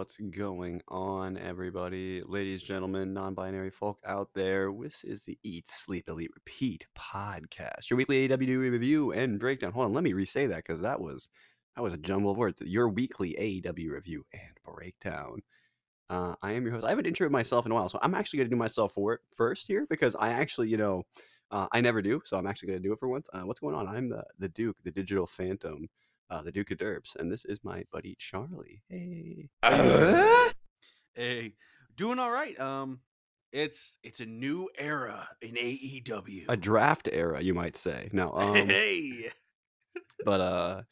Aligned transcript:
What's 0.00 0.16
going 0.16 0.80
on, 0.88 1.36
everybody? 1.36 2.22
Ladies, 2.22 2.62
gentlemen, 2.62 3.12
non 3.12 3.34
binary 3.34 3.68
folk 3.68 3.98
out 4.06 4.30
there, 4.34 4.72
this 4.72 5.04
is 5.04 5.26
the 5.26 5.38
Eat, 5.42 5.68
Sleep, 5.68 6.08
Elite, 6.08 6.30
Repeat 6.34 6.86
podcast. 6.98 7.90
Your 7.90 7.98
weekly 7.98 8.26
AEW 8.26 8.60
review 8.70 9.12
and 9.12 9.38
breakdown. 9.38 9.72
Hold 9.72 9.84
on, 9.84 9.92
let 9.92 10.02
me 10.02 10.14
re 10.14 10.24
say 10.24 10.46
that 10.46 10.64
because 10.64 10.80
that 10.80 11.02
was 11.02 11.28
that 11.76 11.82
was 11.82 11.92
a 11.92 11.98
jumble 11.98 12.30
of 12.30 12.38
words. 12.38 12.62
Your 12.62 12.88
weekly 12.88 13.36
AEW 13.38 13.90
review 13.90 14.24
and 14.32 14.56
breakdown. 14.64 15.40
Uh, 16.08 16.34
I 16.40 16.52
am 16.52 16.62
your 16.62 16.72
host. 16.72 16.86
I 16.86 16.88
haven't 16.88 17.06
introed 17.06 17.30
myself 17.30 17.66
in 17.66 17.72
a 17.72 17.74
while, 17.74 17.90
so 17.90 17.98
I'm 18.00 18.14
actually 18.14 18.38
going 18.38 18.48
to 18.48 18.56
do 18.56 18.58
myself 18.58 18.94
for 18.94 19.12
it 19.12 19.20
first 19.36 19.66
here 19.66 19.86
because 19.90 20.16
I 20.16 20.30
actually, 20.30 20.70
you 20.70 20.78
know, 20.78 21.02
uh, 21.50 21.66
I 21.72 21.82
never 21.82 22.00
do, 22.00 22.22
so 22.24 22.38
I'm 22.38 22.46
actually 22.46 22.68
going 22.68 22.82
to 22.82 22.88
do 22.88 22.94
it 22.94 23.00
for 23.00 23.10
once. 23.10 23.28
Uh, 23.34 23.42
what's 23.42 23.60
going 23.60 23.74
on? 23.74 23.86
I'm 23.86 24.08
the, 24.08 24.24
the 24.38 24.48
Duke, 24.48 24.78
the 24.82 24.92
digital 24.92 25.26
phantom 25.26 25.90
uh, 26.30 26.42
the 26.42 26.52
Duke 26.52 26.70
of 26.70 26.78
Derbs, 26.78 27.16
and 27.16 27.30
this 27.30 27.44
is 27.44 27.64
my 27.64 27.84
buddy 27.92 28.14
Charlie. 28.18 28.82
Hey, 28.88 29.48
uh, 29.62 30.50
hey, 31.14 31.54
doing 31.96 32.18
all 32.18 32.30
right. 32.30 32.58
Um, 32.58 33.00
it's 33.52 33.98
it's 34.02 34.20
a 34.20 34.26
new 34.26 34.68
era 34.78 35.28
in 35.42 35.54
AEW, 35.54 36.44
a 36.48 36.56
draft 36.56 37.08
era, 37.12 37.40
you 37.40 37.54
might 37.54 37.76
say. 37.76 38.08
No, 38.12 38.32
um, 38.34 38.54
hey, 38.54 39.30
but 40.24 40.40
uh, 40.40 40.82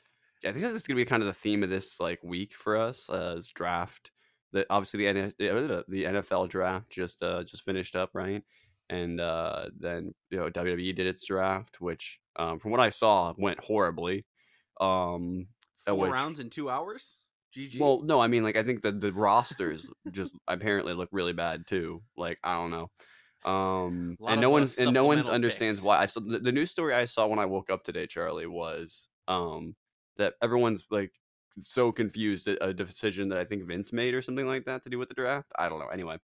yeah, 0.42 0.50
I 0.50 0.52
think 0.52 0.64
that's 0.64 0.86
gonna 0.86 0.96
be 0.96 1.04
kind 1.04 1.22
of 1.22 1.28
the 1.28 1.34
theme 1.34 1.62
of 1.62 1.70
this 1.70 2.00
like 2.00 2.22
week 2.22 2.54
for 2.54 2.76
us 2.76 3.08
uh, 3.08 3.34
is 3.36 3.48
draft. 3.48 4.10
The 4.52 4.66
obviously 4.70 5.04
the 5.12 5.84
the 5.88 6.04
NFL 6.04 6.48
draft 6.48 6.90
just 6.90 7.22
uh 7.22 7.44
just 7.44 7.64
finished 7.64 7.94
up, 7.94 8.10
right? 8.14 8.42
And 8.90 9.20
uh, 9.20 9.66
then 9.78 10.14
you 10.30 10.38
know 10.38 10.50
WWE 10.50 10.94
did 10.94 11.06
its 11.06 11.26
draft, 11.26 11.80
which 11.80 12.18
um, 12.36 12.58
from 12.58 12.70
what 12.70 12.80
I 12.80 12.90
saw 12.90 13.34
went 13.36 13.62
horribly. 13.62 14.24
Um, 14.80 15.48
Four 15.86 15.96
which, 15.96 16.12
rounds 16.12 16.40
in 16.40 16.50
two 16.50 16.68
hours. 16.68 17.24
GG. 17.56 17.80
Well, 17.80 18.02
no, 18.02 18.20
I 18.20 18.26
mean 18.26 18.42
like 18.42 18.56
I 18.56 18.62
think 18.62 18.82
that 18.82 19.00
the 19.00 19.12
rosters 19.12 19.90
just 20.10 20.34
apparently 20.46 20.92
look 20.92 21.08
really 21.12 21.32
bad 21.32 21.66
too. 21.66 22.00
Like 22.16 22.38
I 22.44 22.54
don't 22.54 22.70
know. 22.70 22.90
Um, 23.44 24.16
and 24.26 24.40
no 24.40 24.50
one's 24.50 24.78
and 24.78 24.92
no 24.92 25.04
one 25.04 25.28
understands 25.28 25.80
why. 25.80 25.98
I 25.98 26.06
saw 26.06 26.20
the, 26.20 26.38
the 26.38 26.52
news 26.52 26.70
story 26.70 26.94
I 26.94 27.06
saw 27.06 27.26
when 27.26 27.38
I 27.38 27.46
woke 27.46 27.70
up 27.70 27.82
today, 27.82 28.06
Charlie, 28.06 28.46
was 28.46 29.08
um 29.28 29.76
that 30.16 30.34
everyone's 30.42 30.86
like 30.90 31.12
so 31.60 31.90
confused 31.92 32.46
at 32.48 32.58
a 32.60 32.74
decision 32.74 33.28
that 33.30 33.38
I 33.38 33.44
think 33.44 33.64
Vince 33.64 33.92
made 33.92 34.14
or 34.14 34.22
something 34.22 34.46
like 34.46 34.64
that 34.64 34.82
to 34.82 34.90
do 34.90 34.98
with 34.98 35.08
the 35.08 35.14
draft. 35.14 35.50
I 35.58 35.68
don't 35.68 35.78
know. 35.78 35.88
Anyway, 35.88 36.18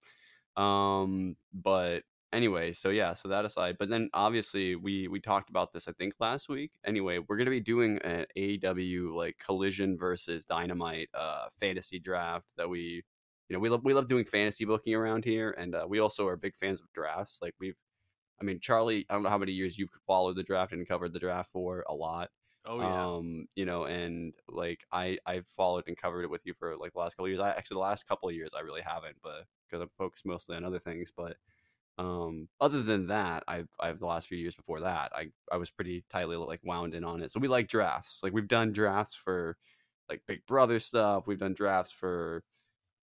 um, 0.57 1.35
but 1.53 2.03
anyway, 2.33 2.73
so 2.73 2.89
yeah, 2.89 3.13
so 3.13 3.29
that 3.29 3.45
aside, 3.45 3.77
but 3.79 3.89
then 3.89 4.09
obviously 4.13 4.75
we 4.75 5.07
we 5.07 5.19
talked 5.19 5.49
about 5.49 5.71
this 5.71 5.87
I 5.87 5.93
think 5.93 6.15
last 6.19 6.49
week. 6.49 6.71
Anyway, 6.85 7.19
we're 7.19 7.37
gonna 7.37 7.49
be 7.49 7.59
doing 7.61 7.99
an 7.99 8.25
AEW 8.37 9.15
like 9.15 9.37
Collision 9.37 9.97
versus 9.97 10.45
Dynamite 10.45 11.09
uh 11.13 11.47
fantasy 11.59 11.99
draft 11.99 12.53
that 12.57 12.69
we 12.69 13.03
you 13.49 13.53
know 13.55 13.59
we 13.59 13.69
love 13.69 13.81
we 13.83 13.93
love 13.93 14.07
doing 14.07 14.25
fantasy 14.25 14.65
booking 14.65 14.95
around 14.95 15.25
here, 15.25 15.55
and 15.57 15.75
uh, 15.75 15.85
we 15.87 15.99
also 15.99 16.27
are 16.27 16.37
big 16.37 16.55
fans 16.55 16.81
of 16.81 16.91
drafts. 16.93 17.39
Like 17.41 17.53
we've, 17.59 17.77
I 18.41 18.43
mean, 18.43 18.59
Charlie, 18.59 19.05
I 19.09 19.13
don't 19.13 19.23
know 19.23 19.29
how 19.29 19.37
many 19.37 19.51
years 19.53 19.77
you've 19.77 19.91
followed 20.07 20.35
the 20.35 20.43
draft 20.43 20.73
and 20.73 20.87
covered 20.87 21.13
the 21.13 21.19
draft 21.19 21.51
for 21.51 21.85
a 21.87 21.93
lot. 21.93 22.29
Oh 22.65 22.79
yeah. 22.79 23.05
Um, 23.05 23.47
you 23.55 23.65
know, 23.65 23.85
and 23.85 24.33
like 24.47 24.85
I 24.91 25.17
I've 25.25 25.47
followed 25.47 25.83
and 25.87 25.97
covered 25.97 26.23
it 26.23 26.29
with 26.29 26.45
you 26.45 26.53
for 26.53 26.77
like 26.77 26.93
the 26.93 26.99
last 26.99 27.15
couple 27.15 27.27
years. 27.27 27.39
I 27.39 27.49
actually 27.49 27.75
the 27.75 27.81
last 27.81 28.07
couple 28.07 28.29
of 28.29 28.35
years 28.35 28.53
I 28.57 28.61
really 28.61 28.81
haven't, 28.81 29.17
but 29.21 29.45
because 29.69 29.81
I'm 29.81 29.89
focused 29.97 30.25
mostly 30.25 30.55
on 30.55 30.63
other 30.63 30.79
things. 30.79 31.11
But 31.15 31.37
um, 31.97 32.47
other 32.59 32.81
than 32.81 33.07
that, 33.07 33.43
I've 33.47 33.69
I've 33.79 33.99
the 33.99 34.05
last 34.05 34.27
few 34.27 34.37
years 34.37 34.55
before 34.55 34.79
that, 34.81 35.11
I 35.15 35.29
I 35.51 35.57
was 35.57 35.69
pretty 35.69 36.03
tightly 36.09 36.35
like 36.37 36.61
wound 36.63 36.95
in 36.95 37.03
on 37.03 37.21
it. 37.21 37.31
So 37.31 37.39
we 37.39 37.47
like 37.47 37.67
drafts. 37.67 38.21
Like 38.23 38.33
we've 38.33 38.47
done 38.47 38.71
drafts 38.71 39.15
for 39.15 39.57
like 40.09 40.21
Big 40.27 40.45
Brother 40.45 40.79
stuff. 40.79 41.27
We've 41.27 41.37
done 41.37 41.53
drafts 41.53 41.91
for 41.91 42.43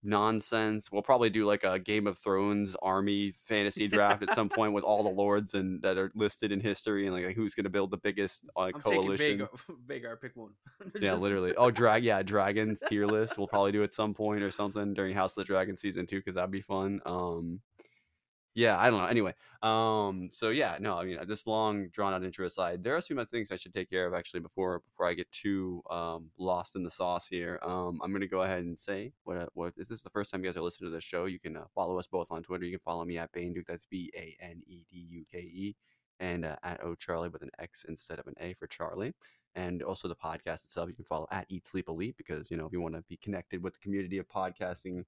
nonsense. 0.02 0.92
We'll 0.92 1.02
probably 1.02 1.30
do 1.30 1.46
like 1.46 1.64
a 1.64 1.78
Game 1.78 2.08
of 2.08 2.18
Thrones 2.18 2.76
army 2.82 3.32
fantasy 3.32 3.88
draft 3.88 4.24
at 4.24 4.34
some 4.34 4.50
point 4.50 4.74
with 4.74 4.84
all 4.84 5.04
the 5.04 5.10
lords 5.10 5.54
and 5.54 5.82
that 5.82 5.98
are 5.98 6.12
listed 6.16 6.52
in 6.52 6.60
history 6.60 7.06
and 7.06 7.14
like, 7.14 7.26
like 7.26 7.36
who's 7.36 7.54
going 7.54 7.66
to 7.66 7.70
build 7.70 7.92
the 7.92 7.98
biggest 7.98 8.50
uh, 8.56 8.72
I'm 8.74 8.74
coalition. 8.74 9.48
Vhagar, 9.88 10.20
pick 10.20 10.36
one. 10.36 10.52
yeah, 11.02 11.16
literally. 11.16 11.54
Oh, 11.58 11.72
drag. 11.72 12.04
Yeah, 12.04 12.22
dragons 12.24 12.82
tier 12.88 13.06
list. 13.06 13.38
We'll 13.38 13.48
probably 13.48 13.72
do 13.72 13.84
at 13.84 13.94
some 13.94 14.14
point 14.14 14.42
or 14.42 14.52
something 14.52 14.94
during 14.94 15.14
House 15.14 15.38
of 15.38 15.42
the 15.42 15.46
Dragon 15.46 15.78
season 15.78 16.06
two 16.06 16.18
because 16.18 16.36
that'd 16.36 16.52
be 16.52 16.62
fun. 16.62 17.02
Um, 17.06 17.62
yeah, 18.56 18.80
I 18.80 18.90
don't 18.90 19.00
know. 19.00 19.06
Anyway, 19.06 19.34
um, 19.62 20.30
so 20.32 20.50
yeah, 20.50 20.78
no, 20.80 20.98
I 20.98 21.06
mean, 21.06 21.20
this 21.28 21.46
long 21.46 21.90
drawn 21.90 22.14
out 22.14 22.24
intro 22.24 22.46
aside, 22.46 22.84
there 22.84 22.96
are 22.96 23.02
some 23.02 23.24
things 23.26 23.52
I 23.52 23.56
should 23.56 23.74
take 23.74 23.90
care 23.90 24.08
of 24.08 24.14
actually 24.14 24.40
before 24.40 24.80
before 24.80 25.08
I 25.08 25.14
get 25.14 25.32
too 25.32 25.84
um, 25.90 26.32
lost 26.38 26.76
in 26.76 26.84
the 26.84 26.90
sauce 26.90 27.28
here. 27.30 27.60
Um, 27.62 28.00
I'm 28.04 28.12
gonna 28.12 28.28
go 28.28 28.42
ahead 28.42 28.64
and 28.64 28.78
say 28.78 29.14
what 29.24 29.38
uh, 29.38 29.46
what 29.54 29.68
if 29.68 29.76
this 29.76 29.92
is 29.92 30.02
the 30.02 30.10
first 30.10 30.32
time 30.32 30.42
you 30.42 30.48
guys 30.48 30.58
are 30.58 30.62
listening 30.62 30.90
to 30.90 30.96
this 30.96 31.04
show, 31.04 31.26
you 31.26 31.40
can 31.40 31.58
uh, 31.58 31.66
follow 31.76 32.00
us 32.00 32.08
both 32.08 32.32
on 32.32 32.42
Twitter. 32.42 32.66
You 32.66 32.72
can 32.72 32.84
follow 32.84 33.06
me 33.06 33.18
at 33.18 33.32
Baneduke, 33.32 33.68
that's 33.68 33.86
B 33.86 34.12
A 34.16 34.36
N 34.42 34.62
E 34.66 34.84
D 34.92 35.06
U 35.10 35.26
K 35.32 35.40
E, 35.40 35.76
and 36.20 36.44
uh, 36.44 36.56
at 36.64 36.84
O 36.84 36.96
Charlie 36.96 37.30
with 37.30 37.44
an 37.44 37.52
X 37.60 37.86
instead 37.88 38.20
of 38.20 38.28
an 38.28 38.36
A 38.40 38.54
for 38.54 38.68
Charlie. 38.68 39.14
And 39.56 39.82
also 39.84 40.08
the 40.08 40.16
podcast 40.16 40.64
itself, 40.64 40.90
you 40.90 40.96
can 40.96 41.06
follow 41.06 41.28
at 41.32 41.46
Eat 41.50 41.68
Sleep 41.68 41.88
Elite 41.88 42.16
because 42.18 42.50
you 42.50 42.58
know 42.58 42.66
if 42.66 42.74
you 42.74 42.82
want 42.82 42.96
to 42.96 43.04
be 43.08 43.18
connected 43.18 43.62
with 43.64 43.74
the 43.74 43.80
community 43.80 44.18
of 44.18 44.28
podcasting 44.28 45.04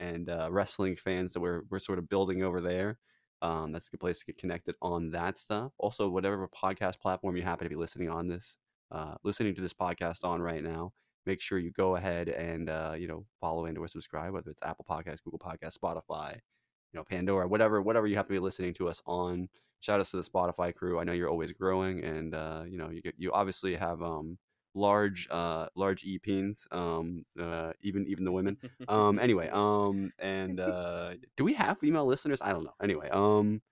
and 0.00 0.28
uh, 0.28 0.48
wrestling 0.50 0.96
fans 0.96 1.32
that 1.32 1.40
we're 1.40 1.62
we're 1.70 1.78
sort 1.78 1.98
of 1.98 2.08
building 2.08 2.42
over 2.42 2.60
there. 2.60 2.98
Um, 3.42 3.72
that's 3.72 3.88
a 3.88 3.90
good 3.90 4.00
place 4.00 4.20
to 4.20 4.26
get 4.26 4.38
connected 4.38 4.74
on 4.80 5.10
that 5.10 5.38
stuff. 5.38 5.72
Also, 5.78 6.08
whatever 6.08 6.48
podcast 6.48 7.00
platform 7.00 7.36
you 7.36 7.42
happen 7.42 7.64
to 7.64 7.68
be 7.68 7.76
listening 7.76 8.08
on 8.08 8.26
this, 8.26 8.58
uh, 8.90 9.14
listening 9.24 9.54
to 9.54 9.60
this 9.60 9.74
podcast 9.74 10.24
on 10.24 10.40
right 10.40 10.62
now, 10.62 10.92
make 11.26 11.40
sure 11.40 11.58
you 11.58 11.70
go 11.70 11.96
ahead 11.96 12.28
and 12.28 12.70
uh, 12.70 12.94
you 12.96 13.06
know 13.06 13.26
follow 13.40 13.66
and 13.66 13.76
or 13.78 13.88
subscribe, 13.88 14.32
whether 14.32 14.50
it's 14.50 14.62
Apple 14.62 14.86
Podcasts, 14.88 15.22
Google 15.22 15.38
Podcasts, 15.38 15.78
Spotify, 15.78 16.34
you 16.34 16.98
know 16.98 17.04
Pandora, 17.04 17.46
whatever 17.46 17.82
whatever 17.82 18.06
you 18.06 18.16
have 18.16 18.26
to 18.26 18.32
be 18.32 18.38
listening 18.38 18.72
to 18.74 18.88
us 18.88 19.02
on. 19.06 19.48
Shout 19.80 20.00
out 20.00 20.06
to 20.06 20.16
the 20.16 20.22
Spotify 20.22 20.74
crew. 20.74 20.98
I 20.98 21.04
know 21.04 21.12
you're 21.12 21.28
always 21.28 21.52
growing, 21.52 22.02
and 22.02 22.34
uh, 22.34 22.64
you 22.66 22.78
know 22.78 22.90
you 22.90 23.02
get, 23.02 23.14
you 23.18 23.32
obviously 23.32 23.74
have 23.76 24.02
um, 24.02 24.38
large 24.76 25.26
uh 25.30 25.66
large 25.74 26.04
e-peens 26.04 26.70
um 26.70 27.24
uh 27.40 27.72
even 27.80 28.06
even 28.06 28.24
the 28.24 28.32
women. 28.32 28.58
Um 28.88 29.18
anyway 29.18 29.48
um 29.52 30.12
and 30.18 30.60
uh 30.70 31.14
do 31.36 31.44
we 31.44 31.54
have 31.54 31.78
female 31.78 32.06
listeners? 32.06 32.42
I 32.42 32.52
don't 32.52 32.64
know. 32.64 32.74
Anyway 32.80 33.08
um 33.10 33.62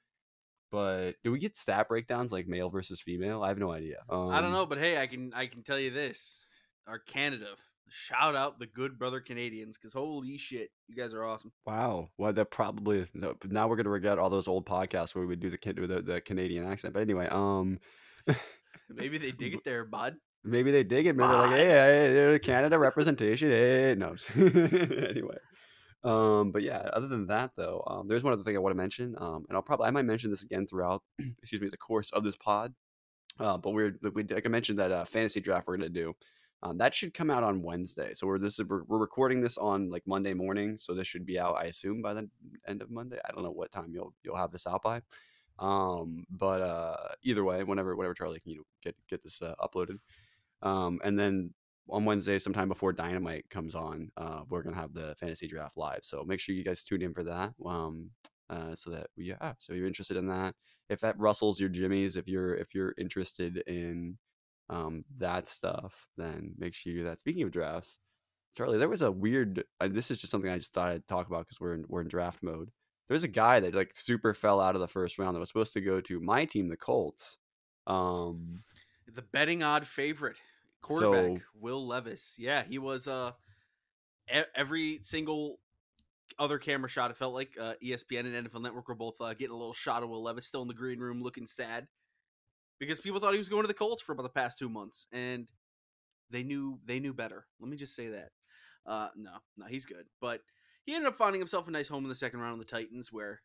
but 0.72 1.12
do 1.22 1.31
we 1.31 1.38
get 1.38 1.56
stat 1.56 1.88
breakdowns 1.88 2.32
like 2.32 2.48
male 2.48 2.70
versus 2.70 3.00
female? 3.00 3.42
I 3.42 3.48
have 3.48 3.59
no 3.59 3.70
idea. 3.70 3.98
Um, 4.09 4.31
i 4.31 4.41
don't 4.41 4.53
know 4.53 4.66
but 4.66 4.78
hey 4.78 4.98
i 4.98 5.06
can 5.06 5.32
i 5.34 5.47
can 5.47 5.62
tell 5.62 5.78
you 5.78 5.91
this. 5.91 6.47
Our 6.87 6.98
canada 6.98 7.48
shout 7.91 8.34
out 8.34 8.59
the 8.59 8.66
good 8.66 8.98
brother 8.98 9.21
canadians 9.21 9.76
because 9.76 9.92
holy 9.92 10.38
shit 10.38 10.71
you 10.88 10.97
guys 10.97 11.12
are 11.12 11.22
awesome. 11.22 11.53
Wow. 11.66 12.09
Well 12.16 12.32
that 12.32 12.50
probably 12.50 13.04
now 13.44 13.69
we're 13.69 13.76
gonna 13.76 13.91
regret 13.91 14.19
all 14.19 14.31
those 14.31 14.48
old 14.48 14.65
podcasts 14.65 15.15
where 15.15 15.22
we 15.22 15.28
would 15.28 15.41
do 15.41 15.50
the, 15.50 15.59
the, 15.86 16.03
the 16.03 16.21
canadian 16.22 16.66
accent. 16.66 16.94
But 16.94 17.00
anyway 17.00 17.28
um 17.31 17.78
maybe 18.88 19.19
they 19.19 19.32
dig 19.32 19.54
it 19.54 19.65
there 19.65 19.84
bud 19.84 20.16
Maybe 20.44 20.71
they 20.71 20.84
dig 20.84 21.06
it. 21.06 21.16
Maybe 21.16 21.28
they're 21.28 21.38
like, 21.38 21.50
hey, 21.50 22.31
hey, 22.32 22.38
Canada 22.38 22.78
representation. 22.78 23.50
Hey, 23.50 23.94
no. 23.97 24.15
anyway, 24.37 25.38
um, 26.05 26.53
but 26.53 26.62
yeah. 26.62 26.88
Other 26.93 27.09
than 27.09 27.27
that, 27.28 27.53
though, 27.56 27.82
um, 27.87 28.09
there's 28.09 28.22
one 28.22 28.32
other 28.32 28.43
thing 28.43 28.54
I 28.54 28.60
want 28.60 28.72
to 28.72 28.77
mention, 28.77 29.15
um, 29.19 29.47
and 29.49 29.56
I'll 29.56 29.62
probably 29.62 29.87
I 29.87 29.91
might 29.91 30.04
mention 30.04 30.31
this 30.31 30.44
again 30.44 30.66
throughout, 30.66 31.03
excuse 31.41 31.62
me, 31.62 31.69
the 31.69 31.77
course 31.77 32.10
of 32.10 32.25
this 32.25 32.37
pod. 32.37 32.75
Uh, 33.41 33.56
but 33.56 33.71
we're 33.71 33.97
we 34.12 34.22
like 34.25 34.47
I 34.47 34.49
mentioned 34.49 34.78
that 34.78 34.93
uh, 34.93 35.04
fantasy 35.04 35.41
draft 35.41 35.66
we're 35.66 35.77
gonna 35.77 35.89
do. 35.89 36.15
Um, 36.63 36.78
that 36.78 36.95
should 36.95 37.13
come 37.13 37.30
out 37.30 37.42
on 37.42 37.63
Wednesday. 37.63 38.13
So 38.15 38.27
we're 38.27 38.39
this 38.39 38.59
is 38.59 38.66
we're, 38.66 38.84
we're 38.84 38.98
recording 38.98 39.41
this 39.41 39.59
on 39.59 39.91
like 39.91 40.03
Monday 40.07 40.34
morning. 40.34 40.77
So 40.78 40.95
this 40.95 41.07
should 41.07 41.27
be 41.27 41.39
out, 41.39 41.57
I 41.57 41.65
assume, 41.65 42.01
by 42.01 42.15
the 42.15 42.28
end 42.66 42.80
of 42.80 42.91
Monday. 42.91 43.19
I 43.24 43.33
don't 43.33 43.42
know 43.45 43.51
what 43.51 43.72
time 43.72 43.91
you'll 43.92 44.15
you'll 44.22 44.36
have 44.36 44.53
this 44.53 44.66
out 44.66 44.83
by. 44.83 45.03
Um, 45.59 46.24
but 46.30 46.60
uh, 46.63 46.97
either 47.22 47.45
way, 47.45 47.63
whenever 47.65 47.95
whenever 47.97 48.15
Charlie 48.15 48.41
can 48.41 48.53
you 48.53 48.59
know 48.59 48.65
get 48.83 48.97
get 49.09 49.22
this 49.22 49.42
uh, 49.42 49.54
uploaded. 49.60 49.98
Um, 50.65 50.99
and 51.05 51.19
then 51.19 51.55
on 51.89 52.05
Wednesday, 52.05 52.39
sometime 52.39 52.69
before 52.69 52.93
Dynamite 52.93 53.49
comes 53.51 53.75
on, 53.75 54.11
uh, 54.16 54.43
we're 54.49 54.63
gonna 54.63 54.77
have 54.77 54.95
the 54.95 55.15
fantasy 55.21 55.47
draft 55.47 55.77
live. 55.77 56.01
So 56.03 56.25
make 56.25 56.41
sure 56.41 56.55
you 56.55 56.65
guys 56.65 56.83
tune 56.83 57.03
in 57.03 57.15
for 57.15 57.22
that. 57.25 57.53
Um, 57.65 58.11
uh, 58.51 58.75
so 58.75 58.91
that 58.91 59.07
yeah, 59.16 59.53
so 59.59 59.72
you're 59.72 59.87
interested 59.87 60.16
in 60.16 60.27
that, 60.27 60.55
if 60.89 61.01
that 61.01 61.19
rustles 61.19 61.61
your 61.61 61.69
jimmies, 61.69 62.16
if 62.16 62.28
you're 62.28 62.55
if 62.55 62.75
you're 62.75 62.95
interested 62.99 63.63
in 63.66 64.19
um, 64.71 65.05
that 65.19 65.47
stuff, 65.47 66.09
then 66.16 66.55
make 66.59 66.75
sure 66.75 66.93
you 66.93 66.99
do 67.01 67.05
that. 67.05 67.21
Speaking 67.21 67.43
of 67.43 67.51
drafts, 67.51 67.99
Charlie, 68.57 68.78
there 68.78 68.89
was 68.89 69.03
a 69.03 69.10
weird. 69.10 69.65
Uh, 69.81 69.89
this 69.89 70.10
is 70.10 70.21
just 70.21 70.31
something 70.31 70.51
I 70.51 70.59
just 70.59 70.72
thought 70.72 70.91
I'd 70.91 71.07
talk 71.07 71.27
about 71.27 71.41
because 71.47 71.60
we're 71.60 71.75
in 71.75 71.84
we're 71.89 72.03
in 72.03 72.09
draft 72.09 72.43
mode. 72.43 72.71
There 73.09 73.15
was 73.15 73.25
a 73.25 73.28
guy 73.28 73.60
that 73.60 73.75
like 73.75 73.91
super 73.93 74.33
fell 74.33 74.60
out 74.60 74.75
of 74.75 74.81
the 74.81 74.89
first 74.89 75.19
round 75.19 75.34
that 75.34 75.41
was 75.41 75.49
supposed 75.49 75.75
to 75.75 75.81
go 75.81 76.01
to 76.01 76.21
my 76.21 76.45
team, 76.45 76.69
the 76.69 76.77
Colts. 76.77 77.39
Um, 77.87 78.51
the 79.07 79.22
betting 79.22 79.63
odd 79.63 79.87
favorite 79.87 80.41
quarterback 80.84 81.39
so, 81.39 81.45
Will 81.60 81.86
Levis. 81.86 82.36
Yeah, 82.39 82.63
he 82.63 82.78
was 82.78 83.09
uh 83.09 83.33
every 84.54 85.01
single 85.03 85.59
other 86.39 86.59
camera 86.59 86.89
shot. 86.89 87.10
It 87.10 87.16
felt 87.16 87.34
like 87.34 87.57
uh, 87.60 87.75
ESPN 87.83 88.21
and 88.21 88.48
NFL 88.48 88.63
Network 88.63 88.89
were 88.89 88.95
both 88.95 89.21
uh, 89.21 89.34
getting 89.34 89.54
a 89.54 89.59
little 89.59 89.75
shot 89.75 90.03
of 90.03 90.09
Will 90.09 90.22
Levis 90.22 90.47
still 90.47 90.63
in 90.63 90.69
the 90.69 90.75
green 90.75 90.98
room, 90.98 91.22
looking 91.22 91.47
sad 91.47 91.86
because 92.78 93.01
people 93.01 93.21
thought 93.21 93.33
he 93.33 93.39
was 93.39 93.48
going 93.48 93.63
to 93.63 93.69
the 93.69 93.75
Colts 93.75 94.03
for 94.03 94.13
about 94.13 94.25
the 94.25 94.28
past 94.28 94.59
two 94.59 94.69
months, 94.69 95.07
and 95.13 95.51
they 96.31 96.42
knew 96.42 96.78
they 96.84 97.01
knew 97.01 97.15
better. 97.15 97.47
Let 97.60 97.71
me 97.71 97.77
just 97.77 97.95
say 97.95 98.09
that. 98.09 98.31
Uh, 98.86 99.09
no, 99.16 99.33
no, 99.57 99.66
he's 99.66 99.86
good. 99.86 100.07
But 100.21 100.41
he 100.84 100.95
ended 100.95 101.09
up 101.09 101.15
finding 101.15 101.41
himself 101.41 101.69
a 101.69 101.71
nice 101.71 101.89
home 101.89 102.04
in 102.04 102.09
the 102.09 102.15
second 102.15 102.41
round 102.41 102.54
of 102.54 102.59
the 102.66 102.72
Titans, 102.72 103.13
where 103.13 103.41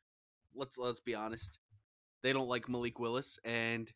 let's 0.55 0.77
let's 0.77 0.99
be 0.99 1.15
honest, 1.15 1.59
they 2.23 2.33
don't 2.33 2.49
like 2.49 2.69
Malik 2.69 2.99
Willis, 2.99 3.39
and 3.43 3.91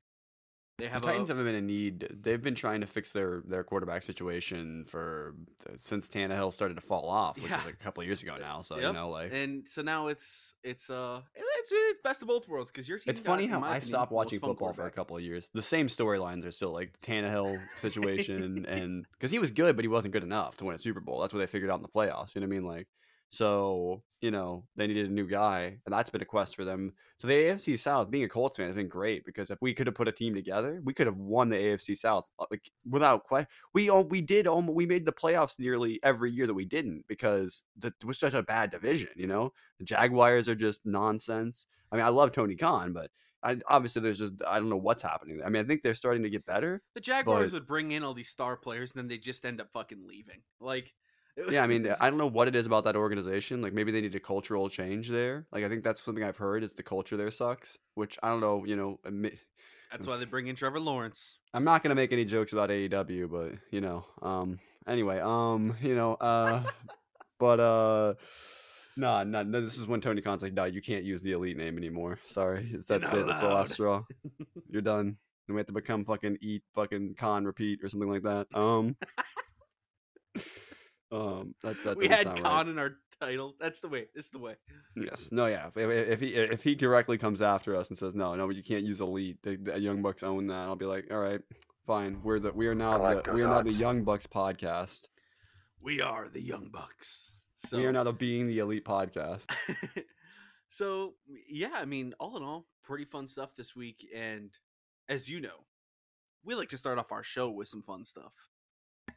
they 0.79 0.87
The 0.87 0.99
Titans 0.99 1.29
a, 1.29 1.33
haven't 1.33 1.45
been 1.45 1.55
in 1.55 1.67
need. 1.67 2.07
They've 2.11 2.41
been 2.41 2.55
trying 2.55 2.81
to 2.81 2.87
fix 2.87 3.13
their 3.13 3.41
their 3.45 3.63
quarterback 3.63 4.01
situation 4.03 4.85
for 4.85 5.35
since 5.77 6.09
Tannehill 6.09 6.51
started 6.51 6.75
to 6.75 6.81
fall 6.81 7.07
off, 7.09 7.35
which 7.35 7.49
Yeah. 7.51 7.57
was 7.57 7.65
like 7.67 7.75
a 7.75 7.83
couple 7.83 8.01
of 8.01 8.07
years 8.07 8.23
ago 8.23 8.35
now. 8.39 8.61
So 8.61 8.77
you 8.77 8.91
know, 8.91 9.09
like 9.09 9.31
and 9.33 9.67
so 9.67 9.81
now 9.83 10.07
it's 10.07 10.55
it's 10.63 10.89
uh 10.89 11.21
it's, 11.35 11.71
it's 11.71 11.99
best 12.03 12.21
of 12.23 12.27
both 12.27 12.47
worlds 12.47 12.71
because 12.71 12.89
your 12.89 12.97
team. 12.97 13.11
it's 13.11 13.19
funny 13.21 13.45
how 13.45 13.61
I 13.61 13.79
stopped 13.79 14.11
watching 14.11 14.39
football 14.39 14.73
for 14.73 14.87
a 14.87 14.91
couple 14.91 15.15
of 15.15 15.21
years. 15.21 15.49
The 15.53 15.61
same 15.61 15.87
storylines 15.87 16.45
are 16.45 16.51
still 16.51 16.71
like 16.73 16.93
the 16.99 17.05
Tannehill 17.05 17.59
situation, 17.77 18.65
and 18.67 19.05
because 19.13 19.31
he 19.31 19.39
was 19.39 19.51
good, 19.51 19.75
but 19.75 19.85
he 19.85 19.89
wasn't 19.89 20.13
good 20.13 20.23
enough 20.23 20.57
to 20.57 20.65
win 20.65 20.75
a 20.75 20.79
Super 20.79 20.99
Bowl. 20.99 21.19
That's 21.21 21.33
what 21.33 21.39
they 21.39 21.47
figured 21.47 21.69
out 21.69 21.77
in 21.77 21.83
the 21.83 21.87
playoffs. 21.89 22.33
You 22.35 22.41
know 22.41 22.47
what 22.47 22.53
I 22.55 22.59
mean? 22.59 22.65
Like, 22.65 22.87
so 23.33 24.03
you 24.21 24.29
know 24.29 24.63
they 24.75 24.85
needed 24.85 25.09
a 25.09 25.13
new 25.13 25.27
guy, 25.27 25.79
and 25.85 25.93
that's 25.93 26.11
been 26.11 26.21
a 26.21 26.25
quest 26.25 26.55
for 26.55 26.63
them. 26.63 26.93
So 27.17 27.27
the 27.27 27.33
AFC 27.33 27.79
South, 27.79 28.11
being 28.11 28.23
a 28.23 28.29
Colts 28.29 28.57
fan, 28.57 28.67
has 28.67 28.75
been 28.75 28.87
great 28.87 29.25
because 29.25 29.49
if 29.49 29.57
we 29.59 29.73
could 29.73 29.87
have 29.87 29.95
put 29.95 30.07
a 30.07 30.11
team 30.11 30.35
together, 30.35 30.81
we 30.83 30.93
could 30.93 31.07
have 31.07 31.17
won 31.17 31.49
the 31.49 31.55
AFC 31.55 31.97
South 31.97 32.31
uh, 32.37 32.45
like 32.51 32.69
without 32.87 33.23
question. 33.23 33.47
We 33.73 33.89
all 33.89 34.03
we 34.03 34.21
did 34.21 34.45
almost 34.45 34.75
we 34.75 34.85
made 34.85 35.07
the 35.07 35.11
playoffs 35.11 35.57
nearly 35.57 35.99
every 36.03 36.29
year 36.29 36.45
that 36.45 36.53
we 36.53 36.65
didn't 36.65 37.05
because 37.07 37.63
the, 37.75 37.87
it 37.87 38.05
was 38.05 38.19
such 38.19 38.35
a 38.35 38.43
bad 38.43 38.69
division. 38.69 39.09
You 39.15 39.25
know, 39.25 39.51
the 39.79 39.85
Jaguars 39.85 40.47
are 40.47 40.55
just 40.55 40.85
nonsense. 40.85 41.65
I 41.91 41.95
mean, 41.95 42.05
I 42.05 42.09
love 42.09 42.33
Tony 42.33 42.55
Khan, 42.55 42.93
but 42.93 43.09
I, 43.41 43.57
obviously 43.67 44.03
there's 44.03 44.19
just 44.19 44.33
I 44.47 44.59
don't 44.59 44.69
know 44.69 44.77
what's 44.77 45.01
happening. 45.01 45.41
I 45.43 45.49
mean, 45.49 45.63
I 45.63 45.67
think 45.67 45.81
they're 45.81 45.95
starting 45.95 46.21
to 46.21 46.29
get 46.29 46.45
better. 46.45 46.83
The 46.93 47.01
Jaguars 47.01 47.51
but- 47.51 47.61
would 47.61 47.67
bring 47.67 47.91
in 47.91 48.03
all 48.03 48.13
these 48.13 48.29
star 48.29 48.57
players, 48.57 48.93
and 48.93 48.99
then 48.99 49.07
they 49.07 49.17
just 49.17 49.43
end 49.43 49.59
up 49.59 49.71
fucking 49.73 50.05
leaving. 50.07 50.43
Like, 50.59 50.93
Yeah, 51.49 51.63
I 51.63 51.67
mean, 51.67 51.87
I 52.01 52.09
don't 52.09 52.17
know 52.23 52.27
what 52.29 52.47
it 52.47 52.55
is 52.55 52.65
about 52.65 52.83
that 52.85 52.95
organization. 52.95 53.61
Like 53.61 53.73
maybe 53.73 53.91
they 53.91 54.01
need 54.01 54.15
a 54.15 54.19
cultural 54.19 54.69
change 54.69 55.09
there. 55.09 55.45
Like 55.51 55.63
I 55.63 55.69
think 55.69 55.83
that's 55.83 56.03
something 56.03 56.23
I've 56.23 56.37
heard 56.37 56.63
is 56.63 56.73
the 56.73 56.83
culture 56.83 57.17
there 57.17 57.31
sucks. 57.31 57.77
Which 57.95 58.17
I 58.21 58.29
don't 58.29 58.41
know. 58.41 58.65
You 58.65 58.75
know, 58.75 58.99
admi- 59.05 59.41
That's 59.91 60.07
why 60.07 60.17
they 60.17 60.25
bring 60.25 60.47
in 60.47 60.55
Trevor 60.55 60.79
Lawrence. 60.79 61.39
I'm 61.53 61.63
not 61.63 61.81
gonna 61.83 61.95
make 61.95 62.11
any 62.11 62.25
jokes 62.25 62.53
about 62.53 62.69
AEW, 62.69 63.29
but 63.31 63.53
you 63.71 63.81
know, 63.81 64.05
um, 64.21 64.59
anyway, 64.87 65.19
um, 65.19 65.75
you 65.81 65.95
know, 65.95 66.13
uh, 66.15 66.63
but 67.39 67.59
uh. 67.59 68.13
Nah, 68.95 69.23
nah, 69.23 69.41
no, 69.41 69.59
this 69.59 69.79
is 69.79 69.87
when 69.87 70.01
Tony 70.01 70.21
Khan's 70.21 70.43
like, 70.43 70.53
no, 70.53 70.65
you 70.65 70.79
can't 70.79 71.03
use 71.03 71.23
the 71.23 71.31
elite 71.31 71.57
name 71.57 71.77
anymore. 71.79 72.19
Sorry. 72.25 72.59
It's- 72.59 72.85
That's 72.85 73.11
it. 73.11 73.25
That's 73.25 73.41
the 73.41 73.47
last 73.47 73.73
straw. 73.73 74.03
You're 74.69 74.83
done. 74.83 75.17
And 75.47 75.55
we 75.55 75.59
have 75.59 75.65
to 75.65 75.73
become 75.73 76.03
fucking 76.03 76.37
eat 76.41 76.61
fucking 76.75 77.15
Khan 77.17 77.43
repeat 77.43 77.79
or 77.83 77.89
something 77.89 78.07
like 78.07 78.21
that. 78.21 78.47
Um 78.53 78.95
Um 81.13 81.55
that, 81.63 81.83
that 81.83 81.97
we 81.97 82.07
had 82.07 82.23
sound 82.23 82.41
Khan 82.41 82.65
right. 82.65 82.67
in 82.67 82.79
our 82.79 82.97
title. 83.19 83.55
That's 83.59 83.81
the 83.81 83.87
way. 83.87 84.07
This 84.13 84.25
is 84.25 84.31
the 84.31 84.39
way. 84.39 84.55
Yes. 84.95 85.31
No, 85.31 85.45
yeah. 85.45 85.67
If, 85.67 85.77
if 85.77 86.09
if 86.09 86.19
he 86.19 86.27
if 86.35 86.63
he 86.63 86.75
directly 86.75 87.17
comes 87.17 87.41
after 87.41 87.75
us 87.75 87.89
and 87.89 87.97
says, 87.97 88.13
No, 88.13 88.35
no, 88.35 88.49
you 88.49 88.63
can't 88.63 88.83
use 88.83 89.01
elite, 89.01 89.41
the, 89.43 89.55
the 89.55 89.79
Young 89.79 90.01
Bucks 90.01 90.23
own 90.23 90.47
that, 90.47 90.59
I'll 90.59 90.75
be 90.75 90.85
like, 90.85 91.11
All 91.11 91.19
right, 91.19 91.41
fine. 91.85 92.21
We're 92.23 92.39
the 92.39 92.51
we 92.51 92.67
are 92.67 92.75
now 92.75 92.97
like 92.97 93.25
the 93.25 93.33
we 93.33 93.41
are 93.43 93.47
now 93.47 93.61
the. 93.61 93.71
Young 93.71 94.03
Bucks 94.03 94.27
podcast. 94.27 95.07
We 95.81 96.01
are 96.01 96.29
the 96.29 96.41
Young 96.41 96.69
Bucks. 96.71 97.31
So, 97.57 97.77
We 97.77 97.85
are 97.85 97.91
now 97.91 98.03
the 98.03 98.13
being 98.13 98.47
the 98.47 98.59
elite 98.59 98.85
podcast. 98.85 99.53
so 100.69 101.15
yeah, 101.47 101.73
I 101.75 101.85
mean, 101.85 102.13
all 102.19 102.37
in 102.37 102.43
all, 102.43 102.67
pretty 102.83 103.05
fun 103.05 103.27
stuff 103.27 103.55
this 103.55 103.75
week. 103.75 104.07
And 104.15 104.51
as 105.09 105.29
you 105.29 105.39
know, 105.39 105.65
we 106.43 106.55
like 106.55 106.69
to 106.69 106.77
start 106.77 106.99
off 106.99 107.11
our 107.11 107.23
show 107.23 107.49
with 107.49 107.67
some 107.67 107.81
fun 107.81 108.03
stuff. 108.03 108.33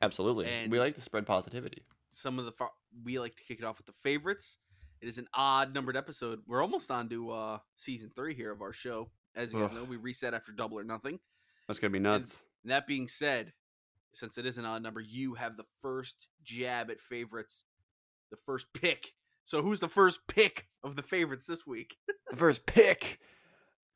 Absolutely. 0.03 0.47
And- 0.47 0.71
we 0.71 0.79
like 0.79 0.95
to 0.95 1.01
spread 1.01 1.27
positivity. 1.27 1.83
Some 2.11 2.39
of 2.39 2.45
the 2.45 2.53
fa- 2.53 2.69
we 3.05 3.19
like 3.19 3.35
to 3.37 3.45
kick 3.45 3.59
it 3.59 3.65
off 3.65 3.79
with 3.79 3.87
the 3.87 3.93
favorites. 3.93 4.59
It 5.01 5.09
is 5.09 5.19
an 5.19 5.29
odd 5.35 5.75
numbered 5.75 5.97
episode. 5.97 6.41
We're 6.47 6.63
almost 6.63 6.91
on 6.91 7.09
to 7.11 7.31
uh 7.31 7.59
season 7.77 8.11
three 8.17 8.35
here 8.35 8.51
of 8.53 8.63
our 8.63 8.73
show. 8.73 9.11
As 9.35 9.53
you 9.53 9.61
guys 9.61 9.71
Ugh. 9.73 9.77
know, 9.77 9.85
we 9.85 9.97
reset 9.97 10.33
after 10.33 10.53
double 10.53 10.79
or 10.79 10.85
nothing. 10.85 11.21
That's 11.69 11.79
gonna 11.79 11.91
be 11.91 11.99
nuts. 11.99 12.45
And 12.63 12.71
that 12.71 12.87
being 12.87 13.07
said, 13.09 13.53
since 14.13 14.39
it 14.39 14.47
is 14.47 14.57
an 14.57 14.65
odd 14.65 14.83
number, 14.83 15.01
you 15.01 15.35
have 15.35 15.57
the 15.59 15.67
first 15.83 16.29
jab 16.43 16.91
at 16.91 16.99
favorites, 17.01 17.65
the 18.31 18.39
first 18.47 18.73
pick. 18.73 19.13
So 19.45 19.61
who's 19.63 19.81
the 19.81 19.89
first 19.89 20.21
pick 20.27 20.69
of 20.83 20.97
the 20.97 21.03
favorites 21.03 21.47
this 21.47 21.67
week? 21.67 21.97
the 22.31 22.37
first 22.37 22.67
pick 22.67 23.21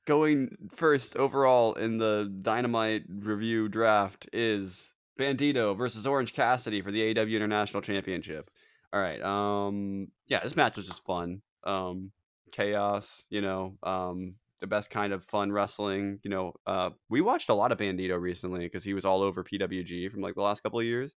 going 0.06 0.56
first 0.70 1.16
overall 1.16 1.72
in 1.74 1.98
the 1.98 2.30
dynamite 2.42 3.04
review 3.08 3.68
draft 3.68 4.28
is 4.32 4.92
bandido 5.20 5.76
versus 5.76 6.06
orange 6.06 6.32
cassidy 6.32 6.80
for 6.80 6.90
the 6.90 7.02
aw 7.10 7.22
international 7.22 7.82
championship 7.82 8.50
all 8.92 9.00
right 9.00 9.22
um 9.22 10.08
yeah 10.26 10.40
this 10.40 10.56
match 10.56 10.76
was 10.76 10.86
just 10.86 11.04
fun 11.04 11.42
um 11.64 12.10
chaos 12.52 13.26
you 13.30 13.40
know 13.40 13.76
um 13.82 14.34
the 14.60 14.66
best 14.66 14.90
kind 14.90 15.12
of 15.12 15.24
fun 15.24 15.52
wrestling 15.52 16.18
you 16.22 16.30
know 16.30 16.52
uh 16.66 16.90
we 17.08 17.20
watched 17.20 17.48
a 17.48 17.54
lot 17.54 17.72
of 17.72 17.78
bandido 17.78 18.20
recently 18.20 18.60
because 18.60 18.84
he 18.84 18.94
was 18.94 19.04
all 19.04 19.22
over 19.22 19.44
pwg 19.44 20.10
from 20.10 20.20
like 20.20 20.34
the 20.34 20.42
last 20.42 20.62
couple 20.62 20.78
of 20.78 20.86
years 20.86 21.14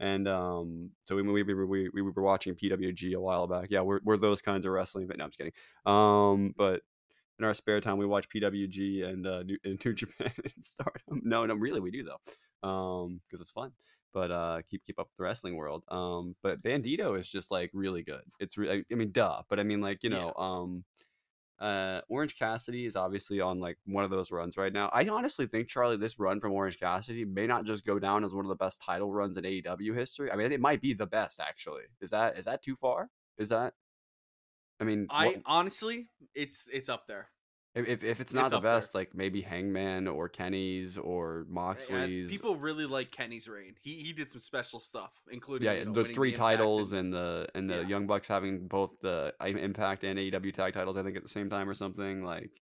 and 0.00 0.26
um, 0.26 0.90
so 1.04 1.14
we, 1.14 1.22
we, 1.22 1.42
we, 1.42 1.54
we, 1.54 1.90
we 1.92 2.02
were 2.02 2.22
watching 2.22 2.54
PWG 2.54 3.12
a 3.12 3.20
while 3.20 3.46
back. 3.46 3.66
Yeah, 3.68 3.82
we're, 3.82 4.00
we're 4.02 4.16
those 4.16 4.40
kinds 4.40 4.64
of 4.64 4.72
wrestling, 4.72 5.06
but 5.06 5.18
no, 5.18 5.24
I'm 5.24 5.30
just 5.30 5.38
kidding. 5.38 5.52
Um, 5.84 6.54
but 6.56 6.80
in 7.38 7.44
our 7.44 7.52
spare 7.52 7.80
time, 7.80 7.98
we 7.98 8.06
watch 8.06 8.28
PWG 8.30 9.06
and 9.06 9.26
uh, 9.26 9.42
New, 9.42 9.58
and 9.62 9.78
New 9.84 9.92
Japan 9.92 10.32
and 10.42 10.64
Stardom. 10.64 11.20
No, 11.22 11.44
no, 11.44 11.54
really, 11.54 11.80
we 11.80 11.90
do 11.90 12.02
though, 12.02 12.16
um, 12.62 13.20
because 13.24 13.40
it's 13.40 13.50
fun. 13.52 13.72
But 14.12 14.30
uh, 14.32 14.62
keep 14.68 14.84
keep 14.84 14.98
up 14.98 15.06
with 15.08 15.16
the 15.16 15.22
wrestling 15.22 15.56
world. 15.56 15.84
Um, 15.88 16.34
but 16.42 16.60
Bandido 16.62 17.16
is 17.18 17.30
just 17.30 17.50
like 17.52 17.70
really 17.72 18.02
good. 18.02 18.22
It's 18.40 18.58
re- 18.58 18.84
I 18.90 18.94
mean, 18.94 19.12
duh. 19.12 19.42
But 19.48 19.60
I 19.60 19.62
mean, 19.62 19.80
like 19.80 20.02
you 20.02 20.10
Yeah. 20.10 20.18
know, 20.18 20.34
um, 20.34 20.84
uh, 21.60 22.00
Orange 22.08 22.36
Cassidy 22.38 22.86
is 22.86 22.96
obviously 22.96 23.40
on 23.40 23.60
like 23.60 23.78
one 23.84 24.02
of 24.02 24.10
those 24.10 24.32
runs 24.32 24.56
right 24.56 24.72
now. 24.72 24.88
I 24.92 25.06
honestly 25.08 25.46
think 25.46 25.68
Charlie, 25.68 25.96
this 25.96 26.18
run 26.18 26.40
from 26.40 26.52
Orange 26.52 26.80
Cassidy 26.80 27.24
may 27.24 27.46
not 27.46 27.66
just 27.66 27.84
go 27.86 27.98
down 28.00 28.24
as 28.24 28.34
one 28.34 28.44
of 28.44 28.48
the 28.48 28.56
best 28.56 28.82
title 28.82 29.12
runs 29.12 29.36
in 29.36 29.44
AEW 29.44 29.94
history. 29.94 30.32
I 30.32 30.36
mean, 30.36 30.50
it 30.52 30.60
might 30.60 30.80
be 30.80 30.92
the 30.94 31.06
best 31.06 31.38
actually. 31.40 31.82
Is 32.00 32.10
that 32.10 32.36
is 32.36 32.46
that 32.46 32.62
too 32.62 32.74
far? 32.76 33.10
Is 33.38 33.50
that? 33.50 33.74
I 34.80 34.84
mean, 34.84 35.06
I 35.10 35.26
what- 35.28 35.42
honestly, 35.46 36.08
it's 36.34 36.66
it's 36.72 36.88
up 36.88 37.06
there. 37.06 37.28
If 37.74 37.88
if- 37.88 38.02
if 38.04 38.20
it's 38.20 38.34
not 38.34 38.44
it's 38.44 38.50
the 38.50 38.56
up 38.56 38.62
there. 38.62 38.76
best, 38.76 38.94
like 38.94 39.14
maybe 39.14 39.40
Hangman 39.42 40.08
or 40.08 40.28
Kenny's 40.28 40.98
or 40.98 41.46
Moxley's. 41.48 42.30
people 42.30 42.56
really 42.56 42.86
like 42.86 43.10
Kenny's 43.12 43.48
reign. 43.48 43.76
He 43.80 44.02
he 44.02 44.12
did 44.12 44.32
some 44.32 44.40
special 44.40 44.80
stuff, 44.80 45.20
including 45.30 45.66
yeah, 45.66 45.74
you 45.74 45.84
know, 45.86 45.92
the 45.92 46.04
three 46.04 46.30
Impact 46.30 46.38
titles 46.58 46.92
and- 46.92 47.06
and 47.06 47.14
the 47.14 47.48
and 47.54 47.70
the 47.70 47.76
Yeah. 47.82 47.86
Young 47.88 48.06
Bucks 48.06 48.26
having 48.28 48.66
both 48.66 48.98
the 49.00 49.34
Impact 49.40 50.02
and 50.04 50.18
AEW 50.18 50.52
tag 50.52 50.72
titles, 50.72 50.96
I 50.96 51.02
think 51.02 51.16
at 51.16 51.22
the 51.22 51.28
same 51.28 51.48
time 51.50 51.68
or 51.68 51.74
something. 51.74 52.24
Like, 52.24 52.60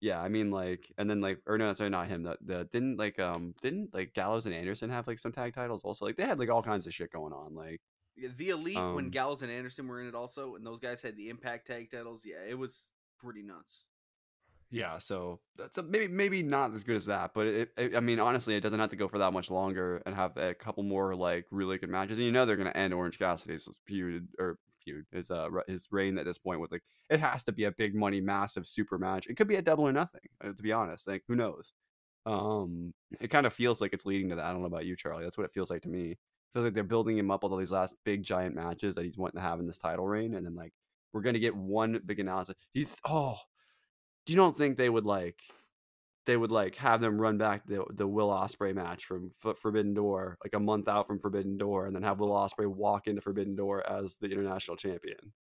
yeah, 0.00 0.20
I 0.22 0.28
mean, 0.28 0.50
like, 0.50 0.92
and 0.98 1.08
then 1.10 1.20
like, 1.20 1.40
or 1.46 1.58
no, 1.58 1.72
sorry, 1.74 1.90
not 1.90 2.06
him. 2.08 2.22
The, 2.22 2.36
the 2.40 2.64
didn't 2.64 2.96
like 2.98 3.18
um 3.18 3.54
didn't 3.60 3.92
like 3.94 4.14
Gallows 4.14 4.46
and 4.46 4.54
Anderson 4.54 4.90
have 4.90 5.06
like 5.06 5.18
some 5.18 5.32
tag 5.32 5.52
titles 5.54 5.82
also? 5.84 6.04
Like 6.04 6.16
they 6.16 6.24
had 6.26 6.38
like 6.38 6.50
all 6.50 6.62
kinds 6.62 6.86
of 6.86 6.94
shit 6.94 7.10
going 7.10 7.32
on. 7.32 7.54
Like, 7.54 7.80
Yeah, 8.16 8.28
the 8.36 8.50
elite 8.50 8.76
when 8.76 9.06
Um, 9.06 9.10
Gallows 9.10 9.42
and 9.42 9.50
Anderson 9.50 9.88
were 9.88 10.00
in 10.00 10.06
it 10.06 10.14
also, 10.14 10.54
and 10.54 10.64
those 10.64 10.78
guys 10.78 11.02
had 11.02 11.16
the 11.16 11.28
Impact 11.28 11.66
tag 11.66 11.90
titles. 11.90 12.24
Yeah, 12.24 12.42
it 12.48 12.56
was 12.56 12.92
pretty 13.18 13.42
nuts. 13.42 13.86
Yeah, 14.74 14.98
so 14.98 15.38
that's 15.56 15.78
a, 15.78 15.84
maybe 15.84 16.08
maybe 16.08 16.42
not 16.42 16.74
as 16.74 16.82
good 16.82 16.96
as 16.96 17.06
that, 17.06 17.32
but 17.32 17.46
it, 17.46 17.70
it, 17.76 17.96
I 17.96 18.00
mean, 18.00 18.18
honestly, 18.18 18.56
it 18.56 18.60
doesn't 18.60 18.80
have 18.80 18.90
to 18.90 18.96
go 18.96 19.06
for 19.06 19.18
that 19.18 19.32
much 19.32 19.48
longer 19.48 20.02
and 20.04 20.16
have 20.16 20.36
a 20.36 20.52
couple 20.52 20.82
more 20.82 21.14
like 21.14 21.46
really 21.52 21.78
good 21.78 21.90
matches. 21.90 22.18
And 22.18 22.26
you 22.26 22.32
know 22.32 22.44
they're 22.44 22.56
gonna 22.56 22.70
end 22.70 22.92
Orange 22.92 23.16
Cassidy's 23.16 23.68
feud 23.86 24.26
or 24.36 24.58
feud 24.84 25.04
his 25.12 25.30
uh 25.30 25.48
his 25.68 25.86
reign 25.92 26.18
at 26.18 26.24
this 26.24 26.38
point 26.38 26.58
with 26.60 26.72
like 26.72 26.82
it 27.08 27.20
has 27.20 27.44
to 27.44 27.52
be 27.52 27.64
a 27.64 27.70
big 27.70 27.94
money, 27.94 28.20
massive 28.20 28.66
super 28.66 28.98
match. 28.98 29.28
It 29.28 29.36
could 29.36 29.46
be 29.46 29.54
a 29.54 29.62
double 29.62 29.86
or 29.86 29.92
nothing, 29.92 30.22
uh, 30.42 30.52
to 30.52 30.62
be 30.62 30.72
honest. 30.72 31.06
Like 31.06 31.22
who 31.28 31.36
knows? 31.36 31.72
Um, 32.26 32.94
it 33.20 33.28
kind 33.28 33.46
of 33.46 33.52
feels 33.52 33.80
like 33.80 33.92
it's 33.92 34.06
leading 34.06 34.30
to 34.30 34.34
that. 34.36 34.46
I 34.46 34.52
don't 34.52 34.62
know 34.62 34.66
about 34.66 34.86
you, 34.86 34.96
Charlie. 34.96 35.22
That's 35.22 35.38
what 35.38 35.44
it 35.44 35.52
feels 35.52 35.70
like 35.70 35.82
to 35.82 35.88
me. 35.88 36.10
It 36.12 36.18
feels 36.52 36.64
like 36.64 36.74
they're 36.74 36.82
building 36.84 37.16
him 37.16 37.30
up 37.30 37.44
with 37.44 37.52
all 37.52 37.58
these 37.58 37.70
last 37.72 37.94
big 38.04 38.24
giant 38.24 38.56
matches 38.56 38.96
that 38.96 39.04
he's 39.04 39.18
wanting 39.18 39.40
to 39.40 39.46
have 39.46 39.60
in 39.60 39.66
this 39.66 39.78
title 39.78 40.06
reign, 40.08 40.34
and 40.34 40.44
then 40.44 40.56
like 40.56 40.72
we're 41.12 41.22
gonna 41.22 41.38
get 41.38 41.54
one 41.54 42.00
big 42.04 42.18
announcement. 42.18 42.58
He's 42.72 42.98
oh 43.06 43.38
you 44.26 44.36
don't 44.36 44.56
think 44.56 44.76
they 44.76 44.88
would 44.90 45.04
like 45.04 45.40
they 46.26 46.36
would 46.36 46.50
like 46.50 46.76
have 46.76 47.00
them 47.00 47.20
run 47.20 47.36
back 47.38 47.66
the 47.66 47.84
the 47.90 48.06
Will 48.08 48.30
Ospreay 48.30 48.74
match 48.74 49.04
from 49.04 49.28
F- 49.44 49.58
Forbidden 49.58 49.94
Door 49.94 50.38
like 50.44 50.54
a 50.54 50.60
month 50.60 50.88
out 50.88 51.06
from 51.06 51.18
Forbidden 51.18 51.58
Door 51.58 51.86
and 51.86 51.94
then 51.94 52.02
have 52.02 52.18
Will 52.20 52.30
Ospreay 52.30 52.66
walk 52.66 53.06
into 53.06 53.20
Forbidden 53.20 53.56
Door 53.56 53.88
as 53.90 54.16
the 54.16 54.28
international 54.28 54.76
champion. 54.76 55.32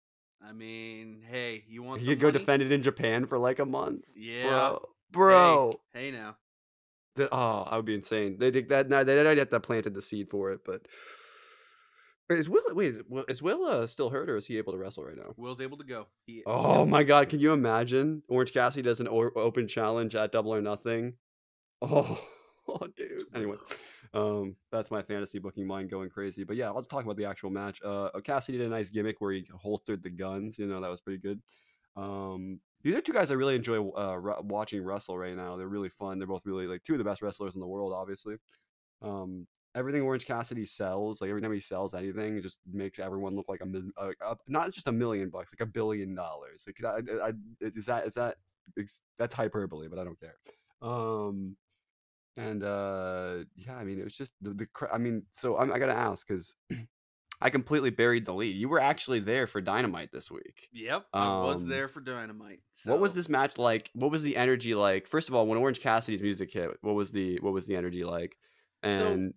I 0.45 0.51
mean, 0.51 1.23
hey, 1.25 1.63
you 1.67 1.83
want 1.83 2.01
He 2.01 2.05
some 2.05 2.15
could 2.15 2.21
go 2.21 2.31
defend 2.31 2.61
it 2.61 2.71
in 2.71 2.81
Japan 2.81 3.25
for 3.25 3.37
like 3.37 3.59
a 3.59 3.65
month. 3.65 4.03
Yeah, 4.13 4.43
Bro, 4.47 4.85
bro. 5.11 5.79
Hey, 5.93 6.11
now, 6.11 6.35
The- 7.15 7.29
oh, 7.33 7.63
I 7.65 7.77
would 7.77 7.85
be 7.85 7.95
insane. 7.95 8.37
They 8.39 8.51
did 8.51 8.67
that. 8.69 8.89
No, 8.89 9.05
they 9.05 9.15
didn't 9.15 9.37
have 9.37 9.49
to 9.51 9.59
planted 9.61 9.93
the 9.93 10.01
seed 10.01 10.29
for 10.29 10.51
it, 10.51 10.61
but 10.65 10.85
is 12.29 12.49
Will? 12.49 12.61
Wait, 12.71 12.91
is 12.91 13.01
Will, 13.07 13.25
is 13.27 13.41
Will 13.41 13.65
uh, 13.65 13.87
still 13.87 14.09
hurt 14.09 14.29
or 14.29 14.37
is 14.37 14.47
he 14.47 14.57
able 14.57 14.73
to 14.73 14.77
wrestle 14.77 15.03
right 15.03 15.17
now? 15.17 15.33
Will's 15.37 15.61
able 15.61 15.77
to 15.77 15.85
go. 15.85 16.07
He, 16.25 16.43
Oh 16.45 16.85
my 16.85 17.03
God! 17.03 17.29
Can 17.29 17.39
you 17.39 17.53
imagine? 17.53 18.23
Orange 18.27 18.53
Cassidy 18.53 18.81
does 18.83 18.99
an 18.99 19.07
o- 19.07 19.31
open 19.35 19.67
challenge 19.67 20.15
at 20.15 20.31
Double 20.31 20.53
or 20.53 20.61
Nothing. 20.61 21.15
Oh, 21.81 22.21
oh, 22.67 22.87
dude. 22.95 23.21
Anyway, 23.35 23.57
um, 24.13 24.55
that's 24.71 24.89
my 24.91 25.01
fantasy 25.01 25.39
booking 25.39 25.67
mind 25.67 25.89
going 25.89 26.09
crazy. 26.09 26.43
But 26.43 26.55
yeah, 26.55 26.67
I'll 26.67 26.83
talk 26.83 27.03
about 27.03 27.17
the 27.17 27.25
actual 27.25 27.49
match. 27.49 27.81
Uh, 27.83 28.09
Cassidy 28.23 28.57
did 28.57 28.67
a 28.67 28.69
nice 28.69 28.89
gimmick 28.89 29.19
where 29.19 29.33
he 29.33 29.45
holstered 29.61 30.01
the 30.03 30.09
guns. 30.09 30.59
You 30.59 30.67
know, 30.67 30.79
that 30.81 30.89
was 30.89 31.01
pretty 31.01 31.19
good. 31.19 31.41
Um, 31.95 32.59
these 32.83 32.95
are 32.95 33.01
two 33.01 33.13
guys 33.13 33.31
I 33.31 33.35
really 33.35 33.55
enjoy 33.55 33.87
uh, 33.89 34.19
watching 34.41 34.83
wrestle 34.83 35.17
right 35.17 35.35
now. 35.35 35.57
They're 35.57 35.67
really 35.67 35.89
fun. 35.89 36.19
They're 36.19 36.27
both 36.27 36.45
really 36.45 36.67
like 36.67 36.83
two 36.83 36.93
of 36.93 36.97
the 36.97 37.03
best 37.05 37.21
wrestlers 37.21 37.55
in 37.55 37.61
the 37.61 37.67
world, 37.67 37.93
obviously. 37.93 38.35
Um, 39.01 39.47
everything 39.75 40.01
Orange 40.01 40.25
Cassidy 40.25 40.65
sells, 40.65 41.21
like 41.21 41.29
every 41.29 41.41
time 41.41 41.53
he 41.53 41.59
sells 41.59 41.93
anything, 41.93 42.37
it 42.37 42.41
just 42.41 42.59
makes 42.71 42.99
everyone 42.99 43.35
look 43.35 43.49
like 43.49 43.61
a, 43.61 43.67
a, 43.97 44.09
a 44.31 44.37
not 44.47 44.71
just 44.71 44.87
a 44.87 44.91
million 44.91 45.29
bucks, 45.29 45.53
like 45.53 45.67
a 45.67 45.71
billion 45.71 46.15
dollars. 46.15 46.67
Like, 46.67 46.83
I, 46.83 47.27
I, 47.27 47.33
is 47.61 47.85
that 47.87 48.05
is 48.05 48.15
that 48.15 48.37
that's 49.17 49.33
hyperbole, 49.33 49.87
but 49.87 49.99
I 49.99 50.03
don't 50.03 50.19
care. 50.19 50.35
Um, 50.81 51.55
and 52.37 52.63
uh, 52.63 53.37
yeah, 53.55 53.75
I 53.75 53.83
mean, 53.83 53.99
it 53.99 54.03
was 54.03 54.17
just 54.17 54.33
the, 54.41 54.51
the 54.51 54.67
I 54.91 54.97
mean, 54.97 55.23
so 55.29 55.57
I'm, 55.57 55.71
I 55.71 55.79
got 55.79 55.87
to 55.87 55.93
ask 55.93 56.27
because 56.27 56.55
I 57.41 57.49
completely 57.49 57.89
buried 57.89 58.25
the 58.25 58.33
lead. 58.33 58.55
You 58.55 58.69
were 58.69 58.79
actually 58.79 59.19
there 59.19 59.47
for 59.47 59.61
Dynamite 59.61 60.11
this 60.11 60.31
week. 60.31 60.69
Yep, 60.71 61.05
um, 61.13 61.21
I 61.21 61.41
was 61.41 61.63
um, 61.63 61.69
there 61.69 61.87
for 61.87 62.01
Dynamite. 62.01 62.61
So. 62.71 62.91
What 62.91 63.01
was 63.01 63.13
this 63.13 63.29
match 63.29 63.57
like? 63.57 63.89
What 63.93 64.11
was 64.11 64.23
the 64.23 64.37
energy 64.37 64.75
like? 64.75 65.07
First 65.07 65.29
of 65.29 65.35
all, 65.35 65.45
when 65.47 65.57
Orange 65.57 65.81
Cassidy's 65.81 66.21
music 66.21 66.51
hit, 66.51 66.71
what 66.81 66.95
was 66.95 67.11
the 67.11 67.37
what 67.41 67.53
was 67.53 67.67
the 67.67 67.75
energy 67.75 68.03
like? 68.03 68.35
And 68.81 68.97
so, 68.97 69.31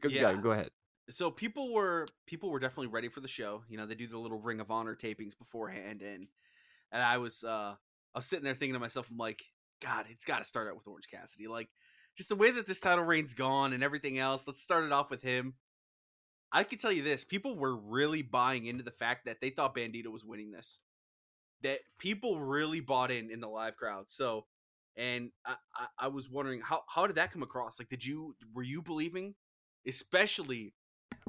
go, 0.00 0.08
yeah. 0.08 0.30
yeah, 0.30 0.40
go 0.40 0.50
ahead. 0.50 0.70
So 1.10 1.30
people 1.30 1.72
were 1.72 2.06
people 2.26 2.50
were 2.50 2.60
definitely 2.60 2.88
ready 2.88 3.08
for 3.08 3.20
the 3.20 3.28
show. 3.28 3.64
You 3.68 3.76
know, 3.76 3.86
they 3.86 3.94
do 3.94 4.06
the 4.06 4.18
little 4.18 4.40
Ring 4.40 4.60
of 4.60 4.70
Honor 4.70 4.94
tapings 4.94 5.36
beforehand, 5.36 6.02
and 6.02 6.26
and 6.90 7.02
I 7.02 7.18
was 7.18 7.44
uh 7.44 7.74
I 8.14 8.18
was 8.18 8.26
sitting 8.26 8.44
there 8.44 8.54
thinking 8.54 8.74
to 8.74 8.80
myself, 8.80 9.10
I'm 9.10 9.16
like, 9.16 9.42
God, 9.82 10.06
it's 10.10 10.24
got 10.24 10.38
to 10.38 10.44
start 10.44 10.68
out 10.68 10.76
with 10.76 10.86
Orange 10.86 11.08
Cassidy. 11.08 11.48
Like, 11.48 11.68
just 12.16 12.28
the 12.28 12.36
way 12.36 12.50
that 12.50 12.66
this 12.66 12.80
title 12.80 13.04
reign's 13.04 13.34
gone 13.34 13.72
and 13.72 13.82
everything 13.82 14.18
else. 14.18 14.46
Let's 14.46 14.62
start 14.62 14.84
it 14.84 14.92
off 14.92 15.10
with 15.10 15.22
him. 15.22 15.54
I 16.52 16.64
can 16.64 16.78
tell 16.78 16.92
you 16.92 17.02
this: 17.02 17.24
people 17.24 17.56
were 17.56 17.74
really 17.74 18.22
buying 18.22 18.66
into 18.66 18.84
the 18.84 18.90
fact 18.90 19.24
that 19.24 19.40
they 19.40 19.50
thought 19.50 19.74
Bandido 19.74 20.08
was 20.08 20.24
winning 20.24 20.52
this. 20.52 20.80
That 21.62 21.78
people 21.98 22.40
really 22.40 22.80
bought 22.80 23.10
in 23.10 23.30
in 23.30 23.40
the 23.40 23.48
live 23.48 23.76
crowd. 23.76 24.10
So, 24.10 24.46
and 24.96 25.30
I, 25.46 25.54
I, 25.74 25.86
I 25.98 26.08
was 26.08 26.28
wondering 26.28 26.60
how 26.60 26.82
how 26.88 27.06
did 27.06 27.16
that 27.16 27.32
come 27.32 27.42
across? 27.42 27.78
Like, 27.78 27.88
did 27.88 28.04
you 28.04 28.36
were 28.52 28.62
you 28.62 28.82
believing, 28.82 29.34
especially 29.86 30.74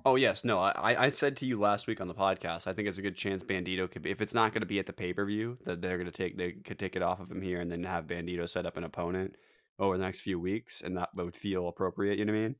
Oh 0.05 0.15
yes, 0.15 0.43
no. 0.43 0.59
I, 0.59 1.05
I 1.05 1.09
said 1.09 1.37
to 1.37 1.45
you 1.45 1.59
last 1.59 1.87
week 1.87 2.01
on 2.01 2.07
the 2.07 2.13
podcast. 2.13 2.67
I 2.67 2.73
think 2.73 2.87
it's 2.87 2.97
a 2.97 3.01
good 3.01 3.15
chance 3.15 3.43
Bandido 3.43 3.89
could 3.89 4.01
be. 4.01 4.11
If 4.11 4.21
it's 4.21 4.33
not 4.33 4.51
going 4.51 4.61
to 4.61 4.67
be 4.67 4.79
at 4.79 4.85
the 4.85 4.93
pay 4.93 5.13
per 5.13 5.25
view, 5.25 5.57
that 5.63 5.81
they're 5.81 5.97
going 5.97 6.09
to 6.09 6.11
take 6.11 6.37
they 6.37 6.51
could 6.51 6.79
take 6.79 6.95
it 6.95 7.03
off 7.03 7.19
of 7.19 7.31
him 7.31 7.41
here 7.41 7.59
and 7.59 7.71
then 7.71 7.83
have 7.83 8.07
Bandido 8.07 8.47
set 8.47 8.65
up 8.65 8.75
an 8.75 8.83
opponent 8.83 9.35
over 9.79 9.97
the 9.97 10.03
next 10.03 10.21
few 10.21 10.39
weeks, 10.39 10.81
and 10.81 10.97
that 10.97 11.09
would 11.15 11.35
feel 11.35 11.67
appropriate. 11.67 12.17
You 12.19 12.25
know 12.25 12.33
what 12.33 12.39
I 12.39 12.41
mean? 12.41 12.55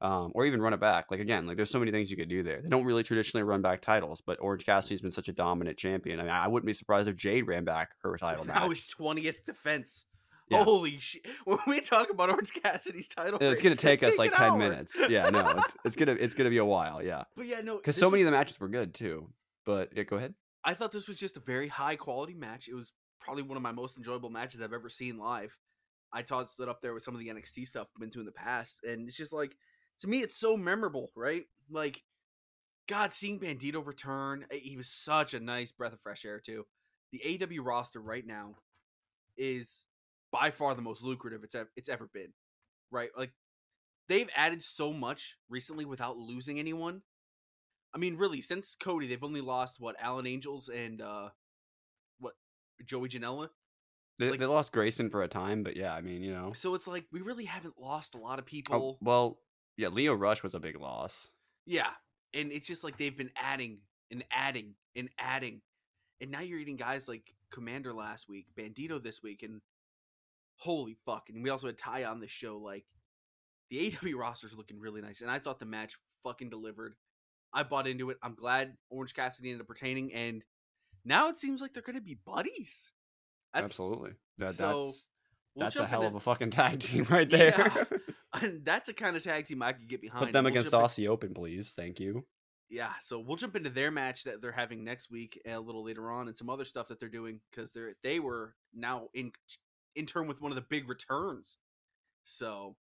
Um, 0.00 0.32
or 0.34 0.46
even 0.46 0.60
run 0.60 0.74
it 0.74 0.80
back. 0.80 1.06
Like 1.10 1.20
again, 1.20 1.46
like 1.46 1.56
there's 1.56 1.70
so 1.70 1.78
many 1.78 1.90
things 1.90 2.10
you 2.10 2.16
could 2.16 2.28
do 2.28 2.42
there. 2.42 2.60
They 2.62 2.68
don't 2.68 2.84
really 2.84 3.02
traditionally 3.02 3.44
run 3.44 3.62
back 3.62 3.80
titles, 3.80 4.20
but 4.20 4.38
Orange 4.40 4.64
Cassidy's 4.64 5.02
been 5.02 5.12
such 5.12 5.28
a 5.28 5.32
dominant 5.32 5.76
champion. 5.76 6.20
I 6.20 6.22
mean, 6.22 6.32
I 6.32 6.48
wouldn't 6.48 6.66
be 6.66 6.72
surprised 6.72 7.08
if 7.08 7.16
Jade 7.16 7.46
ran 7.46 7.64
back 7.64 7.90
her 8.02 8.16
title 8.16 8.44
match. 8.44 8.56
That 8.60 8.68
was 8.68 8.86
twentieth 8.88 9.44
defense. 9.44 10.06
Yeah. 10.50 10.64
Holy 10.64 10.98
shit! 10.98 11.26
When 11.44 11.58
we 11.66 11.80
talk 11.80 12.10
about 12.10 12.30
Orange 12.30 12.52
Cassidy's 12.52 13.08
title, 13.08 13.38
it's 13.40 13.62
gonna 13.62 13.76
take 13.76 14.02
us 14.02 14.18
like 14.18 14.32
ten 14.32 14.52
hour. 14.52 14.58
minutes. 14.58 15.00
Yeah, 15.08 15.28
no, 15.30 15.40
it's, 15.40 15.76
it's 15.84 15.96
gonna 15.96 16.12
it's 16.12 16.34
gonna 16.34 16.50
be 16.50 16.58
a 16.58 16.64
while. 16.64 17.02
Yeah, 17.02 17.24
but 17.36 17.46
yeah, 17.46 17.60
no, 17.60 17.76
because 17.76 17.96
so 17.96 18.10
many 18.10 18.22
of 18.22 18.26
the 18.26 18.32
matches 18.32 18.58
were 18.58 18.68
good 18.68 18.94
too. 18.94 19.28
But 19.66 19.90
yeah, 19.94 20.04
go 20.04 20.16
ahead. 20.16 20.34
I 20.64 20.74
thought 20.74 20.92
this 20.92 21.06
was 21.06 21.18
just 21.18 21.36
a 21.36 21.40
very 21.40 21.68
high 21.68 21.96
quality 21.96 22.34
match. 22.34 22.68
It 22.68 22.74
was 22.74 22.92
probably 23.20 23.42
one 23.42 23.56
of 23.56 23.62
my 23.62 23.72
most 23.72 23.96
enjoyable 23.96 24.30
matches 24.30 24.62
I've 24.62 24.72
ever 24.72 24.88
seen 24.88 25.18
live. 25.18 25.56
I 26.12 26.22
tossed 26.22 26.58
it 26.60 26.68
up 26.68 26.80
there 26.80 26.94
with 26.94 27.02
some 27.02 27.14
of 27.14 27.20
the 27.20 27.28
NXT 27.28 27.66
stuff 27.66 27.88
I've 27.94 28.00
been 28.00 28.10
to 28.10 28.20
in 28.20 28.26
the 28.26 28.32
past, 28.32 28.84
and 28.84 29.06
it's 29.06 29.16
just 29.16 29.32
like 29.32 29.56
to 29.98 30.08
me, 30.08 30.20
it's 30.20 30.36
so 30.36 30.56
memorable, 30.56 31.10
right? 31.14 31.44
Like, 31.70 32.02
God, 32.88 33.12
seeing 33.12 33.38
Bandido 33.38 33.84
return, 33.84 34.46
eh, 34.50 34.56
he 34.56 34.76
was 34.76 34.88
such 34.88 35.34
a 35.34 35.40
nice 35.40 35.72
breath 35.72 35.92
of 35.92 36.00
fresh 36.00 36.24
air 36.24 36.40
too. 36.40 36.66
The 37.12 37.40
AW 37.42 37.62
roster 37.62 38.00
right 38.00 38.26
now 38.26 38.56
is 39.36 39.86
by 40.32 40.50
far 40.50 40.74
the 40.74 40.82
most 40.82 41.02
lucrative 41.02 41.44
it's 41.44 41.54
ever, 41.54 41.70
it's 41.76 41.88
ever 41.88 42.08
been. 42.12 42.32
Right? 42.90 43.10
Like 43.16 43.32
they've 44.08 44.30
added 44.34 44.62
so 44.62 44.92
much 44.92 45.36
recently 45.48 45.84
without 45.84 46.16
losing 46.16 46.58
anyone. 46.58 47.02
I 47.94 47.98
mean, 47.98 48.16
really, 48.16 48.40
since 48.40 48.76
Cody, 48.78 49.06
they've 49.06 49.24
only 49.24 49.40
lost 49.40 49.80
what 49.80 49.96
Alan 50.00 50.26
Angels 50.26 50.68
and 50.68 51.00
uh 51.00 51.30
what 52.18 52.34
Joey 52.84 53.08
Janela. 53.08 53.50
They, 54.18 54.30
like, 54.30 54.40
they 54.40 54.46
lost 54.46 54.72
Grayson 54.72 55.10
for 55.10 55.22
a 55.22 55.28
time, 55.28 55.62
but 55.62 55.76
yeah, 55.76 55.94
I 55.94 56.00
mean, 56.00 56.22
you 56.22 56.32
know. 56.32 56.50
So 56.52 56.74
it's 56.74 56.88
like 56.88 57.06
we 57.12 57.20
really 57.20 57.44
haven't 57.44 57.74
lost 57.78 58.14
a 58.14 58.18
lot 58.18 58.38
of 58.38 58.44
oh, 58.44 58.50
people. 58.50 58.98
Oh, 59.00 59.04
well, 59.04 59.38
yeah, 59.76 59.88
Lio 59.88 60.14
Rush 60.14 60.42
was 60.42 60.54
a 60.54 60.60
big 60.60 60.78
loss. 60.78 61.30
Yeah, 61.66 61.90
and 62.34 62.50
it's 62.50 62.66
just 62.66 62.82
like 62.82 62.98
they've 62.98 63.16
been 63.16 63.30
adding 63.36 63.80
and 64.10 64.24
adding 64.32 64.74
and 64.96 65.08
adding, 65.18 65.60
and 66.20 66.30
now 66.30 66.40
you're 66.40 66.58
eating 66.58 66.76
guys 66.76 67.08
like 67.08 67.34
Komander 67.52 67.94
last 67.94 68.28
week, 68.28 68.46
Bandido 68.58 69.00
this 69.00 69.22
week, 69.22 69.44
and 69.44 69.60
holy 70.58 70.96
fuck. 71.04 71.28
And 71.28 71.42
we 71.42 71.50
also 71.50 71.66
had 71.66 71.78
Ty 71.78 72.04
on 72.04 72.20
the 72.20 72.28
show. 72.28 72.58
Like, 72.58 72.84
the 73.70 73.92
AW 74.02 74.18
roster's 74.18 74.56
looking 74.56 74.80
really 74.80 75.00
nice. 75.00 75.20
And 75.20 75.30
I 75.30 75.38
thought 75.38 75.58
the 75.58 75.66
match 75.66 75.96
fucking 76.24 76.50
delivered. 76.50 76.94
I 77.52 77.62
bought 77.62 77.86
into 77.86 78.10
it. 78.10 78.18
I'm 78.22 78.34
glad 78.34 78.76
Orange 78.90 79.14
Cassidy 79.14 79.50
ended 79.50 79.62
up 79.62 79.70
retaining. 79.70 80.12
And 80.12 80.44
now 81.04 81.28
it 81.28 81.36
seems 81.36 81.60
like 81.60 81.72
they're 81.72 81.82
going 81.82 81.96
to 81.96 82.02
be 82.02 82.18
buddies. 82.24 82.92
That's, 83.54 83.64
Absolutely. 83.64 84.12
That, 84.38 84.54
so 84.54 84.82
that's 84.82 85.08
we'll 85.54 85.64
that's 85.64 85.76
a 85.76 85.86
hell 85.86 86.06
of 86.06 86.14
a 86.14 86.20
fucking 86.20 86.50
tag 86.50 86.80
team 86.80 87.04
right 87.10 87.28
there. 87.28 87.54
Yeah. 87.56 87.84
and 88.42 88.64
that's 88.64 88.88
the 88.88 88.94
kind 88.94 89.16
of 89.16 89.22
tag 89.22 89.46
team 89.46 89.62
I 89.62 89.72
could 89.72 89.88
get 89.88 90.02
behind. 90.02 90.26
Put 90.26 90.32
them 90.32 90.44
we'll 90.44 90.52
against 90.52 90.72
Aussie 90.72 91.04
in, 91.04 91.10
Open, 91.10 91.34
please. 91.34 91.72
Thank 91.72 92.00
you. 92.00 92.24
Yeah, 92.70 92.92
so 93.00 93.18
we'll 93.18 93.36
jump 93.38 93.56
into 93.56 93.70
their 93.70 93.90
match 93.90 94.24
that 94.24 94.42
they're 94.42 94.52
having 94.52 94.84
next 94.84 95.10
week 95.10 95.40
a 95.46 95.58
little 95.58 95.82
later 95.84 96.10
on, 96.10 96.28
and 96.28 96.36
some 96.36 96.50
other 96.50 96.66
stuff 96.66 96.88
that 96.88 97.00
they're 97.00 97.08
doing 97.08 97.40
because 97.50 97.72
they're 97.72 97.94
they 98.02 98.20
were 98.20 98.54
now 98.74 99.08
in 99.14 99.32
in 99.98 100.06
turn 100.06 100.26
with 100.26 100.40
one 100.40 100.52
of 100.52 100.56
the 100.56 100.62
big 100.62 100.88
returns. 100.88 101.58
So, 102.22 102.76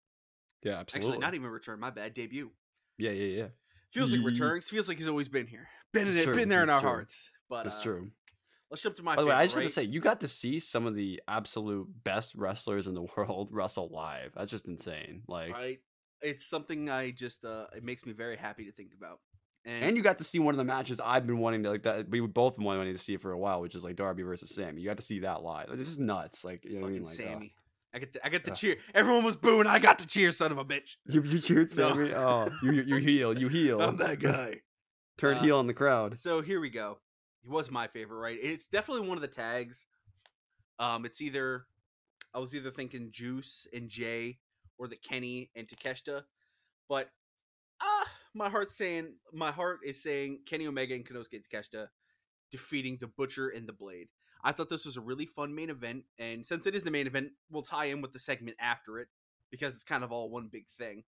yeah, 0.64 0.80
absolutely. 0.80 1.12
Actually, 1.12 1.22
not 1.22 1.34
even 1.36 1.50
return. 1.50 1.80
My 1.80 1.92
bad. 1.92 2.14
Debut. 2.14 2.52
Yeah, 2.98 3.12
yeah, 3.12 3.42
yeah. 3.42 3.48
Feels 3.92 4.16
like 4.16 4.26
returns. 4.26 4.70
Feels 4.70 4.88
like 4.88 4.98
he's 4.98 5.08
always 5.08 5.30
been 5.30 5.48
here. 5.48 5.68
Been 5.94 6.08
in 6.08 6.18
it. 6.18 6.34
Been 6.34 6.50
there 6.50 6.64
in 6.64 6.70
our 6.70 6.80
true. 6.80 6.90
hearts. 6.90 7.32
But 7.50 7.68
it's 7.68 7.80
uh, 7.80 7.84
true. 7.84 8.12
Let's 8.72 8.82
jump 8.82 8.96
to 8.96 9.04
my. 9.04 9.16
By 9.16 9.22
the 9.22 9.28
way, 9.28 9.36
I 9.36 9.44
just 9.44 9.56
right? 9.56 9.62
want 9.62 9.70
to 9.70 9.74
say 9.74 9.84
you 9.84 10.00
got 10.00 10.22
to 10.22 10.28
see 10.28 10.58
some 10.58 10.88
of 10.88 10.96
the 10.96 11.22
absolute 11.28 11.88
best 12.04 12.34
wrestlers 12.36 12.88
in 12.88 12.96
the 12.96 13.04
world 13.18 13.50
wrestle 13.52 13.90
live. 13.90 14.32
That's 14.36 14.50
just 14.50 14.68
insane. 14.68 15.22
Like, 15.28 15.54
right? 15.54 15.80
It's 16.22 16.46
something 16.46 16.90
I 16.90 17.12
just. 17.12 17.46
uh 17.46 17.66
It 17.76 17.84
makes 17.84 18.06
me 18.06 18.14
very 18.14 18.36
happy 18.36 18.66
to 18.66 18.72
think 18.72 18.94
about. 18.98 19.20
And, 19.66 19.86
and, 19.86 19.98
you 19.98 20.04
got 20.04 20.18
to 20.18 20.26
see 20.26 20.40
one 20.40 20.54
of 20.54 20.58
the 20.58 20.66
matches 20.66 21.00
I've 21.00 21.26
been 21.26 21.38
wanting 21.38 21.64
to 21.64 21.70
like 21.70 21.84
that 21.84 22.10
we 22.10 22.20
both 22.20 22.58
been 22.58 22.66
wanting 22.66 22.92
to 22.92 23.00
see 23.00 23.16
for 23.16 23.32
a 23.32 23.38
while, 23.38 23.62
which 23.62 23.76
is 23.76 23.84
like 23.84 23.96
Darby 23.96 24.24
versus 24.24 24.54
Sammy. 24.54 24.82
You 24.82 24.88
got 24.88 24.98
to 24.98 25.04
see 25.04 25.20
that 25.20 25.42
live. 25.42 25.68
This 25.78 25.88
is 25.88 25.98
nuts. 25.98 26.44
Like 26.44 26.66
you 26.66 26.80
know 26.80 26.88
I 26.88 26.90
mean? 26.90 27.04
Like, 27.04 27.14
uh 27.14 27.16
Sammy. 27.16 27.54
Uh, 27.56 27.60
I 27.96 28.00
get 28.00 28.14
the, 28.14 28.26
I 28.26 28.30
get 28.30 28.44
the 28.44 28.52
uh, 28.52 28.56
cheer. 28.56 28.76
Everyone 28.94 29.24
was 29.24 29.36
booing. 29.36 29.68
I 29.68 29.80
got 29.80 30.00
the 30.00 30.08
cheer, 30.08 30.32
son 30.32 30.52
of 30.52 30.58
a 30.58 30.66
bitch. 30.66 30.98
You, 31.08 31.22
you 31.22 31.40
cheered 31.40 31.70
Sammy. 31.70 32.10
No. 32.10 32.50
Oh, 32.50 32.50
you 32.64 32.72
you 32.74 32.96
heal. 32.98 33.38
You 33.38 33.48
heal. 33.50 33.82
I'm 33.82 33.98
that 33.98 34.20
guy. 34.20 34.62
Turned 35.18 35.40
uh, 35.40 35.44
heel 35.44 35.60
on 35.60 35.68
the 35.68 35.74
crowd. 35.74 36.18
So 36.18 36.42
here 36.42 36.60
we 36.60 36.70
go. 36.70 37.00
He 37.44 37.50
was 37.50 37.70
my 37.70 37.88
favorite, 37.88 38.18
right? 38.18 38.38
It's 38.42 38.68
definitely 38.68 39.08
one 39.08 39.18
of 39.18 39.22
the 39.22 39.28
tags. 39.28 39.86
Um, 40.80 41.06
it's 41.06 41.22
either 41.22 41.68
I 42.34 42.40
was 42.40 42.56
either 42.56 42.72
thinking 42.72 43.12
Juice 43.12 43.68
and 43.74 43.90
Jay 43.90 44.40
or 44.78 44.88
the 44.88 44.96
Kenny 44.96 45.52
and 45.56 45.68
Takeshita, 45.68 46.24
but 46.90 47.10
my 48.34 48.50
heart's 48.50 48.76
saying 48.76 49.14
my 49.32 49.52
heart 49.52 49.80
is 49.84 50.02
saying 50.02 50.42
Kenny 50.46 50.68
Omega 50.68 50.96
and 50.96 51.06
Konosuke 51.08 51.42
Takeshita 51.48 51.88
defeating 52.52 52.98
the 53.00 53.08
Butcher 53.08 53.50
and 53.50 53.68
the 53.68 53.74
Blade. 53.74 54.10
I 54.44 54.52
thought 54.52 54.70
this 54.70 54.86
was 54.86 54.98
a 54.98 55.02
really 55.02 55.26
fun 55.26 55.56
main 55.56 55.70
event, 55.70 56.04
and 56.20 56.46
since 56.46 56.68
it 56.68 56.76
is 56.76 56.84
the 56.84 56.92
main 56.92 57.08
event, 57.08 57.32
we'll 57.50 57.62
tie 57.62 57.86
in 57.86 58.02
with 58.02 58.12
the 58.12 58.20
segment 58.20 58.58
after 58.60 59.00
it 59.00 59.08
because 59.52 59.74
it's 59.74 59.84
kind 59.84 60.04
of 60.04 60.12
all 60.12 60.30
one 60.30 60.50
big 60.52 60.68
thing. 60.68 61.04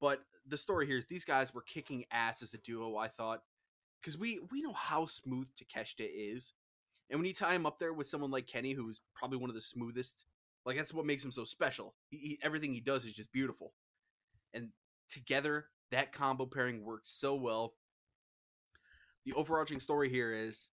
But 0.00 0.20
the 0.46 0.56
story 0.56 0.86
here 0.86 0.96
is 0.96 1.06
these 1.06 1.24
guys 1.24 1.52
were 1.52 1.62
kicking 1.62 2.04
ass 2.10 2.40
as 2.42 2.54
a 2.54 2.58
duo. 2.58 2.96
I 2.96 3.08
thought 3.08 3.42
because 4.00 4.16
we 4.16 4.40
we 4.50 4.62
know 4.62 4.72
how 4.72 5.06
smooth 5.06 5.48
Takeshita 5.56 6.08
is, 6.08 6.54
and 7.10 7.18
when 7.18 7.26
you 7.26 7.34
tie 7.34 7.54
him 7.54 7.66
up 7.66 7.78
there 7.78 7.92
with 7.92 8.06
someone 8.06 8.30
like 8.30 8.46
Kenny, 8.46 8.72
who's 8.72 9.00
probably 9.14 9.38
one 9.38 9.50
of 9.50 9.56
the 9.56 9.60
smoothest, 9.60 10.24
like 10.64 10.76
that's 10.76 10.94
what 10.94 11.04
makes 11.04 11.24
him 11.24 11.32
so 11.32 11.44
special. 11.44 11.94
He, 12.08 12.16
he, 12.16 12.38
everything 12.42 12.72
he 12.72 12.80
does 12.80 13.04
is 13.04 13.14
just 13.14 13.32
beautiful, 13.32 13.74
and 14.54 14.70
together 15.10 15.66
that 15.90 16.12
combo 16.12 16.46
pairing 16.46 16.84
worked 16.84 17.08
so 17.08 17.34
well. 17.34 17.74
The 19.24 19.32
overarching 19.34 19.80
story 19.80 20.08
here 20.08 20.32
is 20.32 20.70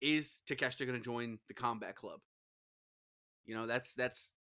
is 0.00 0.42
Takeshita 0.48 0.86
going 0.86 0.98
to 0.98 1.04
join 1.04 1.38
the 1.48 1.54
Combat 1.54 1.96
Club? 1.96 2.20
You 3.44 3.54
know, 3.54 3.66
that's 3.66 3.94
that's 3.94 4.34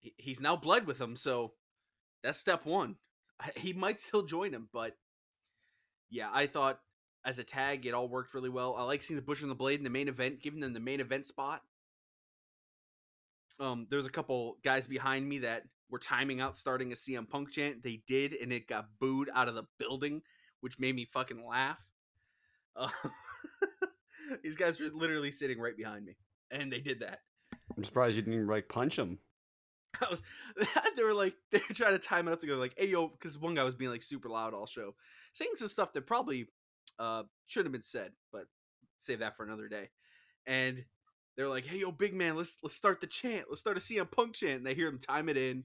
he's 0.00 0.40
now 0.40 0.56
bled 0.56 0.86
with 0.86 1.00
him, 1.00 1.16
so 1.16 1.52
that's 2.22 2.38
step 2.38 2.66
1. 2.66 2.96
He 3.56 3.72
might 3.72 4.00
still 4.00 4.24
join 4.24 4.52
him, 4.52 4.68
but 4.72 4.96
yeah, 6.10 6.28
I 6.32 6.46
thought 6.46 6.80
as 7.24 7.38
a 7.38 7.44
tag 7.44 7.86
it 7.86 7.94
all 7.94 8.08
worked 8.08 8.34
really 8.34 8.48
well. 8.48 8.74
I 8.76 8.82
like 8.82 9.02
seeing 9.02 9.16
the 9.16 9.22
Butcher 9.22 9.44
and 9.44 9.50
the 9.50 9.56
Blade 9.56 9.78
in 9.78 9.84
the 9.84 9.90
main 9.90 10.08
event, 10.08 10.42
giving 10.42 10.58
them 10.58 10.72
the 10.72 10.80
main 10.80 10.98
event 10.98 11.26
spot. 11.26 11.62
Um, 13.60 13.86
there's 13.90 14.06
a 14.06 14.10
couple 14.10 14.58
guys 14.64 14.86
behind 14.86 15.28
me 15.28 15.38
that 15.38 15.64
were 15.90 15.98
timing 15.98 16.40
out 16.40 16.56
starting 16.56 16.92
a 16.92 16.96
CM 16.96 17.28
Punk 17.28 17.50
chant. 17.50 17.82
They 17.82 18.02
did, 18.06 18.32
and 18.32 18.52
it 18.52 18.68
got 18.68 18.88
booed 19.00 19.30
out 19.34 19.48
of 19.48 19.54
the 19.54 19.64
building, 19.78 20.22
which 20.60 20.78
made 20.78 20.94
me 20.94 21.04
fucking 21.04 21.46
laugh. 21.46 21.86
Uh, 22.76 22.88
these 24.42 24.56
guys 24.56 24.80
were 24.80 24.88
literally 24.92 25.30
sitting 25.30 25.58
right 25.58 25.76
behind 25.76 26.04
me, 26.04 26.16
and 26.50 26.72
they 26.72 26.80
did 26.80 27.00
that. 27.00 27.20
I'm 27.76 27.84
surprised 27.84 28.16
you 28.16 28.22
didn't 28.22 28.46
like 28.46 28.68
punch 28.68 28.96
them. 28.96 29.18
I 30.00 30.06
was, 30.10 30.22
they 30.96 31.02
were 31.02 31.14
like, 31.14 31.34
they 31.50 31.60
were 31.68 31.74
trying 31.74 31.92
to 31.92 31.98
time 31.98 32.28
it 32.28 32.32
up 32.32 32.40
to 32.40 32.46
go 32.46 32.56
like, 32.56 32.74
"Hey 32.76 32.88
yo," 32.88 33.08
because 33.08 33.38
one 33.38 33.54
guy 33.54 33.64
was 33.64 33.74
being 33.74 33.90
like 33.90 34.02
super 34.02 34.28
loud 34.28 34.54
all 34.54 34.66
show, 34.66 34.94
saying 35.32 35.52
some 35.54 35.68
stuff 35.68 35.92
that 35.94 36.06
probably 36.06 36.46
uh 36.98 37.24
shouldn't 37.46 37.66
have 37.66 37.72
been 37.72 37.82
said, 37.82 38.12
but 38.32 38.44
save 38.98 39.20
that 39.20 39.36
for 39.36 39.44
another 39.44 39.68
day. 39.68 39.90
And 40.46 40.84
they're 41.36 41.48
like, 41.48 41.66
"Hey 41.66 41.80
yo, 41.80 41.92
big 41.92 42.14
man, 42.14 42.36
let's 42.36 42.58
let's 42.62 42.74
start 42.74 43.00
the 43.00 43.06
chant. 43.06 43.46
Let's 43.48 43.60
start 43.60 43.76
a 43.76 43.80
CM 43.80 44.10
Punk 44.10 44.34
chant." 44.34 44.58
And 44.58 44.66
they 44.66 44.74
hear 44.74 44.90
them 44.90 44.98
time 44.98 45.28
it 45.28 45.36
in, 45.36 45.64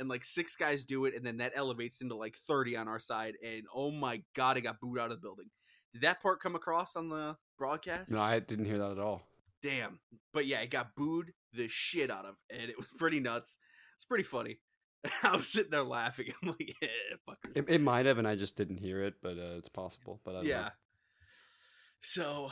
and 0.00 0.08
like 0.08 0.24
six 0.24 0.56
guys 0.56 0.84
do 0.84 1.04
it, 1.04 1.14
and 1.14 1.24
then 1.24 1.36
that 1.36 1.52
elevates 1.54 2.00
into 2.00 2.16
like 2.16 2.36
thirty 2.36 2.76
on 2.76 2.88
our 2.88 2.98
side. 2.98 3.34
And 3.44 3.64
oh 3.72 3.92
my 3.92 4.22
god, 4.34 4.56
I 4.56 4.60
got 4.60 4.80
booed 4.80 4.98
out 4.98 5.12
of 5.12 5.12
the 5.12 5.18
building. 5.18 5.50
Did 5.92 6.02
that 6.02 6.22
part 6.22 6.40
come 6.40 6.56
across 6.56 6.96
on 6.96 7.08
the 7.08 7.36
broadcast? 7.58 8.10
No, 8.10 8.20
I 8.20 8.40
didn't 8.40 8.64
hear 8.64 8.78
that 8.78 8.92
at 8.92 8.98
all. 8.98 9.22
Damn. 9.62 10.00
But 10.32 10.46
yeah, 10.46 10.60
it 10.60 10.70
got 10.70 10.94
booed 10.96 11.32
the 11.52 11.68
shit 11.68 12.10
out 12.10 12.24
of, 12.24 12.36
and 12.50 12.70
it 12.70 12.76
was 12.76 12.88
pretty 12.96 13.20
nuts. 13.20 13.58
It's 13.96 14.04
pretty 14.04 14.24
funny. 14.24 14.60
I 15.22 15.36
was 15.36 15.48
sitting 15.48 15.70
there 15.70 15.82
laughing. 15.82 16.32
I'm 16.42 16.50
like, 16.50 16.76
yeah, 16.80 16.88
fuckers. 17.28 17.56
It, 17.56 17.64
it 17.68 17.80
might 17.80 18.06
have, 18.06 18.18
and 18.18 18.28
I 18.28 18.36
just 18.36 18.56
didn't 18.56 18.78
hear 18.78 19.02
it, 19.02 19.14
but 19.22 19.36
uh, 19.36 19.56
it's 19.58 19.68
possible. 19.68 20.20
But 20.24 20.36
I 20.36 20.42
yeah. 20.42 20.60
know. 20.60 20.68
So 22.00 22.50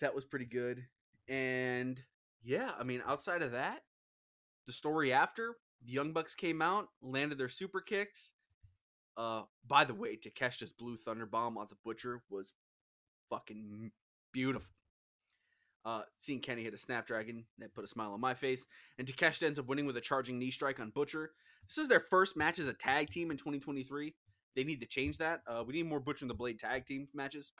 that 0.00 0.14
was 0.14 0.24
pretty 0.24 0.46
good. 0.46 0.84
And 1.28 2.00
yeah, 2.42 2.72
I 2.78 2.84
mean, 2.84 3.02
outside 3.06 3.42
of 3.42 3.52
that, 3.52 3.80
the 4.66 4.72
story 4.72 5.12
after 5.12 5.56
the 5.84 5.92
Young 5.92 6.12
Bucks 6.12 6.34
came 6.34 6.60
out, 6.62 6.88
landed 7.02 7.38
their 7.38 7.48
super 7.48 7.80
kicks. 7.80 8.34
Uh, 9.16 9.42
by 9.66 9.84
the 9.84 9.94
way, 9.94 10.16
Takeshita's 10.16 10.72
Blue 10.72 10.96
Thunder 10.96 11.26
Bomb 11.26 11.58
on 11.58 11.66
the 11.68 11.76
Butcher 11.84 12.22
was 12.30 12.52
fucking 13.30 13.90
beautiful. 14.32 14.72
Uh, 15.84 16.02
seeing 16.18 16.40
Kenny 16.40 16.62
hit 16.62 16.74
a 16.74 16.78
Snapdragon 16.78 17.44
that 17.58 17.74
put 17.74 17.84
a 17.84 17.88
smile 17.88 18.12
on 18.12 18.20
my 18.20 18.34
face, 18.34 18.66
and 18.98 19.06
Takeshita 19.08 19.44
ends 19.44 19.58
up 19.58 19.66
winning 19.66 19.86
with 19.86 19.96
a 19.96 20.00
charging 20.00 20.38
knee 20.38 20.50
strike 20.50 20.80
on 20.80 20.90
Butcher. 20.90 21.30
This 21.66 21.78
is 21.78 21.88
their 21.88 22.00
first 22.00 22.36
match 22.36 22.58
as 22.58 22.68
a 22.68 22.74
tag 22.74 23.08
team 23.10 23.30
in 23.30 23.36
2023. 23.36 24.14
They 24.56 24.64
need 24.64 24.80
to 24.80 24.86
change 24.86 25.18
that. 25.18 25.40
Uh, 25.46 25.64
we 25.66 25.74
need 25.74 25.86
more 25.86 26.00
Butcher 26.00 26.24
and 26.24 26.30
the 26.30 26.34
Blade 26.34 26.58
tag 26.58 26.86
team 26.86 27.08
matches. 27.14 27.52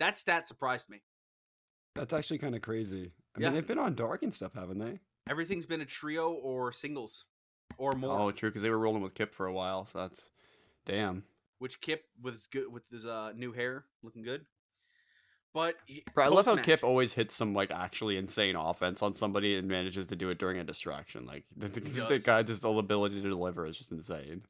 That 0.00 0.16
stat 0.18 0.48
surprised 0.48 0.88
me. 0.88 1.02
That's 1.94 2.12
actually 2.12 2.38
kind 2.38 2.54
of 2.56 2.62
crazy. 2.62 3.12
I 3.36 3.40
Yeah. 3.40 3.46
mean, 3.48 3.54
they've 3.54 3.66
been 3.66 3.78
on 3.78 3.94
Dark 3.94 4.22
and 4.22 4.32
stuff, 4.34 4.54
haven't 4.54 4.78
they? 4.78 4.98
Everything's 5.28 5.66
been 5.66 5.80
a 5.80 5.86
trio 5.86 6.32
or 6.32 6.72
singles 6.72 7.24
or 7.78 7.94
more. 7.94 8.18
Oh, 8.18 8.30
true, 8.30 8.50
because 8.50 8.62
they 8.62 8.70
were 8.70 8.78
rolling 8.78 9.02
with 9.02 9.14
Kip 9.14 9.34
for 9.34 9.46
a 9.46 9.52
while, 9.52 9.84
so 9.84 10.00
that's 10.00 10.30
damn. 10.84 11.24
Which 11.58 11.80
Kip 11.80 12.04
with 12.20 12.34
his 12.34 12.46
good 12.46 12.72
with 12.72 12.88
his 12.88 13.06
uh, 13.06 13.32
new 13.36 13.52
hair 13.52 13.84
looking 14.02 14.22
good. 14.22 14.44
But 15.54 15.76
he- 15.86 16.04
Bro, 16.14 16.24
I 16.24 16.28
love 16.28 16.46
how 16.46 16.56
Kip 16.56 16.82
always 16.82 17.12
hits 17.12 17.34
some 17.34 17.54
like 17.54 17.70
actually 17.70 18.16
insane 18.16 18.56
offense 18.56 19.02
on 19.02 19.12
somebody 19.12 19.54
and 19.56 19.68
manages 19.68 20.06
to 20.08 20.16
do 20.16 20.30
it 20.30 20.38
during 20.38 20.58
a 20.58 20.64
distraction. 20.64 21.26
Like 21.26 21.44
the, 21.56 21.68
the, 21.68 22.22
guy, 22.24 22.42
just 22.42 22.62
the 22.62 22.70
ability 22.70 23.20
to 23.22 23.28
deliver 23.28 23.66
is 23.66 23.76
just 23.78 23.92
insane. 23.92 24.42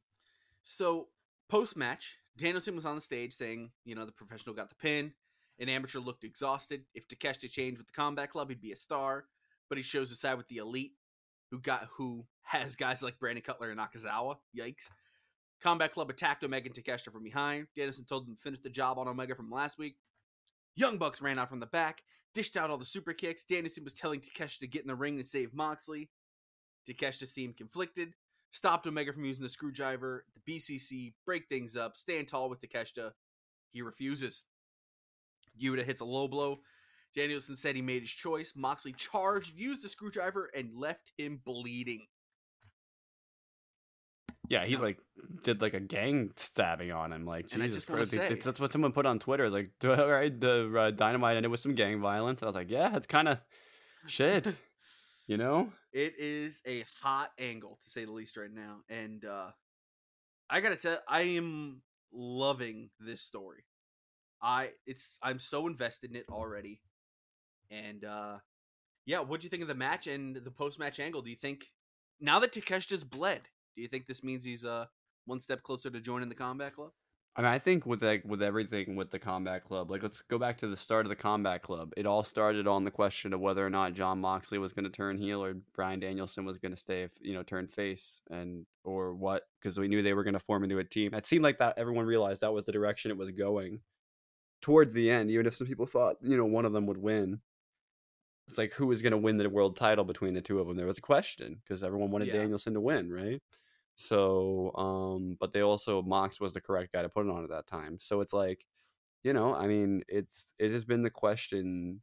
So 0.62 1.08
post 1.48 1.76
match, 1.76 2.18
Danielson 2.36 2.74
was 2.74 2.86
on 2.86 2.94
the 2.94 3.00
stage 3.00 3.32
saying, 3.32 3.72
you 3.84 3.94
know, 3.94 4.06
the 4.06 4.12
professional 4.12 4.54
got 4.54 4.68
the 4.68 4.74
pin. 4.76 5.12
An 5.58 5.68
amateur 5.68 6.00
looked 6.00 6.24
exhausted. 6.24 6.84
If 6.94 7.08
Takeshita 7.08 7.50
changed 7.50 7.78
with 7.78 7.86
the 7.86 7.92
Combat 7.92 8.30
Club, 8.30 8.48
he'd 8.48 8.60
be 8.60 8.72
a 8.72 8.76
star. 8.76 9.26
But 9.72 9.78
he 9.78 9.84
shows 9.84 10.10
his 10.10 10.20
side 10.20 10.36
with 10.36 10.48
the 10.48 10.58
Elite, 10.58 10.92
who 11.50 11.58
got 11.58 11.88
who 11.96 12.26
has 12.42 12.76
guys 12.76 13.02
like 13.02 13.18
Brandon 13.18 13.42
Cutler 13.42 13.70
and 13.70 13.80
Nakazawa. 13.80 14.36
Yikes. 14.54 14.90
Combat 15.62 15.90
Club 15.90 16.10
attacked 16.10 16.44
Omega 16.44 16.66
and 16.66 16.74
Takeshita 16.74 17.10
from 17.10 17.22
behind. 17.22 17.68
Danielson 17.74 18.04
told 18.04 18.26
them 18.26 18.36
to 18.36 18.42
finish 18.42 18.60
the 18.60 18.68
job 18.68 18.98
on 18.98 19.08
Omega 19.08 19.34
from 19.34 19.50
last 19.50 19.78
week. 19.78 19.96
Young 20.74 20.98
Bucks 20.98 21.22
ran 21.22 21.38
out 21.38 21.48
from 21.48 21.60
the 21.60 21.66
back, 21.66 22.02
dished 22.34 22.54
out 22.58 22.68
all 22.68 22.76
the 22.76 22.84
super 22.84 23.14
kicks. 23.14 23.44
Danielson 23.44 23.82
was 23.82 23.94
telling 23.94 24.20
Takeshita 24.20 24.58
to 24.58 24.66
get 24.66 24.82
in 24.82 24.88
the 24.88 24.94
ring 24.94 25.14
and 25.14 25.24
save 25.24 25.54
Moxley. 25.54 26.10
Takeshita 26.86 27.26
seemed 27.26 27.56
conflicted, 27.56 28.12
stopped 28.50 28.86
Omega 28.86 29.14
from 29.14 29.24
using 29.24 29.42
the 29.42 29.48
screwdriver. 29.48 30.26
The 30.34 30.52
BCC 30.52 31.14
break 31.24 31.48
things 31.48 31.78
up, 31.78 31.96
stand 31.96 32.28
tall 32.28 32.50
with 32.50 32.60
Takeshita. 32.60 33.12
He 33.70 33.80
refuses. 33.80 34.44
Yuta 35.58 35.82
hits 35.82 36.02
a 36.02 36.04
low 36.04 36.28
blow. 36.28 36.58
Danielson 37.14 37.56
said 37.56 37.76
he 37.76 37.82
made 37.82 38.02
his 38.02 38.10
choice. 38.10 38.54
Moxley 38.56 38.92
charged, 38.92 39.58
used 39.58 39.82
the 39.82 39.88
screwdriver, 39.88 40.50
and 40.54 40.74
left 40.74 41.12
him 41.18 41.40
bleeding. 41.44 42.06
Yeah, 44.48 44.64
he 44.64 44.76
like 44.76 44.98
did 45.42 45.62
like 45.62 45.72
a 45.74 45.80
gang 45.80 46.32
stabbing 46.36 46.92
on 46.92 47.12
him. 47.12 47.24
Like 47.24 47.46
And 47.52 47.62
Jesus 47.62 47.84
Christ, 47.86 48.10
say- 48.10 48.34
that's 48.34 48.60
what 48.60 48.72
someone 48.72 48.92
put 48.92 49.06
on 49.06 49.18
Twitter. 49.18 49.48
Like, 49.48 49.70
right, 49.82 50.38
the 50.38 50.74
uh, 50.78 50.90
dynamite 50.90 51.36
ended 51.36 51.50
with 51.50 51.60
some 51.60 51.74
gang 51.74 52.00
violence. 52.00 52.42
I 52.42 52.46
was 52.46 52.54
like, 52.54 52.70
yeah, 52.70 52.94
it's 52.96 53.06
kind 53.06 53.28
of 53.28 53.40
shit, 54.06 54.56
you 55.26 55.36
know. 55.36 55.72
It 55.92 56.14
is 56.18 56.62
a 56.66 56.84
hot 57.02 57.30
angle 57.38 57.78
to 57.82 57.90
say 57.90 58.04
the 58.04 58.12
least 58.12 58.36
right 58.36 58.52
now, 58.52 58.80
and 58.90 59.24
uh, 59.24 59.52
I 60.50 60.60
gotta 60.60 60.76
tell, 60.76 60.98
I 61.08 61.22
am 61.22 61.82
loving 62.12 62.90
this 63.00 63.22
story. 63.22 63.64
I 64.42 64.70
it's 64.86 65.18
I'm 65.22 65.38
so 65.38 65.66
invested 65.66 66.10
in 66.10 66.16
it 66.16 66.26
already, 66.28 66.80
and 67.72 68.04
uh, 68.04 68.38
yeah, 69.06 69.20
what'd 69.20 69.44
you 69.44 69.50
think 69.50 69.62
of 69.62 69.68
the 69.68 69.74
match 69.74 70.06
and 70.06 70.36
the 70.36 70.50
post 70.50 70.78
match 70.78 71.00
angle? 71.00 71.22
Do 71.22 71.30
you 71.30 71.36
think 71.36 71.72
now 72.20 72.38
that 72.38 72.52
Takeshita's 72.52 73.04
bled, 73.04 73.42
do 73.74 73.82
you 73.82 73.88
think 73.88 74.06
this 74.06 74.22
means 74.22 74.44
he's 74.44 74.64
uh 74.64 74.86
one 75.24 75.40
step 75.40 75.62
closer 75.62 75.90
to 75.90 76.00
joining 76.00 76.28
the 76.28 76.34
Combat 76.34 76.74
Club? 76.74 76.90
I 77.34 77.40
mean, 77.40 77.50
I 77.50 77.58
think 77.58 77.86
with 77.86 78.02
like 78.02 78.22
with 78.26 78.42
everything 78.42 78.94
with 78.94 79.10
the 79.10 79.18
Combat 79.18 79.64
Club, 79.64 79.90
like 79.90 80.02
let's 80.02 80.20
go 80.20 80.38
back 80.38 80.58
to 80.58 80.66
the 80.66 80.76
start 80.76 81.06
of 81.06 81.10
the 81.10 81.16
Combat 81.16 81.62
Club. 81.62 81.92
It 81.96 82.04
all 82.04 82.24
started 82.24 82.66
on 82.68 82.84
the 82.84 82.90
question 82.90 83.32
of 83.32 83.40
whether 83.40 83.64
or 83.66 83.70
not 83.70 83.94
Jon 83.94 84.20
Moxley 84.20 84.58
was 84.58 84.74
going 84.74 84.84
to 84.84 84.90
turn 84.90 85.16
heel 85.16 85.42
or 85.42 85.54
Bryan 85.74 85.98
Danielson 85.98 86.44
was 86.44 86.58
going 86.58 86.72
to 86.72 86.76
stay, 86.76 87.08
you 87.22 87.32
know, 87.32 87.42
turn 87.42 87.68
face, 87.68 88.20
and 88.30 88.66
or 88.84 89.14
what? 89.14 89.44
Because 89.58 89.80
we 89.80 89.88
knew 89.88 90.02
they 90.02 90.12
were 90.12 90.24
going 90.24 90.34
to 90.34 90.40
form 90.40 90.62
into 90.62 90.78
a 90.78 90.84
team. 90.84 91.14
It 91.14 91.24
seemed 91.24 91.42
like 91.42 91.58
that 91.58 91.78
everyone 91.78 92.04
realized 92.04 92.42
that 92.42 92.52
was 92.52 92.66
the 92.66 92.72
direction 92.72 93.10
it 93.10 93.16
was 93.16 93.30
going. 93.30 93.80
Towards 94.60 94.92
the 94.92 95.10
end, 95.10 95.30
even 95.30 95.46
if 95.46 95.54
some 95.54 95.66
people 95.66 95.86
thought 95.86 96.16
you 96.20 96.36
know 96.36 96.44
one 96.44 96.66
of 96.66 96.72
them 96.72 96.86
would 96.86 96.98
win, 96.98 97.40
it's 98.52 98.58
like 98.58 98.74
who 98.74 98.86
was 98.86 99.00
going 99.00 99.12
to 99.12 99.18
win 99.18 99.38
the 99.38 99.48
world 99.48 99.76
title 99.76 100.04
between 100.04 100.34
the 100.34 100.42
two 100.42 100.60
of 100.60 100.66
them? 100.66 100.76
There 100.76 100.86
was 100.86 100.98
a 100.98 101.02
question 101.02 101.56
because 101.62 101.82
everyone 101.82 102.10
wanted 102.10 102.28
Yeah. 102.28 102.34
Danielson 102.34 102.74
to 102.74 102.80
win, 102.82 103.10
right? 103.10 103.40
So, 103.96 104.72
um, 104.74 105.36
but 105.40 105.52
they 105.54 105.62
also 105.62 106.02
Mox 106.02 106.38
was 106.40 106.52
the 106.52 106.60
correct 106.60 106.92
guy 106.92 107.02
to 107.02 107.08
put 107.08 107.26
it 107.26 107.30
on 107.30 107.44
at 107.44 107.50
that 107.50 107.66
time. 107.66 107.98
So 107.98 108.20
it's 108.20 108.34
like, 108.34 108.66
you 109.24 109.32
know, 109.32 109.54
I 109.54 109.68
mean, 109.68 110.02
it's 110.08 110.54
it 110.58 110.70
has 110.72 110.84
been 110.84 111.00
the 111.00 111.10
question, 111.10 112.02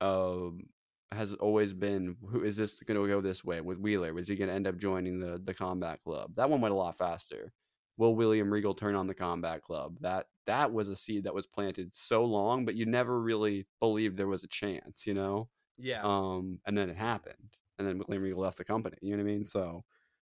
um, 0.00 0.66
has 1.10 1.34
always 1.34 1.74
been 1.74 2.16
who 2.28 2.44
is 2.44 2.56
this 2.56 2.80
going 2.82 3.00
to 3.00 3.08
go 3.08 3.20
this 3.20 3.44
way 3.44 3.60
with 3.60 3.78
Wheeler? 3.80 4.14
Was 4.14 4.28
he 4.28 4.36
going 4.36 4.48
to 4.48 4.54
end 4.54 4.68
up 4.68 4.76
joining 4.78 5.18
the 5.18 5.40
the 5.42 5.54
Combat 5.54 6.00
Club? 6.02 6.36
That 6.36 6.50
one 6.50 6.60
went 6.60 6.74
a 6.74 6.76
lot 6.76 6.96
faster. 6.96 7.52
Will 7.96 8.14
William 8.14 8.52
Regal 8.52 8.74
turn 8.74 8.94
on 8.94 9.08
the 9.08 9.14
Combat 9.14 9.62
Club? 9.62 9.96
That 10.00 10.26
that 10.46 10.72
was 10.72 10.88
a 10.90 10.96
seed 10.96 11.24
that 11.24 11.34
was 11.34 11.46
planted 11.48 11.92
so 11.92 12.24
long, 12.24 12.64
but 12.64 12.76
you 12.76 12.86
never 12.86 13.20
really 13.20 13.66
believed 13.80 14.16
there 14.16 14.28
was 14.28 14.44
a 14.44 14.48
chance, 14.48 15.06
you 15.06 15.14
know 15.14 15.48
Yeah, 15.78 16.02
um 16.02 16.60
and 16.66 16.76
then 16.76 16.90
it 16.90 16.96
happened 16.96 17.56
and 17.78 17.86
then 17.86 17.98
William 17.98 18.22
Regal 18.22 18.40
left 18.40 18.58
the 18.58 18.64
company 18.64 18.96
you 19.00 19.16
know 19.16 19.22
what 19.22 19.28
i 19.28 19.32
mean? 19.32 19.44
So 19.44 19.84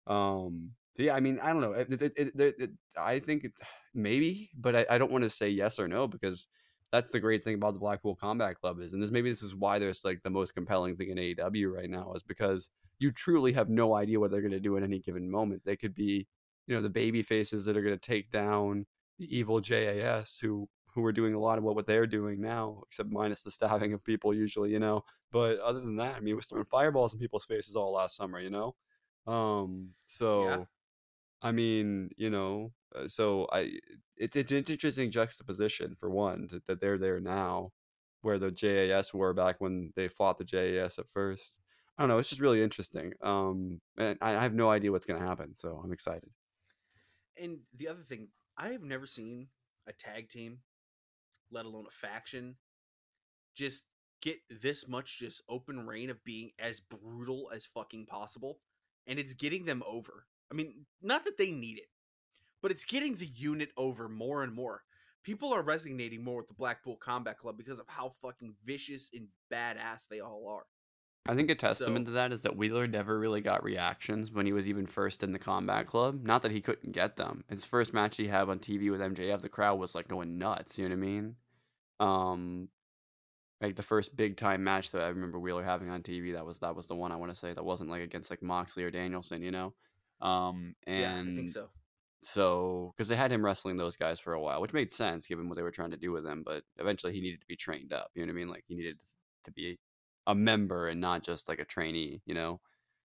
um 0.07 0.71
so 0.95 1.03
yeah 1.03 1.15
i 1.15 1.19
mean 1.19 1.39
i 1.41 1.53
don't 1.53 1.61
know 1.61 1.73
it, 1.73 2.01
it, 2.01 2.33
it, 2.35 2.71
i 2.97 3.19
think 3.19 3.45
maybe 3.93 4.49
but 4.57 4.75
i, 4.75 4.85
I 4.89 4.97
don't 4.97 5.11
want 5.11 5.23
to 5.23 5.29
say 5.29 5.49
yes 5.49 5.79
or 5.79 5.87
no 5.87 6.07
because 6.07 6.47
that's 6.91 7.11
the 7.11 7.19
great 7.19 7.43
thing 7.43 7.53
about 7.53 7.73
the 7.73 7.79
blackpool 7.79 8.15
combat 8.15 8.59
club 8.59 8.79
is 8.79 8.93
and 8.93 9.03
this 9.03 9.11
maybe 9.11 9.29
this 9.29 9.43
is 9.43 9.55
why 9.55 9.77
there's 9.77 10.03
like 10.03 10.23
the 10.23 10.31
most 10.31 10.55
compelling 10.55 10.95
thing 10.95 11.09
in 11.09 11.17
aew 11.17 11.71
right 11.71 11.89
now 11.89 12.11
is 12.13 12.23
because 12.23 12.71
you 12.99 13.11
truly 13.11 13.53
have 13.53 13.69
no 13.69 13.95
idea 13.95 14.19
what 14.19 14.29
they're 14.29 14.41
going 14.41 14.51
to 14.51 14.59
do 14.59 14.77
at 14.77 14.83
any 14.83 14.99
given 14.99 15.31
moment. 15.31 15.63
They 15.65 15.75
could 15.77 15.95
be 15.95 16.27
you 16.67 16.75
know 16.75 16.81
the 16.81 16.89
baby 16.89 17.23
faces 17.23 17.65
that 17.65 17.75
are 17.75 17.81
going 17.81 17.97
to 17.97 18.09
take 18.09 18.29
down 18.29 18.85
the 19.17 19.35
evil 19.35 19.59
jas 19.59 20.37
who 20.39 20.69
who 20.93 21.05
are 21.05 21.11
doing 21.11 21.33
a 21.33 21.39
lot 21.39 21.57
of 21.57 21.63
what, 21.63 21.75
what 21.75 21.87
they're 21.87 22.07
doing 22.07 22.41
now 22.41 22.81
except 22.87 23.09
minus 23.11 23.43
the 23.43 23.51
stabbing 23.51 23.93
of 23.93 24.03
people 24.03 24.33
usually 24.33 24.71
you 24.71 24.79
know 24.79 25.03
but 25.31 25.59
other 25.59 25.79
than 25.79 25.97
that, 25.97 26.15
I 26.15 26.19
mean, 26.19 26.33
it 26.33 26.35
was 26.35 26.47
throwing 26.47 26.65
fireballs 26.65 27.13
in 27.13 27.19
people's 27.19 27.45
faces 27.45 27.75
all 27.75 27.93
last 27.93 28.15
summer, 28.15 28.39
you 28.39 28.49
know. 28.49 28.75
Um, 29.27 29.89
so, 30.05 30.67
I 31.41 31.51
mean, 31.51 32.09
you 32.17 32.29
know, 32.29 32.71
uh, 32.95 33.07
so 33.07 33.47
I, 33.51 33.73
it's 34.17 34.35
it's 34.35 34.51
an 34.51 34.57
interesting 34.57 35.11
juxtaposition 35.11 35.95
for 35.99 36.09
one 36.09 36.47
that, 36.51 36.65
that 36.65 36.81
they're 36.81 36.97
there 36.97 37.19
now, 37.19 37.71
where 38.21 38.39
the 38.39 38.51
JAS 38.51 39.13
were 39.13 39.33
back 39.33 39.61
when 39.61 39.93
they 39.95 40.07
fought 40.07 40.37
the 40.39 40.43
JAS 40.45 40.97
at 40.97 41.09
first. 41.09 41.59
I 41.97 42.01
don't 42.03 42.09
know. 42.09 42.17
It's 42.17 42.29
just 42.29 42.41
really 42.41 42.63
interesting. 42.63 43.13
Um, 43.21 43.81
and 43.97 44.17
I, 44.21 44.35
I 44.35 44.41
have 44.41 44.53
no 44.53 44.71
idea 44.71 44.91
what's 44.91 45.05
gonna 45.05 45.25
happen, 45.25 45.55
so 45.55 45.79
I'm 45.83 45.93
excited. 45.93 46.29
and 47.41 47.59
the 47.75 47.87
other 47.87 48.01
thing, 48.01 48.29
I 48.57 48.69
have 48.69 48.83
never 48.83 49.05
seen 49.05 49.49
a 49.87 49.93
tag 49.93 50.29
team, 50.29 50.59
let 51.51 51.65
alone 51.65 51.85
a 51.87 51.91
faction, 51.91 52.55
just 53.55 53.85
get 54.21 54.37
this 54.49 54.87
much 54.87 55.19
just 55.19 55.41
open 55.49 55.85
reign 55.85 56.09
of 56.09 56.23
being 56.23 56.51
as 56.59 56.79
brutal 56.79 57.49
as 57.53 57.65
fucking 57.65 58.05
possible, 58.05 58.59
and 59.07 59.19
it's 59.19 59.33
getting 59.33 59.65
them 59.65 59.83
over. 59.87 60.25
I 60.51 60.55
mean, 60.55 60.85
not 61.01 61.25
that 61.25 61.37
they 61.37 61.51
need 61.51 61.77
it, 61.77 61.87
but 62.61 62.71
it's 62.71 62.85
getting 62.85 63.15
the 63.15 63.29
unit 63.33 63.69
over 63.77 64.09
more 64.09 64.43
and 64.43 64.53
more. 64.53 64.83
People 65.23 65.53
are 65.53 65.61
resonating 65.61 66.23
more 66.23 66.37
with 66.37 66.47
the 66.47 66.53
Blackpool 66.53 66.95
Combat 66.95 67.37
Club 67.37 67.57
because 67.57 67.79
of 67.79 67.87
how 67.87 68.13
fucking 68.21 68.55
vicious 68.65 69.09
and 69.13 69.27
badass 69.51 70.07
they 70.07 70.19
all 70.19 70.47
are. 70.47 70.65
I 71.29 71.35
think 71.35 71.49
a 71.51 71.55
testament 71.55 72.07
So- 72.07 72.09
to 72.09 72.13
that 72.15 72.31
is 72.31 72.41
that 72.41 72.55
Wheeler 72.57 72.87
never 72.87 73.19
really 73.19 73.41
got 73.41 73.63
reactions 73.63 74.31
when 74.31 74.45
he 74.45 74.53
was 74.53 74.69
even 74.69 74.85
first 74.85 75.23
in 75.23 75.31
the 75.31 75.39
combat 75.39 75.85
club. 75.85 76.23
Not 76.23 76.41
that 76.41 76.51
he 76.51 76.59
couldn't 76.61 76.91
get 76.91 77.17
them. 77.17 77.43
His 77.49 77.65
first 77.65 77.93
match 77.93 78.17
he 78.17 78.27
had 78.27 78.49
on 78.49 78.59
TV 78.59 78.89
with 78.89 78.99
MJF, 79.01 79.41
the 79.41 79.49
crowd 79.49 79.79
was 79.79 79.93
like 79.93 80.07
going 80.07 80.37
nuts. 80.39 80.79
You 80.79 80.89
know 80.89 80.95
what 80.95 81.03
I 81.03 81.07
mean? 81.07 81.35
Um, 81.99 82.69
like 83.61 83.75
the 83.75 83.83
first 83.83 84.15
big 84.15 84.37
time 84.37 84.63
match 84.63 84.91
that 84.91 85.03
I 85.03 85.09
remember 85.09 85.37
Wheeler 85.39 85.63
having 85.63 85.89
on 85.89 86.01
TV. 86.01 86.33
That 86.33 86.45
was 86.45 86.59
that 86.59 86.75
was 86.75 86.87
the 86.87 86.95
one 86.95 87.11
I 87.11 87.17
want 87.17 87.31
to 87.31 87.35
say 87.37 87.53
that 87.53 87.63
wasn't 87.63 87.89
like 87.89 88.01
against 88.01 88.31
like 88.31 88.41
Moxley 88.41 88.83
or 88.83 88.91
Danielson. 88.91 89.41
You 89.43 89.51
know? 89.51 89.73
Um, 90.21 90.75
and 90.87 90.99
yeah, 91.27 91.31
I 91.31 91.35
think 91.35 91.49
so. 91.49 91.69
so 92.21 92.93
because 92.95 93.07
they 93.09 93.15
had 93.15 93.31
him 93.31 93.43
wrestling 93.45 93.75
those 93.75 93.97
guys 93.97 94.19
for 94.19 94.33
a 94.33 94.41
while, 94.41 94.61
which 94.61 94.73
made 94.73 94.91
sense 94.91 95.27
given 95.27 95.47
what 95.47 95.55
they 95.55 95.61
were 95.61 95.71
trying 95.71 95.91
to 95.91 95.97
do 95.97 96.11
with 96.11 96.25
him. 96.25 96.43
But 96.45 96.63
eventually, 96.77 97.13
he 97.13 97.21
needed 97.21 97.41
to 97.41 97.47
be 97.47 97.55
trained 97.55 97.93
up. 97.93 98.09
You 98.15 98.21
know 98.25 98.31
what 98.31 98.37
I 98.37 98.39
mean? 98.39 98.49
Like 98.49 98.63
he 98.67 98.75
needed 98.75 98.99
to 99.43 99.51
be 99.51 99.77
a 100.27 100.35
member 100.35 100.87
and 100.87 101.01
not 101.01 101.23
just 101.23 101.47
like 101.49 101.59
a 101.59 101.65
trainee. 101.65 102.21
You 102.25 102.33
know. 102.35 102.61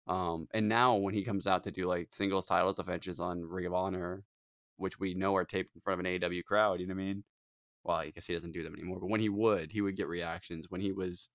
Um, 0.09 0.49
and 0.55 0.69
now 0.69 0.97
when 0.97 1.15
he 1.15 1.25
comes 1.25 1.47
out 1.47 1.65
to 1.65 1.71
do 1.73 1.87
like 1.87 2.15
singles 2.15 2.47
titles 2.47 2.77
defenses 2.77 3.21
on 3.21 3.45
Ring 3.45 3.67
of 3.67 3.75
Honor, 3.75 4.25
which 4.77 5.01
we 5.01 5.15
know 5.15 5.37
are 5.37 5.45
taped 5.45 5.73
in 5.75 5.81
front 5.83 6.01
of 6.01 6.07
an 6.07 6.13
AW 6.13 6.43
crowd, 6.47 6.81
you 6.81 6.87
know 6.87 6.95
what 6.95 7.03
I 7.03 7.05
mean? 7.07 7.25
Well, 7.85 7.97
I 7.99 8.11
guess 8.11 8.27
he 8.27 8.35
doesn't 8.35 8.53
do 8.53 8.63
them 8.65 8.75
anymore. 8.75 9.01
But 9.01 9.11
when 9.11 9.21
he 9.21 9.29
would, 9.31 9.73
he 9.73 9.81
would 9.83 9.97
get 9.97 10.09
reactions. 10.09 10.71
When 10.71 10.81
he 10.83 10.93
was 10.93 11.31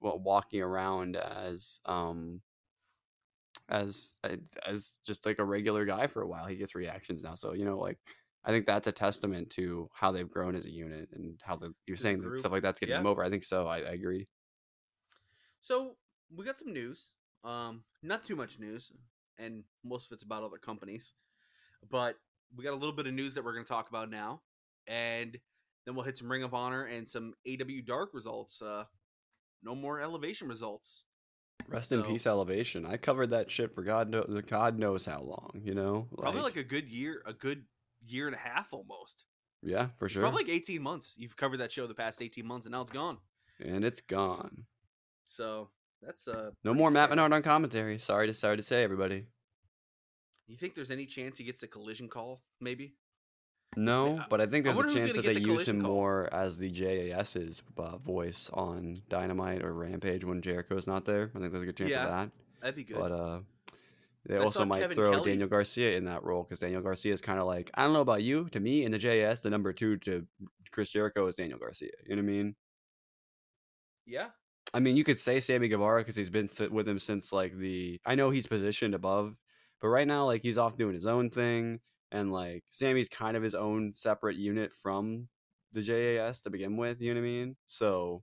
walking 0.00 0.62
around 0.62 1.16
as 1.16 1.80
um 1.86 2.42
as 3.68 4.18
as 4.64 4.98
just 5.04 5.26
like 5.26 5.38
a 5.38 5.44
regular 5.44 5.84
guy 5.84 6.06
for 6.06 6.22
a 6.22 6.26
while. 6.28 6.46
He 6.46 6.56
gets 6.56 6.74
reactions 6.74 7.22
now, 7.24 7.34
so 7.34 7.52
you 7.52 7.64
know, 7.64 7.78
like 7.78 7.98
I 8.44 8.50
think 8.50 8.66
that's 8.66 8.86
a 8.86 8.92
testament 8.92 9.50
to 9.50 9.88
how 9.92 10.12
they've 10.12 10.30
grown 10.30 10.54
as 10.54 10.66
a 10.66 10.70
unit 10.70 11.10
and 11.12 11.40
how 11.44 11.56
the 11.56 11.74
you're 11.86 11.96
saying 11.96 12.22
that 12.22 12.38
stuff 12.38 12.52
like 12.52 12.62
that's 12.62 12.80
getting 12.80 12.92
Yeah. 12.92 12.96
them 12.96 13.06
over. 13.06 13.22
I 13.24 13.30
think 13.30 13.44
so. 13.44 13.66
I, 13.66 13.78
I 13.78 13.92
agree. 13.92 14.28
So 15.66 15.96
we 16.32 16.44
got 16.44 16.60
some 16.60 16.72
news. 16.72 17.14
Um, 17.42 17.82
not 18.00 18.22
too 18.22 18.36
much 18.36 18.60
news, 18.60 18.92
and 19.36 19.64
most 19.84 20.06
of 20.06 20.14
it's 20.14 20.22
about 20.22 20.44
other 20.44 20.58
companies. 20.58 21.12
But 21.90 22.14
we 22.56 22.62
got 22.62 22.72
a 22.72 22.76
little 22.76 22.94
bit 22.94 23.08
of 23.08 23.14
news 23.14 23.34
that 23.34 23.44
we're 23.44 23.52
going 23.52 23.64
to 23.64 23.68
talk 23.68 23.88
about 23.88 24.08
now, 24.08 24.42
and 24.86 25.36
then 25.84 25.96
we'll 25.96 26.04
hit 26.04 26.18
some 26.18 26.30
Ring 26.30 26.44
of 26.44 26.54
Honor 26.54 26.84
and 26.84 27.08
some 27.08 27.34
AW 27.48 27.82
Dark 27.84 28.10
results. 28.14 28.62
Uh, 28.62 28.84
no 29.60 29.74
more 29.74 30.00
Elevation 30.00 30.46
results. 30.46 31.06
Rest 31.66 31.90
in 31.90 32.04
peace, 32.04 32.28
Elevation. 32.28 32.86
I 32.86 32.96
covered 32.96 33.30
that 33.30 33.50
shit 33.50 33.74
for 33.74 33.82
God 33.82 34.08
know, 34.08 34.24
God 34.46 34.78
knows 34.78 35.04
how 35.04 35.18
long. 35.18 35.62
You 35.64 35.74
know, 35.74 36.06
Probably 36.16 36.42
like, 36.42 36.54
a 36.54 36.62
good 36.62 36.88
year, 36.88 37.22
a 37.26 37.32
good 37.32 37.64
year 38.06 38.26
and 38.26 38.36
a 38.36 38.38
half 38.38 38.72
almost. 38.72 39.24
yeah, 39.64 39.88
for 39.98 40.08
sure. 40.08 40.22
Probably 40.22 40.44
like 40.44 40.52
eighteen 40.52 40.82
months. 40.82 41.16
You've 41.18 41.36
covered 41.36 41.56
that 41.56 41.72
show 41.72 41.88
the 41.88 41.94
past 41.94 42.22
eighteen 42.22 42.46
months, 42.46 42.66
and 42.66 42.72
now 42.72 42.82
it's 42.82 42.92
gone. 42.92 43.18
and 43.58 43.84
it's 43.84 44.00
gone. 44.00 44.66
So 45.26 45.70
that's 46.02 46.28
uh. 46.28 46.50
No 46.64 46.72
more 46.72 46.90
Matt 46.90 47.04
sad. 47.04 47.10
Menard 47.10 47.32
on 47.32 47.42
commentary. 47.42 47.98
Sorry 47.98 48.26
to 48.28 48.34
sorry 48.34 48.56
to 48.56 48.62
say, 48.62 48.82
everybody. 48.82 49.26
You 50.46 50.54
think 50.54 50.74
there's 50.74 50.92
any 50.92 51.06
chance 51.06 51.38
he 51.38 51.44
gets 51.44 51.60
the 51.60 51.66
collision 51.66 52.08
call? 52.08 52.42
Maybe. 52.60 52.94
No, 53.76 54.24
but 54.30 54.40
I 54.40 54.46
think 54.46 54.64
there's 54.64 54.78
a 54.78 54.94
chance 54.94 55.16
that 55.16 55.24
they 55.24 55.34
the 55.34 55.40
use 55.40 55.68
him 55.68 55.82
call. 55.82 55.92
more 55.92 56.32
as 56.32 56.56
the 56.56 56.70
JAS's 56.70 57.62
uh, 57.76 57.98
voice 57.98 58.48
on 58.54 58.94
Dynamite 59.08 59.62
or 59.62 59.74
Rampage 59.74 60.24
when 60.24 60.40
Jericho's 60.40 60.86
not 60.86 61.04
there. 61.04 61.30
I 61.34 61.40
think 61.40 61.50
there's 61.50 61.62
a 61.64 61.66
good 61.66 61.76
chance 61.76 61.90
Yeah, 61.90 62.04
of 62.04 62.08
that. 62.08 62.30
That'd 62.60 62.76
be 62.76 62.84
good. 62.84 62.96
But 62.98 63.12
uh, 63.12 63.40
they 64.24 64.38
also 64.38 64.64
might 64.64 64.80
Kevin 64.80 64.94
throw 64.94 65.10
Kelly- 65.10 65.30
Daniel 65.32 65.48
Garcia 65.48 65.96
in 65.96 66.04
that 66.04 66.22
role 66.22 66.44
because 66.44 66.60
Daniel 66.60 66.80
Garcia 66.80 67.12
is 67.12 67.20
kind 67.20 67.38
of 67.38 67.46
like 67.46 67.70
I 67.74 67.82
don't 67.82 67.92
know 67.92 68.00
about 68.00 68.22
you. 68.22 68.48
To 68.50 68.60
me, 68.60 68.84
in 68.84 68.92
the 68.92 68.98
JAS, 68.98 69.40
the 69.40 69.50
number 69.50 69.72
two 69.72 69.96
to 69.98 70.26
Chris 70.70 70.90
Jericho 70.92 71.26
is 71.26 71.36
Daniel 71.36 71.58
Garcia. 71.58 71.90
You 72.06 72.16
know 72.16 72.22
what 72.22 72.28
I 72.30 72.32
mean? 72.32 72.54
yeah. 74.06 74.28
I 74.74 74.80
mean, 74.80 74.96
you 74.96 75.04
could 75.04 75.20
say 75.20 75.40
Sammy 75.40 75.68
Guevara 75.68 76.00
because 76.00 76.16
he's 76.16 76.30
been 76.30 76.48
with 76.70 76.88
him 76.88 76.98
since 76.98 77.32
like 77.32 77.56
the. 77.56 78.00
I 78.04 78.14
know 78.14 78.30
he's 78.30 78.46
positioned 78.46 78.94
above, 78.94 79.36
but 79.80 79.88
right 79.88 80.06
now, 80.06 80.26
like 80.26 80.42
he's 80.42 80.58
off 80.58 80.76
doing 80.76 80.94
his 80.94 81.06
own 81.06 81.30
thing, 81.30 81.80
and 82.10 82.32
like 82.32 82.64
Sammy's 82.70 83.08
kind 83.08 83.36
of 83.36 83.42
his 83.42 83.54
own 83.54 83.92
separate 83.92 84.36
unit 84.36 84.72
from 84.72 85.28
the 85.72 85.82
JAS 85.82 86.40
to 86.42 86.50
begin 86.50 86.76
with. 86.76 87.00
You 87.00 87.14
know 87.14 87.20
what 87.20 87.26
I 87.26 87.30
mean? 87.30 87.56
So, 87.66 88.22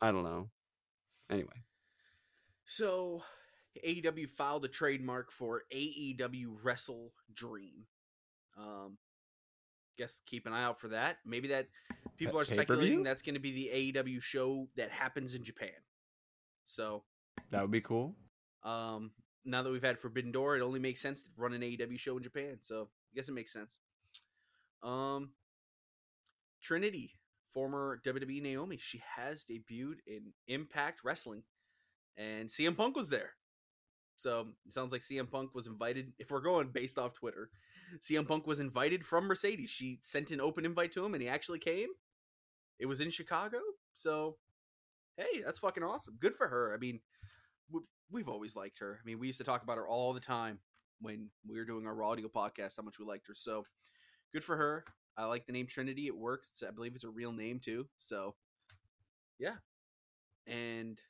I 0.00 0.10
don't 0.12 0.24
know. 0.24 0.48
Anyway, 1.30 1.64
So, 2.64 3.22
AEW 3.86 4.28
filed 4.28 4.64
a 4.64 4.68
trademark 4.68 5.30
for 5.30 5.62
AEW 5.72 6.56
Wrestle 6.62 7.12
Dream. 7.32 7.86
Um, 8.58 8.98
guess 9.96 10.20
keep 10.26 10.46
an 10.46 10.52
eye 10.52 10.64
out 10.64 10.80
for 10.80 10.88
that. 10.88 11.18
Maybe 11.24 11.48
that 11.48 11.68
people 12.16 12.38
are 12.38 12.44
pay-per-view? 12.44 12.64
speculating 12.64 13.02
that's 13.02 13.22
going 13.22 13.34
to 13.34 13.40
be 13.40 13.52
the 13.52 13.92
AEW 13.92 14.22
show 14.22 14.68
that 14.76 14.90
happens 14.90 15.34
in 15.34 15.44
Japan. 15.44 15.70
So, 16.64 17.02
that 17.50 17.62
would 17.62 17.70
be 17.70 17.80
cool. 17.80 18.14
um, 18.62 19.10
now 19.44 19.62
that 19.62 19.72
we've 19.72 19.82
had 19.82 19.98
Forbidden 19.98 20.30
Door, 20.30 20.58
it 20.58 20.62
only 20.62 20.78
makes 20.78 21.00
sense 21.00 21.24
to 21.24 21.30
run 21.36 21.52
an 21.52 21.62
AEW 21.62 21.98
show 21.98 22.16
in 22.16 22.22
Japan. 22.22 22.58
So, 22.60 22.88
I 23.12 23.16
guess 23.16 23.28
it 23.28 23.32
makes 23.32 23.52
sense. 23.52 23.80
Um, 24.82 25.30
Trinity, 26.62 27.18
former 27.52 28.00
WWE 28.04 28.42
Naomi, 28.42 28.76
she 28.78 29.02
has 29.16 29.44
debuted 29.44 29.96
in 30.06 30.32
Impact 30.46 31.00
Wrestling, 31.04 31.42
and 32.16 32.48
CM 32.48 32.76
Punk 32.76 32.96
was 32.96 33.08
there. 33.10 33.32
So 34.22 34.46
it 34.66 34.72
sounds 34.72 34.92
like 34.92 35.00
CM 35.00 35.28
Punk 35.28 35.52
was 35.52 35.66
invited. 35.66 36.12
If 36.18 36.30
we're 36.30 36.40
going 36.40 36.68
based 36.68 36.96
off 36.96 37.14
Twitter, 37.14 37.50
CM 37.98 38.26
Punk 38.26 38.46
was 38.46 38.60
invited 38.60 39.04
from 39.04 39.26
Mercedes. 39.26 39.70
She 39.70 39.98
sent 40.00 40.30
an 40.30 40.40
open 40.40 40.64
invite 40.64 40.92
to 40.92 41.04
him, 41.04 41.14
and 41.14 41.22
he 41.22 41.28
actually 41.28 41.58
came. 41.58 41.88
It 42.78 42.86
was 42.86 43.00
in 43.00 43.10
Chicago, 43.10 43.58
so 43.94 44.36
hey, 45.16 45.42
that's 45.44 45.58
fucking 45.58 45.82
awesome. 45.82 46.16
Good 46.20 46.36
for 46.36 46.46
her. 46.48 46.72
I 46.72 46.78
mean, 46.78 47.00
we, 47.70 47.80
we've 48.10 48.28
always 48.28 48.54
liked 48.54 48.78
her. 48.78 48.98
I 49.00 49.04
mean, 49.04 49.18
we 49.18 49.26
used 49.26 49.38
to 49.38 49.44
talk 49.44 49.64
about 49.64 49.76
her 49.76 49.88
all 49.88 50.12
the 50.12 50.20
time 50.20 50.60
when 51.00 51.28
we 51.48 51.58
were 51.58 51.64
doing 51.64 51.86
our 51.86 51.94
raw 51.94 52.10
audio 52.10 52.28
podcast. 52.28 52.76
How 52.76 52.84
much 52.84 52.98
we 52.98 53.04
liked 53.04 53.26
her. 53.26 53.34
So 53.34 53.64
good 54.32 54.44
for 54.44 54.56
her. 54.56 54.84
I 55.16 55.26
like 55.26 55.46
the 55.46 55.52
name 55.52 55.66
Trinity. 55.66 56.06
It 56.06 56.16
works. 56.16 56.50
It's, 56.52 56.62
I 56.62 56.70
believe 56.70 56.94
it's 56.94 57.04
a 57.04 57.10
real 57.10 57.32
name 57.32 57.58
too. 57.58 57.88
So 57.98 58.36
yeah. 59.38 59.56
And 60.46 61.00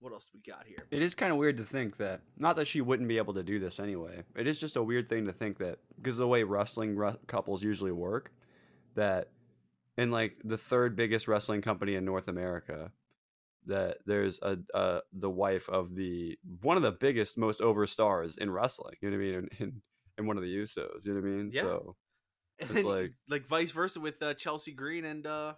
what 0.00 0.12
else 0.12 0.26
do 0.26 0.38
we 0.44 0.50
got 0.52 0.66
here? 0.66 0.86
It 0.90 1.02
is 1.02 1.14
kind 1.14 1.32
of 1.32 1.38
weird 1.38 1.56
to 1.58 1.64
think 1.64 1.96
that, 1.98 2.20
not 2.36 2.56
that 2.56 2.66
she 2.66 2.80
wouldn't 2.80 3.08
be 3.08 3.16
able 3.18 3.34
to 3.34 3.42
do 3.42 3.58
this 3.58 3.80
anyway. 3.80 4.22
It 4.36 4.46
is 4.46 4.60
just 4.60 4.76
a 4.76 4.82
weird 4.82 5.08
thing 5.08 5.24
to 5.26 5.32
think 5.32 5.58
that 5.58 5.78
because 5.96 6.16
the 6.16 6.28
way 6.28 6.42
wrestling 6.42 6.96
re- 6.96 7.16
couples 7.26 7.62
usually 7.62 7.92
work, 7.92 8.32
that 8.94 9.30
in 9.96 10.10
like 10.10 10.36
the 10.44 10.58
third 10.58 10.96
biggest 10.96 11.28
wrestling 11.28 11.62
company 11.62 11.94
in 11.94 12.04
North 12.04 12.28
America, 12.28 12.92
that 13.66 13.98
there's 14.06 14.38
a 14.42 14.58
uh, 14.74 15.00
the 15.12 15.30
wife 15.30 15.68
of 15.68 15.94
the 15.96 16.38
one 16.62 16.76
of 16.76 16.82
the 16.82 16.92
biggest, 16.92 17.36
most 17.38 17.60
over 17.60 17.86
stars 17.86 18.36
in 18.36 18.50
wrestling. 18.50 18.94
You 19.00 19.10
know 19.10 19.16
what 19.16 19.22
I 19.22 19.26
mean? 19.26 19.48
In, 19.58 19.82
in, 20.18 20.26
one 20.26 20.36
of 20.36 20.42
the 20.42 20.54
Usos. 20.56 21.04
You 21.04 21.14
know 21.14 21.20
what 21.20 21.26
I 21.26 21.30
mean? 21.30 21.48
Yeah. 21.52 21.62
So 21.62 21.96
It's 22.58 22.84
like- 22.84 23.12
like 23.28 23.46
vice 23.46 23.70
versa 23.72 24.00
with 24.00 24.22
uh, 24.22 24.34
Chelsea 24.34 24.72
Green 24.72 25.04
and 25.04 25.26
uh, 25.26 25.54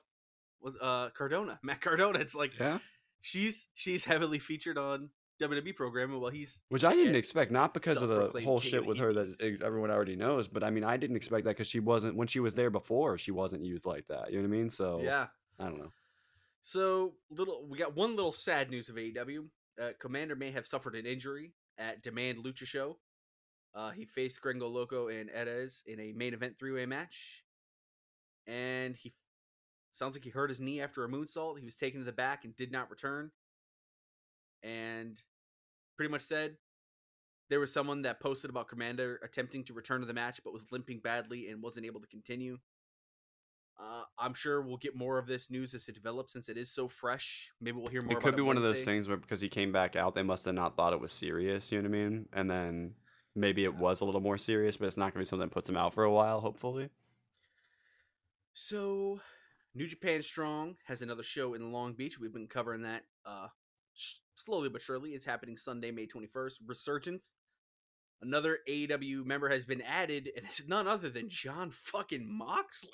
with 0.61 0.77
uh, 0.81 1.11
Cardona, 1.11 1.59
Matt 1.63 1.81
Cardona. 1.81 2.19
It's 2.21 2.35
like 2.35 2.59
yeah, 2.59 2.79
she's 3.21 3.69
she's 3.75 4.05
heavily 4.05 4.39
featured 4.39 4.79
on 4.79 5.11
WWE 5.41 5.75
programming. 5.75 6.21
Well, 6.21 6.31
he's 6.31 6.63
which 6.69 6.85
I 6.85 6.93
didn't 6.93 7.15
expect, 7.15 7.51
not 7.51 7.75
because 7.75 8.03
of 8.03 8.09
the 8.09 8.41
whole 8.43 8.61
shit 8.61 8.87
with 8.87 8.99
her 8.99 9.13
that 9.13 9.59
everyone 9.63 9.91
already 9.91 10.17
knows. 10.17 10.49
But 10.49 10.65
I 10.65 10.71
mean, 10.71 10.85
I 10.85 10.97
didn't 10.97 11.17
expect 11.17 11.45
that 11.45 11.51
because 11.51 11.69
she 11.69 11.81
wasn't 11.81 12.17
when 12.17 12.29
she 12.29 12.41
was 12.41 12.55
there 12.55 12.71
before. 12.71 13.19
She 13.19 13.31
wasn't 13.31 13.65
used 13.65 13.87
like 13.87 14.07
that. 14.07 14.31
You 14.31 14.39
know 14.39 14.49
what 14.49 14.55
I 14.55 14.59
mean? 14.59 14.71
So 14.71 15.01
yeah. 15.03 15.27
I 15.59 15.65
don't 15.65 15.79
know. 15.79 15.93
So 16.61 17.15
little, 17.31 17.67
we 17.69 17.79
got 17.79 17.97
one 17.97 18.17
little 18.17 18.33
sad 18.33 18.71
news 18.71 18.89
of 18.89 18.97
AEW. 18.97 19.47
Uh, 19.81 19.91
Komander 20.01 20.37
may 20.37 20.51
have 20.51 20.67
suffered 20.67 20.95
an 20.97 21.07
injury 21.07 21.55
at 21.79 22.03
Demand 22.03 22.39
Lucha 22.39 22.67
Show. 22.67 22.99
Uh, 23.75 23.91
he 23.91 24.05
faced 24.05 24.41
Gringo 24.41 24.67
Loco 24.67 25.09
and 25.09 25.31
Edez 25.31 25.87
in 25.87 26.01
a 26.01 26.13
main 26.13 26.35
event 26.35 26.59
three 26.59 26.73
way 26.73 26.87
match, 26.87 27.45
and 28.47 28.97
he 28.97 29.13
sounds 29.99 30.17
like 30.17 30.25
he 30.25 30.31
hurt 30.31 30.51
his 30.51 30.61
knee 30.61 30.81
after 30.81 31.05
a 31.05 31.09
moonsault. 31.09 31.59
He 31.59 31.65
was 31.65 31.77
taken 31.77 32.01
to 32.01 32.07
the 32.07 32.13
back 32.13 32.45
and 32.45 32.57
did 32.57 32.73
not 32.73 32.91
return, 32.91 33.31
and 34.63 35.21
pretty 35.97 36.11
much 36.11 36.23
said 36.23 36.57
there 37.51 37.61
was 37.61 37.73
someone 37.73 38.03
that 38.03 38.21
posted 38.21 38.51
about 38.51 38.69
Komander 38.69 39.17
attempting 39.23 39.65
to 39.65 39.73
return 39.73 40.01
to 40.01 40.07
the 40.07 40.15
match 40.15 40.41
but 40.45 40.53
was 40.53 40.71
limping 40.71 41.01
badly 41.01 41.49
and 41.49 41.63
wasn't 41.63 41.87
able 41.87 42.01
to 42.01 42.07
continue. 42.07 42.59
Uh, 43.81 44.03
I'm 44.19 44.35
sure 44.35 44.61
we'll 44.61 44.77
get 44.77 44.97
more 44.97 45.19
of 45.19 45.29
this 45.29 45.51
news 45.51 45.73
as 45.73 45.89
it 45.89 45.95
develops 45.95 46.33
since 46.33 46.49
it 46.49 46.57
is 46.57 46.71
so 46.71 46.89
fresh. 46.89 47.53
Maybe 47.61 47.79
we'll 47.79 47.89
hear 47.89 48.03
more. 48.03 48.19
It 48.19 48.21
could 48.21 48.35
be 48.35 48.43
one 48.43 48.57
of 48.57 48.65
those 48.65 48.85
things 48.85 49.07
where 49.07 49.17
because 49.17 49.41
he 49.41 49.49
came 49.49 49.71
back 49.71 49.95
out, 49.95 50.17
they 50.17 50.25
must 50.25 50.45
have 50.47 50.55
not 50.55 50.77
thought 50.77 50.93
it 50.93 51.01
was 51.01 51.13
serious. 51.13 51.71
You 51.71 51.81
know 51.81 51.89
what 51.89 51.97
I 51.97 52.01
mean? 52.01 52.29
And 52.33 52.51
then 52.51 52.95
maybe 53.37 53.65
it 53.65 53.75
was 53.75 54.01
a 54.01 54.05
little 54.05 54.21
more 54.21 54.37
serious, 54.37 54.77
but 54.77 54.87
it's 54.87 54.97
not 54.97 55.05
going 55.05 55.13
to 55.13 55.19
be 55.21 55.25
something 55.27 55.49
that 55.49 55.55
puts 55.55 55.69
him 55.69 55.77
out 55.77 55.95
for 55.95 56.03
a 56.03 56.11
while. 56.11 56.41
Hopefully. 56.41 56.91
So, 58.53 59.21
New 59.79 59.87
Japan 59.87 60.23
Strong 60.23 60.75
has 60.87 61.03
another 61.03 61.23
show 61.23 61.55
in 61.55 61.71
Long 61.71 61.93
Beach. 61.93 62.19
We've 62.19 62.33
been 62.33 62.49
covering 62.49 62.83
that 62.83 63.05
uh, 63.25 63.47
slowly 64.35 64.69
but 64.69 64.83
surely. 64.83 65.11
It's 65.11 65.25
happening 65.25 65.57
Sunday, 65.57 65.93
May 65.93 66.09
21st. 66.09 66.55
Resurgence. 66.67 67.37
another 68.21 68.59
AEW 68.69 69.25
member 69.25 69.49
has 69.49 69.65
been 69.65 69.81
added, 69.81 70.31
and 70.37 70.45
it's 70.45 70.67
none 70.67 70.89
other 70.89 71.09
than 71.09 71.29
Jon 71.29 71.71
fucking 71.71 72.27
Moxley. 72.29 72.91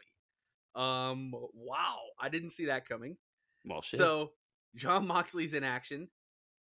Um, 0.74 1.32
wow, 1.54 2.00
I 2.20 2.28
didn't 2.28 2.50
see 2.50 2.66
that 2.66 2.86
coming. 2.86 3.16
Well, 3.64 3.80
shit. 3.80 3.98
So 3.98 4.32
Jon 4.76 5.06
Moxley's 5.06 5.54
in 5.54 5.64
action. 5.64 6.08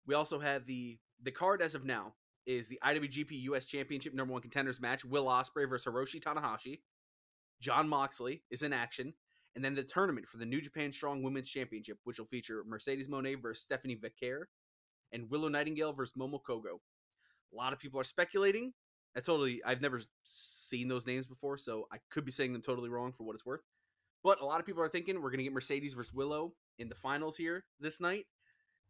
We 0.06 0.14
also 0.14 0.38
have 0.38 0.66
the 0.66 1.00
the 1.20 1.32
card 1.32 1.60
as 1.60 1.74
of 1.74 1.84
now 1.84 2.14
is 2.46 2.68
the 2.68 2.78
IWGP 2.84 3.32
US 3.50 3.66
Championship 3.66 4.14
number 4.14 4.34
one 4.34 4.42
contenders 4.42 4.80
match: 4.80 5.04
Will 5.04 5.24
Ospreay 5.24 5.68
versus 5.68 5.92
Hiroshi 5.92 6.20
Tanahashi. 6.22 6.82
Jon 7.60 7.88
Moxley 7.88 8.42
is 8.50 8.62
in 8.62 8.72
action, 8.72 9.14
and 9.54 9.64
then 9.64 9.74
the 9.74 9.82
tournament 9.82 10.26
for 10.26 10.38
the 10.38 10.46
New 10.46 10.60
Japan 10.60 10.92
Strong 10.92 11.22
Women's 11.22 11.48
Championship, 11.48 11.98
which 12.04 12.18
will 12.18 12.26
feature 12.26 12.64
Mercedes 12.66 13.08
Moné 13.08 13.40
versus 13.40 13.64
Stephanie 13.64 13.96
Vaquer, 13.96 14.48
and 15.12 15.30
Willow 15.30 15.48
Nightingale 15.48 15.92
versus 15.92 16.14
Momo 16.16 16.40
Kohgo. 16.42 16.78
A 17.52 17.56
lot 17.56 17.72
of 17.72 17.78
people 17.78 18.00
are 18.00 18.04
speculating. 18.04 18.72
I 19.16 19.20
totally, 19.20 19.62
I've 19.64 19.82
never 19.82 20.00
seen 20.24 20.88
those 20.88 21.06
names 21.06 21.26
before, 21.26 21.58
so 21.58 21.86
I 21.92 21.98
could 22.10 22.24
be 22.24 22.32
saying 22.32 22.54
them 22.54 22.62
totally 22.62 22.88
wrong 22.88 23.12
for 23.12 23.24
what 23.24 23.34
it's 23.34 23.44
worth. 23.44 23.60
But 24.24 24.40
a 24.40 24.44
lot 24.46 24.60
of 24.60 24.66
people 24.66 24.82
are 24.82 24.88
thinking 24.88 25.20
we're 25.20 25.30
gonna 25.30 25.42
get 25.42 25.52
Mercedes 25.52 25.92
versus 25.94 26.14
Willow 26.14 26.54
in 26.78 26.88
the 26.88 26.94
finals 26.94 27.36
here 27.36 27.64
this 27.78 28.00
night, 28.00 28.24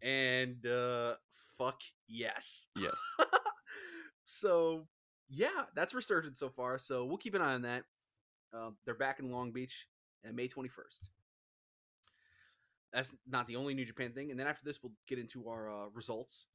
and 0.01 0.65
uh, 0.67 1.15
fuck 1.59 1.81
yes, 2.07 2.69
yes. 2.79 3.01
so 4.25 4.87
yeah, 5.29 5.65
that's 5.75 5.95
resurgent 5.95 6.37
so 6.37 6.51
far. 6.51 6.79
So 6.79 7.05
we'll 7.07 7.17
keep 7.17 7.35
an 7.35 7.43
eye 7.43 7.55
on 7.55 7.63
that. 7.63 7.85
Uh, 8.55 8.71
they're 8.85 8.95
back 8.95 9.19
in 9.19 9.33
Long 9.33 9.51
Beach 9.51 9.89
on 10.27 10.35
May 10.35 10.49
21st. 10.49 11.09
That's 12.93 13.15
not 13.27 13.47
the 13.47 13.57
only 13.57 13.75
New 13.75 13.85
Japan 13.85 14.13
thing. 14.13 14.31
And 14.31 14.39
then 14.39 14.47
after 14.47 14.65
this, 14.65 14.81
we'll 14.83 14.93
get 15.09 15.19
into 15.19 15.49
our 15.49 15.71
uh, 15.71 15.89
results. 15.95 16.47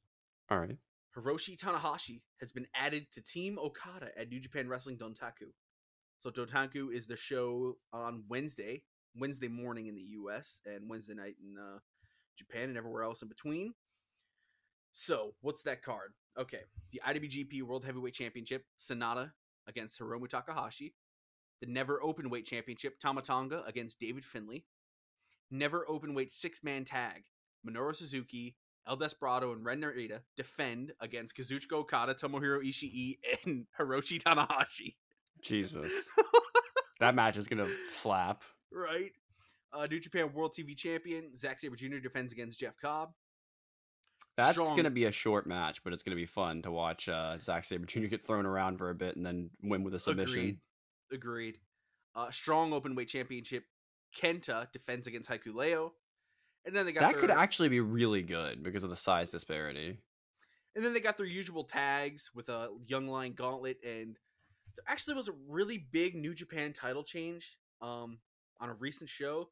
All 0.50 0.60
right. 0.60 0.78
Hiroshi 1.16 1.58
Tanahashi 1.58 2.22
has 2.40 2.52
been 2.52 2.68
added 2.76 3.08
to 3.14 3.24
Team 3.24 3.58
Okada 3.58 4.12
at 4.18 4.30
New 4.30 4.40
Japan 4.40 4.70
Wrestling 4.70 4.98
Dontaku. 4.98 5.50
So 6.20 6.30
Dontaku 6.30 6.92
is 6.92 7.08
the 7.08 7.16
show 7.16 7.78
on 7.92 8.24
Wednesday, 8.28 8.84
Wednesday 9.16 9.48
morning 9.48 9.88
in 9.88 9.96
the 9.96 10.02
U.S. 10.02 10.62
and 10.66 10.90
Wednesday 10.90 11.16
night 11.16 11.36
in 11.44 11.58
uh, 11.58 11.80
Japan 12.38 12.70
and 12.70 12.78
everywhere 12.78 13.04
else 13.04 13.22
in 13.24 13.30
between. 13.30 13.74
So 14.92 15.34
what's 15.42 15.64
that 15.64 15.82
card? 15.82 16.14
Okay, 16.38 16.62
the 16.92 17.02
IWGP 17.06 17.64
World 17.64 17.84
Heavyweight 17.84 18.14
Championship, 18.14 18.64
Sanada 18.80 19.32
against 19.68 20.00
Hiromu 20.00 20.28
Takahashi. 20.28 20.94
The 21.62 21.68
Never 21.68 22.02
Open 22.04 22.30
Weight 22.30 22.46
Championship, 22.46 23.00
Tama 23.00 23.22
Tonga 23.22 23.64
against 23.66 24.00
David 24.00 24.26
Finlay. 24.26 24.66
Never 25.50 25.86
Open 25.90 26.14
Weight 26.14 26.32
Six 26.32 26.64
Man 26.64 26.84
Tag, 26.84 27.24
Minoru 27.68 27.96
Suzuki, 27.96 28.56
El 28.88 28.98
Desperado, 28.98 29.52
and 29.52 29.66
Ren 29.66 29.82
Narita 29.82 30.22
defend 30.36 30.94
against 31.00 31.36
Kazuchika 31.36 31.74
Okada, 31.74 32.14
Tomohiro 32.14 32.64
Ishii, 32.64 33.18
and 33.46 33.66
Hiroshi 33.80 34.22
Tanahashi. 34.22 34.96
Jesus. 35.42 36.10
that 37.00 37.16
match 37.16 37.38
is 37.38 37.48
gonna 37.48 37.68
slap. 37.92 38.44
Right. 38.72 39.12
Uh, 39.74 39.88
New 39.90 40.00
Japan 40.00 40.32
World 40.34 40.54
TV 40.54 40.76
Champion 40.76 41.36
Zack 41.36 41.60
Sabre 41.60 41.76
Jr. 41.76 41.98
defends 41.98 42.34
against 42.34 42.60
Jeff 42.60 42.78
Cobb. 42.78 43.12
That's 44.36 44.54
Strong. 44.54 44.76
gonna 44.76 44.92
be 44.92 45.06
a 45.06 45.12
short 45.12 45.48
match, 45.48 45.84
but 45.84 45.94
it's 45.94 46.04
gonna 46.04 46.16
be 46.16 46.26
fun 46.26 46.62
to 46.62 46.72
watch 46.72 47.10
uh, 47.10 47.38
Zack 47.40 47.66
Sabre 47.66 47.86
Jr. 47.86 48.08
get 48.08 48.22
thrown 48.22 48.46
around 48.46 48.78
for 48.78 48.90
a 48.90 48.96
bit 48.96 49.16
and 49.16 49.26
then 49.26 49.50
win 49.62 49.84
with 49.84 49.94
a 49.94 50.00
submission. 50.00 50.40
Agreed. 50.40 50.60
Agreed. 51.12 51.58
Uh, 52.16 52.32
strong 52.32 52.74
open 52.74 52.96
weight 52.96 53.08
championship. 53.08 53.66
Kenta 54.16 54.72
defends 54.72 55.08
against 55.08 55.30
Hikuleo. 55.30 55.92
And 56.66 56.76
then 56.76 56.86
they 56.86 56.92
got 56.92 57.02
that 57.02 57.12
their, 57.14 57.22
could 57.22 57.32
actually 57.32 57.70
be 57.70 57.80
really 57.80 58.22
good 58.22 58.64
because 58.64 58.84
of 58.84 58.90
the 58.90 58.96
size 58.96 59.32
disparity. 59.32 59.98
And 60.76 60.84
then 60.84 60.94
they 60.94 61.00
got 61.00 61.18
their 61.18 61.26
usual 61.26 61.64
tags 61.64 62.32
with 62.36 62.50
a 62.50 62.70
Young 62.86 63.08
Lion 63.08 63.34
Gauntlet, 63.34 63.78
and 63.84 64.18
there 64.76 64.84
actually 64.88 65.16
was 65.16 65.28
a 65.28 65.36
really 65.48 65.88
big 65.92 66.14
New 66.14 66.34
Japan 66.34 66.74
title 66.74 67.04
change 67.04 67.58
um, 67.82 68.20
on 68.60 68.70
a 68.70 68.74
recent 68.74 69.10
show, 69.10 69.50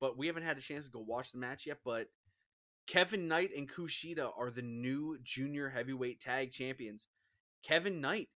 but 0.00 0.18
we 0.18 0.26
haven't 0.26 0.42
had 0.42 0.58
a 0.58 0.60
chance 0.60 0.86
to 0.86 0.90
go 0.90 1.00
watch 1.00 1.32
the 1.32 1.38
match 1.38 1.66
yet. 1.66 1.78
But 1.84 2.08
Kevin 2.86 3.26
Knight 3.26 3.50
and 3.56 3.68
Kushida 3.68 4.32
are 4.36 4.50
the 4.50 4.62
new 4.62 5.18
junior 5.22 5.68
heavyweight 5.70 6.20
tag 6.20 6.50
champions. 6.50 7.06
Kevin 7.62 8.00
Knight 8.00 8.28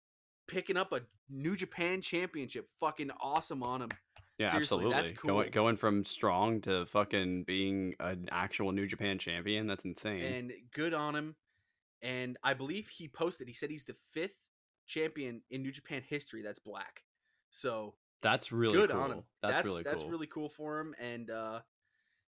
picking 0.51 0.77
up 0.77 0.91
a 0.91 1.01
New 1.29 1.55
Japan 1.55 2.01
championship, 2.01 2.67
fucking 2.79 3.09
awesome 3.21 3.63
on 3.63 3.83
him. 3.83 3.89
Yeah, 4.37 4.51
Seriously, 4.51 4.77
absolutely. 4.77 5.01
That's 5.01 5.11
cool. 5.13 5.31
Going, 5.31 5.51
going 5.51 5.75
from 5.75 6.05
strong 6.05 6.61
to 6.61 6.85
fucking 6.85 7.43
being 7.43 7.95
an 7.99 8.27
actual 8.31 8.71
New 8.71 8.85
Japan 8.85 9.17
champion. 9.17 9.67
That's 9.67 9.85
insane. 9.85 10.21
And 10.21 10.51
good 10.73 10.93
on 10.93 11.15
him. 11.15 11.35
And 12.01 12.37
I 12.43 12.53
believe 12.53 12.87
he 12.87 13.07
posted. 13.07 13.47
He 13.47 13.53
said 13.53 13.69
he's 13.69 13.83
the 13.83 13.95
fifth 14.11 14.49
champion 14.87 15.41
in 15.51 15.61
New 15.61 15.71
Japan 15.71 16.01
history 16.07 16.41
that's 16.41 16.59
black. 16.59 17.03
So 17.51 17.95
that's 18.21 18.51
really 18.51 18.77
good 18.77 18.89
cool. 18.91 18.99
on 18.99 19.11
him. 19.11 19.23
That's, 19.41 19.55
that's, 19.55 19.65
really 19.65 19.83
cool. 19.83 19.91
That's 19.91 20.05
really 20.05 20.27
cool 20.27 20.49
for 20.49 20.79
him. 20.79 20.95
And 20.99 21.29
uh, 21.29 21.59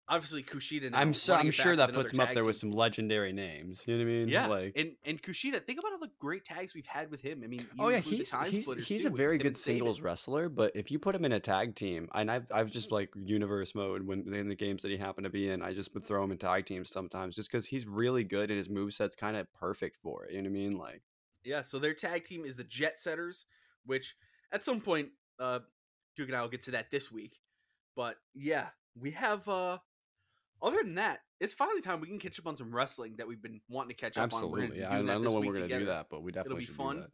obviously 0.07 0.43
Kushida. 0.43 0.91
Now, 0.91 0.99
I'm 0.99 1.13
so 1.13 1.35
I'm 1.35 1.51
sure 1.51 1.75
that 1.75 1.93
puts 1.93 2.13
him 2.13 2.19
up 2.19 2.29
there 2.29 2.37
team. 2.37 2.45
with 2.47 2.55
some 2.55 2.71
legendary 2.71 3.33
names. 3.33 3.83
You 3.87 3.97
know 3.97 4.03
what 4.03 4.09
I 4.09 4.13
mean? 4.13 4.27
Yeah. 4.27 4.47
Like 4.47 4.73
and 4.75 4.95
and 5.03 5.21
Kushida. 5.21 5.61
Think 5.61 5.79
about 5.79 5.93
all 5.93 5.99
the 5.99 6.11
great 6.19 6.45
tags 6.45 6.75
we've 6.75 6.85
had 6.85 7.11
with 7.11 7.21
him. 7.21 7.41
I 7.43 7.47
mean, 7.47 7.67
oh 7.79 7.89
yeah, 7.89 7.99
he's 7.99 8.33
he's 8.47 8.87
he's 8.87 9.05
a 9.05 9.09
very 9.09 9.37
good 9.37 9.57
singles 9.57 10.01
wrestler. 10.01 10.49
But 10.49 10.75
if 10.75 10.91
you 10.91 10.99
put 10.99 11.15
him 11.15 11.25
in 11.25 11.31
a 11.31 11.39
tag 11.39 11.75
team, 11.75 12.09
and 12.13 12.29
I've 12.29 12.45
I've 12.51 12.71
just 12.71 12.91
like 12.91 13.09
universe 13.15 13.75
mode 13.75 14.05
when 14.05 14.33
in 14.33 14.47
the 14.47 14.55
games 14.55 14.83
that 14.83 14.91
he 14.91 14.97
happened 14.97 15.25
to 15.25 15.31
be 15.31 15.49
in, 15.49 15.61
I 15.61 15.73
just 15.73 15.93
would 15.93 16.03
throw 16.03 16.23
him 16.23 16.31
in 16.31 16.37
tag 16.37 16.65
teams 16.65 16.89
sometimes, 16.89 17.35
just 17.35 17.51
because 17.51 17.67
he's 17.67 17.87
really 17.87 18.23
good 18.23 18.49
and 18.49 18.57
his 18.57 18.69
move 18.69 18.93
set's 18.93 19.15
kind 19.15 19.37
of 19.37 19.51
perfect 19.53 19.97
for 20.01 20.25
it. 20.25 20.33
You 20.33 20.41
know 20.41 20.49
what 20.49 20.57
I 20.57 20.59
mean? 20.59 20.71
Like 20.71 21.01
yeah. 21.43 21.61
So 21.61 21.79
their 21.79 21.93
tag 21.93 22.23
team 22.23 22.45
is 22.45 22.55
the 22.55 22.63
Jet 22.63 22.99
Setters, 22.99 23.45
which 23.85 24.15
at 24.51 24.63
some 24.63 24.81
point, 24.81 25.09
uh, 25.39 25.59
Duke 26.15 26.29
and 26.29 26.37
I 26.37 26.41
will 26.41 26.49
get 26.49 26.61
to 26.63 26.71
that 26.71 26.91
this 26.91 27.11
week. 27.11 27.39
But 27.95 28.15
yeah, 28.33 28.67
we 28.99 29.11
have 29.11 29.47
uh 29.47 29.77
other 30.61 30.77
than 30.83 30.95
that, 30.95 31.19
it's 31.39 31.53
finally 31.53 31.81
time 31.81 32.01
we 32.01 32.07
can 32.07 32.19
catch 32.19 32.39
up 32.39 32.47
on 32.47 32.57
some 32.57 32.73
wrestling 32.73 33.15
that 33.17 33.27
we've 33.27 33.41
been 33.41 33.61
wanting 33.69 33.89
to 33.89 33.95
catch 33.95 34.17
up 34.17 34.23
Absolutely. 34.23 34.61
on. 34.61 34.63
Absolutely. 34.63 34.81
Yeah, 34.81 34.93
I 34.93 35.13
don't 35.13 35.23
know 35.23 35.31
when 35.31 35.47
we're 35.47 35.57
going 35.57 35.69
to 35.69 35.79
do 35.79 35.85
that, 35.85 36.07
but 36.09 36.23
we 36.23 36.31
definitely 36.31 36.63
It'll 36.63 36.73
be 36.73 36.77
fun. 36.77 37.07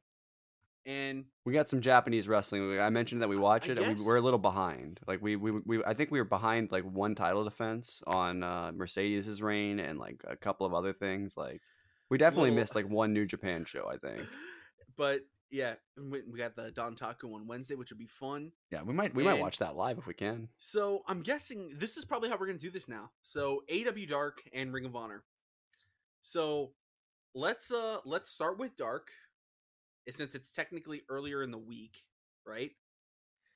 And 0.85 1.25
we 1.45 1.53
got 1.53 1.69
some 1.69 1.79
Japanese 1.79 2.27
wrestling. 2.27 2.79
I 2.79 2.89
mentioned 2.89 3.21
that 3.21 3.29
we 3.29 3.37
watch 3.37 3.69
it, 3.69 3.77
and 3.77 3.99
we, 3.99 4.07
are 4.07 4.17
a 4.17 4.21
little 4.21 4.39
behind. 4.39 4.99
Like 5.05 5.21
we, 5.21 5.35
we, 5.35 5.51
we, 5.63 5.83
I 5.85 5.93
think 5.93 6.09
we 6.09 6.19
were 6.19 6.25
behind 6.25 6.71
like 6.71 6.83
one 6.83 7.13
title 7.13 7.43
defense 7.43 8.01
on 8.07 8.41
uh, 8.41 8.71
Mercedes's 8.73 9.43
reign, 9.43 9.79
and 9.79 9.99
like 9.99 10.23
a 10.27 10.35
couple 10.35 10.65
of 10.65 10.73
other 10.73 10.91
things. 10.91 11.37
Like 11.37 11.61
we 12.09 12.17
definitely 12.17 12.49
little, 12.49 12.61
missed 12.61 12.73
like 12.73 12.89
one 12.89 13.13
New 13.13 13.27
Japan 13.27 13.65
show. 13.65 13.89
I 13.89 13.97
think. 13.97 14.27
But 14.97 15.21
yeah, 15.51 15.75
we, 15.97 16.21
got 16.37 16.55
the 16.55 16.71
Dontaku 16.71 17.35
on 17.35 17.45
Wednesday, 17.45 17.75
which 17.75 17.91
would 17.91 17.99
be 17.99 18.07
fun. 18.07 18.53
Yeah, 18.71 18.83
we 18.83 18.93
might 18.93 19.13
we 19.13 19.23
and 19.23 19.31
might 19.31 19.41
watch 19.41 19.59
that 19.59 19.75
live 19.75 19.97
if 19.97 20.07
we 20.07 20.13
can. 20.13 20.47
So 20.57 21.01
I'm 21.07 21.21
guessing 21.21 21.71
this 21.77 21.97
is 21.97 22.05
probably 22.05 22.29
how 22.29 22.37
we're 22.37 22.47
gonna 22.47 22.57
do 22.57 22.69
this 22.69 22.87
now. 22.87 23.11
So 23.21 23.63
AW 23.69 24.05
Dark 24.07 24.41
and 24.53 24.73
Ring 24.73 24.85
of 24.85 24.95
Honor. 24.95 25.23
So 26.21 26.71
let's 27.35 27.69
uh 27.71 27.97
let's 28.05 28.29
start 28.29 28.59
with 28.59 28.77
Dark, 28.77 29.09
since 30.09 30.35
it's 30.35 30.53
technically 30.53 31.01
earlier 31.09 31.43
in 31.43 31.51
the 31.51 31.57
week, 31.57 31.97
right? 32.45 32.71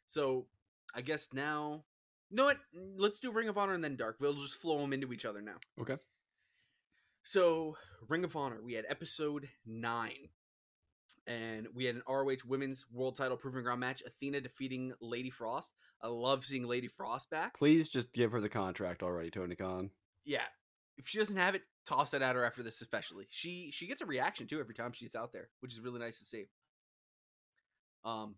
So 0.06 0.48
I 0.94 1.00
guess 1.00 1.34
now, 1.34 1.86
you 2.30 2.38
know 2.38 2.46
what? 2.46 2.60
Let's 2.98 3.22
do 3.22 3.32
Ring 3.32 3.48
of 3.48 3.58
Honor 3.58 3.74
and 3.74 3.84
then 3.84 3.96
Dark. 3.96 4.18
We'll 4.20 4.34
just 4.34 4.56
flow 4.56 4.80
them 4.80 4.92
into 4.92 5.14
each 5.14 5.26
other 5.26 5.42
now. 5.42 5.58
Okay. 5.80 5.96
So 7.24 7.78
Ring 8.10 8.26
of 8.26 8.36
Honor, 8.36 8.60
we 8.62 8.74
had 8.74 8.86
episode 8.90 9.48
nine 9.66 10.30
and 11.28 11.68
we 11.74 11.86
had 11.86 11.96
an 11.96 12.04
ROH 12.08 12.46
Women's 12.48 12.86
World 12.91 13.15
Title 13.15 13.38
Proving 13.38 13.63
Ground 13.63 13.80
match. 13.80 14.04
Athena 14.06 14.41
defeating 14.41 14.94
Lady 15.02 15.30
Frost. 15.30 15.74
I 16.02 16.08
love 16.08 16.44
seeing 16.44 16.68
Lady 16.68 16.88
Frost 16.88 17.30
back. 17.30 17.58
Please 17.58 17.89
just 17.89 18.13
give 18.13 18.32
her 18.32 18.41
the 18.41 18.50
contract 18.50 19.02
already, 19.02 19.32
Tony 19.32 19.56
Khan. 19.56 19.89
Yeah, 20.24 20.44
if 20.98 21.08
she 21.08 21.18
doesn't 21.18 21.38
have 21.38 21.56
it, 21.56 21.63
toss 21.86 22.12
that 22.12 22.22
at 22.22 22.36
her 22.36 22.46
after 22.46 22.63
this. 22.63 22.82
Especially 22.82 23.26
she 23.30 23.72
she 23.72 23.88
gets 23.88 24.02
a 24.02 24.06
reaction 24.06 24.48
too 24.48 24.60
every 24.60 24.76
time 24.76 24.91
she's 24.91 25.15
out 25.15 25.34
there, 25.34 25.50
which 25.62 25.74
is 25.74 25.82
really 25.82 26.00
nice 26.00 26.20
to 26.20 26.26
see. 26.26 26.46
Um, 28.04 28.36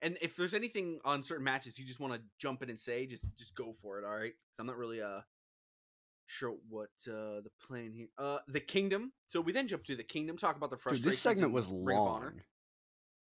and 0.00 0.16
if 0.22 0.36
there's 0.36 0.54
anything 0.54 1.00
on 1.04 1.24
certain 1.24 1.44
matches 1.44 1.78
you 1.78 1.84
just 1.84 1.98
want 1.98 2.14
to 2.14 2.20
jump 2.38 2.62
in 2.62 2.70
and 2.70 2.78
say, 2.78 3.06
just 3.06 3.24
just 3.36 3.54
go 3.54 3.74
for 3.82 3.98
it. 3.98 4.04
All 4.04 4.16
right, 4.16 4.32
because 4.32 4.58
I'm 4.60 4.66
not 4.66 4.78
really 4.78 5.02
uh 5.02 5.20
sure 6.28 6.54
what 6.68 6.90
uh 7.08 7.40
the 7.40 7.50
plan 7.66 7.92
here. 7.92 8.08
Uh 8.18 8.38
the 8.48 8.60
kingdom. 8.60 9.12
So 9.26 9.40
we 9.40 9.52
then 9.52 9.66
jump 9.66 9.84
to 9.84 9.96
the 9.96 10.04
kingdom, 10.04 10.36
talk 10.36 10.56
about 10.56 10.70
the 10.70 10.76
frustrations. 10.76 11.04
Dude, 11.04 11.12
this 11.12 11.20
segment 11.20 11.52
was 11.52 11.70
long. 11.70 12.42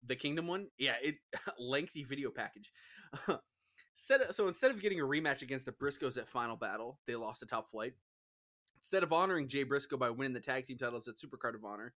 The 0.06 0.16
kingdom 0.16 0.48
one, 0.48 0.68
yeah, 0.78 0.96
it 1.02 1.16
lengthy 1.60 2.04
video 2.04 2.32
package. 2.32 2.72
so 3.94 4.48
instead 4.48 4.72
of 4.72 4.82
getting 4.82 5.00
a 5.00 5.04
rematch 5.04 5.42
against 5.42 5.66
the 5.66 5.72
Briscoes 5.72 6.18
at 6.18 6.28
Final 6.28 6.56
Battle, 6.56 7.00
they 7.08 7.16
lost 7.16 7.40
the 7.40 7.46
top 7.46 7.70
flight. 7.70 7.94
Instead 8.80 9.04
of 9.04 9.12
honoring 9.12 9.48
Jay 9.48 9.64
Briscoe 9.64 9.98
by 9.98 10.10
winning 10.10 10.34
the 10.34 10.40
tag 10.40 10.66
team 10.66 10.78
titles 10.78 11.08
at 11.08 11.16
Supercard 11.18 11.56
of 11.56 11.66
Honor, 11.66 11.94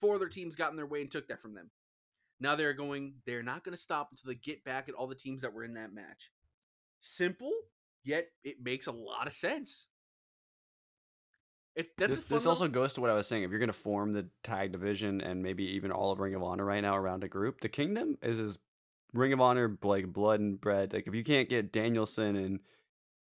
four 0.00 0.16
other 0.16 0.28
teams 0.28 0.56
got 0.56 0.70
in 0.70 0.76
their 0.76 0.86
way 0.86 1.00
and 1.00 1.10
took 1.10 1.28
that 1.28 1.40
from 1.40 1.54
them. 1.54 1.70
Now 2.40 2.54
they're 2.54 2.74
going, 2.74 3.14
they're 3.26 3.42
not 3.42 3.64
going 3.64 3.74
to 3.74 3.80
stop 3.80 4.08
until 4.10 4.30
they 4.30 4.36
get 4.36 4.64
back 4.64 4.88
at 4.88 4.94
all 4.94 5.06
the 5.06 5.14
teams 5.14 5.42
that 5.42 5.52
were 5.52 5.64
in 5.64 5.74
that 5.74 5.92
match. 5.92 6.30
Simple, 7.00 7.52
yet 8.04 8.28
it 8.44 8.56
makes 8.62 8.86
a 8.86 8.92
lot 8.92 9.26
of 9.26 9.32
sense 9.32 9.86
It, 11.78 11.96
that's 11.96 12.10
this, 12.10 12.24
this 12.24 12.46
also 12.46 12.66
goes 12.66 12.94
to 12.94 13.00
what 13.00 13.08
I 13.08 13.14
was 13.14 13.28
saying. 13.28 13.44
If 13.44 13.50
you're 13.50 13.60
going 13.60 13.68
to 13.68 13.72
form 13.72 14.12
the 14.12 14.26
tag 14.42 14.72
division 14.72 15.20
and 15.20 15.44
maybe 15.44 15.76
even 15.76 15.92
all 15.92 16.10
of 16.10 16.18
Ring 16.18 16.34
of 16.34 16.42
Honor 16.42 16.64
right 16.64 16.82
now 16.82 16.96
around 16.96 17.22
a 17.22 17.28
group, 17.28 17.60
the 17.60 17.68
Kingdom 17.68 18.18
is 18.20 18.40
as 18.40 18.58
Ring 19.14 19.32
of 19.32 19.40
Honor 19.40 19.78
like 19.84 20.12
blood 20.12 20.40
and 20.40 20.60
bread. 20.60 20.92
Like 20.92 21.06
if 21.06 21.14
you 21.14 21.22
can't 21.22 21.48
get 21.48 21.72
Danielson 21.72 22.34
and 22.34 22.58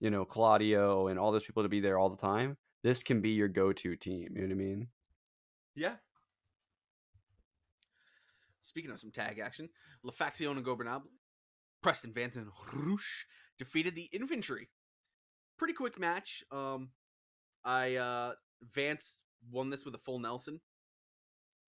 you 0.01 0.11
know 0.11 0.27
Claudio 0.27 1.07
and 1.07 1.19
all 1.19 1.33
those 1.33 1.47
people 1.47 1.63
to 1.63 1.71
be 1.71 1.81
there 1.81 1.99
all 1.99 2.11
the 2.11 2.17
time, 2.19 2.59
this 2.83 3.03
can 3.03 3.23
be 3.23 3.31
your 3.31 3.49
go-to 3.49 3.97
team. 3.97 4.33
You 4.35 4.43
know 4.43 4.49
what 4.49 4.53
I 4.53 4.57
mean? 4.57 4.89
Yeah. 5.75 5.95
Speaking 8.61 8.91
of 8.91 9.01
some 9.01 9.13
tag 9.13 9.39
action, 9.39 9.71
La 10.03 10.13
Facción 10.13 10.59
Ingobernable, 10.59 11.09
Preston 11.83 12.13
Vanton 12.13 12.49
Rouge 12.75 13.25
defeated 13.59 13.97
the 13.97 14.11
Infantry. 14.13 14.69
Pretty 15.57 15.73
quick 15.73 15.99
match. 15.99 16.45
Um, 16.53 16.91
I 17.65 17.97
uh 17.97 18.33
Vance 18.73 19.23
won 19.51 19.71
this 19.71 19.85
with 19.85 19.95
a 19.95 19.99
full 19.99 20.19
Nelson. 20.19 20.61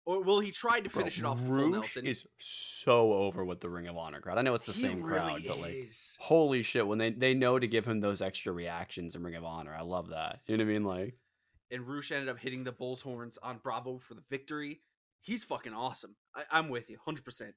Or 0.05 0.23
well, 0.23 0.39
he 0.39 0.53
tried 0.53 0.85
to 0.85 0.91
finish 0.91 1.19
it 1.19 1.25
off 1.25 1.39
with 1.39 1.49
full 1.49 1.57
Rouge 1.57 1.73
Nelson. 1.73 2.07
is 2.07 2.27
so 2.39 3.13
over 3.13 3.45
with 3.45 3.61
the 3.61 3.69
Ring 3.69 3.89
of 3.89 3.97
Honor 3.97 4.21
crowd. 4.21 4.39
I 4.39 4.43
know 4.43 4.55
it's 4.55 4.67
the 4.67 4.73
He 4.73 4.81
same 4.81 5.03
crowd, 5.03 5.27
really 5.27 5.49
but 5.49 5.59
like 5.59 5.89
holy 6.21 6.63
shit 6.63 6.87
when 6.87 6.99
they 6.99 7.11
they 7.11 7.35
know 7.35 7.59
to 7.59 7.67
give 7.67 7.87
him 7.87 8.01
those 8.01 8.23
extra 8.23 8.53
reactions 8.53 9.17
in 9.17 9.23
Ring 9.25 9.35
of 9.35 9.45
Honor. 9.45 9.75
I 9.75 9.83
love 9.83 10.11
that. 10.11 10.41
You 10.47 10.57
know 10.57 10.65
what 10.65 10.71
I 10.71 10.73
mean? 10.73 10.85
Like 10.85 11.15
and 11.71 11.87
Rush 11.87 12.13
ended 12.13 12.29
up 12.29 12.39
hitting 12.39 12.65
the 12.65 12.73
bull's 12.73 13.03
horns 13.03 13.39
on 13.43 13.59
Bravo 13.59 13.99
for 13.99 14.15
the 14.15 14.23
victory. 14.31 14.81
He's 15.21 15.45
fucking 15.45 15.75
awesome. 15.75 16.15
I, 16.35 16.45
I'm 16.53 16.69
with 16.69 16.89
you, 16.89 16.99
hundred 17.05 17.25
percent. 17.25 17.55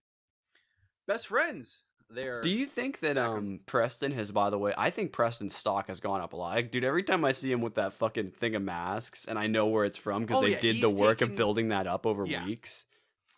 Best 1.08 1.28
friends. 1.28 1.84
There. 2.12 2.42
Do 2.42 2.50
you 2.50 2.66
think 2.66 3.00
that 3.02 3.18
um 3.18 3.60
Preston 3.68 4.12
has 4.14 4.32
by 4.32 4.50
the 4.50 4.58
way, 4.58 4.74
I 4.78 4.90
think 4.90 5.12
Preston's 5.12 5.56
stock 5.56 5.88
has 5.88 6.00
gone 6.00 6.22
up 6.22 6.34
a 6.34 6.36
lot. 6.36 6.56
Like, 6.56 6.72
dude, 6.72 6.84
every 6.84 7.04
time 7.04 7.24
I 7.24 7.32
see 7.34 7.52
him 7.52 7.62
with 7.62 7.76
that 7.76 7.94
fucking 7.94 8.32
thing 8.32 8.56
of 8.56 8.62
masks 8.64 9.26
and 9.26 9.38
I 9.38 9.48
know 9.48 9.68
where 9.68 9.86
it's 9.86 9.98
from 9.98 10.24
because 10.24 10.38
Oh, 10.38 10.42
they 10.42 10.52
yeah, 10.52 10.60
did 10.60 10.82
the 10.82 10.88
he's 10.90 10.96
work 10.96 11.22
of 11.22 11.36
building 11.36 11.68
that 11.70 11.86
up 11.88 12.06
over 12.08 12.26
Yeah. 12.26 12.46
weeks. 12.46 12.86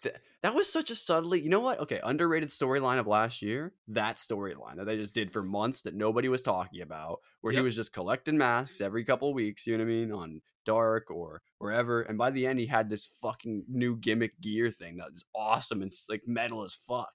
Th- 0.02 0.16
that 0.42 0.56
was 0.56 0.72
such 0.72 0.90
a 0.90 0.96
subtly, 0.96 1.42
you 1.42 1.50
know 1.50 1.60
what? 1.60 1.80
Okay, 1.82 2.00
underrated 2.04 2.50
storyline 2.50 2.98
of 2.98 3.06
last 3.08 3.42
year. 3.42 3.74
That 3.90 4.16
storyline 4.16 4.78
that 4.78 4.86
they 4.86 4.96
just 4.98 5.14
did 5.14 5.32
for 5.32 5.44
months 5.44 5.82
that 5.82 5.94
nobody 5.94 6.30
was 6.30 6.42
talking 6.42 6.82
about, 6.82 7.20
where 7.42 7.52
he 7.52 7.58
Yep. 7.58 7.64
was 7.66 7.76
just 7.76 7.94
collecting 7.94 8.38
masks 8.38 8.82
every 8.82 9.04
couple 9.04 9.30
of 9.30 9.36
weeks. 9.36 9.68
You 9.68 9.78
know 9.78 9.84
what 9.84 9.92
I 9.92 9.94
mean? 9.94 10.12
On 10.12 10.42
Dark 10.66 11.12
or 11.12 11.42
wherever, 11.60 12.02
and 12.02 12.18
by 12.18 12.32
the 12.32 12.48
end, 12.48 12.58
he 12.58 12.66
had 12.68 12.90
this 12.90 13.06
fucking 13.06 13.66
new 13.68 13.96
gimmick 13.98 14.40
gear 14.42 14.72
thing 14.72 14.98
that 14.98 15.10
is 15.12 15.26
awesome 15.36 15.82
and 15.84 15.92
s- 15.92 16.06
like 16.10 16.28
metal 16.28 16.64
as 16.64 16.74
fuck. 16.74 17.14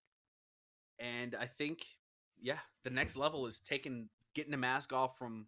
And 0.98 1.34
I 1.38 1.46
think, 1.46 1.84
yeah, 2.38 2.58
the 2.84 2.90
next 2.90 3.16
level 3.16 3.46
is 3.46 3.60
taking 3.60 4.08
getting 4.34 4.54
a 4.54 4.58
mask 4.58 4.92
off 4.92 5.18
from 5.18 5.46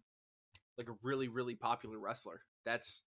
like 0.77 0.89
a 0.89 0.93
really 1.03 1.27
really 1.27 1.55
popular 1.55 1.99
wrestler. 1.99 2.41
That's 2.65 3.03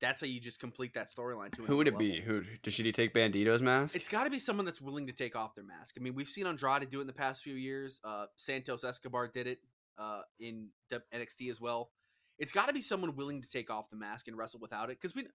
that's 0.00 0.20
how 0.20 0.26
you 0.26 0.40
just 0.40 0.60
complete 0.60 0.94
that 0.94 1.08
storyline. 1.08 1.52
To 1.52 1.62
Who 1.62 1.76
would 1.78 1.86
it 1.86 1.94
another 1.94 2.04
be? 2.04 2.20
level. 2.20 2.42
Who 2.62 2.70
should 2.70 2.84
he 2.84 2.92
take 2.92 3.14
Bandido's 3.14 3.62
mask? 3.62 3.96
It's 3.96 4.08
got 4.08 4.24
to 4.24 4.30
be 4.30 4.38
someone 4.38 4.66
that's 4.66 4.80
willing 4.80 5.06
to 5.06 5.12
take 5.12 5.34
off 5.34 5.54
their 5.54 5.64
mask. 5.64 5.96
I 5.98 6.02
mean, 6.02 6.14
we've 6.14 6.28
seen 6.28 6.46
Andrade 6.46 6.90
do 6.90 6.98
it 6.98 7.02
in 7.02 7.06
the 7.06 7.14
past 7.14 7.42
few 7.42 7.54
years. 7.54 8.00
Uh, 8.04 8.26
Santos 8.36 8.84
Escobar 8.84 9.28
did 9.28 9.46
it 9.46 9.60
uh, 9.96 10.22
in 10.38 10.68
the 10.90 11.02
NXT 11.14 11.50
as 11.50 11.60
well. 11.60 11.90
It's 12.38 12.52
got 12.52 12.66
to 12.66 12.74
be 12.74 12.82
someone 12.82 13.14
willing 13.16 13.40
to 13.42 13.48
take 13.48 13.70
off 13.70 13.88
the 13.90 13.96
mask 13.96 14.28
and 14.28 14.36
wrestle 14.36 14.60
without 14.60 14.90
it, 14.90 15.00
because 15.00 15.14
we, 15.14 15.26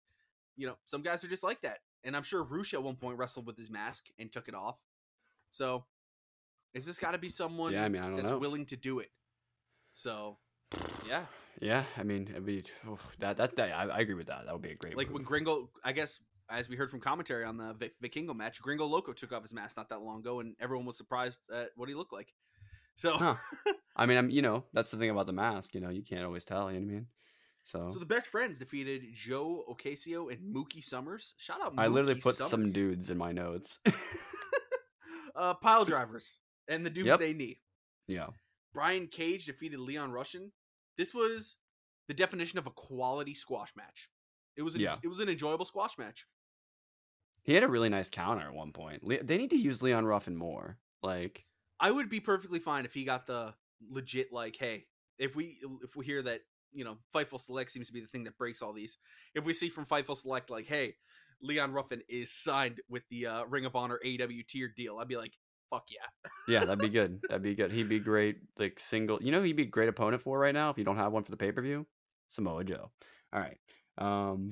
you 0.58 0.68
know, 0.68 0.78
some 0.86 1.02
guys 1.02 1.24
are 1.24 1.30
just 1.30 1.44
like 1.44 1.62
that. 1.62 1.80
And 2.04 2.16
I'm 2.16 2.24
sure 2.24 2.44
Rush 2.44 2.74
at 2.74 2.84
one 2.84 2.96
point 2.96 3.18
wrestled 3.18 3.48
with 3.48 3.58
his 3.58 3.72
mask 3.72 4.08
and 4.20 4.32
took 4.32 4.48
it 4.48 4.56
off. 4.56 4.78
So, 5.50 5.86
is 6.74 6.86
this 6.86 7.00
got 7.00 7.12
to 7.12 7.18
be 7.18 7.30
someone 7.30 7.74
Yeah, 7.74 7.86
I 7.86 7.90
mean, 7.90 8.02
I 8.02 8.08
don't 8.08 8.18
that's 8.18 8.32
know. 8.32 8.38
willing 8.38 8.66
to 8.68 8.78
do 8.78 9.00
it? 9.00 9.10
So, 9.94 10.38
yeah, 11.08 11.26
Yeah, 11.60 11.84
I 11.98 12.04
mean, 12.04 12.28
it'd 12.30 12.46
be 12.46 12.64
oof, 12.88 13.16
that 13.20 13.38
that 13.38 13.56
that 13.56 13.72
I, 13.72 13.84
I 13.90 14.00
agree 14.00 14.14
with 14.16 14.28
that. 14.28 14.46
That 14.46 14.54
would 14.54 14.62
be 14.62 14.70
a 14.72 14.76
great. 14.76 14.96
like 14.96 15.08
move. 15.08 15.16
when 15.16 15.24
Gringo, 15.24 15.70
I 15.84 15.92
guess, 15.94 16.22
as 16.50 16.70
we 16.70 16.76
heard 16.76 16.90
from 16.92 17.00
commentary 17.00 17.44
on 17.46 17.58
the 17.58 17.74
Vic- 17.74 18.00
Vikingo 18.04 18.36
match, 18.36 18.62
Gringo 18.62 18.86
Loco 18.86 19.14
took 19.14 19.32
off 19.34 19.42
his 19.42 19.54
mask 19.54 19.78
not 19.78 19.90
that 19.90 20.02
long 20.02 20.20
ago, 20.20 20.40
and 20.40 20.56
everyone 20.60 20.86
was 20.86 20.98
surprised 20.98 21.42
at 21.54 21.70
what 21.76 21.90
he 21.90 21.96
looked 21.96 22.14
like. 22.14 22.34
So, 22.96 23.14
Huh. 23.14 23.36
I 23.96 24.06
mean, 24.06 24.18
I'm 24.18 24.30
you 24.30 24.42
know 24.42 24.66
that's 24.74 24.92
the 24.92 24.98
thing 24.98 25.10
about 25.10 25.26
the 25.26 25.34
mask. 25.34 25.74
You 25.76 25.82
know, 25.82 25.90
you 25.90 26.04
can't 26.04 26.24
always 26.24 26.46
tell. 26.46 26.72
You 26.72 26.80
know 26.80 26.86
what 26.86 26.92
I 26.92 26.96
mean? 26.96 27.08
So, 27.64 27.90
so 27.90 28.00
the 28.00 28.06
best 28.06 28.30
friends 28.30 28.58
defeated 28.60 29.04
Joe 29.14 29.64
Ocasio 29.70 30.32
and 30.32 30.54
Mookie 30.56 30.84
Summers. 30.84 31.34
Shout 31.38 31.62
out! 31.62 31.74
I 31.78 31.88
literally 31.88 32.16
Mookie 32.16 32.24
put 32.24 32.36
some 32.36 32.72
dudes 32.72 33.10
in 33.10 33.18
my 33.18 33.32
notes. 33.32 33.80
uh, 35.40 35.54
pile 35.56 35.86
drivers 35.86 36.40
and 36.68 36.86
the 36.86 36.90
Doomsday 36.92 37.34
Knee. 37.34 37.60
yeah, 38.08 38.28
Brian 38.74 39.08
Cage 39.08 39.46
defeated 39.48 39.80
Leon 39.80 40.12
Ruffin. 40.12 40.52
This 40.98 41.14
was 41.14 41.58
the 42.08 42.14
definition 42.14 42.60
of 42.60 42.68
a 42.68 42.72
quality 42.72 43.34
squash 43.34 43.76
match. 43.76 44.10
It 44.58 44.62
was 44.64 44.76
an, 44.76 44.82
Yeah. 44.82 44.98
it 45.04 45.08
was 45.08 45.20
an 45.20 45.30
enjoyable 45.30 45.66
squash 45.66 45.98
match. 45.98 46.26
he 47.44 47.54
had 47.54 47.64
a 47.64 47.68
really 47.68 47.90
nice 47.90 48.10
counter 48.10 48.46
at 48.46 48.54
one 48.54 48.72
point. 48.72 49.04
Le- 49.04 49.24
they 49.24 49.38
need 49.38 49.50
to 49.52 49.56
use 49.58 49.82
Leon 49.82 50.06
Ruffin 50.06 50.36
more. 50.36 50.78
Like, 51.02 51.46
I 51.80 51.90
would 51.92 52.10
be 52.10 52.20
perfectly 52.20 52.60
fine 52.60 52.86
if 52.86 52.94
he 52.94 53.04
got 53.06 53.26
the 53.26 53.56
legit 53.90 54.32
like, 54.34 54.56
hey, 54.58 54.86
if 55.18 55.36
we 55.36 55.58
if 55.84 55.96
we 55.96 56.06
hear 56.06 56.22
that 56.22 56.42
you 56.74 56.84
know 56.84 56.98
Fightful 57.16 57.40
Select 57.40 57.72
seems 57.72 57.88
to 57.88 57.94
be 57.94 58.02
the 58.02 58.08
thing 58.08 58.26
that 58.26 58.38
breaks 58.38 58.62
all 58.62 58.74
these. 58.74 58.98
If 59.34 59.46
we 59.46 59.54
see 59.54 59.70
from 59.70 59.86
Fightful 59.86 60.18
Select 60.18 60.50
like, 60.50 60.68
hey, 60.68 60.96
Leon 61.42 61.72
Ruffin 61.72 62.02
is 62.10 62.32
signed 62.32 62.82
with 62.90 63.04
the 63.10 63.28
uh, 63.28 63.46
Ring 63.46 63.66
of 63.66 63.76
Honor 63.76 64.00
AW 64.06 64.42
tier 64.48 64.72
deal, 64.76 64.98
I'd 65.00 65.08
be 65.08 65.18
like, 65.18 65.34
fuck 65.70 65.88
yeah. 65.90 66.30
yeah, 66.48 66.66
that'd 66.66 66.80
be 66.80 66.90
good. 66.90 67.22
That'd 67.30 67.44
be 67.44 67.56
good. 67.56 67.72
He'd 67.72 67.90
be 67.90 68.00
great. 68.00 68.38
Like 68.58 68.80
single. 68.80 69.22
You 69.22 69.32
know, 69.32 69.42
he'd 69.42 69.56
be 69.56 69.64
a 69.64 69.68
great 69.68 69.90
opponent 69.90 70.22
for 70.22 70.40
right 70.40 70.54
now 70.54 70.70
if 70.70 70.78
you 70.78 70.84
don't 70.84 70.98
have 70.98 71.12
one 71.12 71.24
for 71.24 71.32
the 71.32 71.38
pay 71.38 71.52
per 71.52 71.62
view. 71.62 71.86
Samoa 72.28 72.64
Joe. 72.64 72.92
All 73.34 73.40
right. 73.40 73.58
Um. 73.98 74.50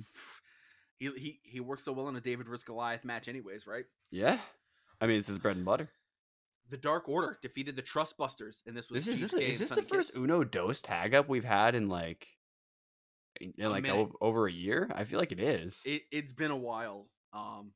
He 1.00 1.12
he 1.12 1.40
he 1.44 1.60
works 1.60 1.84
so 1.84 1.94
well 1.94 2.08
in 2.10 2.16
a 2.16 2.22
David 2.22 2.48
vs 2.48 2.64
Goliath 2.64 3.06
match, 3.06 3.28
anyways, 3.28 3.68
right? 3.68 3.86
Yeah. 4.12 4.38
I 5.00 5.08
mean, 5.08 5.20
it's 5.20 5.28
his 5.28 5.40
bread 5.40 5.56
and 5.56 5.66
butter. 5.66 5.90
The 6.70 6.78
Dark 6.78 7.08
Order 7.08 7.38
defeated 7.42 7.76
the 7.76 7.82
Trustbusters, 7.82 8.66
and 8.66 8.76
this 8.76 8.90
was 8.90 9.06
This 9.06 9.22
is 9.22 9.32
this, 9.32 9.42
is 9.42 9.60
this 9.60 9.70
the 9.70 9.82
first. 9.82 10.18
Uno 10.18 10.44
Dos 10.44 10.82
tag 10.82 11.14
up 11.14 11.30
we've 11.30 11.46
had 11.46 11.76
in 11.76 11.88
like 11.88 12.28
like 13.58 13.84
minute. 13.84 14.10
over, 14.22 14.48
a 14.48 14.52
year? 14.52 14.90
I 14.94 15.04
feel 15.04 15.20
like 15.20 15.32
it 15.32 15.40
is. 15.40 15.84
It, 15.86 16.04
it's 16.12 16.34
been 16.34 16.52
a 16.52 16.58
while. 16.58 17.08
Um, 17.34 17.72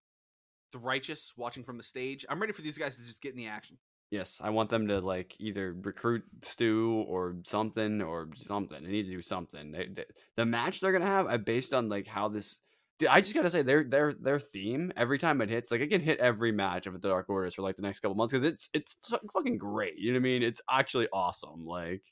the 0.71 0.79
Righteous 0.79 1.33
watching 1.35 1.63
from 1.63 1.77
the 1.77 1.83
stage. 1.83 2.25
I'm 2.29 2.39
ready 2.39 2.53
for 2.53 2.61
these 2.61 2.77
guys 2.77 2.97
to 2.97 3.03
just 3.03 3.21
get 3.21 3.31
in 3.31 3.37
the 3.37 3.47
action. 3.47 3.77
yes, 4.09 4.41
I 4.43 4.49
want 4.49 4.69
them 4.69 4.87
to 4.87 4.99
like 4.99 5.35
either 5.39 5.75
recruit 5.81 6.23
Stu 6.41 7.05
or 7.07 7.35
something 7.45 8.01
or 8.01 8.29
something. 8.35 8.83
They 8.83 8.91
need 8.91 9.05
to 9.05 9.11
do 9.11 9.21
something. 9.21 9.71
They, 9.71 9.87
they, 9.87 10.05
the 10.35 10.45
match 10.45 10.79
they're 10.79 10.91
gonna 10.91 11.05
have, 11.05 11.27
I 11.27 11.37
based 11.37 11.73
on 11.73 11.89
like 11.89 12.07
how 12.07 12.27
this. 12.29 12.59
Dude, 12.99 13.09
I 13.09 13.19
just 13.19 13.33
gotta 13.33 13.49
say 13.49 13.63
their 13.63 13.83
their 13.83 14.13
their 14.13 14.39
theme 14.39 14.91
every 14.95 15.17
time 15.17 15.41
it 15.41 15.49
hits, 15.49 15.71
like 15.71 15.81
it 15.81 15.87
can 15.87 16.01
hit 16.01 16.19
every 16.19 16.51
match 16.51 16.85
of 16.87 16.93
the 16.93 17.09
Dark 17.09 17.29
Orders 17.29 17.55
for 17.55 17.63
like 17.63 17.75
the 17.75 17.81
next 17.81 17.99
couple 17.99 18.15
months 18.15 18.31
because 18.31 18.45
it's 18.45 18.69
it's 18.73 18.93
fu- 19.01 19.27
fucking 19.33 19.57
great. 19.57 19.97
You 19.97 20.13
know 20.13 20.19
what 20.19 20.21
I 20.21 20.23
mean? 20.23 20.43
It's 20.43 20.61
actually 20.69 21.07
awesome. 21.11 21.65
Like 21.65 22.03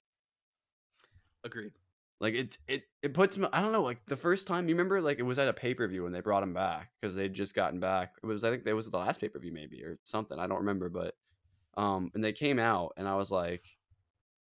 Agreed. 1.43 1.71
Like 2.19 2.33
it's 2.33 2.57
it 2.67 2.83
it 3.01 3.13
puts 3.13 3.37
me. 3.37 3.47
I 3.53 3.61
don't 3.61 3.71
know. 3.71 3.83
Like 3.83 4.05
the 4.05 4.17
first 4.17 4.45
time 4.45 4.67
you 4.67 4.75
remember, 4.75 5.01
like 5.01 5.19
it 5.19 5.23
was 5.23 5.39
at 5.39 5.47
a 5.47 5.53
pay 5.53 5.73
per 5.73 5.87
view 5.87 6.03
when 6.03 6.11
they 6.11 6.19
brought 6.19 6.43
him 6.43 6.53
back 6.53 6.91
because 6.99 7.15
they'd 7.15 7.33
just 7.33 7.55
gotten 7.55 7.79
back. 7.79 8.15
It 8.21 8.25
was 8.25 8.43
I 8.43 8.49
think 8.49 8.65
that 8.65 8.75
was 8.75 8.89
the 8.89 8.97
last 8.97 9.21
pay 9.21 9.29
per 9.29 9.39
view 9.39 9.53
maybe 9.53 9.83
or 9.83 9.99
something. 10.03 10.37
I 10.37 10.47
don't 10.47 10.59
remember, 10.59 10.89
but 10.89 11.15
um, 11.77 12.11
and 12.13 12.23
they 12.23 12.33
came 12.33 12.59
out 12.59 12.93
and 12.97 13.07
I 13.07 13.15
was 13.15 13.31
like, 13.31 13.61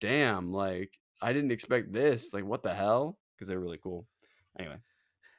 damn, 0.00 0.52
like 0.52 0.98
I 1.22 1.32
didn't 1.32 1.52
expect 1.52 1.92
this. 1.92 2.34
Like 2.34 2.44
what 2.44 2.64
the 2.64 2.74
hell? 2.74 3.18
Because 3.36 3.46
they're 3.46 3.60
really 3.60 3.78
cool. 3.78 4.06
Anyway, 4.58 4.78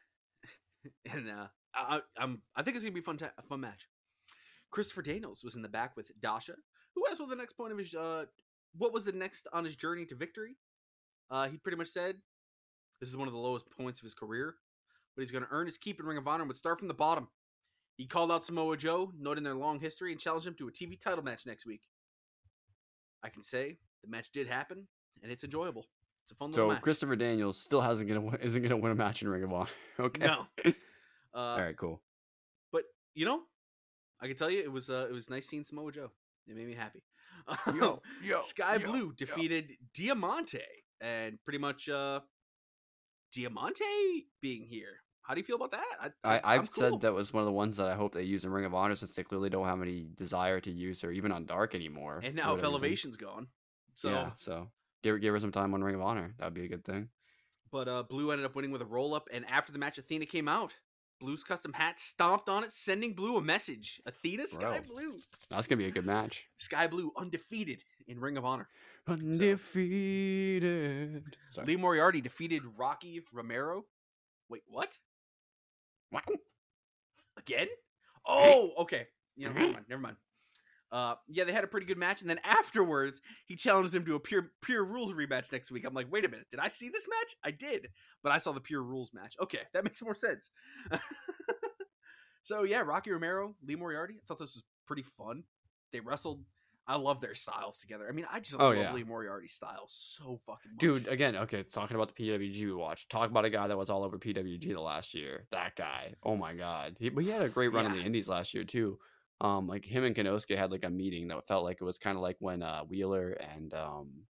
and 1.12 1.30
uh, 1.30 1.48
I, 1.76 2.00
I'm 2.18 2.42
I 2.56 2.62
think 2.62 2.76
it's 2.76 2.86
gonna 2.86 2.94
be 2.94 3.02
fun 3.02 3.18
ta- 3.18 3.34
fun 3.50 3.60
match. 3.60 3.90
Christopher 4.70 5.02
Daniels 5.02 5.44
was 5.44 5.58
in 5.58 5.64
the 5.64 5.70
back 5.70 5.98
with 5.98 6.12
Dasha, 6.22 6.56
who 6.96 7.04
asked 7.10 7.20
what 7.20 7.30
the 7.30 7.36
next 7.36 7.54
point 7.54 7.74
of 7.74 7.78
his 7.78 7.94
uh, 7.94 8.24
what 8.78 8.94
was 8.94 9.04
the 9.04 9.12
next 9.12 9.48
on 9.52 9.66
his 9.66 9.76
journey 9.76 10.06
to 10.06 10.16
victory. 10.16 10.56
Uh, 11.32 11.48
he 11.48 11.58
pretty 11.58 11.78
much 11.78 11.88
said, 11.88 12.22
"This 13.00 13.10
is 13.10 13.18
one 13.18 13.28
of 13.28 13.34
the 13.34 13.40
lowest 13.40 13.70
points 13.72 14.00
of 14.00 14.04
his 14.04 14.14
career, 14.14 14.58
but 15.16 15.22
he's 15.22 15.32
gonna 15.32 15.48
earn 15.50 15.66
his 15.66 15.78
keep 15.78 16.00
in 16.00 16.06
Ring 16.06 16.18
of 16.18 16.28
Honor 16.28 16.44
and 16.44 16.50
would 16.50 16.58
start 16.58 16.78
from 16.78 16.90
the 16.90 16.94
bottom." 16.94 17.30
He 17.98 18.06
called 18.06 18.32
out 18.32 18.46
Samoa 18.46 18.78
Joe, 18.78 19.12
noting 19.18 19.44
their 19.44 19.56
long 19.56 19.80
history, 19.80 20.12
and 20.12 20.20
challenged 20.20 20.48
him 20.48 20.56
to 20.56 20.68
a 20.68 20.72
TV 20.72 21.00
title 21.00 21.24
match 21.24 21.46
next 21.46 21.66
week. 21.66 21.82
I 23.24 23.30
can 23.30 23.42
say 23.42 23.80
the 24.04 24.10
match 24.10 24.32
did 24.32 24.48
happen, 24.48 24.88
and 25.24 25.32
it's 25.32 25.44
enjoyable. 25.44 25.88
It's 26.24 26.32
a 26.32 26.36
fun 26.36 26.52
little 26.52 26.70
so 26.70 26.74
match. 26.74 26.82
Christopher 26.82 27.16
Daniels 27.16 27.58
still 27.58 27.82
hasn't 27.82 28.08
gonna 28.08 28.22
win, 28.22 28.36
isn't 28.42 28.62
gonna 28.62 28.78
win 28.78 28.92
a 28.92 28.96
match 28.96 29.22
in 29.22 29.30
Ring 29.30 29.44
of 29.44 29.54
Honor. 29.54 29.72
okay. 30.00 30.26
No. 30.26 30.48
Uh, 31.34 31.38
All 31.38 31.62
right. 31.62 31.78
Cool. 31.78 32.02
But 32.74 32.84
you 33.16 33.26
know, 33.26 33.44
I 34.20 34.28
can 34.28 34.36
tell 34.36 34.50
you 34.50 34.60
it 34.60 34.70
was 34.70 34.90
uh, 34.90 35.08
it 35.10 35.14
was 35.14 35.30
nice 35.30 35.48
seeing 35.48 35.64
Samoa 35.64 35.90
Joe. 35.90 36.12
It 36.46 36.58
made 36.58 36.68
me 36.68 36.74
happy. 36.74 37.04
Yo, 37.74 38.02
yo, 38.22 38.42
Sky 38.42 38.76
yo, 38.76 38.86
Blue 38.86 39.14
defeated 39.14 39.78
Diamante, 39.94 40.60
and 41.02 41.38
pretty 41.44 41.58
much 41.60 41.90
uh, 41.90 42.22
Diamante 43.34 44.28
being 44.42 44.66
here. 44.66 45.02
How 45.24 45.34
do 45.34 45.40
you 45.40 45.46
feel 45.46 45.56
about 45.56 45.72
that? 45.72 46.14
I, 46.24 46.36
I, 46.36 46.56
I've 46.56 46.74
cool. 46.74 46.92
said 46.92 47.02
that 47.02 47.14
was 47.14 47.32
one 47.32 47.42
of 47.42 47.46
the 47.46 47.54
ones 47.54 47.78
that 47.78 47.88
I 47.88 47.94
hope 47.94 48.14
they 48.14 48.24
use 48.24 48.44
in 48.44 48.52
Ring 48.52 48.66
of 48.66 48.74
Honor 48.74 48.96
since 48.96 49.14
they 49.14 49.24
clearly 49.24 49.50
don't 49.50 49.66
have 49.66 49.82
any 49.82 50.08
desire 50.16 50.60
to 50.62 50.72
use 50.72 51.02
her 51.02 51.12
even 51.12 51.32
on 51.32 51.46
Dark 51.46 51.76
anymore. 51.76 52.22
And 52.24 52.36
now 52.36 52.42
if 52.42 52.48
whatever 52.48 52.56
reason. 52.56 52.74
Elevation's 52.74 53.18
gone, 53.18 53.48
so 53.94 54.10
yeah, 54.10 54.32
so 54.36 54.72
give 55.04 55.14
her 55.14 55.20
give 55.20 55.34
her 55.34 55.40
some 55.40 55.52
time 55.52 55.74
on 55.74 55.84
Ring 55.84 55.96
of 55.96 56.02
Honor. 56.02 56.34
That 56.38 56.46
would 56.46 56.54
be 56.54 56.66
a 56.66 56.70
good 56.70 56.84
thing. 56.84 57.10
But 57.72 57.88
uh, 57.88 58.04
Blue 58.04 58.32
ended 58.32 58.46
up 58.46 58.56
winning 58.56 58.72
with 58.72 58.82
a 58.82 58.86
roll 58.86 59.16
up, 59.16 59.30
and 59.32 59.46
after 59.50 59.72
the 59.72 59.80
match, 59.80 59.98
Athena 59.98 60.26
came 60.26 60.48
out. 60.48 60.76
Blue's 61.22 61.44
custom 61.44 61.72
hat 61.74 62.00
stomped 62.00 62.50
on 62.50 62.64
it, 62.64 62.72
sending 62.72 63.14
Blue 63.14 63.38
a 63.38 63.42
message. 63.42 64.02
Athena 64.08 64.44
Sky 64.48 64.80
Bro. 64.80 64.96
Blue. 64.96 65.14
That's 65.50 65.68
gonna 65.68 65.78
be 65.78 65.86
a 65.86 65.92
good 65.92 66.06
match. 66.06 66.48
Sky 66.58 66.88
Blue 66.88 67.12
undefeated 67.16 67.84
in 68.08 68.20
Ring 68.20 68.38
of 68.38 68.44
Honor. 68.44 68.68
Undefeated. 69.08 71.24
Sorry. 71.50 71.68
Lee 71.68 71.76
Moriarty 71.76 72.22
defeated 72.22 72.64
Rocky 72.78 73.22
Romero. 73.34 73.86
Wait, 74.50 74.64
what? 74.68 74.98
What? 76.10 76.24
Again? 77.38 77.68
Oh, 78.26 78.72
okay. 78.80 79.08
You 79.36 79.48
know, 79.48 79.54
never 79.54 79.74
mind. 79.74 79.86
Never 79.90 80.02
mind. 80.02 80.18
Uh, 80.92 81.16
yeah, 81.30 81.46
they 81.46 81.54
had 81.54 81.64
a 81.64 81.68
pretty 81.68 81.86
good 81.86 81.98
match, 81.98 82.22
and 82.22 82.30
then 82.30 82.40
afterwards, 82.44 83.22
he 83.48 83.56
challenged 83.56 83.96
him 83.96 84.04
to 84.06 84.16
a 84.16 84.20
pure 84.20 84.52
pure 84.62 84.84
rules 84.84 85.14
rematch 85.14 85.50
next 85.52 85.72
week. 85.72 85.86
I'm 85.88 85.94
like, 85.94 86.12
wait 86.12 86.26
a 86.26 86.30
minute, 86.30 86.48
did 86.52 86.60
I 86.60 86.68
see 86.68 86.90
this 86.90 87.08
match? 87.08 87.36
I 87.46 87.52
did, 87.52 87.88
but 88.22 88.34
I 88.34 88.40
saw 88.40 88.52
the 88.52 88.60
pure 88.60 88.84
rules 88.84 89.12
match. 89.14 89.36
Okay, 89.42 89.60
that 89.74 89.84
makes 89.86 90.04
more 90.04 90.16
sense. 90.16 90.50
so 92.44 92.64
yeah, 92.64 92.82
Rocky 92.82 93.12
Romero, 93.12 93.56
Lee 93.66 93.78
Moriarty. 93.78 94.16
I 94.16 94.26
thought 94.28 94.40
this 94.40 94.56
was 94.56 94.66
pretty 94.86 95.04
fun. 95.04 95.44
They 95.94 96.02
wrestled. 96.02 96.44
I 96.92 96.98
love 96.98 97.22
their 97.22 97.34
styles 97.36 97.80
together. 97.80 98.06
I 98.10 98.12
mean, 98.12 98.26
I 98.32 98.40
just 98.42 98.56
Oh, 98.60 98.68
love 98.70 98.78
yeah. 98.78 98.94
Lee 98.94 99.04
Moriarty's 99.04 99.54
style 99.54 99.86
so 99.88 100.38
fucking 100.46 100.72
much. 100.74 100.80
Dude, 100.80 101.08
again, 101.08 101.36
okay, 101.38 101.64
talking 101.64 101.96
about 101.96 102.14
the 102.14 102.24
PWG 102.24 102.66
we 102.66 102.74
watched. 102.74 103.10
Talk 103.10 103.30
about 103.30 103.46
a 103.46 103.50
guy 103.50 103.68
that 103.68 103.78
was 103.78 103.90
all 103.90 104.04
over 104.04 104.18
PWG 104.20 104.74
the 104.74 104.82
last 104.82 105.14
year. 105.14 105.46
That 105.52 105.76
guy. 105.76 106.14
Oh 106.24 106.36
my 106.36 106.54
god. 106.54 106.98
He, 107.00 107.10
but 107.10 107.24
he 107.24 107.30
had 107.30 107.42
a 107.42 107.50
great 107.50 107.70
run 107.74 107.86
in 107.86 107.94
the 107.94 108.04
Indies 108.04 108.28
last 108.30 108.54
year 108.54 108.64
too. 108.66 109.00
Um, 109.40 109.68
like 109.68 109.86
him 109.86 110.04
and 110.04 110.16
Konosuke 110.16 110.56
had 110.58 110.72
like 110.72 110.84
a 110.86 110.90
meeting 110.90 111.30
that 111.30 111.48
felt 111.48 111.64
like 111.64 111.78
it 111.82 111.84
was 111.86 111.98
kind 111.98 112.16
of 112.18 112.22
like 112.22 112.36
when 112.40 112.62
uh 112.62 112.82
Wheeler 112.84 113.32
and 113.32 113.74
um 113.74 114.26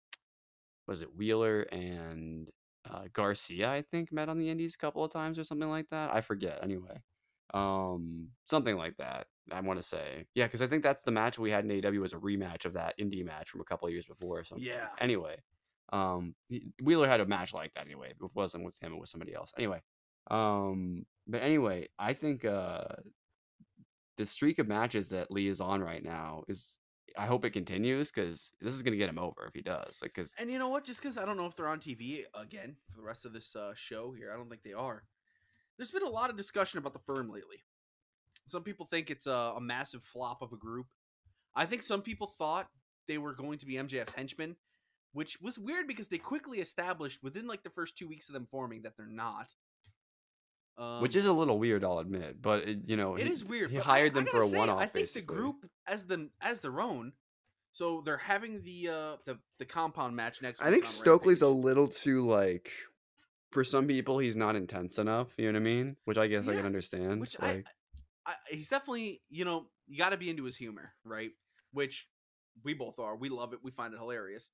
was 0.87 1.01
it 1.01 1.15
Wheeler 1.15 1.61
and 1.71 2.49
uh 2.89 3.05
Garcia, 3.13 3.71
I 3.71 3.81
think, 3.81 4.11
met 4.11 4.29
on 4.29 4.37
the 4.37 4.49
Indies 4.49 4.75
a 4.75 4.77
couple 4.77 5.03
of 5.03 5.11
times 5.11 5.39
or 5.39 5.43
something 5.43 5.69
like 5.69 5.87
that. 5.89 6.13
I 6.13 6.21
forget 6.21 6.59
anyway. 6.61 7.01
Um 7.53 8.29
something 8.45 8.75
like 8.75 8.97
that. 8.97 9.27
I 9.51 9.61
want 9.61 9.79
to 9.79 9.83
say. 9.83 10.25
Yeah, 10.35 10.45
because 10.45 10.61
I 10.61 10.67
think 10.67 10.83
that's 10.83 11.03
the 11.03 11.11
match 11.11 11.39
we 11.39 11.51
had 11.51 11.65
in 11.65 11.81
AEW 11.81 11.99
was 11.99 12.13
a 12.13 12.17
rematch 12.17 12.65
of 12.65 12.73
that 12.73 12.97
indie 12.99 13.25
match 13.25 13.49
from 13.49 13.61
a 13.61 13.65
couple 13.65 13.87
of 13.87 13.93
years 13.93 14.05
before 14.05 14.39
or 14.39 14.43
something. 14.43 14.65
Yeah. 14.65 14.87
Anyway, 14.99 15.37
um, 15.91 16.35
Wheeler 16.81 17.07
had 17.07 17.19
a 17.19 17.25
match 17.25 17.53
like 17.53 17.73
that 17.73 17.85
anyway. 17.85 18.09
It 18.09 18.31
wasn't 18.35 18.65
with 18.65 18.81
him; 18.81 18.93
it 18.93 18.99
was 18.99 19.09
somebody 19.09 19.33
else. 19.33 19.53
Anyway, 19.57 19.81
um, 20.29 21.05
but 21.27 21.41
anyway, 21.41 21.87
I 21.97 22.13
think 22.13 22.45
uh, 22.45 22.83
the 24.17 24.25
streak 24.25 24.59
of 24.59 24.67
matches 24.67 25.09
that 25.09 25.31
Lee 25.31 25.47
is 25.47 25.61
on 25.61 25.81
right 25.81 26.03
now 26.03 26.43
is. 26.47 26.77
I 27.17 27.25
hope 27.25 27.43
it 27.43 27.49
continues 27.49 28.11
because 28.11 28.53
this 28.61 28.73
is 28.73 28.83
gonna 28.83 28.95
get 28.95 29.09
him 29.09 29.17
over 29.17 29.45
if 29.47 29.55
he 29.55 29.63
does. 29.63 29.99
Like, 30.01 30.13
because 30.13 30.35
And 30.39 30.49
you 30.49 30.59
know 30.59 30.69
what? 30.69 30.85
Just 30.85 31.01
because 31.01 31.17
I 31.17 31.25
don't 31.25 31.37
know 31.37 31.47
if 31.47 31.55
they're 31.55 31.67
on 31.67 31.79
TV 31.79 32.23
again 32.35 32.77
for 32.87 32.95
the 32.95 33.03
rest 33.03 33.25
of 33.25 33.33
this 33.33 33.55
uh, 33.55 33.73
show 33.75 34.11
here, 34.11 34.31
I 34.31 34.37
don't 34.37 34.47
think 34.47 34.61
they 34.61 34.73
are. 34.73 35.03
There's 35.79 35.91
been 35.91 36.03
a 36.03 36.09
lot 36.09 36.29
of 36.29 36.35
discussion 36.35 36.77
about 36.77 36.91
the 36.91 36.99
firm 36.99 37.29
lately. 37.29 37.63
Some 38.49 38.63
people 38.63 38.85
think 38.85 39.09
it's 39.09 39.27
a, 39.27 39.53
a 39.55 39.61
massive 39.61 40.03
flop 40.03 40.41
of 40.41 40.51
a 40.51 40.57
group. 40.57 40.87
I 41.55 41.65
think 41.65 41.81
some 41.81 42.01
people 42.01 42.27
thought 42.27 42.67
they 43.07 43.17
were 43.17 43.33
going 43.33 43.57
to 43.59 43.65
be 43.65 43.75
MJF's 43.75 44.13
henchmen, 44.13 44.55
which 45.13 45.41
was 45.41 45.59
weird 45.59 45.87
because 45.87 46.09
they 46.09 46.17
quickly 46.17 46.59
established 46.59 47.23
within 47.23 47.47
like 47.47 47.63
the 47.63 47.69
first 47.69 47.97
two 47.97 48.07
weeks 48.07 48.29
of 48.29 48.33
them 48.33 48.45
forming 48.45 48.83
that 48.83 48.95
they're 48.97 49.07
not. 49.07 49.53
Um, 50.77 51.01
which 51.01 51.17
is 51.17 51.25
a 51.25 51.33
little 51.33 51.59
weird, 51.59 51.83
I'll 51.83 51.99
admit. 51.99 52.41
But 52.41 52.67
it, 52.67 52.79
you 52.85 52.95
know, 52.95 53.15
it 53.15 53.27
he, 53.27 53.33
is 53.33 53.43
weird. 53.43 53.69
He 53.71 53.77
hired 53.77 54.13
them 54.13 54.25
for 54.25 54.41
a 54.41 54.47
say, 54.47 54.57
one-off. 54.57 54.77
I 54.77 54.83
think 54.83 54.93
basically. 54.93 55.21
the 55.21 55.41
group 55.41 55.69
as 55.85 56.05
them 56.05 56.31
as 56.39 56.61
their 56.61 56.79
own. 56.79 57.11
So 57.73 58.01
they're 58.05 58.17
having 58.17 58.61
the 58.61 58.89
uh 58.89 59.15
the 59.25 59.39
the 59.57 59.65
compound 59.65 60.15
match 60.15 60.41
next. 60.41 60.61
I 60.61 60.71
think 60.71 60.85
Stokely's 60.85 61.41
a 61.41 61.49
little 61.49 61.87
too 61.87 62.25
like. 62.25 62.71
For 63.51 63.63
some 63.63 63.87
people, 63.87 64.19
he's 64.19 64.35
not 64.35 64.55
intense 64.55 64.99
enough. 64.99 65.33
You 65.37 65.51
know 65.51 65.53
what 65.53 65.67
I 65.67 65.73
mean? 65.73 65.95
Which 66.05 66.19
I 66.19 66.27
guess 66.27 66.47
I 66.47 66.53
can 66.53 66.67
understand. 66.67 67.19
which 67.19 67.39
like, 67.41 67.67
I 67.67 67.71
he's 68.49 68.69
definitely 68.69 69.21
you 69.29 69.45
know 69.45 69.67
you 69.87 69.97
got 69.97 70.09
to 70.09 70.17
be 70.17 70.29
into 70.29 70.43
his 70.43 70.57
humor 70.57 70.93
right? 71.03 71.31
Which 71.71 72.07
we 72.63 72.73
both 72.73 72.99
are. 72.99 73.15
We 73.15 73.29
love 73.29 73.53
it. 73.53 73.59
We 73.63 73.71
find 73.71 73.93
it 73.93 73.99
hilarious. 73.99 74.51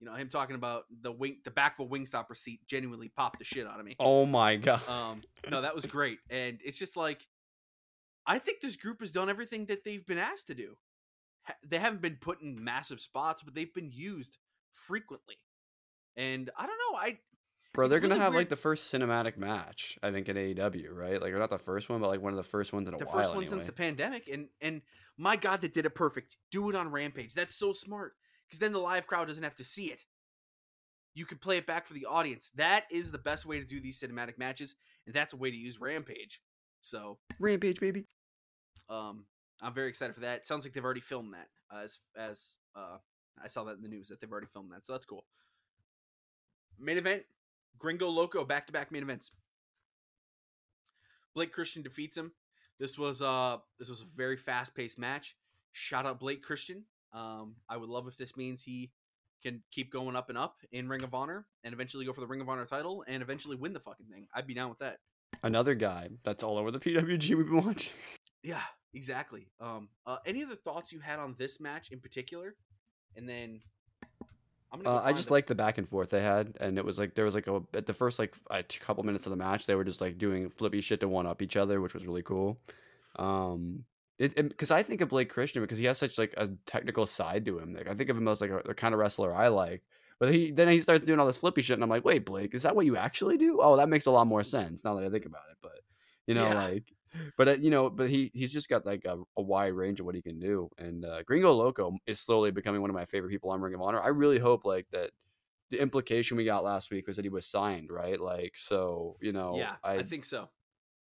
You 0.00 0.06
know 0.06 0.14
him 0.14 0.28
talking 0.28 0.56
about 0.56 0.84
the 1.00 1.10
wing 1.12 1.38
the 1.44 1.50
back 1.50 1.78
of 1.78 1.86
a 1.86 1.88
wingstop 1.88 2.28
receipt 2.28 2.60
genuinely 2.66 3.08
popped 3.08 3.38
the 3.38 3.44
shit 3.44 3.66
out 3.66 3.80
of 3.80 3.86
me. 3.86 3.96
Oh 3.98 4.26
my 4.26 4.56
god. 4.68 4.86
um 4.88 5.20
no 5.50 5.62
that 5.62 5.74
was 5.74 5.86
great. 5.86 6.18
And 6.30 6.58
it's 6.64 6.78
just 6.78 6.96
like 6.96 7.26
i 8.26 8.38
think 8.38 8.60
this 8.60 8.76
group 8.76 9.00
has 9.00 9.10
done 9.10 9.30
everything 9.30 9.66
that 9.66 9.84
they've 9.84 10.04
been 10.04 10.18
asked 10.18 10.48
to 10.48 10.54
do. 10.54 10.76
They 11.66 11.78
haven't 11.78 12.02
been 12.02 12.18
put 12.20 12.42
in 12.42 12.62
massive 12.62 13.00
spots 13.00 13.42
but 13.42 13.54
they've 13.54 13.72
been 13.72 13.90
used 13.92 14.38
frequently. 14.72 15.36
And 16.16 16.50
i 16.58 16.66
don't 16.66 16.78
know 16.92 16.98
i 16.98 17.18
Bro, 17.76 17.84
it's 17.84 17.90
they're 17.92 18.00
gonna 18.00 18.14
really 18.14 18.24
have 18.24 18.32
weird- 18.32 18.40
like 18.40 18.48
the 18.48 18.56
first 18.56 18.92
cinematic 18.92 19.36
match, 19.36 19.98
I 20.02 20.10
think, 20.10 20.28
in 20.28 20.36
AEW, 20.36 20.90
right? 20.92 21.20
Like, 21.22 21.32
or 21.32 21.38
not 21.38 21.50
the 21.50 21.58
first 21.58 21.88
one, 21.88 22.00
but 22.00 22.08
like 22.08 22.20
one 22.20 22.32
of 22.32 22.36
the 22.36 22.42
first 22.42 22.72
ones 22.72 22.88
in 22.88 22.94
a 22.94 22.98
the 22.98 23.04
while. 23.04 23.14
first 23.14 23.28
one 23.30 23.38
anyway. 23.44 23.50
since 23.50 23.66
the 23.66 23.72
pandemic 23.72 24.28
and 24.28 24.48
and 24.60 24.82
my 25.18 25.36
god 25.36 25.60
they 25.62 25.68
did 25.68 25.86
it 25.86 25.94
perfect 25.94 26.36
do 26.50 26.68
it 26.68 26.74
on 26.74 26.90
rampage 26.90 27.32
that's 27.34 27.54
so 27.56 27.72
smart 27.72 28.14
because 28.46 28.58
then 28.58 28.72
the 28.72 28.78
live 28.78 29.06
crowd 29.06 29.26
doesn't 29.28 29.42
have 29.44 29.54
to 29.54 29.64
see 29.64 29.84
it 29.86 30.04
you 31.14 31.24
could 31.24 31.40
play 31.40 31.56
it 31.56 31.66
back 31.66 31.86
for 31.86 31.94
the 31.94 32.04
audience 32.04 32.50
that 32.56 32.84
is 32.90 33.12
the 33.12 33.18
best 33.18 33.46
way 33.46 33.58
to 33.58 33.64
do 33.64 33.80
these 33.80 33.98
cinematic 33.98 34.36
matches 34.36 34.74
and 35.06 35.14
that's 35.14 35.32
a 35.32 35.36
way 35.38 35.50
to 35.50 35.56
use 35.56 35.80
rampage 35.80 36.42
so 36.80 37.18
Rampage, 37.38 37.80
baby. 37.80 38.04
um 38.90 39.24
i'm 39.62 39.72
very 39.72 39.88
excited 39.88 40.12
for 40.12 40.20
that 40.20 40.46
sounds 40.46 40.66
like 40.66 40.74
they've 40.74 40.84
already 40.84 41.00
filmed 41.00 41.32
that 41.32 41.48
as 41.74 41.98
as 42.14 42.58
uh 42.74 42.98
i 43.42 43.48
saw 43.48 43.64
that 43.64 43.76
in 43.76 43.82
the 43.82 43.88
news 43.88 44.08
that 44.08 44.20
they've 44.20 44.30
already 44.30 44.46
filmed 44.48 44.70
that 44.72 44.84
so 44.84 44.92
that's 44.92 45.06
cool 45.06 45.24
main 46.78 46.98
event 46.98 47.22
gringo 47.78 48.08
loco 48.08 48.44
back-to-back 48.44 48.90
main 48.90 49.02
events 49.02 49.30
blake 51.34 51.52
christian 51.52 51.82
defeats 51.82 52.16
him 52.16 52.32
this 52.78 52.98
was 52.98 53.22
uh 53.22 53.56
this 53.78 53.88
was 53.88 54.02
a 54.02 54.16
very 54.16 54.36
fast-paced 54.36 54.98
match 54.98 55.36
shout 55.72 56.06
out 56.06 56.20
blake 56.20 56.42
christian 56.42 56.84
um 57.12 57.56
i 57.68 57.76
would 57.76 57.88
love 57.88 58.06
if 58.08 58.16
this 58.16 58.36
means 58.36 58.62
he 58.62 58.90
can 59.42 59.62
keep 59.70 59.92
going 59.92 60.16
up 60.16 60.28
and 60.28 60.38
up 60.38 60.56
in 60.72 60.88
ring 60.88 61.02
of 61.02 61.14
honor 61.14 61.46
and 61.62 61.74
eventually 61.74 62.04
go 62.06 62.12
for 62.12 62.20
the 62.20 62.26
ring 62.26 62.40
of 62.40 62.48
honor 62.48 62.64
title 62.64 63.04
and 63.06 63.22
eventually 63.22 63.56
win 63.56 63.72
the 63.72 63.80
fucking 63.80 64.06
thing 64.06 64.26
i'd 64.34 64.46
be 64.46 64.54
down 64.54 64.68
with 64.68 64.78
that 64.78 64.98
Another 65.42 65.74
guy 65.74 66.08
that's 66.24 66.42
all 66.42 66.58
over 66.58 66.70
the 66.70 66.78
PWG 66.80 67.34
we've 67.34 67.46
been 67.46 67.64
watching. 67.64 67.96
Yeah, 68.42 68.62
exactly. 68.94 69.48
Um, 69.60 69.88
uh, 70.06 70.18
any 70.26 70.42
other 70.42 70.54
thoughts 70.54 70.92
you 70.92 71.00
had 71.00 71.18
on 71.18 71.34
this 71.38 71.60
match 71.60 71.90
in 71.90 72.00
particular? 72.00 72.54
And 73.16 73.28
then. 73.28 73.60
Uh, 74.84 75.00
I 75.02 75.12
just 75.12 75.30
liked 75.30 75.48
the 75.48 75.54
back 75.54 75.78
and 75.78 75.88
forth 75.88 76.10
they 76.10 76.22
had, 76.22 76.56
and 76.60 76.76
it 76.76 76.84
was 76.84 76.98
like 76.98 77.14
there 77.14 77.24
was 77.24 77.34
like 77.34 77.46
a 77.46 77.62
at 77.72 77.86
the 77.86 77.92
first 77.92 78.18
like 78.18 78.34
a 78.50 78.62
couple 78.80 79.04
minutes 79.04 79.26
of 79.26 79.30
the 79.30 79.36
match, 79.36 79.66
they 79.66 79.74
were 79.74 79.84
just 79.84 80.00
like 80.00 80.18
doing 80.18 80.50
flippy 80.50 80.80
shit 80.80 81.00
to 81.00 81.08
one 81.08 81.26
up 81.26 81.40
each 81.40 81.56
other, 81.56 81.80
which 81.80 81.94
was 81.94 82.06
really 82.06 82.22
cool. 82.22 82.58
Um, 83.18 83.84
it 84.18 84.34
because 84.34 84.70
I 84.70 84.82
think 84.82 85.00
of 85.00 85.08
Blake 85.08 85.28
Christian 85.28 85.62
because 85.62 85.78
he 85.78 85.84
has 85.84 85.98
such 85.98 86.18
like 86.18 86.34
a 86.36 86.50
technical 86.66 87.06
side 87.06 87.44
to 87.46 87.58
him. 87.58 87.74
Like 87.74 87.88
I 87.88 87.94
think 87.94 88.10
of 88.10 88.16
him 88.16 88.28
as 88.28 88.40
like 88.40 88.50
a, 88.50 88.62
the 88.64 88.74
kind 88.74 88.92
of 88.94 89.00
wrestler 89.00 89.34
I 89.34 89.48
like. 89.48 89.82
But 90.18 90.32
he 90.32 90.50
then 90.50 90.68
he 90.68 90.80
starts 90.80 91.04
doing 91.04 91.20
all 91.20 91.26
this 91.26 91.38
flippy 91.38 91.62
shit, 91.62 91.74
and 91.74 91.82
I'm 91.84 91.90
like, 91.90 92.04
wait, 92.04 92.24
Blake, 92.24 92.54
is 92.54 92.62
that 92.62 92.74
what 92.74 92.86
you 92.86 92.96
actually 92.96 93.36
do? 93.36 93.58
Oh, 93.60 93.76
that 93.76 93.88
makes 93.88 94.06
a 94.06 94.10
lot 94.10 94.26
more 94.26 94.42
sense 94.42 94.82
now 94.84 94.94
that 94.94 95.04
I 95.04 95.10
think 95.10 95.26
about 95.26 95.42
it. 95.50 95.58
But 95.60 95.80
you 96.26 96.34
know, 96.34 96.48
Yeah. 96.48 96.54
like, 96.54 96.92
but 97.36 97.48
uh, 97.48 97.52
you 97.52 97.70
know, 97.70 97.90
but 97.90 98.08
he 98.08 98.30
he's 98.34 98.52
just 98.52 98.68
got 98.68 98.86
like 98.86 99.04
a, 99.04 99.18
a 99.36 99.42
wide 99.42 99.72
range 99.72 100.00
of 100.00 100.06
what 100.06 100.14
he 100.14 100.22
can 100.22 100.38
do. 100.38 100.68
And 100.78 101.04
uh, 101.04 101.22
Gringo 101.22 101.52
Loco 101.52 101.96
is 102.06 102.20
slowly 102.20 102.50
becoming 102.50 102.80
one 102.80 102.90
of 102.90 102.94
my 102.96 103.04
favorite 103.04 103.30
people 103.30 103.50
on 103.50 103.60
Ring 103.60 103.74
of 103.74 103.82
Honor. 103.82 104.00
I 104.00 104.08
really 104.08 104.38
hope 104.38 104.64
like 104.64 104.86
that. 104.92 105.10
The 105.70 105.82
implication 105.82 106.36
we 106.36 106.44
got 106.44 106.62
last 106.62 106.92
week 106.92 107.08
was 107.08 107.16
that 107.16 107.24
he 107.24 107.28
was 107.28 107.44
signed, 107.44 107.90
right? 107.90 108.20
Like, 108.20 108.52
so 108.56 109.16
you 109.20 109.32
know, 109.32 109.54
yeah, 109.56 109.74
I, 109.82 110.04
think 110.04 110.24
so. 110.24 110.48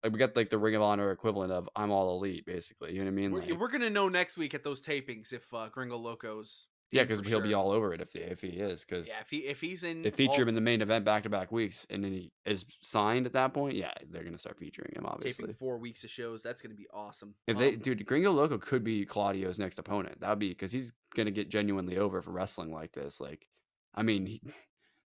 like 0.01 0.13
we 0.13 0.19
got 0.19 0.37
like 0.37 0.49
the 0.49 0.57
Ring 0.57 0.75
of 0.75 0.81
Honor 0.81 1.11
equivalent 1.11 1.51
of 1.51 1.67
I'm 1.75 1.91
all 1.91 2.15
elite, 2.15 2.45
basically. 2.45 2.93
You 2.93 2.99
know 2.99 3.05
what 3.05 3.11
I 3.11 3.15
mean? 3.15 3.31
We're, 3.31 3.41
Like, 3.41 3.59
we're 3.59 3.71
gonna 3.71 3.89
know 3.89 4.07
next 4.07 4.37
week 4.37 4.53
at 4.53 4.63
those 4.63 4.81
tapings 4.81 5.33
if 5.33 5.53
uh, 5.53 5.67
Gringo 5.69 5.97
Loco's. 5.97 6.67
Yeah, 6.93 7.03
because 7.03 7.27
he'll 7.27 7.41
be 7.41 7.53
all 7.53 7.71
over 7.71 7.93
it 7.93 8.01
if 8.01 8.11
the, 8.11 8.31
if 8.31 8.41
he 8.41 8.49
is. 8.49 8.85
Because 8.85 9.07
Yeah, 9.07 9.19
if 9.21 9.29
he 9.29 9.37
if 9.39 9.59
he's 9.61 9.83
in, 9.83 10.01
they 10.03 10.11
feature 10.11 10.31
all 10.33 10.41
him 10.43 10.49
in 10.49 10.55
the 10.55 10.61
main 10.61 10.81
event 10.81 11.05
back 11.05 11.23
to 11.23 11.29
back 11.29 11.51
weeks, 11.51 11.87
and 11.89 12.03
then 12.03 12.11
he 12.11 12.31
is 12.45 12.65
signed 12.81 13.25
at 13.25 13.33
that 13.33 13.53
point. 13.53 13.75
Yeah, 13.75 13.91
they're 14.09 14.23
gonna 14.23 14.37
start 14.37 14.57
featuring 14.57 14.93
him. 14.95 15.05
Obviously, 15.05 15.43
taping 15.43 15.55
four 15.55 15.77
weeks 15.77 16.03
of 16.03 16.09
shows. 16.09 16.43
That's 16.43 16.61
gonna 16.61 16.75
be 16.75 16.87
awesome. 16.93 17.35
if 17.47 17.57
they 17.57 17.73
Um, 17.73 17.79
dude, 17.79 18.05
Gringo 18.05 18.31
Loco 18.31 18.57
could 18.57 18.83
be 18.83 19.05
Claudio's 19.05 19.59
next 19.59 19.79
opponent. 19.79 20.19
That'd 20.19 20.39
be 20.39 20.49
because 20.49 20.71
he's 20.71 20.93
gonna 21.15 21.31
get 21.31 21.49
genuinely 21.49 21.97
over 21.97 22.21
for 22.21 22.31
wrestling 22.31 22.71
like 22.71 22.93
this. 22.93 23.19
Like, 23.19 23.47
I 23.95 24.03
mean, 24.03 24.25
he, 24.25 24.41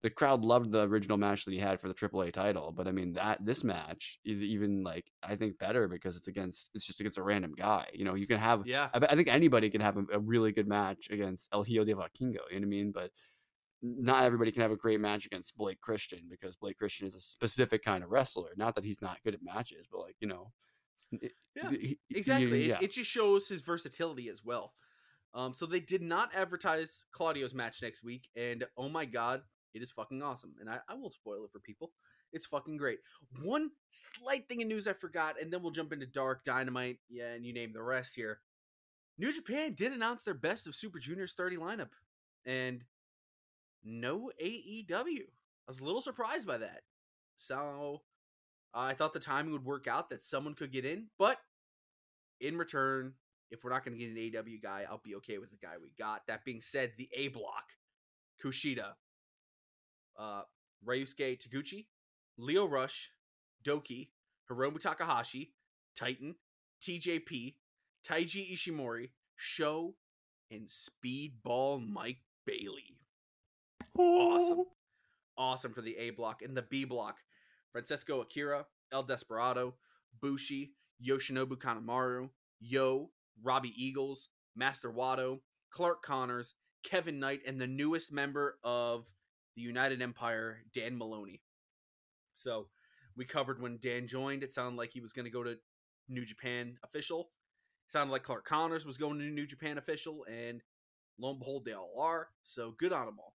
the 0.03 0.11
crowd 0.11 0.45
loved 0.45 0.73
the 0.73 0.83
original 0.83 1.17
match 1.17 1.45
that 1.45 1.53
he 1.55 1.61
had 1.61 1.81
for 1.81 1.89
the 1.89 1.95
AAA 1.95 2.33
title, 2.33 2.73
but 2.73 2.89
I 2.89 2.93
mean 2.93 3.13
that 3.15 3.45
this 3.45 3.63
match 3.63 4.19
is 4.25 4.43
even 4.43 4.83
like 4.83 5.05
I 5.23 5.37
think 5.37 5.59
better 5.59 5.87
because 5.89 6.17
it's 6.17 6.29
against 6.29 6.71
it's 6.75 6.87
just 6.87 7.01
against 7.01 7.19
a 7.19 7.23
random 7.23 7.53
guy. 7.57 7.87
You 7.95 8.05
know, 8.05 8.15
you 8.15 8.27
can 8.27 8.39
have 8.39 8.67
yeah, 8.67 8.89
I, 8.93 8.99
I 8.99 9.15
think 9.15 9.29
anybody 9.29 9.71
can 9.71 9.81
have 9.81 9.97
a, 9.97 10.05
a 10.15 10.19
really 10.19 10.53
good 10.53 10.67
match 10.69 11.09
against 11.11 11.49
El 11.53 11.65
Hijo 11.65 11.85
de 11.85 11.95
Vikingo. 11.95 12.21
You 12.21 12.31
know 12.33 12.41
what 12.55 12.63
I 12.63 12.65
mean? 12.67 12.93
But 12.93 13.11
not 13.83 14.25
everybody 14.25 14.53
can 14.53 14.63
have 14.63 14.71
a 14.71 14.77
great 14.77 15.01
match 15.01 15.27
against 15.27 15.57
Blake 15.57 15.81
Christian 15.81 16.21
because 16.31 16.57
Blake 16.57 16.79
Christian 16.79 17.09
is 17.09 17.17
a 17.17 17.21
specific 17.21 17.83
kind 17.85 18.05
of 18.05 18.11
wrestler. 18.11 18.51
Not 18.57 18.75
that 18.77 18.85
he's 18.85 19.03
not 19.03 19.19
good 19.25 19.35
at 19.35 19.43
matches, 19.43 19.87
but 19.91 20.01
like 20.01 20.17
you 20.21 20.29
know, 20.29 20.53
it- 21.13 21.33
Yeah, 21.57 21.71
he- 21.71 21.99
he- 22.09 22.19
exactly. 22.19 22.65
It- 22.65 22.83
It, 22.83 22.93
just 22.93 23.11
shows 23.11 23.49
his 23.49 23.61
versatility 23.63 24.29
as 24.29 24.43
well. 24.45 24.75
Um, 25.35 25.55
so 25.55 25.65
they 25.67 25.81
did 25.81 26.03
not 26.03 26.35
advertise 26.35 27.07
Claudio's 27.13 27.55
match 27.55 27.83
next 27.83 28.05
week, 28.05 28.29
and 28.37 28.65
oh 28.77 28.89
my 28.89 29.05
god, 29.07 29.43
It 29.75 29.83
is 29.83 29.91
fucking 29.91 30.23
awesome, 30.23 30.55
and 30.61 30.69
I, 30.69 30.79
I 30.89 30.95
won't 30.95 31.15
spoil 31.15 31.45
it 31.45 31.51
for 31.53 31.59
people. 31.59 31.93
It's 32.33 32.47
fucking 32.47 32.77
great. 32.77 32.99
One 33.43 33.71
slight 33.89 34.49
thing 34.49 34.61
in 34.61 34.69
news 34.69 34.87
I 34.87 34.93
forgot, 34.93 35.41
and 35.41 35.53
then 35.53 35.63
we'll 35.63 35.71
jump 35.71 35.93
into 35.93 36.07
Dark 36.07 36.45
Dynamite. 36.45 36.99
Yeah, 37.09 37.33
and 37.33 37.47
you 37.47 37.53
name 37.53 37.73
the 37.73 37.83
rest 37.83 38.15
here. 38.15 38.41
New 39.19 39.33
Japan 39.33 39.75
did 39.75 39.93
announce 39.93 40.25
their 40.25 40.35
best 40.35 40.67
of 40.67 40.75
Super 40.75 40.99
Juniors 40.99 41.35
30 41.35 41.57
lineup, 41.57 41.91
and 42.45 42.85
no 43.85 44.31
AEW. 44.43 44.91
I 44.93 45.67
was 45.67 45.81
a 45.81 45.85
little 45.85 46.01
surprised 46.01 46.47
by 46.47 46.59
that. 46.59 46.83
So 47.37 48.03
uh, 48.75 48.81
I 48.81 48.95
thought 48.95 49.13
the 49.13 49.21
timing 49.21 49.53
would 49.53 49.65
work 49.65 49.87
out 49.87 50.11
that 50.11 50.23
someone 50.23 50.55
could 50.55 50.73
get 50.73 50.85
in, 50.85 51.07
but 51.19 51.39
in 52.41 52.57
return, 52.57 53.15
if 53.51 53.63
we're 53.63 53.71
not 53.71 53.85
going 53.85 53.99
to 53.99 54.05
get 54.05 54.11
an 54.11 54.45
AEW 54.47 54.63
guy, 54.63 54.85
I'll 54.89 55.03
be 55.03 55.15
okay 55.17 55.39
with 55.39 55.51
the 55.51 55.57
guy 55.57 55.75
we 55.81 55.91
got. 55.99 56.27
That 56.27 56.45
being 56.45 56.61
said, 56.61 56.93
the 56.97 57.09
A 57.15 57.29
block, 57.29 57.73
Kushida, 58.43 58.95
uh, 60.19 60.43
Ryusuke 60.87 61.39
Taguchi, 61.39 61.87
Lio 62.39 62.67
Rush, 62.67 63.11
DOUKI, 63.65 64.09
Hiromu 64.51 64.81
Takahashi, 64.81 65.53
Titan, 65.95 66.35
TJP, 66.83 67.55
Taiji 68.07 68.53
Ishimori, 68.53 69.11
Show, 69.37 69.95
and 70.51 70.69
Speedball 70.69 71.87
Mike 71.89 72.23
Bailey. 72.47 72.99
Awesome. 73.99 74.65
Awesome 75.37 75.73
for 75.73 75.83
the 75.83 75.97
A 75.97 76.11
block. 76.11 76.43
And 76.43 76.57
the 76.57 76.63
B 76.63 76.85
block, 76.85 77.19
Francesco 77.71 78.21
Akira, 78.21 78.67
El 78.93 79.05
Desperado, 79.05 79.75
Bushi, 80.21 80.73
Yoshinobu 81.05 81.57
Kanemaru, 81.57 82.31
Yo, 82.61 83.11
Robbie 83.43 83.73
Eagles, 83.77 84.29
Master 84.55 84.91
Wato, 84.91 85.41
Clark 85.71 86.03
Connors, 86.03 86.55
Kevin 86.85 87.19
Knight, 87.19 87.41
and 87.47 87.61
the 87.61 87.67
newest 87.67 88.13
member 88.13 88.59
of 88.63 89.13
the 89.57 89.63
United 89.63 90.03
Empire, 90.03 90.59
Dan 90.73 90.97
Moloney. 90.97 91.41
So 92.35 92.69
we 93.17 93.25
covered 93.25 93.61
when 93.61 93.79
Dan 93.81 94.07
joined. 94.07 94.43
It 94.43 94.53
sounded 94.53 94.79
like 94.79 94.91
he 94.91 95.01
was 95.01 95.13
going 95.13 95.27
to 95.27 95.31
go 95.31 95.43
to 95.43 95.59
New 96.09 96.25
Japan 96.25 96.79
official. 96.83 97.31
It 97.87 97.93
sounded 97.93 98.13
like 98.13 98.23
Clark 98.23 98.45
Connors 98.47 98.87
was 98.87 98.97
going 98.97 99.19
to 99.19 99.25
New 99.25 99.47
Japan 99.47 99.79
official, 99.79 100.25
and 100.31 100.63
lo 101.19 101.31
and 101.31 101.39
behold, 101.39 101.65
they 101.65 101.75
all 101.75 102.01
are. 102.01 102.29
So 102.43 102.75
good 102.79 102.93
on 102.93 103.07
them 103.07 103.19
all. 103.19 103.35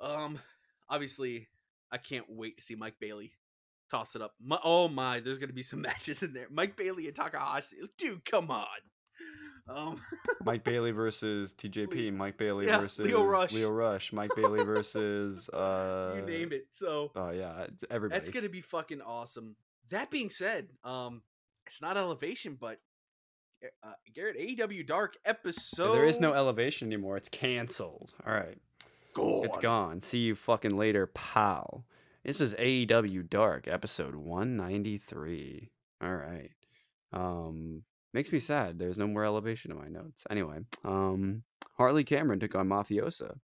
Um, 0.00 0.38
obviously, 0.88 1.48
I 1.90 1.98
can't 1.98 2.26
wait 2.28 2.56
to 2.58 2.62
see 2.62 2.74
Mike 2.74 2.96
Bailey 3.00 3.32
toss 3.90 4.16
it 4.16 4.22
up. 4.22 4.34
My, 4.42 4.58
oh 4.64 4.88
my, 4.88 5.20
there's 5.20 5.38
going 5.38 5.48
to 5.48 5.54
be 5.54 5.62
some 5.62 5.80
matches 5.82 6.22
in 6.22 6.32
there. 6.32 6.46
Mike 6.50 6.76
Bailey 6.76 7.06
and 7.06 7.14
Takahashi. 7.14 7.76
Dude, 7.98 8.24
come 8.24 8.50
on. 8.50 8.66
Um, 9.68 10.00
Mike 10.44 10.62
Bailey 10.64 10.90
versus 10.90 11.52
TJP. 11.54 12.12
Mike 12.14 12.36
Bailey 12.36 12.66
Yeah, 12.66 12.80
versus 12.80 13.06
Lio 13.06 13.24
Rush. 13.24 13.54
Lio 13.54 13.70
Rush. 13.70 14.12
Mike 14.12 14.32
Bailey 14.36 14.62
versus 14.64 15.48
uh, 15.52 16.14
you 16.16 16.22
name 16.22 16.52
it. 16.52 16.66
So 16.70 17.10
Oh 17.16 17.30
yeah, 17.30 17.66
everybody. 17.90 18.18
that's 18.18 18.28
gonna 18.28 18.48
be 18.48 18.60
fucking 18.60 19.00
awesome. 19.00 19.56
That 19.90 20.10
being 20.10 20.30
said, 20.30 20.68
um, 20.84 21.22
it's 21.66 21.80
not 21.80 21.96
elevation, 21.96 22.56
but 22.60 22.78
uh, 23.82 23.92
Garrett 24.14 24.38
AEW 24.38 24.86
Dark 24.86 25.14
episode. 25.24 25.94
there 25.94 26.06
is 26.06 26.20
no 26.20 26.34
elevation 26.34 26.88
anymore. 26.88 27.16
It's 27.16 27.28
canceled. 27.30 28.12
All 28.26 28.34
right, 28.34 28.58
goal. 29.14 29.44
it's 29.44 29.56
gone. 29.58 30.00
See 30.02 30.18
you 30.18 30.34
fucking 30.34 30.76
later, 30.76 31.06
pal. 31.06 31.86
This 32.22 32.40
is 32.42 32.54
AEW 32.56 33.28
Dark 33.30 33.66
episode 33.66 34.14
one 34.14 34.56
ninety 34.58 34.98
three. 34.98 35.70
All 36.02 36.14
right. 36.14 36.50
Um, 37.12 37.84
makes 38.14 38.32
me 38.32 38.38
sad. 38.38 38.78
There's 38.78 38.96
no 38.96 39.06
more 39.06 39.24
elevation 39.24 39.70
in 39.72 39.76
my 39.78 39.88
notes. 39.88 40.24
Anyway, 40.30 40.60
um, 40.84 41.42
Harley 41.76 42.04
Cameron 42.04 42.40
took 42.40 42.54
on 42.54 42.68
Mafiosa. 42.68 43.36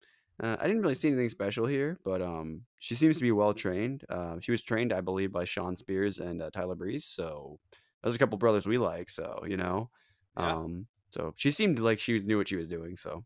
Uh, 0.41 0.57
I 0.61 0.69
didn't 0.69 0.83
really 0.83 0.95
see 0.95 1.09
anything 1.09 1.29
special 1.31 1.67
here, 1.67 1.99
but 2.05 2.23
um, 2.23 2.63
she 2.79 2.95
seems 2.95 3.17
to 3.17 3.23
be 3.23 3.33
well 3.33 3.55
trained. 3.55 4.05
Uh, 4.09 4.37
she 4.41 4.53
was 4.53 4.63
trained, 4.63 4.93
I 4.93 5.01
believe, 5.01 5.33
by 5.33 5.45
Shawn 5.45 5.75
Spears 5.75 6.21
and 6.21 6.41
uh, 6.41 6.51
Tyler 6.51 6.77
Breeze. 6.77 7.05
So 7.07 7.59
those 8.05 8.15
are 8.15 8.17
a 8.17 8.19
couple 8.21 8.39
brothers 8.39 8.65
we 8.67 8.79
like. 8.79 9.11
So 9.11 9.43
you 9.49 9.57
know, 9.57 9.91
Yeah. 10.39 10.55
um, 10.55 10.87
so 11.09 11.33
she 11.37 11.51
seemed 11.51 11.81
like 11.81 11.99
she 11.99 12.21
knew 12.21 12.37
what 12.39 12.47
she 12.49 12.55
was 12.57 12.69
doing. 12.69 12.95
So, 12.97 13.25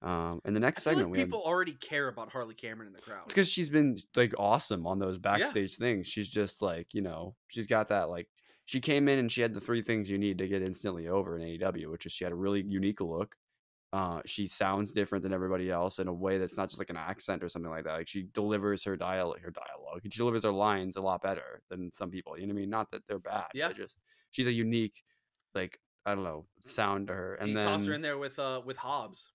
um, 0.00 0.40
and 0.46 0.54
the 0.56 0.60
next 0.60 0.84
segment 0.84 1.10
like 1.10 1.18
had 1.18 1.26
people 1.26 1.42
already 1.44 1.72
care 1.72 2.08
about 2.08 2.30
Harley 2.32 2.54
Cameron 2.54 2.86
in 2.86 2.92
the 2.94 3.00
crowd. 3.02 3.24
it's 3.24 3.34
because 3.34 3.50
she's 3.52 3.68
been 3.68 3.96
like 4.16 4.32
awesome 4.38 4.86
on 4.86 4.98
those 5.00 5.18
backstage 5.18 5.74
things. 5.74 6.06
She's 6.06 6.30
just 6.30 6.62
like, 6.62 6.94
you 6.94 7.02
know, 7.02 7.34
she's 7.48 7.66
got 7.66 7.88
that 7.88 8.08
like 8.08 8.28
she 8.68 8.82
came 8.82 9.08
in 9.08 9.18
and 9.18 9.32
she 9.32 9.40
had 9.40 9.54
the 9.54 9.60
three 9.60 9.80
things 9.80 10.10
you 10.10 10.18
need 10.18 10.36
to 10.36 10.46
get 10.46 10.60
instantly 10.60 11.08
over 11.08 11.38
in 11.38 11.42
AEW, 11.42 11.90
which 11.90 12.04
is 12.04 12.12
she 12.12 12.24
had 12.24 12.34
a 12.34 12.36
really 12.36 12.60
unique 12.60 13.00
look. 13.00 13.34
Uh, 13.94 14.20
she 14.26 14.46
sounds 14.46 14.92
different 14.92 15.22
than 15.22 15.32
everybody 15.32 15.70
else 15.70 15.98
in 15.98 16.06
a 16.06 16.12
way 16.12 16.36
that's 16.36 16.58
not 16.58 16.68
just 16.68 16.78
like 16.78 16.90
an 16.90 16.98
accent 16.98 17.42
or 17.42 17.48
something 17.48 17.70
like 17.70 17.84
that. 17.84 17.94
Like 17.94 18.08
she 18.08 18.24
delivers 18.34 18.84
her 18.84 18.94
dialogue, 18.94 19.40
her 19.40 19.50
dialogue. 19.50 20.02
She 20.02 20.18
delivers 20.18 20.44
her 20.44 20.52
lines 20.52 20.96
a 20.96 21.00
lot 21.00 21.22
better 21.22 21.62
than 21.70 21.90
some 21.94 22.10
people. 22.10 22.38
You 22.38 22.46
know 22.46 22.52
what 22.52 22.58
I 22.58 22.60
mean? 22.60 22.68
Not 22.68 22.90
that 22.90 23.06
they're 23.08 23.18
bad. 23.18 23.46
Yeah. 23.54 23.72
Just 23.72 23.96
she's 24.28 24.48
a 24.48 24.52
unique, 24.52 25.02
like 25.54 25.80
I 26.04 26.14
don't 26.14 26.24
know, 26.24 26.44
sound 26.60 27.06
to 27.06 27.14
her. 27.14 27.36
And 27.36 27.48
he 27.48 27.54
then 27.54 27.64
tossed 27.64 27.86
her 27.86 27.94
in 27.94 28.02
there 28.02 28.18
with 28.18 28.38
uh 28.38 28.60
with 28.66 28.76
Hobbs, 28.76 29.30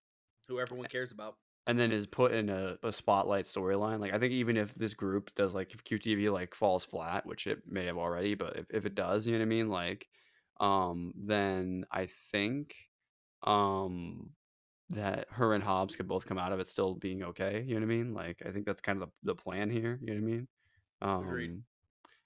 who 0.47 0.59
everyone 0.59 0.85
cares 0.85 1.11
about. 1.11 1.37
And 1.65 1.79
then 1.79 1.91
is 1.91 2.05
put 2.05 2.33
in 2.33 2.49
a, 2.49 2.77
a 2.83 2.91
spotlight 2.91 3.45
storyline. 3.45 3.99
Like 3.99 4.13
I 4.13 4.19
think 4.19 4.33
even 4.33 4.57
if 4.57 4.73
this 4.75 4.93
group 4.93 5.33
does 5.35 5.55
like 5.55 5.73
if 5.73 5.83
QTV 5.83 6.31
like 6.31 6.53
falls 6.53 6.85
flat, 6.85 7.25
which 7.25 7.47
it 7.47 7.63
may 7.67 7.85
have 7.85 7.97
already, 7.97 8.35
but 8.35 8.57
if, 8.57 8.65
if 8.69 8.85
it 8.85 8.95
does, 8.95 9.27
you 9.27 9.33
know 9.33 9.39
what 9.39 9.45
I 9.45 9.47
mean? 9.47 9.69
Like, 9.69 10.07
um, 10.59 11.13
then 11.15 11.85
I 11.91 12.07
think 12.07 12.75
um 13.43 14.31
that 14.89 15.27
her 15.31 15.53
and 15.53 15.63
Hobbs 15.63 15.95
could 15.95 16.07
both 16.07 16.25
come 16.25 16.37
out 16.37 16.51
of 16.51 16.59
it 16.59 16.67
still 16.67 16.95
being 16.95 17.23
okay. 17.23 17.63
You 17.65 17.75
know 17.75 17.85
what 17.85 17.93
I 17.93 17.97
mean? 17.97 18.13
Like 18.13 18.41
I 18.45 18.51
think 18.51 18.65
that's 18.65 18.81
kind 18.81 19.01
of 19.01 19.09
the, 19.09 19.33
the 19.33 19.35
plan 19.35 19.69
here. 19.69 19.99
You 20.01 20.13
know 20.13 20.21
what 20.21 20.27
I 20.27 20.31
mean? 20.31 20.47
Um, 21.01 21.27
Agreed. 21.27 21.61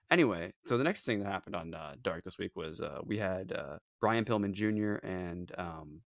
Anyway, 0.09 0.53
so 0.63 0.77
the 0.77 0.83
next 0.83 1.05
thing 1.05 1.19
that 1.19 1.31
happened 1.31 1.55
on 1.55 1.73
uh, 1.73 1.93
Dark 2.01 2.23
this 2.23 2.37
week 2.37 2.55
was 2.55 2.79
uh, 2.79 2.99
we 3.05 3.17
had 3.17 3.51
uh, 3.51 3.77
Brian 3.99 4.23
Pillman 4.23 4.53
Jr. 4.53 5.05
and 5.05 5.51
um, 5.57 6.01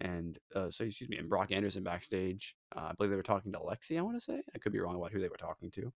and 0.00 0.38
uh, 0.54 0.70
so 0.70 0.84
excuse 0.84 1.08
me, 1.08 1.16
and 1.16 1.28
Brock 1.28 1.50
Anderson 1.50 1.82
backstage. 1.82 2.54
Uh, 2.74 2.88
I 2.90 2.92
believe 2.92 3.10
they 3.10 3.16
were 3.16 3.22
talking 3.22 3.52
to 3.52 3.58
Lexi. 3.58 3.98
I 3.98 4.02
want 4.02 4.16
to 4.16 4.20
say 4.20 4.42
I 4.54 4.58
could 4.58 4.72
be 4.72 4.78
wrong 4.78 4.96
about 4.96 5.12
who 5.12 5.20
they 5.20 5.28
were 5.28 5.36
talking 5.36 5.70
to. 5.72 5.92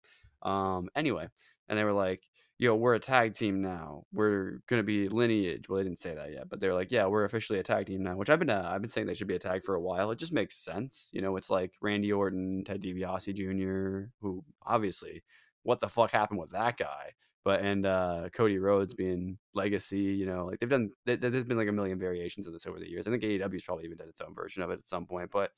Um, 0.48 0.88
anyway, 0.96 1.28
and 1.68 1.78
they 1.78 1.84
were 1.84 1.92
like, 1.92 2.26
"Yo, 2.58 2.74
we're 2.74 2.94
a 2.94 3.00
tag 3.00 3.34
team 3.34 3.60
now. 3.60 4.04
We're 4.12 4.60
gonna 4.68 4.82
be 4.82 5.08
lineage." 5.08 5.68
Well, 5.68 5.78
they 5.78 5.84
didn't 5.84 6.00
say 6.00 6.14
that 6.14 6.32
yet, 6.32 6.48
but 6.48 6.60
they 6.60 6.68
were 6.68 6.74
like, 6.74 6.90
"Yeah, 6.92 7.06
we're 7.06 7.24
officially 7.24 7.58
a 7.58 7.62
tag 7.62 7.86
team 7.86 8.02
now." 8.02 8.16
Which 8.16 8.30
I've 8.30 8.38
been 8.38 8.50
uh, 8.50 8.68
I've 8.72 8.80
been 8.80 8.90
saying 8.90 9.06
they 9.06 9.14
should 9.14 9.28
be 9.28 9.36
a 9.36 9.38
tag 9.38 9.64
for 9.64 9.74
a 9.74 9.80
while. 9.80 10.10
It 10.10 10.18
just 10.18 10.32
makes 10.32 10.56
sense, 10.56 11.10
you 11.12 11.22
know. 11.22 11.36
It's 11.36 11.50
like 11.50 11.72
Randy 11.80 12.12
Orton, 12.12 12.64
Ted 12.64 12.82
DiBiase 12.82 13.34
Jr., 13.34 14.10
who 14.20 14.44
obviously, 14.64 15.22
what 15.62 15.80
the 15.80 15.88
fuck 15.88 16.10
happened 16.10 16.40
with 16.40 16.50
that 16.52 16.76
guy? 16.76 17.12
But 17.44 17.60
and 17.60 17.84
uh, 17.86 18.30
Cody 18.32 18.58
Rhodes 18.58 18.94
being 18.94 19.38
legacy, 19.54 19.98
you 19.98 20.26
know, 20.26 20.46
like 20.46 20.60
they've 20.60 20.68
done. 20.68 20.90
There, 21.04 21.16
there's 21.16 21.44
been 21.44 21.58
like 21.58 21.68
a 21.68 21.72
million 21.72 21.98
variations 21.98 22.46
of 22.46 22.52
this 22.52 22.66
over 22.66 22.78
the 22.78 22.88
years. 22.90 23.06
I 23.06 23.10
think 23.10 23.22
AEW's 23.22 23.64
probably 23.64 23.84
even 23.84 23.98
done 23.98 24.08
its 24.08 24.20
own 24.22 24.34
version 24.34 24.62
of 24.62 24.70
it 24.70 24.80
at 24.80 24.88
some 24.88 25.06
point, 25.06 25.30
but 25.30 25.50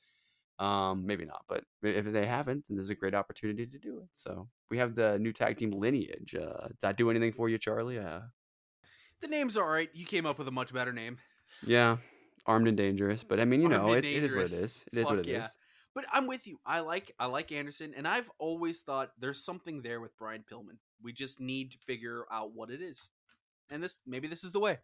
um, 0.59 1.05
maybe 1.05 1.25
not. 1.25 1.43
But 1.47 1.63
if 1.83 2.05
they 2.05 2.25
haven't, 2.25 2.65
then 2.67 2.77
this 2.77 2.83
is 2.85 2.89
a 2.89 2.95
great 2.95 3.13
opportunity 3.15 3.65
to 3.67 3.77
do 3.77 3.99
it. 3.99 4.09
So 4.13 4.49
we 4.69 4.77
have 4.77 4.95
the 4.95 5.19
new 5.19 5.31
tag 5.31 5.57
team 5.57 5.71
lineage. 5.71 6.35
Uh, 6.35 6.67
did 6.67 6.77
that 6.81 6.97
do 6.97 7.09
anything 7.09 7.31
for 7.33 7.49
you, 7.49 7.57
Charlie? 7.57 7.99
Uh, 7.99 8.21
The 9.21 9.27
name's 9.27 9.57
all 9.57 9.67
right. 9.67 9.89
You 9.93 10.05
came 10.05 10.25
up 10.25 10.37
with 10.37 10.47
a 10.47 10.51
much 10.51 10.73
better 10.73 10.93
name. 10.93 11.17
yeah, 11.65 11.97
armed 12.45 12.67
and 12.67 12.77
dangerous. 12.77 13.23
But 13.23 13.39
I 13.39 13.45
mean, 13.45 13.61
you 13.61 13.69
know, 13.69 13.93
it, 13.93 14.05
it 14.05 14.23
is 14.23 14.33
what 14.33 14.45
it 14.45 14.51
is. 14.51 14.85
It 14.91 14.99
is 14.99 15.05
what 15.05 15.15
Fuck 15.17 15.27
it 15.27 15.29
is. 15.29 15.33
yeah. 15.33 15.47
But 15.95 16.05
I'm 16.13 16.27
with 16.27 16.45
you. 16.45 16.59
I 16.65 16.81
like 16.81 17.11
I 17.19 17.25
like 17.25 17.51
Anderson, 17.51 17.93
and 17.97 18.07
I've 18.07 18.29
always 18.37 18.81
thought 18.83 19.11
there's 19.19 19.43
something 19.43 19.81
there 19.81 19.99
with 19.99 20.15
Brian 20.17 20.43
Pillman. 20.49 20.77
We 21.01 21.11
just 21.13 21.39
need 21.39 21.71
to 21.71 21.77
figure 21.79 22.25
out 22.31 22.53
what 22.53 22.69
it 22.69 22.81
is, 22.81 23.09
and 23.71 23.81
this 23.81 24.01
maybe 24.05 24.27
this 24.27 24.43
is 24.43 24.51
the 24.51 24.59
way. 24.59 24.77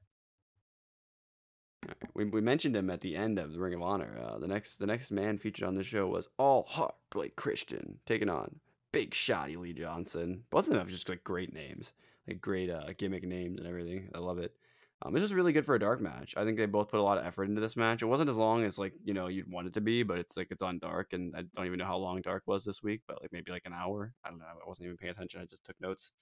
We, 2.13 2.25
we 2.25 2.41
mentioned 2.41 2.75
him 2.75 2.89
at 2.89 3.01
the 3.01 3.15
end 3.15 3.39
of 3.39 3.53
the 3.53 3.59
Ring 3.59 3.73
of 3.73 3.81
Honor. 3.81 4.17
Uh, 4.23 4.37
the 4.37 4.47
next 4.47 4.77
the 4.77 4.85
next 4.85 5.11
man 5.11 5.37
featured 5.37 5.67
on 5.67 5.75
the 5.75 5.83
show 5.83 6.07
was 6.07 6.27
All 6.37 6.63
Heart 6.63 6.95
Blake 7.11 7.35
Christian 7.35 7.99
taking 8.05 8.29
on 8.29 8.59
Big 8.91 9.11
Shotty 9.11 9.57
Lee 9.57 9.73
Johnson. 9.73 10.43
Both 10.49 10.65
of 10.65 10.71
them 10.71 10.79
have 10.79 10.89
just 10.89 11.09
like 11.09 11.23
great 11.23 11.53
names, 11.53 11.93
like 12.27 12.41
great 12.41 12.69
uh, 12.69 12.93
gimmick 12.97 13.23
names 13.23 13.59
and 13.59 13.67
everything. 13.67 14.09
I 14.13 14.19
love 14.19 14.37
it. 14.37 14.53
Um, 15.01 15.13
this 15.13 15.21
was 15.21 15.33
really 15.33 15.51
good 15.51 15.65
for 15.65 15.75
a 15.75 15.79
dark 15.79 15.99
match. 15.99 16.35
I 16.37 16.45
think 16.45 16.57
they 16.57 16.65
both 16.65 16.89
put 16.89 16.99
a 16.99 17.03
lot 17.03 17.17
of 17.17 17.25
effort 17.25 17.45
into 17.45 17.59
this 17.59 17.75
match. 17.75 18.01
It 18.01 18.05
wasn't 18.05 18.29
as 18.29 18.37
long 18.37 18.63
as 18.63 18.79
like 18.79 18.93
you 19.03 19.13
know 19.13 19.27
you'd 19.27 19.51
want 19.51 19.67
it 19.67 19.73
to 19.73 19.81
be, 19.81 20.03
but 20.03 20.17
it's 20.17 20.37
like 20.37 20.47
it's 20.51 20.63
on 20.63 20.79
dark, 20.79 21.13
and 21.13 21.35
I 21.35 21.43
don't 21.53 21.65
even 21.65 21.79
know 21.79 21.85
how 21.85 21.97
long 21.97 22.21
dark 22.21 22.43
was 22.45 22.63
this 22.63 22.81
week, 22.81 23.01
but 23.07 23.21
like 23.21 23.33
maybe 23.33 23.51
like 23.51 23.65
an 23.65 23.73
hour. 23.73 24.13
I 24.23 24.29
don't 24.29 24.39
know. 24.39 24.45
I 24.45 24.67
wasn't 24.67 24.85
even 24.85 24.97
paying 24.97 25.11
attention. 25.11 25.41
I 25.41 25.45
just 25.45 25.65
took 25.65 25.75
notes. 25.81 26.13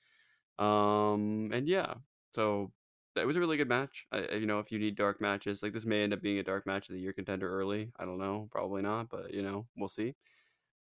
Um, 0.58 1.52
and 1.54 1.68
yeah, 1.68 1.94
so 2.32 2.72
it 3.16 3.28
was 3.28 3.36
a 3.36 3.40
really 3.40 3.58
good 3.58 3.70
match. 3.70 4.06
I, 4.12 4.36
you 4.36 4.46
know, 4.46 4.60
if 4.60 4.72
you 4.72 4.80
need 4.80 4.96
dark 4.96 5.22
matches, 5.22 5.62
like 5.62 5.74
this 5.74 5.86
may 5.86 6.04
end 6.04 6.14
up 6.14 6.22
being 6.22 6.40
a 6.40 6.44
dark 6.44 6.66
match 6.66 6.90
of 6.90 6.96
the 6.96 7.02
year 7.02 7.14
contender 7.14 7.50
early. 7.50 7.92
I 8.00 8.06
don't 8.06 8.20
know, 8.20 8.48
probably 8.52 8.82
not, 8.82 9.10
but 9.10 9.34
you 9.34 9.42
know, 9.42 9.68
we'll 9.76 9.88
see. 9.90 10.16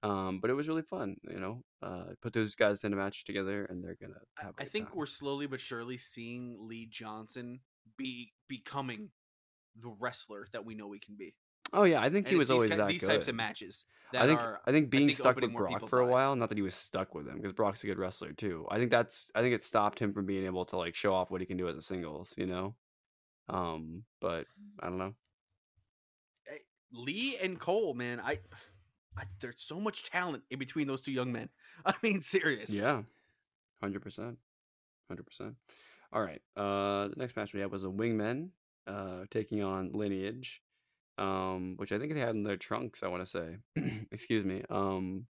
Um, 0.03 0.39
but 0.41 0.51
it 0.51 0.55
was 0.55 0.69
really 0.69 0.83
fun. 0.83 1.17
You 1.31 1.41
know, 1.41 1.63
uh, 1.83 2.13
put 2.21 2.33
those 2.35 2.55
guys 2.55 2.85
in 2.85 2.93
a 2.93 2.97
match 2.97 3.25
together, 3.25 3.65
and 3.65 3.83
they're 3.83 3.97
gonna 4.01 4.21
I, 4.39 4.45
have. 4.45 4.55
a 4.59 4.63
I 4.63 4.65
think 4.67 4.89
time. 4.89 4.97
we're 4.97 5.07
slowly 5.07 5.47
but 5.47 5.61
surely 5.61 5.97
seeing 5.97 6.57
Lee 6.61 6.87
Johnson 6.87 7.61
be 7.97 8.33
becoming 8.49 9.11
the 9.75 9.95
wrestler 9.99 10.47
that 10.53 10.65
we 10.65 10.75
know 10.75 10.93
he 10.93 10.99
can 10.99 11.17
be. 11.17 11.35
Oh 11.73 11.85
yeah, 11.85 12.01
I 12.01 12.09
think 12.11 12.27
And 12.27 12.35
he 12.35 12.37
was 12.39 12.49
these 12.49 12.55
always 12.55 12.71
ki- 12.71 12.77
that 12.77 12.89
these 12.89 13.01
good. 13.01 13.09
types 13.09 13.29
of 13.29 13.35
matches 13.35 13.85
that 14.13 14.23
I 14.23 14.27
think 14.27 14.41
are 14.41 14.61
I 14.67 14.71
think 14.71 14.91
being 14.91 15.07
think, 15.07 15.17
stuck 15.19 15.37
with 15.41 15.53
Brock 15.53 15.89
for 15.89 16.01
a 16.01 16.07
eyes. 16.07 16.13
while, 16.13 16.37
not 16.37 16.49
that 16.51 16.59
he 16.59 16.63
was 16.63 16.75
stuck 16.75 17.15
with 17.15 17.27
him, 17.27 17.37
because 17.37 17.53
Brock's 17.53 17.83
a 17.83 17.87
good 17.87 17.99
wrestler 17.99 18.33
too. 18.33 18.67
I 18.71 18.79
think 18.79 18.91
that's 18.91 19.31
I 19.35 19.41
think 19.41 19.55
it 19.55 19.65
stopped 19.65 19.99
him 19.99 20.13
from 20.13 20.27
being 20.27 20.45
able 20.45 20.65
to 20.67 20.77
like 20.77 20.95
show 20.95 21.15
off 21.15 21.31
what 21.31 21.41
he 21.41 21.47
can 21.47 21.57
do 21.57 21.67
as 21.69 21.77
a 21.77 21.83
singles, 21.83 22.35
you 22.39 22.47
know. 22.47 22.75
Um, 23.49 24.05
but 24.21 24.47
I 24.81 24.87
don't 24.89 24.99
know. 24.99 25.15
Lee 26.93 27.37
and 27.43 27.59
Cole, 27.59 27.93
man, 27.95 28.21
I, 28.23 28.39
I 29.17 29.25
there's 29.41 29.61
so 29.61 29.81
much 29.81 30.09
talent 30.11 30.45
in 30.51 30.59
between 30.61 30.87
those 30.87 31.01
two 31.03 31.11
young 31.13 31.33
men. 31.33 31.49
I 31.87 31.93
mean, 32.03 32.21
serious. 32.21 32.71
Yeah, 32.71 33.03
hundred 33.83 34.01
percent, 34.01 34.39
hundred 35.09 35.25
percent. 35.25 35.57
All 36.13 36.23
right. 36.23 36.41
Uh, 36.57 37.09
the 37.09 37.15
next 37.17 37.35
match 37.37 37.53
we 37.53 37.59
had 37.61 37.73
was 37.73 37.83
the 37.83 37.91
Wingmen, 37.91 38.51
uh, 38.87 39.25
taking 39.31 39.61
on 39.65 39.91
Lineage, 39.93 40.63
um, 41.19 41.75
which 41.77 41.93
I 41.93 41.99
think 41.99 42.15
they 42.15 42.21
had 42.21 42.35
in 42.35 42.43
their 42.43 42.57
trunks. 42.57 43.03
I 43.03 43.09
want 43.09 43.23
to 43.23 43.27
say, 43.27 43.59
excuse 44.13 44.45
me. 44.45 44.63
Um, 44.71 45.27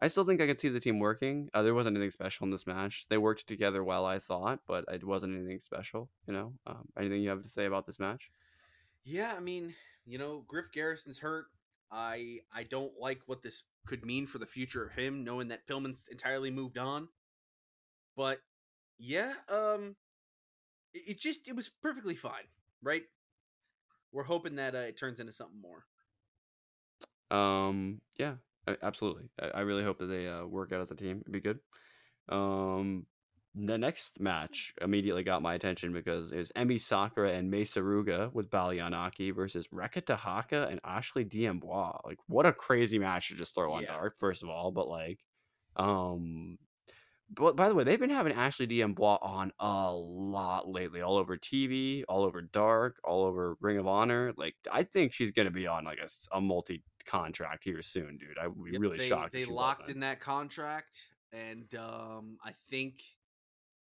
I 0.00 0.08
still 0.08 0.24
think 0.24 0.40
I 0.40 0.46
could 0.46 0.60
see 0.60 0.68
the 0.68 0.80
team 0.80 0.98
working. 0.98 1.48
Uh, 1.54 1.62
there 1.62 1.74
wasn't 1.74 1.96
anything 1.96 2.10
special 2.10 2.44
in 2.44 2.50
this 2.50 2.66
match. 2.66 3.06
They 3.08 3.16
worked 3.16 3.46
together 3.46 3.82
well, 3.82 4.04
I 4.04 4.18
thought, 4.18 4.60
but 4.66 4.84
it 4.92 5.04
wasn't 5.04 5.36
anything 5.36 5.58
special. 5.58 6.10
You 6.26 6.34
know. 6.34 6.52
Um, 6.66 6.88
anything 6.98 7.22
you 7.22 7.30
have 7.30 7.42
to 7.42 7.48
say 7.48 7.64
about 7.64 7.86
this 7.86 7.98
match? 7.98 8.30
Yeah, 9.04 9.34
I 9.36 9.40
mean, 9.40 9.74
you 10.04 10.18
know, 10.18 10.44
Griff 10.46 10.70
Garrison's 10.72 11.20
hurt. 11.20 11.46
I 11.90 12.40
I 12.54 12.64
don't 12.64 12.92
like 13.00 13.20
what 13.26 13.42
this 13.42 13.62
could 13.86 14.04
mean 14.04 14.26
for 14.26 14.38
the 14.38 14.46
future 14.46 14.84
of 14.84 14.92
him, 14.92 15.24
knowing 15.24 15.48
that 15.48 15.66
Pillman's 15.66 16.06
entirely 16.10 16.50
moved 16.50 16.76
on. 16.76 17.08
But 18.16 18.40
yeah, 18.98 19.32
um, 19.48 19.96
it, 20.92 21.10
it 21.10 21.20
just 21.20 21.48
it 21.48 21.56
was 21.56 21.70
perfectly 21.70 22.16
fine, 22.16 22.48
right? 22.82 23.04
We're 24.12 24.24
hoping 24.24 24.56
that 24.56 24.74
uh, 24.74 24.78
it 24.78 24.96
turns 24.96 25.20
into 25.20 25.32
something 25.32 25.60
more. 25.60 25.84
Um, 27.30 28.00
yeah, 28.18 28.34
absolutely. 28.82 29.24
I, 29.40 29.48
I 29.48 29.60
really 29.60 29.84
hope 29.84 29.98
that 29.98 30.06
they 30.06 30.28
uh, 30.28 30.46
work 30.46 30.72
out 30.72 30.80
as 30.80 30.90
a 30.90 30.96
team. 30.96 31.20
It'd 31.20 31.32
be 31.32 31.40
good. 31.40 31.58
Um, 32.28 33.06
the 33.54 33.78
next 33.78 34.20
match 34.20 34.74
immediately 34.82 35.22
got 35.22 35.42
my 35.42 35.54
attention 35.54 35.92
because 35.92 36.30
it 36.30 36.36
was 36.36 36.52
Emi 36.52 36.78
Sakura 36.78 37.32
and 37.32 37.50
Mei 37.50 37.62
Suruga 37.62 38.32
with 38.32 38.50
Baliyan 38.50 38.92
Akki 38.92 39.34
versus 39.34 39.68
Reka 39.72 40.02
Tehaka 40.02 40.70
and 40.70 40.80
Ashley 40.84 41.24
D'Amboise. 41.24 42.00
Like, 42.04 42.18
what 42.26 42.44
a 42.46 42.52
crazy 42.52 42.98
match 42.98 43.28
to 43.28 43.34
just 43.34 43.54
throw 43.54 43.72
on 43.72 43.82
Yeah. 43.82 43.92
Dark, 43.92 44.16
first 44.18 44.42
of 44.42 44.50
all. 44.50 44.72
But 44.72 44.88
like, 44.88 45.20
um, 45.76 46.58
but 47.28 47.56
by 47.56 47.68
the 47.68 47.74
way, 47.74 47.84
they've 47.84 47.98
been 48.00 48.10
having 48.10 48.32
Ashley 48.32 48.66
D'Amboise 48.66 49.18
on 49.22 49.52
a 49.58 49.92
lot 49.92 50.68
lately, 50.68 51.00
all 51.00 51.16
over 51.16 51.36
TV, 51.36 52.04
all 52.08 52.24
over 52.24 52.40
Dark, 52.42 52.96
all 53.04 53.24
over 53.24 53.56
Ring 53.60 53.78
of 53.78 53.86
Honor. 53.86 54.32
Like, 54.36 54.54
I 54.70 54.82
think 54.84 55.12
she's 55.12 55.32
gonna 55.32 55.50
be 55.50 55.66
on 55.66 55.84
like 55.84 56.00
a 56.32 56.40
multi 56.40 56.82
contract 57.04 57.64
here 57.64 57.82
soon, 57.82 58.18
dude. 58.18 58.38
I 58.40 58.46
would 58.48 58.64
be 58.64 58.72
Yep, 58.72 58.80
really 58.80 58.98
they, 58.98 59.08
shocked. 59.08 59.32
They 59.32 59.44
she 59.44 59.50
locked 59.50 59.80
wasn't. 59.80 59.96
in 59.96 60.00
that 60.00 60.20
contract, 60.20 61.10
and 61.32 61.72
um, 61.74 62.38
I 62.44 62.52
think 62.52 63.02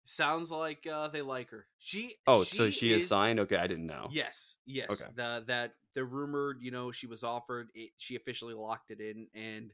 sounds 0.06 0.52
like 0.52 0.88
uh, 0.92 1.08
they 1.10 1.22
like 1.22 1.50
her. 1.50 1.66
She 1.80 2.14
Oh, 2.28 2.44
so 2.44 2.70
she 2.70 2.92
is 2.92 3.04
is 3.04 3.08
signed. 3.10 3.40
Okay, 3.42 3.58
I 3.58 3.68
didn't 3.68 3.88
know. 3.88 4.08
Yes, 4.12 4.58
yes. 4.66 4.90
Okay. 4.90 5.12
The 5.16 5.44
that 5.48 5.74
the 5.94 6.06
rumored, 6.06 6.58
you 6.62 6.72
know, 6.72 6.92
she 6.92 7.08
was 7.08 7.24
offered. 7.24 7.70
It, 7.74 7.92
she 7.98 8.16
officially 8.16 8.54
locked 8.54 8.92
it 8.92 9.00
in, 9.02 9.28
and 9.34 9.74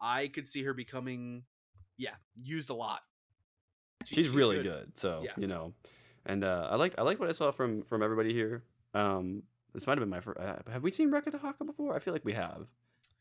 I 0.00 0.28
could 0.28 0.46
see 0.46 0.62
her 0.64 0.74
becoming, 0.74 1.44
yeah, 1.98 2.14
used 2.34 2.70
a 2.70 2.74
lot. 2.74 3.00
She- 4.04 4.16
she's, 4.16 4.30
really 4.30 4.62
good. 4.62 4.96
So 4.98 5.22
Yeah. 5.24 5.32
you 5.36 5.46
know, 5.46 5.74
and 6.24 6.44
uh, 6.44 6.68
I 6.70 6.76
liked 6.76 6.96
I 6.98 7.02
like 7.02 7.18
what 7.18 7.28
I 7.28 7.32
saw 7.32 7.50
from 7.50 7.82
from 7.82 8.02
everybody 8.02 8.32
here. 8.32 8.62
Um, 8.94 9.42
this 9.72 9.86
might 9.86 9.92
have 9.98 10.00
been 10.00 10.08
my 10.10 10.20
first. 10.20 10.38
Uh, 10.38 10.56
have 10.70 10.82
we 10.82 10.90
seen 10.90 11.10
Reka 11.10 11.30
Tehaka 11.30 11.66
before? 11.66 11.94
I 11.94 11.98
feel 11.98 12.12
like 12.14 12.24
we 12.24 12.32
have. 12.34 12.66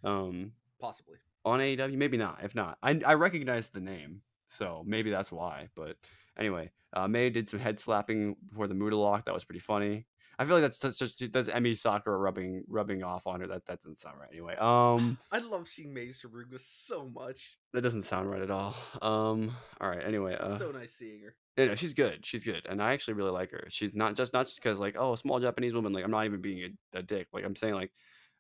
Um, 0.04 0.52
possibly. 0.80 1.18
on 1.44 1.60
AEW, 1.60 1.96
maybe 1.98 2.18
not. 2.18 2.44
If 2.44 2.56
not, 2.56 2.78
I 2.84 3.02
I 3.06 3.14
recognize 3.16 3.70
the 3.70 3.80
name, 3.82 4.22
so 4.48 4.84
maybe 4.86 5.10
that's 5.10 5.32
why. 5.32 5.70
But 5.76 5.98
anyway, 6.38 6.72
uh, 6.94 7.08
May 7.08 7.30
did 7.30 7.48
some 7.50 7.60
head 7.60 7.80
slapping 7.80 8.36
before 8.48 8.68
the 8.68 8.76
Muda 8.76 8.96
lock. 8.98 9.26
That 9.26 9.34
was 9.34 9.44
pretty 9.46 9.60
funny. 9.60 10.06
I 10.38 10.46
feel 10.46 10.56
like 10.56 10.64
that's, 10.64 10.80
that's 10.80 10.98
just 10.98 11.32
that's 11.32 11.50
Emi 11.50 11.78
Sakura 11.78 12.18
rubbing 12.18 12.64
rubbing 12.68 13.04
off 13.04 13.28
on 13.28 13.40
her. 13.42 13.48
That 13.48 13.66
that 13.66 13.82
doesn't 13.82 14.00
sound 14.00 14.20
right. 14.20 14.30
Anyway, 14.32 14.56
um, 14.58 15.18
I 15.32 15.40
love 15.40 15.68
seeing 15.68 15.94
Mace 15.94 16.24
Suruga 16.24 16.60
so 16.60 17.10
much. 17.14 17.58
that 17.74 17.82
doesn't 17.82 18.04
sound 18.04 18.30
right 18.30 18.42
at 18.42 18.52
all. 18.52 18.76
Um, 19.02 19.56
all 19.80 19.90
right. 19.90 20.04
Anyway, 20.04 20.36
uh, 20.36 20.58
so 20.58 20.72
nice 20.72 20.94
seeing 20.94 21.22
her. 21.24 21.36
yeah, 21.58 21.66
no, 21.66 21.76
she's 21.76 21.94
good. 21.94 22.26
She's 22.26 22.44
good, 22.44 22.66
and 22.68 22.82
I 22.82 22.94
actually 22.94 23.16
really 23.16 23.32
like 23.32 23.52
her. 23.52 23.66
She's 23.70 23.94
not 23.94 24.16
just 24.16 24.34
not 24.34 24.46
just 24.46 24.62
because 24.62 24.80
like 24.80 24.96
oh, 24.98 25.14
a 25.14 25.18
small 25.18 25.40
Japanese 25.40 25.74
woman. 25.74 25.94
Like 25.94 26.04
I'm 26.04 26.12
not 26.12 26.26
even 26.26 26.42
being 26.42 26.76
a, 26.94 27.00
a 27.00 27.04
dick. 27.04 27.28
Like 27.32 27.46
I'm 27.46 27.56
saying 27.56 27.76
like, 27.76 27.92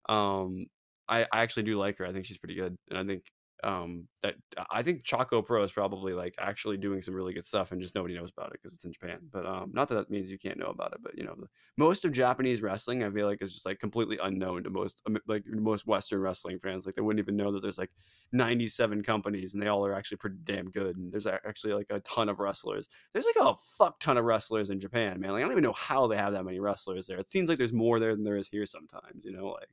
um, 0.09 0.65
I 1.07 1.23
I 1.31 1.41
actually 1.41 1.63
do 1.63 1.77
like 1.77 1.97
her. 1.97 2.05
I 2.05 2.11
think 2.11 2.25
she's 2.25 2.37
pretty 2.37 2.55
good, 2.55 2.77
and 2.89 2.99
I 2.99 3.03
think 3.03 3.23
um 3.63 4.07
that 4.21 4.35
I 4.69 4.83
think 4.83 5.03
Choco 5.03 5.41
Pro 5.41 5.63
is 5.63 5.71
probably 5.71 6.13
like 6.13 6.35
actually 6.37 6.77
doing 6.77 7.01
some 7.01 7.13
really 7.13 7.33
good 7.33 7.45
stuff, 7.45 7.71
and 7.71 7.81
just 7.81 7.95
nobody 7.95 8.15
knows 8.15 8.31
about 8.31 8.47
it 8.47 8.59
because 8.61 8.73
it's 8.73 8.85
in 8.85 8.91
Japan. 8.91 9.19
But 9.31 9.45
um, 9.45 9.71
not 9.73 9.87
that 9.89 9.95
that 9.95 10.09
means 10.09 10.31
you 10.31 10.37
can't 10.37 10.59
know 10.59 10.67
about 10.67 10.93
it. 10.93 10.99
But 11.01 11.17
you 11.17 11.23
know, 11.23 11.35
the, 11.37 11.47
most 11.77 12.05
of 12.05 12.11
Japanese 12.11 12.61
wrestling, 12.61 13.03
I 13.03 13.09
feel 13.09 13.27
like, 13.27 13.41
is 13.41 13.53
just 13.53 13.65
like 13.65 13.79
completely 13.79 14.17
unknown 14.21 14.63
to 14.63 14.69
most 14.69 15.01
um, 15.05 15.17
like 15.27 15.43
most 15.47 15.87
Western 15.87 16.21
wrestling 16.21 16.59
fans. 16.59 16.85
Like 16.85 16.95
they 16.95 17.01
wouldn't 17.01 17.23
even 17.23 17.37
know 17.37 17.51
that 17.51 17.61
there's 17.61 17.79
like 17.79 17.91
97 18.31 19.03
companies, 19.03 19.53
and 19.53 19.61
they 19.61 19.67
all 19.67 19.85
are 19.85 19.93
actually 19.93 20.17
pretty 20.17 20.37
damn 20.43 20.69
good. 20.69 20.97
And 20.97 21.11
there's 21.11 21.27
actually 21.27 21.73
like 21.73 21.87
a 21.89 21.99
ton 22.01 22.29
of 22.29 22.39
wrestlers 22.39 22.89
there's 23.13 23.25
like 23.25 23.47
a 23.47 23.55
fuck 23.77 23.99
ton 23.99 24.17
of 24.17 24.25
wrestlers 24.25 24.69
in 24.69 24.79
Japan, 24.79 25.19
man. 25.19 25.31
Like 25.31 25.39
I 25.39 25.43
don't 25.43 25.53
even 25.53 25.63
know 25.63 25.73
how 25.73 26.07
they 26.07 26.17
have 26.17 26.33
that 26.33 26.43
many 26.43 26.59
wrestlers 26.59 27.07
there. 27.07 27.17
It 27.17 27.31
seems 27.31 27.49
like 27.49 27.57
there's 27.57 27.73
more 27.73 27.99
there 27.99 28.15
than 28.15 28.23
there 28.23 28.35
is 28.35 28.47
here 28.47 28.65
sometimes, 28.65 29.25
you 29.25 29.31
know, 29.31 29.47
like 29.47 29.69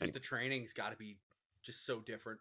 Just 0.00 0.14
the 0.14 0.20
training's 0.20 0.72
got 0.72 0.90
to 0.90 0.96
be 0.96 1.18
just 1.62 1.86
so 1.86 2.00
different. 2.00 2.40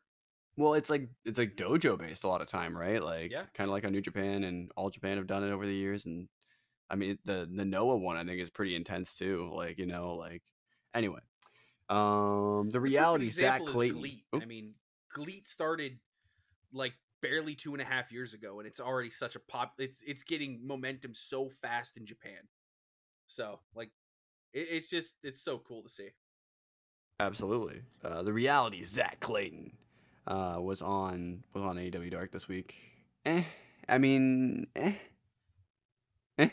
Well, 0.58 0.74
it's 0.74 0.90
like 0.90 1.10
it's 1.26 1.38
like 1.38 1.56
dojo 1.56 1.98
based 1.98 2.24
a 2.24 2.28
lot 2.28 2.42
of 2.42 2.48
time, 2.48 2.78
right? 2.78 3.04
Like 3.04 3.32
Yeah. 3.32 3.44
kind 3.54 3.70
of 3.70 3.74
like 3.74 3.84
how 3.84 3.90
New 3.90 4.02
Japan 4.02 4.44
and 4.44 4.72
All 4.76 4.90
Japan 4.90 5.18
have 5.18 5.28
done 5.28 5.44
it 5.44 5.52
over 5.52 5.66
the 5.66 5.76
years 5.76 6.06
and 6.06 6.28
I 6.90 6.96
mean 6.96 7.18
the 7.26 7.50
the 7.52 7.66
Noah 7.66 7.98
one 7.98 8.18
I 8.18 8.24
think 8.24 8.40
is 8.40 8.50
pretty 8.50 8.76
intense 8.76 9.16
too. 9.16 9.52
Like, 9.54 9.80
you 9.80 9.86
know, 9.86 10.16
like 10.16 10.44
anyway. 10.94 11.20
Um 11.90 12.70
the 12.70 12.80
reality 12.80 13.30
Zach 13.30 13.62
Clayton. 13.62 14.00
GLEAT. 14.00 14.24
I 14.42 14.46
mean, 14.46 14.76
GLEAT 15.14 15.48
started 15.48 16.00
like 16.72 16.94
barely 17.22 17.56
two 17.56 17.74
and 17.74 17.82
a 17.82 17.86
half 17.86 18.12
years 18.12 18.34
ago, 18.34 18.60
and 18.60 18.68
it's 18.68 18.80
already 18.80 19.10
such 19.10 19.36
a 19.36 19.40
pop. 19.40 19.74
It's 19.80 20.02
it's 20.04 20.24
getting 20.24 20.66
momentum 20.66 21.14
so 21.14 21.50
fast 21.50 21.98
in 21.98 22.06
Japan. 22.06 22.48
So 23.28 23.60
like, 23.74 23.90
it, 24.54 24.68
it's 24.72 24.90
just 24.90 25.16
it's 25.24 25.42
so 25.42 25.58
cool 25.58 25.84
to 25.84 25.90
see. 25.90 26.10
Absolutely. 27.20 27.82
Uh, 28.04 28.24
the 28.24 28.34
reality 28.34 28.84
Zach 28.84 29.20
Clayton 29.20 29.72
uh, 30.28 30.58
was 30.60 30.82
on 30.82 31.44
was 31.54 31.64
on 31.64 31.78
AEW 31.78 32.12
Dark 32.12 32.32
this 32.32 32.48
week. 32.48 32.76
Eh. 33.26 33.44
I 33.88 33.98
mean, 33.98 34.68
eh. 34.76 34.94
Eh. 36.38 36.50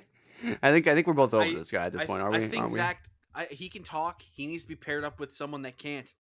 I 0.62 0.70
think 0.70 0.86
I 0.86 0.94
think 0.94 1.06
we're 1.06 1.14
both 1.14 1.34
over 1.34 1.44
I- 1.44 1.54
this 1.54 1.70
guy 1.70 1.86
at 1.86 1.92
this 1.92 2.02
I, 2.02 2.06
point, 2.06 2.22
are 2.22 2.30
we? 2.30 2.38
I 2.38 2.48
think? 2.48 2.70
Zach, 2.70 3.04
I, 3.34 3.44
he 3.44 3.68
can 3.68 3.82
talk. 3.82 4.22
He 4.22 4.46
needs 4.46 4.62
to 4.62 4.68
be 4.68 4.76
paired 4.76 5.04
up 5.04 5.20
with 5.20 5.32
someone 5.32 5.62
that 5.62 5.78
can't. 5.78 6.12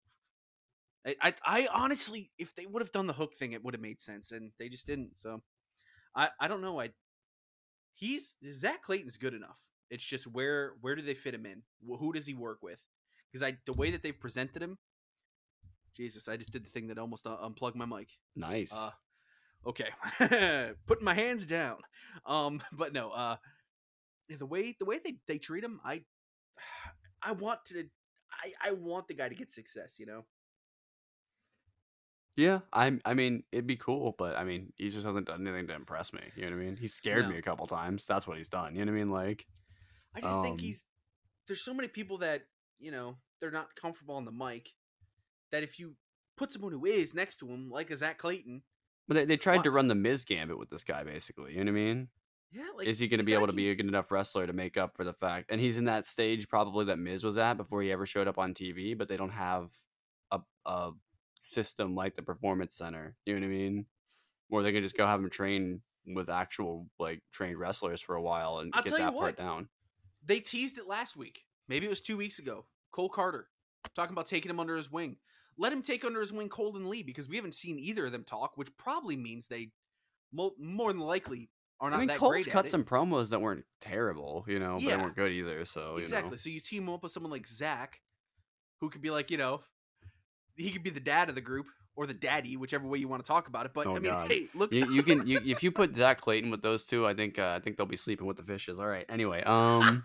I, 1.06 1.16
I, 1.20 1.34
I 1.44 1.68
honestly, 1.74 2.30
if 2.38 2.54
they 2.54 2.66
would 2.66 2.80
have 2.80 2.92
done 2.92 3.08
the 3.08 3.12
hook 3.12 3.34
thing, 3.34 3.52
it 3.52 3.64
would 3.64 3.74
have 3.74 3.80
made 3.80 4.00
sense, 4.00 4.30
and 4.30 4.52
they 4.58 4.68
just 4.68 4.86
didn't. 4.86 5.18
So, 5.18 5.42
I, 6.14 6.28
I 6.38 6.46
don't 6.46 6.60
know. 6.60 6.80
I, 6.80 6.90
he's 7.94 8.36
Zach 8.52 8.82
Clayton's 8.82 9.16
good 9.16 9.34
enough. 9.34 9.58
It's 9.90 10.04
just 10.04 10.26
where 10.26 10.74
where 10.80 10.94
do 10.94 11.02
they 11.02 11.14
fit 11.14 11.34
him 11.34 11.44
in? 11.44 11.62
Who 11.86 12.12
does 12.12 12.26
he 12.26 12.34
work 12.34 12.62
with? 12.62 12.80
Because 13.30 13.46
I 13.46 13.58
the 13.66 13.72
way 13.72 13.90
that 13.90 14.02
they've 14.02 14.18
presented 14.18 14.62
him, 14.62 14.78
Jesus, 15.94 16.28
I 16.28 16.36
just 16.36 16.52
did 16.52 16.64
the 16.64 16.70
thing 16.70 16.88
that 16.88 16.98
almost 16.98 17.26
uh, 17.26 17.36
unplugged 17.40 17.76
my 17.76 17.86
mic. 17.86 18.10
Nice. 18.34 18.72
Uh, 18.74 18.90
okay, 19.66 19.88
putting 20.86 21.04
my 21.04 21.14
hands 21.14 21.46
down. 21.46 21.78
Um, 22.26 22.62
but 22.72 22.92
no, 22.92 23.10
uh, 23.10 23.36
the 24.28 24.46
way 24.46 24.74
the 24.78 24.86
way 24.86 24.98
they 25.02 25.16
they 25.26 25.38
treat 25.38 25.64
him, 25.64 25.80
I 25.84 26.04
I 27.22 27.32
want 27.32 27.64
to, 27.66 27.84
I 28.32 28.68
I 28.68 28.72
want 28.72 29.08
the 29.08 29.14
guy 29.14 29.28
to 29.28 29.34
get 29.34 29.50
success. 29.50 29.98
You 29.98 30.06
know, 30.06 30.24
yeah, 32.36 32.60
I 32.72 32.98
I 33.04 33.12
mean, 33.14 33.44
it'd 33.52 33.66
be 33.66 33.76
cool, 33.76 34.14
but 34.16 34.38
I 34.38 34.44
mean, 34.44 34.72
he 34.76 34.88
just 34.88 35.04
hasn't 35.04 35.26
done 35.26 35.46
anything 35.46 35.66
to 35.68 35.74
impress 35.74 36.12
me. 36.14 36.20
You 36.34 36.42
know 36.48 36.56
what 36.56 36.62
I 36.62 36.64
mean? 36.64 36.76
He 36.76 36.86
scared 36.86 37.24
No. 37.24 37.30
me 37.30 37.36
a 37.36 37.42
couple 37.42 37.66
times. 37.66 38.06
That's 38.06 38.26
what 38.26 38.38
he's 38.38 38.48
done. 38.48 38.74
You 38.74 38.84
know 38.84 38.92
what 38.92 38.98
I 38.98 39.04
mean? 39.04 39.12
Like, 39.12 39.46
I 40.14 40.20
just 40.20 40.40
think 40.42 40.60
Um, 40.60 40.64
he's 40.64 40.84
there's 41.46 41.62
so 41.62 41.74
many 41.74 41.88
people 41.88 42.18
that 42.18 42.46
you 42.78 42.90
know 42.90 43.18
they're 43.40 43.50
not 43.50 43.74
comfortable 43.76 44.14
on 44.14 44.24
the 44.24 44.32
mic. 44.32 44.72
That 45.52 45.62
if 45.62 45.78
you 45.78 45.94
put 46.36 46.52
someone 46.52 46.72
who 46.72 46.84
is 46.84 47.14
next 47.14 47.36
to 47.36 47.46
him, 47.46 47.70
like 47.70 47.90
a 47.90 47.96
Zach 47.96 48.18
Clayton, 48.18 48.62
but 49.06 49.14
they, 49.14 49.24
they 49.24 49.36
tried 49.36 49.58
Wha- 49.58 49.62
to 49.62 49.70
run 49.70 49.88
the 49.88 49.94
Miz 49.94 50.24
gambit 50.24 50.58
with 50.58 50.70
this 50.70 50.84
guy, 50.84 51.04
basically. 51.04 51.52
You 51.52 51.64
know 51.64 51.72
what 51.72 51.78
I 51.78 51.84
mean? 51.84 52.08
yeah, 52.52 52.68
like 52.76 52.86
is 52.86 52.98
he 52.98 53.08
going 53.08 53.20
to 53.20 53.26
be 53.26 53.34
able 53.34 53.46
to 53.46 53.52
be 53.52 53.70
a 53.70 53.74
good 53.74 53.86
enough 53.86 54.10
wrestler 54.10 54.46
to 54.46 54.52
make 54.52 54.76
up 54.76 54.96
for 54.96 55.04
the 55.04 55.14
fact? 55.14 55.50
And 55.50 55.60
he's 55.60 55.78
in 55.78 55.86
that 55.86 56.06
stage 56.06 56.48
probably 56.48 56.84
that 56.86 56.98
Miz 56.98 57.24
was 57.24 57.38
at 57.38 57.54
before 57.54 57.82
he 57.82 57.90
ever 57.90 58.04
showed 58.04 58.28
up 58.28 58.38
on 58.38 58.52
TV, 58.52 58.96
but 58.96 59.08
they 59.08 59.16
don't 59.16 59.30
have 59.30 59.70
a 60.30 60.40
a 60.66 60.92
system 61.38 61.94
like 61.94 62.14
the 62.14 62.22
Performance 62.22 62.76
Center. 62.76 63.16
You 63.24 63.34
know 63.34 63.40
what 63.40 63.46
I 63.46 63.50
mean? 63.50 63.86
Where 64.48 64.62
they 64.62 64.72
can 64.72 64.82
just 64.82 64.96
go 64.96 65.06
have 65.06 65.20
him 65.20 65.30
train 65.30 65.80
with 66.06 66.28
actual 66.28 66.88
like 66.98 67.22
trained 67.32 67.58
wrestlers 67.58 68.00
for 68.00 68.16
a 68.16 68.22
while 68.22 68.58
and 68.58 68.72
I'll 68.74 68.82
get 68.82 68.96
that 68.98 69.14
part 69.14 69.38
down. 69.38 69.68
They 70.24 70.40
teased 70.40 70.78
it 70.78 70.86
last 70.86 71.16
week. 71.16 71.44
Maybe 71.68 71.86
it 71.86 71.90
was 71.90 72.00
two 72.00 72.16
weeks 72.16 72.38
ago. 72.38 72.66
Cole 72.90 73.08
Karter. 73.08 73.44
talking 73.94 74.12
about 74.12 74.26
taking 74.26 74.50
him 74.50 74.60
under 74.60 74.76
his 74.76 74.90
wing. 74.90 75.16
Let 75.58 75.72
him 75.72 75.82
take 75.82 76.04
under 76.04 76.20
his 76.20 76.32
wing 76.32 76.48
Cole 76.48 76.76
and 76.76 76.88
Lee 76.88 77.02
because 77.02 77.28
we 77.28 77.36
haven't 77.36 77.54
seen 77.54 77.78
either 77.78 78.06
of 78.06 78.12
them 78.12 78.24
talk, 78.24 78.52
which 78.56 78.74
probably 78.76 79.16
means 79.16 79.48
they 79.48 79.70
mo- 80.32 80.54
more 80.58 80.92
than 80.92 81.00
likely 81.00 81.50
are 81.80 81.90
not 81.90 81.96
I 81.96 81.98
mean, 82.00 82.08
that 82.08 82.18
Colts 82.18 82.46
cut 82.46 82.70
some 82.70 82.84
promos 82.84 83.30
that 83.30 83.40
weren't 83.40 83.64
terrible, 83.80 84.44
you 84.46 84.58
know, 84.58 84.74
but 84.74 84.88
they 84.88 84.96
weren't 84.96 85.16
good 85.16 85.32
either. 85.32 85.64
So 85.64 85.96
exactly. 85.96 86.28
you 86.28 86.30
know, 86.30 86.36
So 86.36 86.50
you 86.50 86.60
team 86.60 86.88
up 86.88 87.02
with 87.02 87.12
someone 87.12 87.32
like 87.32 87.46
Zach, 87.46 88.00
who 88.80 88.88
could 88.88 89.02
be 89.02 89.10
like, 89.10 89.30
you 89.30 89.36
know, 89.36 89.60
he 90.56 90.70
could 90.70 90.82
be 90.82 90.90
the 90.90 91.00
dad 91.00 91.28
of 91.28 91.34
the 91.34 91.40
group 91.40 91.66
or 91.94 92.06
the 92.06 92.14
daddy, 92.14 92.56
whichever 92.56 92.86
way 92.86 92.98
you 92.98 93.08
want 93.08 93.22
to 93.24 93.28
talk 93.28 93.48
about 93.48 93.66
it. 93.66 93.72
But 93.74 93.86
Oh, 93.86 93.96
I 93.96 93.98
mean, 93.98 94.12
God. 94.12 94.30
hey, 94.30 94.48
look, 94.54 94.72
you, 94.72 94.92
you 94.92 95.02
can 95.02 95.26
you, 95.26 95.40
if 95.44 95.62
you 95.62 95.70
put 95.70 95.94
Zach 95.94 96.20
Clayton 96.20 96.50
with 96.50 96.62
those 96.62 96.84
two, 96.84 97.06
I 97.06 97.14
think 97.14 97.38
uh, 97.38 97.54
I 97.56 97.58
think 97.60 97.76
they'll 97.76 97.86
be 97.86 97.96
sleeping 97.96 98.26
with 98.26 98.36
the 98.36 98.44
fishes. 98.44 98.80
All 98.80 98.86
right. 98.86 99.04
Anyway, 99.08 99.42
um, 99.42 100.04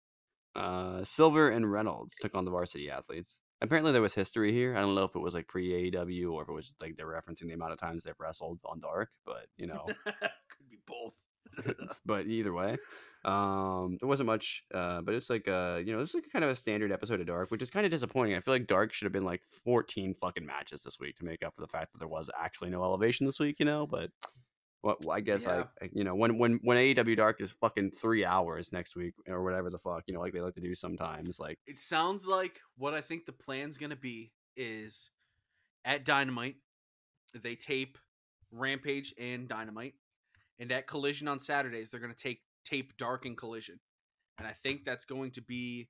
uh, 0.54 1.04
Silver 1.04 1.48
and 1.48 1.70
Reynolds 1.70 2.14
took 2.20 2.34
on 2.34 2.44
the 2.44 2.50
varsity 2.50 2.90
athletes. 2.90 3.40
Apparently, 3.62 3.92
there 3.92 4.02
was 4.02 4.14
history 4.14 4.52
here. 4.52 4.76
I 4.76 4.80
don't 4.80 4.94
know 4.94 5.04
if 5.04 5.14
it 5.14 5.20
was 5.20 5.34
like 5.34 5.48
pre 5.48 5.90
AEW 5.90 6.30
or 6.32 6.42
if 6.42 6.48
it 6.48 6.52
was 6.52 6.74
like 6.80 6.96
they're 6.96 7.06
referencing 7.06 7.48
the 7.48 7.54
amount 7.54 7.72
of 7.72 7.78
times 7.78 8.04
they've 8.04 8.14
wrestled 8.18 8.60
on 8.64 8.80
Dark, 8.80 9.10
but 9.24 9.46
you 9.56 9.66
know, 9.66 9.86
could 10.04 10.68
be 10.68 10.78
both. 10.86 11.22
but 12.06 12.26
either 12.26 12.52
way, 12.52 12.76
um, 13.24 13.96
there 14.00 14.08
wasn't 14.08 14.26
much. 14.26 14.64
Uh, 14.72 15.00
but 15.00 15.14
it's 15.14 15.30
like 15.30 15.48
uh, 15.48 15.80
you 15.84 15.92
know, 15.92 16.00
it's 16.00 16.14
like 16.14 16.30
kind 16.30 16.44
of 16.44 16.50
a 16.50 16.56
standard 16.56 16.92
episode 16.92 17.20
of 17.20 17.26
Dark, 17.26 17.50
which 17.50 17.62
is 17.62 17.70
kind 17.70 17.86
of 17.86 17.90
disappointing. 17.90 18.34
I 18.34 18.40
feel 18.40 18.54
like 18.54 18.66
Dark 18.66 18.92
should 18.92 19.06
have 19.06 19.12
been 19.12 19.24
like 19.24 19.42
fourteen 19.64 20.14
fucking 20.14 20.46
matches 20.46 20.82
this 20.82 20.98
week 21.00 21.16
to 21.16 21.24
make 21.24 21.44
up 21.44 21.54
for 21.54 21.62
the 21.62 21.68
fact 21.68 21.92
that 21.92 21.98
there 21.98 22.08
was 22.08 22.30
actually 22.38 22.70
no 22.70 22.82
elevation 22.82 23.26
this 23.26 23.40
week. 23.40 23.58
You 23.58 23.66
know, 23.66 23.86
but 23.86 24.10
what 24.86 24.98
I 25.10 25.20
guess 25.20 25.46
Yeah. 25.46 25.64
I, 25.82 25.90
you 25.92 26.04
know 26.04 26.14
when 26.14 26.38
when 26.38 26.60
when 26.62 26.78
AEW 26.78 27.16
Dark 27.16 27.40
is 27.40 27.50
fucking 27.50 27.92
three 28.00 28.24
hours 28.24 28.72
next 28.72 28.96
week 28.96 29.14
or 29.28 29.42
whatever 29.42 29.68
the 29.68 29.78
fuck 29.78 30.04
you 30.06 30.14
know 30.14 30.20
like 30.20 30.32
they 30.32 30.40
like 30.40 30.54
to 30.54 30.60
do 30.60 30.74
sometimes 30.74 31.40
like 31.40 31.58
It 31.66 31.78
sounds 31.78 32.26
like 32.26 32.60
what 32.76 32.94
I 32.94 33.00
think 33.00 33.26
the 33.26 33.32
plan's 33.32 33.78
gonna 33.78 33.96
be 33.96 34.32
is 34.56 35.10
at 35.84 36.04
Dynamite, 36.04 36.56
they 37.34 37.54
tape 37.54 37.98
Rampage 38.50 39.12
and 39.18 39.48
Dynamite, 39.48 39.94
and 40.58 40.70
at 40.72 40.86
Collision 40.86 41.28
on 41.28 41.40
Saturdays 41.40 41.90
they're 41.90 42.00
gonna 42.00 42.14
take 42.14 42.42
tape 42.64 42.96
Dark 42.96 43.26
and 43.26 43.36
Collision, 43.36 43.80
and 44.38 44.46
I 44.46 44.52
think 44.52 44.84
that's 44.84 45.04
going 45.04 45.32
to 45.32 45.42
be 45.42 45.88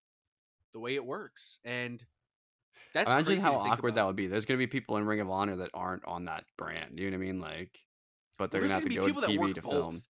the 0.72 0.80
way 0.80 0.94
it 0.94 1.04
works. 1.04 1.60
And 1.64 2.04
that's 2.92 3.10
imagine 3.10 3.40
how 3.40 3.54
awkward 3.54 3.94
that 3.94 4.06
would 4.06 4.16
be. 4.16 4.26
There's 4.26 4.44
gonna 4.44 4.58
be 4.58 4.66
people 4.66 4.96
in 4.96 5.06
Ring 5.06 5.20
of 5.20 5.30
Honor 5.30 5.56
that 5.56 5.70
aren't 5.72 6.04
on 6.04 6.26
that 6.26 6.44
brand. 6.58 6.98
You 6.98 7.10
know 7.10 7.16
what 7.16 7.24
I 7.24 7.26
mean? 7.26 7.40
Like, 7.40 7.78
but 8.36 8.50
they're 8.50 8.60
Well, 8.60 8.68
gonna 8.68 8.80
have 8.80 8.88
to 8.90 8.94
go 8.94 9.06
to 9.08 9.26
TV 9.26 9.54
to 9.54 9.62
both. 9.62 9.70
film. 9.72 10.02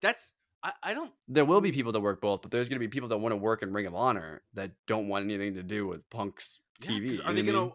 That's 0.00 0.34
I, 0.62 0.72
I 0.82 0.94
don't 0.94 1.12
There 1.28 1.44
will 1.44 1.60
be 1.60 1.72
people 1.72 1.92
that 1.92 2.00
work 2.00 2.20
both, 2.20 2.42
but 2.42 2.50
there's 2.50 2.68
going 2.68 2.76
to 2.76 2.86
be 2.86 2.88
people 2.88 3.08
that 3.10 3.18
want 3.18 3.32
to 3.32 3.36
work 3.36 3.62
in 3.62 3.72
Ring 3.72 3.86
of 3.86 3.94
Honor 3.94 4.42
that 4.54 4.72
don't 4.86 5.08
want 5.08 5.24
anything 5.24 5.54
to 5.54 5.62
do 5.62 5.86
with 5.86 6.08
Punk's 6.10 6.60
TV. 6.82 7.18
are 7.24 7.32
they 7.32 7.42
know 7.42 7.42
what 7.42 7.48
I 7.48 7.52
gonna 7.52 7.60
mean? 7.64 7.72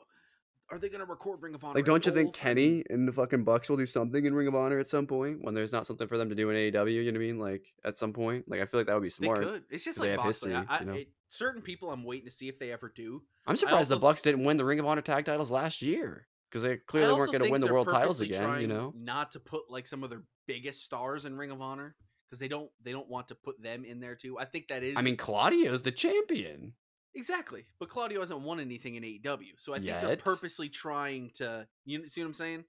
are 0.72 0.80
they 0.80 0.90
gonna 0.90 1.06
record 1.06 1.42
Ring 1.42 1.56
of 1.56 1.64
Honor? 1.64 1.76
like? 1.76 1.86
Don't 1.86 2.06
you 2.06 2.12
think 2.12 2.34
Kenny 2.34 2.84
and 2.90 3.08
the 3.08 3.12
fucking 3.14 3.44
Bucks 3.44 3.70
will 3.70 3.78
do 3.78 3.86
something 3.86 4.24
in 4.26 4.34
Ring 4.36 4.48
of 4.48 4.56
Honor 4.56 4.78
at 4.80 4.88
some 4.88 5.08
point 5.08 5.40
when 5.44 5.54
there's 5.56 5.72
not 5.72 5.88
something 5.88 6.08
for 6.08 6.18
them 6.18 6.30
to 6.30 6.36
do 6.36 6.50
in 6.52 6.56
AEW? 6.56 6.92
You 6.94 7.12
know 7.12 7.20
what 7.20 7.24
I 7.24 7.28
mean? 7.28 7.40
Like 7.40 7.74
at 7.84 7.98
some 7.98 8.14
point, 8.14 8.50
like 8.50 8.62
I 8.62 8.66
feel 8.66 8.80
like 8.80 8.88
that 8.88 8.94
would 8.94 9.04
be 9.04 9.10
smart. 9.10 9.40
they 9.40 9.46
could. 9.46 9.64
It's 9.72 9.84
just 9.86 10.00
like 10.00 10.16
Moxley. 10.18 10.54
I, 10.54 10.60
history, 10.60 10.76
I, 10.76 10.80
you 10.82 10.86
know? 10.86 10.94
it- 10.94 11.10
certain 11.28 11.62
people 11.62 11.90
I'm 11.92 12.04
waiting 12.04 12.26
to 12.26 12.32
see 12.32 12.48
if 12.50 12.60
they 12.60 12.72
ever 12.72 12.92
do. 12.96 13.24
I'm 13.48 13.58
surprised 13.58 13.90
the 13.90 13.98
Bucks 13.98 14.22
didn't 14.22 14.44
win 14.44 14.58
the 14.58 14.66
Ring 14.66 14.80
of 14.80 14.86
Honor 14.86 15.02
tag 15.02 15.26
titles 15.26 15.50
last 15.52 15.82
year 15.82 16.28
because 16.50 16.64
they 16.64 16.78
clearly 16.78 17.14
weren't 17.14 17.32
going 17.32 17.44
to 17.44 17.52
win 17.52 17.62
the 17.62 17.72
world 17.72 17.90
titles 17.90 18.22
again. 18.22 18.62
You 18.62 18.68
know? 18.68 18.94
not 18.96 19.32
to 19.34 19.40
put 19.40 19.70
like 19.70 19.88
some 19.88 20.04
of 20.04 20.10
their 20.10 20.24
biggest 20.48 20.84
stars 20.84 21.26
in 21.26 21.36
Ring 21.38 21.52
of 21.52 21.62
Honor 21.62 21.96
because 22.30 22.40
they 22.40 22.48
don't 22.48 22.70
they 22.84 22.92
don't 22.92 23.10
want 23.10 23.28
to 23.30 23.36
put 23.36 23.62
them 23.62 23.84
in 23.84 24.00
there 24.00 24.16
too. 24.16 24.38
I 24.40 24.46
think 24.46 24.68
that 24.70 24.84
is. 24.84 24.98
I 24.98 25.02
mean, 25.02 25.18
Claudio's 25.18 25.82
the 25.82 25.92
champion. 25.92 26.74
exactly. 27.14 27.66
But 27.80 27.90
Claudio 27.90 28.20
hasn't 28.20 28.42
won 28.42 28.60
anything 28.60 28.96
in 28.96 29.04
AEW, 29.04 29.54
so 29.58 29.74
I 29.74 29.80
think 29.80 30.00
they're 30.02 30.18
purposely 30.18 30.70
trying 30.70 31.32
to. 31.36 31.68
You 31.86 32.08
see 32.08 32.22
what 32.22 32.28
I'm 32.28 32.34
saying? 32.34 32.66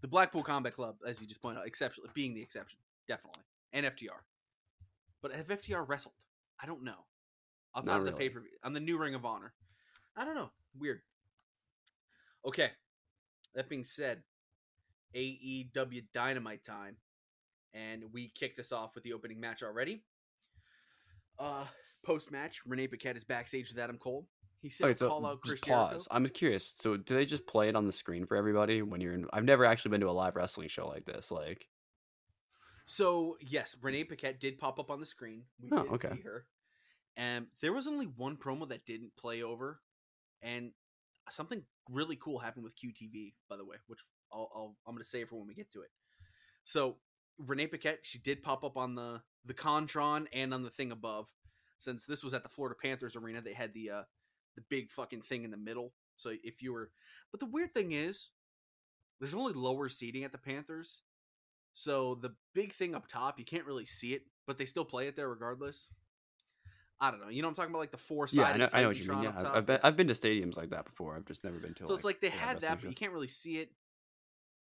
The 0.00 0.08
Blackpool 0.08 0.42
Combat 0.42 0.74
Club, 0.74 0.96
as 1.06 1.20
you 1.20 1.26
just 1.26 1.40
pointed 1.40 1.60
out, 1.60 1.66
exceptionally 1.66 2.10
being 2.12 2.34
the 2.34 2.42
exception, 2.42 2.78
definitely, 3.08 3.42
and 3.72 3.86
FTR. 3.86 4.20
But 5.22 5.32
have 5.32 5.48
FTR 5.48 5.88
wrestled? 5.88 6.14
I 6.62 6.66
don't 6.66 6.84
know. 6.84 7.06
Outside 7.74 7.92
Not 7.92 8.00
of 8.00 8.06
the 8.06 8.12
really. 8.12 8.28
pay 8.28 8.34
per 8.34 8.40
view 8.40 8.50
on 8.62 8.74
the 8.74 8.80
new 8.80 8.98
Ring 8.98 9.14
of 9.14 9.24
Honor, 9.24 9.54
I 10.16 10.24
don't 10.24 10.34
know. 10.34 10.50
Weird. 10.78 11.00
Okay. 12.46 12.70
That 13.54 13.68
being 13.68 13.84
said, 13.84 14.22
AEW 15.14 16.04
Dynamite 16.12 16.64
time, 16.64 16.96
and 17.72 18.04
we 18.12 18.28
kicked 18.38 18.58
us 18.58 18.72
off 18.72 18.94
with 18.94 19.04
the 19.04 19.12
opening 19.12 19.38
match 19.40 19.62
already. 19.62 20.02
Uh, 21.38 21.64
post 22.04 22.30
match, 22.32 22.60
Renee 22.66 22.88
Paquette 22.88 23.16
is 23.16 23.24
backstage 23.24 23.72
with 23.72 23.82
Adam 23.82 23.96
Cole. 23.98 24.26
He 24.60 24.68
said, 24.68 24.86
Okay, 24.86 24.94
so 24.94 25.08
"Call 25.08 25.26
out 25.26 25.40
Chris 25.42 25.60
just 25.60 25.64
Jericho." 25.64 25.92
pause. 25.92 26.08
I'm 26.10 26.26
curious. 26.26 26.74
So, 26.78 26.96
do 26.96 27.14
they 27.14 27.26
just 27.26 27.46
play 27.46 27.68
it 27.68 27.76
on 27.76 27.86
the 27.86 27.92
screen 27.92 28.26
for 28.26 28.36
everybody 28.36 28.82
when 28.82 29.00
you're 29.00 29.12
in? 29.14 29.26
I've 29.32 29.44
never 29.44 29.64
actually 29.64 29.90
been 29.90 30.00
to 30.00 30.08
a 30.08 30.12
live 30.12 30.36
wrestling 30.36 30.68
show 30.68 30.88
like 30.88 31.04
this. 31.04 31.30
Like, 31.30 31.68
So 32.86 33.36
yes, 33.40 33.76
Renee 33.82 34.04
Paquette 34.04 34.40
did 34.40 34.58
pop 34.58 34.78
up 34.80 34.90
on 34.90 35.00
the 35.00 35.06
screen. 35.06 35.44
We 35.60 35.68
Oh, 35.72 35.82
did 35.82 35.92
okay. 35.92 36.08
see 36.16 36.22
her, 36.22 36.46
and 37.16 37.46
there 37.60 37.72
was 37.72 37.86
only 37.86 38.06
one 38.06 38.36
promo 38.36 38.68
that 38.68 38.86
didn't 38.86 39.16
play 39.16 39.42
over, 39.42 39.80
and 40.42 40.72
something 41.30 41.62
really 41.90 42.16
cool 42.16 42.38
happened 42.38 42.64
with 42.64 42.76
QTV, 42.76 43.34
by 43.48 43.56
the 43.56 43.64
way, 43.64 43.76
which 43.86 44.00
I'll, 44.32 44.50
I'll 44.54 44.76
I'm 44.86 44.94
gonna 44.94 45.04
save 45.04 45.28
for 45.28 45.36
when 45.36 45.48
we 45.48 45.54
get 45.54 45.70
to 45.72 45.80
it. 45.80 45.90
So 46.64 46.96
Renee 47.38 47.66
Paquette, 47.66 48.00
she 48.02 48.18
did 48.18 48.42
pop 48.42 48.64
up 48.64 48.76
on 48.76 48.94
the 48.94 49.22
the 49.44 49.54
Contron 49.54 50.26
and 50.32 50.54
on 50.54 50.62
the 50.62 50.70
thing 50.70 50.92
above. 50.92 51.32
Since 51.78 52.06
this 52.06 52.22
was 52.24 52.34
at 52.34 52.42
the 52.42 52.48
Florida 52.48 52.76
Panthers 52.80 53.16
arena, 53.16 53.40
they 53.40 53.52
had 53.52 53.74
the 53.74 53.90
uh 53.90 54.02
the 54.56 54.62
big 54.68 54.90
fucking 54.90 55.22
thing 55.22 55.44
in 55.44 55.50
the 55.50 55.56
middle. 55.56 55.92
So 56.16 56.32
if 56.42 56.62
you 56.62 56.72
were, 56.72 56.90
but 57.30 57.40
the 57.40 57.46
weird 57.46 57.74
thing 57.74 57.92
is, 57.92 58.30
there's 59.18 59.34
only 59.34 59.52
lower 59.52 59.88
seating 59.88 60.24
at 60.24 60.32
the 60.32 60.38
Panthers. 60.38 61.02
So 61.72 62.14
the 62.14 62.36
big 62.54 62.72
thing 62.72 62.94
up 62.94 63.08
top, 63.08 63.38
you 63.38 63.44
can't 63.44 63.66
really 63.66 63.84
see 63.84 64.14
it, 64.14 64.22
but 64.46 64.58
they 64.58 64.64
still 64.64 64.84
play 64.84 65.08
it 65.08 65.16
there 65.16 65.28
regardless. 65.28 65.92
I 67.00 67.10
don't 67.10 67.20
know. 67.20 67.28
You 67.28 67.42
know 67.42 67.48
what 67.48 67.52
I'm 67.52 67.56
talking 67.56 67.70
about? 67.70 67.80
Like 67.80 67.90
the 67.90 67.98
four 67.98 68.26
yeah, 68.30 68.44
I 68.44 68.56
know, 68.56 68.68
I 68.72 68.82
know 68.82 68.88
what 68.88 69.00
you 69.00 69.12
mean. 69.12 69.24
Yeah, 69.24 69.32
I've. 69.36 69.46
I've 69.46 69.66
been 69.66 69.78
I've 69.82 69.96
been 69.96 70.06
to 70.08 70.14
stadiums 70.14 70.56
like 70.56 70.70
that 70.70 70.84
before. 70.84 71.16
I've 71.16 71.24
just 71.24 71.44
never 71.44 71.56
been 71.58 71.74
to. 71.74 71.86
So 71.86 71.94
it's 71.94 72.04
like 72.04 72.20
they 72.20 72.30
had 72.30 72.60
that, 72.60 72.80
but 72.80 72.88
you 72.88 72.94
can't 72.94 73.12
really 73.12 73.26
see 73.26 73.58
it. 73.58 73.70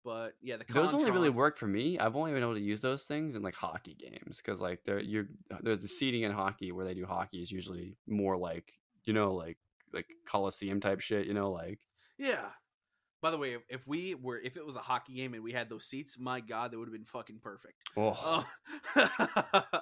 But 0.04 0.34
yeah, 0.42 0.58
the 0.58 0.66
Those 0.72 0.94
only 0.94 1.12
really 1.12 1.30
work 1.30 1.58
for 1.58 1.68
me. 1.68 2.00
I've 2.00 2.16
only 2.16 2.32
been 2.32 2.42
able 2.42 2.56
to 2.56 2.62
use 2.62 2.82
those 2.82 3.04
things 3.04 3.36
in 3.36 3.44
like 3.44 3.56
hockey 3.56 3.94
games 3.94 4.42
because 4.42 4.60
like 4.60 4.84
they're 4.84 5.00
you're 5.00 5.28
there's 5.62 5.80
the 5.80 5.88
seating 5.88 6.24
in 6.24 6.32
hockey 6.32 6.72
where 6.72 6.86
they 6.86 6.96
do 6.96 7.06
hockey 7.06 7.40
is 7.40 7.52
usually 7.52 7.96
more 8.08 8.36
like 8.38 8.74
you 9.04 9.14
know 9.14 9.34
like 9.34 9.58
like 9.94 10.08
coliseum 10.26 10.80
type 10.80 11.02
shit. 11.02 11.28
You 11.28 11.34
know 11.34 11.52
like 11.52 11.80
Yeah. 12.18 12.50
By 13.22 13.30
the 13.30 13.38
way, 13.38 13.54
if, 13.54 13.62
if 13.70 13.88
we 13.88 14.16
were, 14.16 14.40
if 14.40 14.58
it 14.58 14.66
was 14.66 14.76
a 14.76 14.80
hockey 14.80 15.14
game 15.14 15.36
and 15.36 15.44
we 15.44 15.52
had 15.52 15.70
those 15.70 15.86
seats, 15.86 16.18
my 16.18 16.40
God, 16.40 16.72
that 16.72 16.80
would 16.80 16.88
have 16.88 16.94
been 16.94 17.04
fucking 17.04 17.40
perfect. 17.40 17.84
oh 17.96 18.44
Uh, 18.96 19.62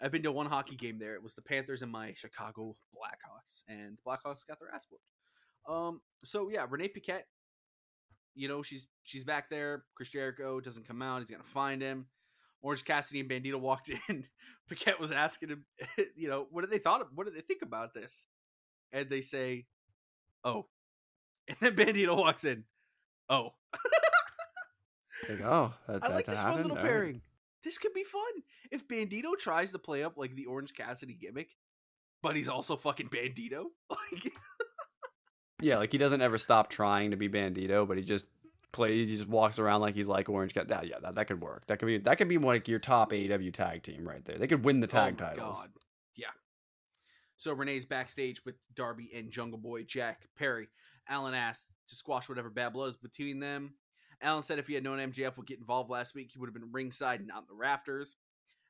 I've 0.00 0.12
been 0.12 0.22
to 0.22 0.32
one 0.32 0.46
hockey 0.46 0.76
game 0.76 0.98
there. 0.98 1.14
It 1.14 1.22
was 1.22 1.34
the 1.34 1.42
Panthers 1.42 1.82
and 1.82 1.90
my 1.90 2.12
Chicago 2.14 2.76
Blackhawks, 2.94 3.64
and 3.68 3.98
the 3.98 4.02
Blackhawks 4.02 4.46
got 4.46 4.60
their 4.60 4.72
ass 4.72 4.86
whooped. 4.90 5.04
Um. 5.68 6.00
So 6.24 6.48
yeah, 6.50 6.66
Renee 6.68 6.88
Paquette. 6.88 7.26
You 8.34 8.48
know 8.48 8.62
she's 8.62 8.86
she's 9.02 9.24
back 9.24 9.50
there. 9.50 9.84
Chris 9.94 10.10
Jericho 10.10 10.60
doesn't 10.60 10.86
come 10.86 11.02
out. 11.02 11.20
He's 11.20 11.30
gonna 11.30 11.42
find 11.42 11.82
him. 11.82 12.06
Orange 12.62 12.84
Cassidy 12.84 13.20
and 13.20 13.28
Bandido 13.28 13.60
walked 13.60 13.90
in. 14.08 14.24
Paquette 14.68 15.00
was 15.00 15.12
asking 15.12 15.50
him, 15.50 15.64
you 16.16 16.28
know, 16.28 16.46
what 16.50 16.62
did 16.62 16.70
they 16.70 16.78
thought? 16.78 17.00
Of, 17.00 17.08
what 17.14 17.26
did 17.26 17.34
they 17.34 17.40
think 17.40 17.62
about 17.62 17.94
this? 17.94 18.26
And 18.92 19.10
they 19.10 19.20
say, 19.20 19.66
"Oh," 20.44 20.66
and 21.48 21.56
then 21.60 21.74
Bandido 21.74 22.16
walks 22.16 22.44
in. 22.44 22.64
Oh, 23.28 23.50
like 25.28 25.40
oh 25.42 25.74
that, 25.86 26.04
I 26.04 26.14
like 26.14 26.24
this 26.26 26.40
fun 26.40 26.62
little 26.62 26.76
pairing. 26.76 27.20
This 27.68 27.76
could 27.76 27.92
be 27.92 28.02
fun 28.02 28.22
if 28.72 28.88
Bandido 28.88 29.36
tries 29.38 29.72
to 29.72 29.78
play 29.78 30.02
up 30.02 30.16
like 30.16 30.34
the 30.34 30.46
Orange 30.46 30.72
Cassidy 30.72 31.12
gimmick, 31.12 31.54
but 32.22 32.34
he's 32.34 32.48
also 32.48 32.76
fucking 32.76 33.10
Bandido. 33.10 33.66
Like, 33.90 34.32
Yeah, 35.60 35.76
like 35.76 35.92
he 35.92 35.98
doesn't 35.98 36.22
ever 36.22 36.38
stop 36.38 36.70
trying 36.70 37.10
to 37.10 37.18
be 37.18 37.28
Bandido, 37.28 37.86
but 37.86 37.98
he 37.98 38.04
just 38.04 38.24
plays. 38.72 39.10
He 39.10 39.16
just 39.16 39.28
walks 39.28 39.58
around 39.58 39.82
like 39.82 39.94
he's 39.94 40.08
like 40.08 40.30
Orange. 40.30 40.54
That, 40.54 40.70
yeah, 40.86 40.98
that, 41.02 41.16
that 41.16 41.26
could 41.26 41.42
work. 41.42 41.66
That 41.66 41.78
could 41.78 41.84
be 41.84 41.98
that 41.98 42.16
could 42.16 42.28
be 42.28 42.38
like 42.38 42.68
your 42.68 42.78
top 42.78 43.12
AEW 43.12 43.52
tag 43.52 43.82
team 43.82 44.08
right 44.08 44.24
there. 44.24 44.38
They 44.38 44.46
could 44.46 44.64
win 44.64 44.80
the 44.80 44.86
oh 44.86 44.90
tag 44.90 45.20
oh 45.20 45.24
titles. 45.26 45.60
God. 45.60 45.70
Yeah. 46.16 46.26
So 47.36 47.52
Renee's 47.52 47.84
backstage 47.84 48.46
with 48.46 48.54
Darby 48.74 49.10
and 49.14 49.30
Jungle 49.30 49.58
Boy 49.58 49.82
Jack 49.82 50.26
Perry. 50.38 50.68
Allin 51.06 51.34
asked 51.34 51.70
to 51.88 51.94
squash 51.94 52.30
whatever 52.30 52.48
bad 52.48 52.72
blood 52.72 52.88
is 52.88 52.96
between 52.96 53.40
them. 53.40 53.74
Allin 54.22 54.42
said 54.42 54.58
if 54.58 54.66
he 54.66 54.74
had 54.74 54.84
known 54.84 54.98
MJF 54.98 55.36
would 55.36 55.46
get 55.46 55.58
involved 55.58 55.90
last 55.90 56.14
week, 56.14 56.30
he 56.32 56.38
would 56.38 56.48
have 56.48 56.54
been 56.54 56.72
ringside, 56.72 57.24
not 57.26 57.42
in 57.42 57.44
the 57.48 57.54
rafters. 57.54 58.16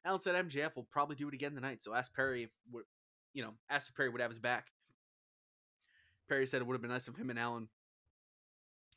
Allin 0.04 0.20
said 0.20 0.34
MJF 0.34 0.76
will 0.76 0.88
probably 0.90 1.16
do 1.16 1.28
it 1.28 1.34
again 1.34 1.54
tonight, 1.54 1.82
so 1.82 1.94
ask 1.94 2.14
Perry 2.14 2.44
if 2.44 2.50
you 3.34 3.42
know, 3.42 3.54
ask 3.70 3.88
if 3.88 3.96
Perry 3.96 4.08
would 4.08 4.20
have 4.20 4.30
his 4.30 4.38
back. 4.38 4.68
Perry 6.28 6.46
said 6.46 6.60
it 6.60 6.66
would 6.66 6.74
have 6.74 6.82
been 6.82 6.90
nice 6.90 7.08
of 7.08 7.16
him 7.16 7.30
and 7.30 7.38
Allin, 7.38 7.68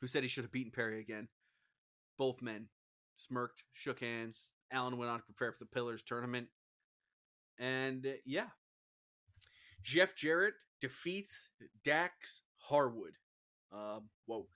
who 0.00 0.06
said 0.06 0.22
he 0.22 0.28
should 0.28 0.44
have 0.44 0.52
beaten 0.52 0.72
Perry 0.72 1.00
again. 1.00 1.28
Both 2.18 2.42
men 2.42 2.68
smirked, 3.14 3.64
shook 3.72 4.00
hands. 4.00 4.50
Allin 4.70 4.96
went 4.96 5.10
on 5.10 5.18
to 5.18 5.24
prepare 5.24 5.52
for 5.52 5.58
the 5.58 5.66
Pillars 5.66 6.02
tournament. 6.02 6.48
And 7.58 8.06
uh, 8.06 8.10
yeah, 8.24 8.48
Jeff 9.82 10.14
Jarrett 10.14 10.54
defeats 10.80 11.50
Dax 11.84 12.42
Harwood. 12.56 13.14
Uh, 13.72 14.00
whoa. 14.26 14.48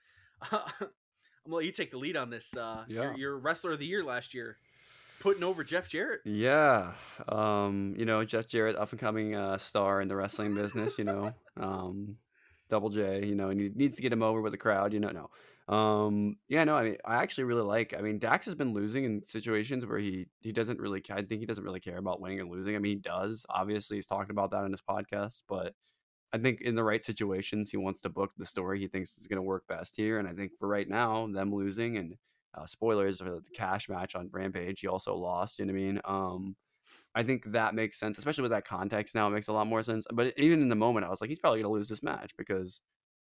I'm 1.46 1.50
gonna 1.52 1.58
let 1.58 1.66
you 1.66 1.72
take 1.72 1.92
the 1.92 1.98
lead 1.98 2.16
on 2.16 2.28
this. 2.28 2.56
Uh, 2.56 2.84
Yeah. 2.88 3.02
your, 3.02 3.16
your 3.16 3.38
wrestler 3.38 3.72
of 3.72 3.78
the 3.78 3.86
year 3.86 4.02
last 4.02 4.34
year, 4.34 4.58
putting 5.20 5.44
over 5.44 5.62
Jeff 5.62 5.88
Jarrett. 5.88 6.20
Yeah, 6.24 6.92
um, 7.28 7.94
you 7.96 8.04
know 8.04 8.24
Jeff 8.24 8.48
Jarrett, 8.48 8.74
up 8.74 8.90
and 8.90 9.00
coming 9.00 9.34
uh, 9.36 9.56
star 9.56 10.00
in 10.00 10.08
the 10.08 10.16
wrestling 10.16 10.54
business. 10.56 10.98
You 10.98 11.04
know, 11.04 11.32
um, 11.56 12.16
Double 12.68 12.90
J. 12.90 13.24
You 13.24 13.36
know, 13.36 13.50
and 13.50 13.60
he 13.60 13.70
needs 13.74 13.94
to 13.96 14.02
get 14.02 14.12
him 14.12 14.24
over 14.24 14.40
with 14.40 14.50
the 14.52 14.58
crowd. 14.58 14.92
You 14.92 14.98
know, 14.98 15.10
no, 15.68 15.72
um, 15.72 16.36
yeah, 16.48 16.64
no. 16.64 16.74
I 16.74 16.82
mean, 16.82 16.96
I 17.04 17.16
actually 17.22 17.44
really 17.44 17.62
like. 17.62 17.94
I 17.96 18.00
mean, 18.00 18.18
Dax 18.18 18.44
has 18.46 18.56
been 18.56 18.74
losing 18.74 19.04
in 19.04 19.24
situations 19.24 19.86
where 19.86 19.98
he 19.98 20.26
he 20.40 20.50
doesn't 20.50 20.80
really. 20.80 21.00
I 21.10 21.22
think 21.22 21.40
he 21.40 21.46
doesn't 21.46 21.64
really 21.64 21.80
care 21.80 21.98
about 21.98 22.20
winning 22.20 22.40
or 22.40 22.44
losing. 22.46 22.74
I 22.74 22.80
mean, 22.80 22.96
he 22.96 23.00
does. 23.00 23.46
Obviously, 23.48 23.98
he's 23.98 24.06
talking 24.08 24.32
about 24.32 24.50
that 24.50 24.64
in 24.64 24.72
his 24.72 24.82
podcast, 24.82 25.44
but. 25.48 25.74
I 26.32 26.38
think 26.38 26.60
in 26.60 26.74
the 26.74 26.84
right 26.84 27.02
situations, 27.02 27.70
he 27.70 27.76
wants 27.76 28.00
to 28.02 28.08
book 28.08 28.32
the 28.36 28.46
story 28.46 28.78
he 28.80 28.88
thinks 28.88 29.16
is 29.16 29.28
going 29.28 29.38
to 29.38 29.42
work 29.42 29.66
best 29.68 29.96
here. 29.96 30.18
And 30.18 30.28
I 30.28 30.32
think 30.32 30.52
for 30.58 30.68
right 30.68 30.88
now, 30.88 31.26
them 31.28 31.54
losing 31.54 31.96
and 31.96 32.16
uh, 32.54 32.66
spoilers 32.66 33.20
for 33.20 33.30
the 33.30 33.42
cash 33.54 33.88
match 33.88 34.14
on 34.16 34.28
Rampage, 34.32 34.80
he 34.80 34.88
also 34.88 35.14
lost. 35.14 35.58
You 35.58 35.66
know 35.66 35.72
what 35.72 35.78
I 35.78 35.82
mean? 35.82 36.00
Um, 36.04 36.56
I 37.14 37.22
think 37.22 37.46
that 37.46 37.74
makes 37.74 37.98
sense, 37.98 38.18
especially 38.18 38.42
with 38.42 38.52
that 38.52 38.64
context 38.64 39.14
now. 39.14 39.26
It 39.26 39.30
makes 39.30 39.48
a 39.48 39.52
lot 39.52 39.66
more 39.66 39.82
sense. 39.82 40.06
But 40.12 40.32
even 40.38 40.62
in 40.62 40.68
the 40.68 40.74
moment, 40.76 41.06
I 41.06 41.10
was 41.10 41.20
like, 41.20 41.30
he's 41.30 41.38
probably 41.38 41.60
gonna 41.60 41.72
lose 41.72 41.88
this 41.88 42.02
match 42.02 42.32
because, 42.36 42.80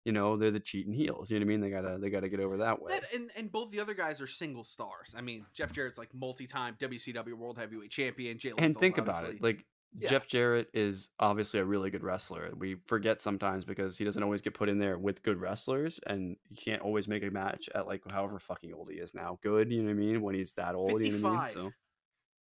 you 0.05 0.13
know, 0.13 0.37
they're 0.37 0.51
the 0.51 0.61
cheating 0.61 0.93
heels. 0.93 1.31
You 1.31 1.39
know 1.39 1.47
what 1.47 1.49
I 1.49 1.57
mean? 1.57 1.61
They 1.61 1.71
gotta 1.71 1.99
they 1.99 2.11
gotta 2.11 2.29
get 2.29 2.41
over 2.41 2.59
that 2.59 2.81
way. 2.81 2.93
That, 2.93 3.15
and 3.15 3.31
and 3.37 3.51
both 3.51 3.71
the 3.71 3.81
other 3.81 3.95
guys 3.95 4.21
are 4.21 4.27
single 4.27 4.65
stars. 4.65 5.15
I 5.17 5.21
mean, 5.21 5.47
Jeff 5.53 5.73
Jarrett's 5.73 5.99
like 5.99 6.15
multi-time 6.15 6.77
WCW 6.79 7.35
World 7.35 7.59
Heavyweight 7.59 7.91
Champion. 7.91 8.39
Jay 8.39 8.53
and 8.59 8.77
think 8.77 8.99
about 8.99 9.17
obviously- 9.17 9.37
it, 9.39 9.43
like 9.43 9.67
Yeah. 9.97 10.11
Jeff 10.11 10.27
Jarrett 10.27 10.69
is 10.75 11.11
obviously 11.19 11.61
a 11.61 11.65
really 11.65 11.91
good 11.91 12.03
wrestler. 12.03 12.53
We 12.57 12.77
forget 12.87 13.21
sometimes 13.21 13.65
because 13.65 13.97
he 13.97 14.05
doesn't 14.05 14.23
always 14.23 14.43
get 14.43 14.55
put 14.55 14.69
in 14.69 14.79
there 14.79 14.99
with 14.99 15.23
good 15.23 15.41
wrestlers, 15.41 15.99
and 16.07 16.37
you 16.51 16.57
can't 16.57 16.83
always 16.83 17.09
make 17.09 17.23
a 17.23 17.31
match 17.31 17.69
at 17.75 17.87
like 17.87 18.03
however 18.11 18.39
fucking 18.39 18.73
old 18.75 18.91
he 18.91 18.99
is 18.99 19.15
now. 19.15 19.39
Good, 19.43 19.73
you 19.73 19.83
know 19.83 19.87
what 19.87 19.93
I 19.93 19.95
mean? 19.95 20.23
When 20.23 20.35
he's 20.35 20.53
that 20.55 20.75
old, 20.75 21.05
you 21.05 21.19
know 21.19 21.29
what 21.29 21.39
I 21.39 21.41
mean? 21.41 21.49
So 21.49 21.71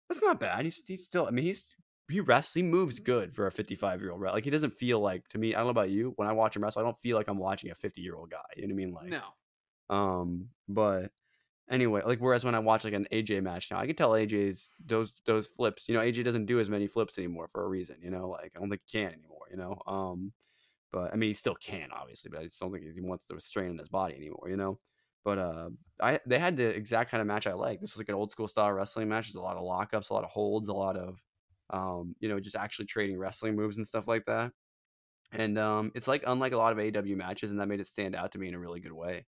that's 0.10 0.22
not 0.22 0.40
bad. 0.40 0.64
He's 0.64 0.86
he's 0.86 1.06
still. 1.06 1.26
I 1.26 1.32
mean, 1.32 1.44
he's 1.46 1.76
he 2.10 2.20
wrestles. 2.20 2.54
He 2.54 2.64
moves 2.64 3.00
good 3.00 3.34
for 3.34 3.48
a 3.48 3.52
fifty-five 3.52 4.00
year 4.00 4.12
old. 4.12 4.22
Right? 4.22 4.34
Like 4.34 4.46
he 4.46 4.52
doesn't 4.52 4.74
feel 4.74 5.00
like 5.00 5.28
to 5.30 5.40
me. 5.40 5.56
I 5.56 5.58
don't 5.58 5.68
know 5.68 5.72
about 5.72 5.90
you. 5.90 6.14
When 6.18 6.28
I 6.28 6.34
watch 6.34 6.56
him 6.56 6.64
wrestle, 6.64 6.82
I 6.82 6.86
don't 6.86 7.00
feel 7.00 7.18
like 7.18 7.28
I'm 7.28 7.40
watching 7.40 7.72
a 7.72 7.76
fifty-year-old 7.76 8.30
guy. 8.30 8.38
You 8.56 8.68
know 8.68 8.76
what 8.76 8.82
I 8.82 8.86
mean? 8.86 8.94
Like 8.94 9.10
no, 9.90 9.96
um, 9.96 10.50
but 10.70 11.12
anyway, 11.70 12.02
like 12.06 12.20
whereas 12.20 12.46
when 12.46 12.56
I 12.56 12.60
watch 12.60 12.84
like 12.84 12.94
an 12.94 13.08
AJ 13.12 13.42
match 13.42 13.72
now, 13.72 13.80
I 13.80 13.88
can 13.88 13.96
tell 13.96 14.12
AJ's 14.12 14.72
those 14.86 15.14
those 15.26 15.48
flips. 15.48 15.88
You 15.90 15.96
know, 15.96 16.02
AJ 16.02 16.24
doesn't 16.24 16.46
do 16.46 16.60
as 16.60 16.70
many 16.70 16.88
flips 16.88 17.18
anymore 17.18 17.48
for 17.48 17.64
a 17.64 17.68
reason. 17.68 17.98
You 18.02 18.12
know, 18.12 18.30
like 18.30 18.52
I 18.56 18.60
don't 18.60 18.70
think 18.70 18.82
he 18.88 19.00
can 19.00 19.14
anymore. 19.14 19.48
You 19.52 19.58
know, 19.58 19.78
um, 19.88 20.34
but 20.92 21.14
I 21.14 21.16
mean 21.18 21.30
he 21.30 21.34
still 21.34 21.56
can 21.56 21.90
obviously, 21.92 22.30
but 22.32 22.42
I 22.42 22.44
just 22.46 22.60
don't 22.60 22.72
think 22.72 22.86
he 22.94 23.02
wants 23.02 23.26
the 23.26 23.40
strain 23.40 23.72
in 23.72 23.78
his 23.78 23.90
body 23.90 24.16
anymore. 24.16 24.48
You 24.50 24.58
know. 24.58 24.80
But 25.26 25.38
uh, 25.40 25.70
I 26.02 26.20
they 26.26 26.38
had 26.40 26.58
the 26.58 26.68
exact 26.68 27.10
kind 27.12 27.22
of 27.22 27.28
match 27.28 27.48
I 27.48 27.54
like. 27.54 27.80
This 27.80 27.94
was 27.94 28.00
like 28.00 28.10
an 28.10 28.16
old 28.16 28.32
school 28.32 28.48
style 28.48 28.72
wrestling 28.74 29.10
match. 29.10 29.28
There's 29.28 29.36
a 29.36 29.42
lot 29.42 29.58
of 29.58 29.64
lockups, 29.64 30.10
a 30.10 30.14
lot 30.14 30.26
of 30.26 30.30
holds, 30.30 30.68
a 30.68 30.74
lot 30.74 30.98
of, 30.98 31.24
um, 31.70 32.16
you 32.20 32.28
know, 32.28 32.40
just 32.42 32.58
actually 32.58 32.86
trading 32.86 33.18
wrestling 33.18 33.56
moves 33.56 33.78
and 33.78 33.88
stuff 33.88 34.08
like 34.08 34.26
that. 34.26 34.52
And 35.32 35.58
um, 35.58 35.92
it's 35.96 36.08
like 36.08 36.24
unlike 36.28 36.54
a 36.54 36.58
lot 36.58 36.78
of 36.78 36.80
AW 36.80 37.16
matches, 37.16 37.52
and 37.52 37.60
that 37.60 37.68
made 37.68 37.80
it 37.80 37.88
stand 37.88 38.16
out 38.16 38.34
to 38.34 38.40
me 38.40 38.48
in 38.50 38.54
a 38.54 38.60
really 38.60 38.80
good 38.82 38.94
way. 38.94 39.26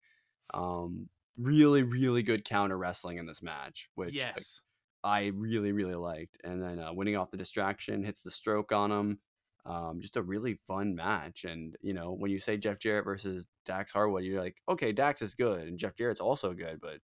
Um, 0.55 1.09
really, 1.37 1.83
really 1.83 2.23
good 2.23 2.45
counter 2.45 2.77
wrestling 2.77 3.19
in 3.19 3.27
this 3.27 3.43
match, 3.43 3.89
which 3.95 4.15
yes, 4.15 4.63
I 5.03 5.33
really, 5.35 5.73
really 5.73 5.95
liked. 5.95 6.39
And 6.45 6.63
then 6.63 6.79
uh, 6.79 6.93
winning 6.93 7.17
off 7.17 7.31
the 7.31 7.37
distraction, 7.37 8.05
hits 8.05 8.23
the 8.23 8.31
stroke 8.31 8.73
on 8.73 8.91
him. 8.91 9.19
Um, 9.67 10.01
just 10.01 10.17
a 10.17 10.23
really 10.23 10.55
fun 10.55 10.95
match. 10.95 11.45
And, 11.45 11.77
you 11.83 11.93
know, 11.93 12.13
when 12.13 12.31
you 12.31 12.39
say 12.39 12.57
Jeff 12.57 12.79
Jarrett 12.79 13.05
versus 13.05 13.47
Dax 13.67 13.93
Harwood, 13.93 14.25
you're 14.25 14.41
like, 14.41 14.57
okay, 14.69 14.91
Dax 14.93 15.21
is 15.21 15.35
good. 15.35 15.69
And 15.69 15.79
Jeff 15.79 15.95
Jarrett's 15.95 16.21
also 16.21 16.55
good, 16.55 16.81
but 16.81 16.99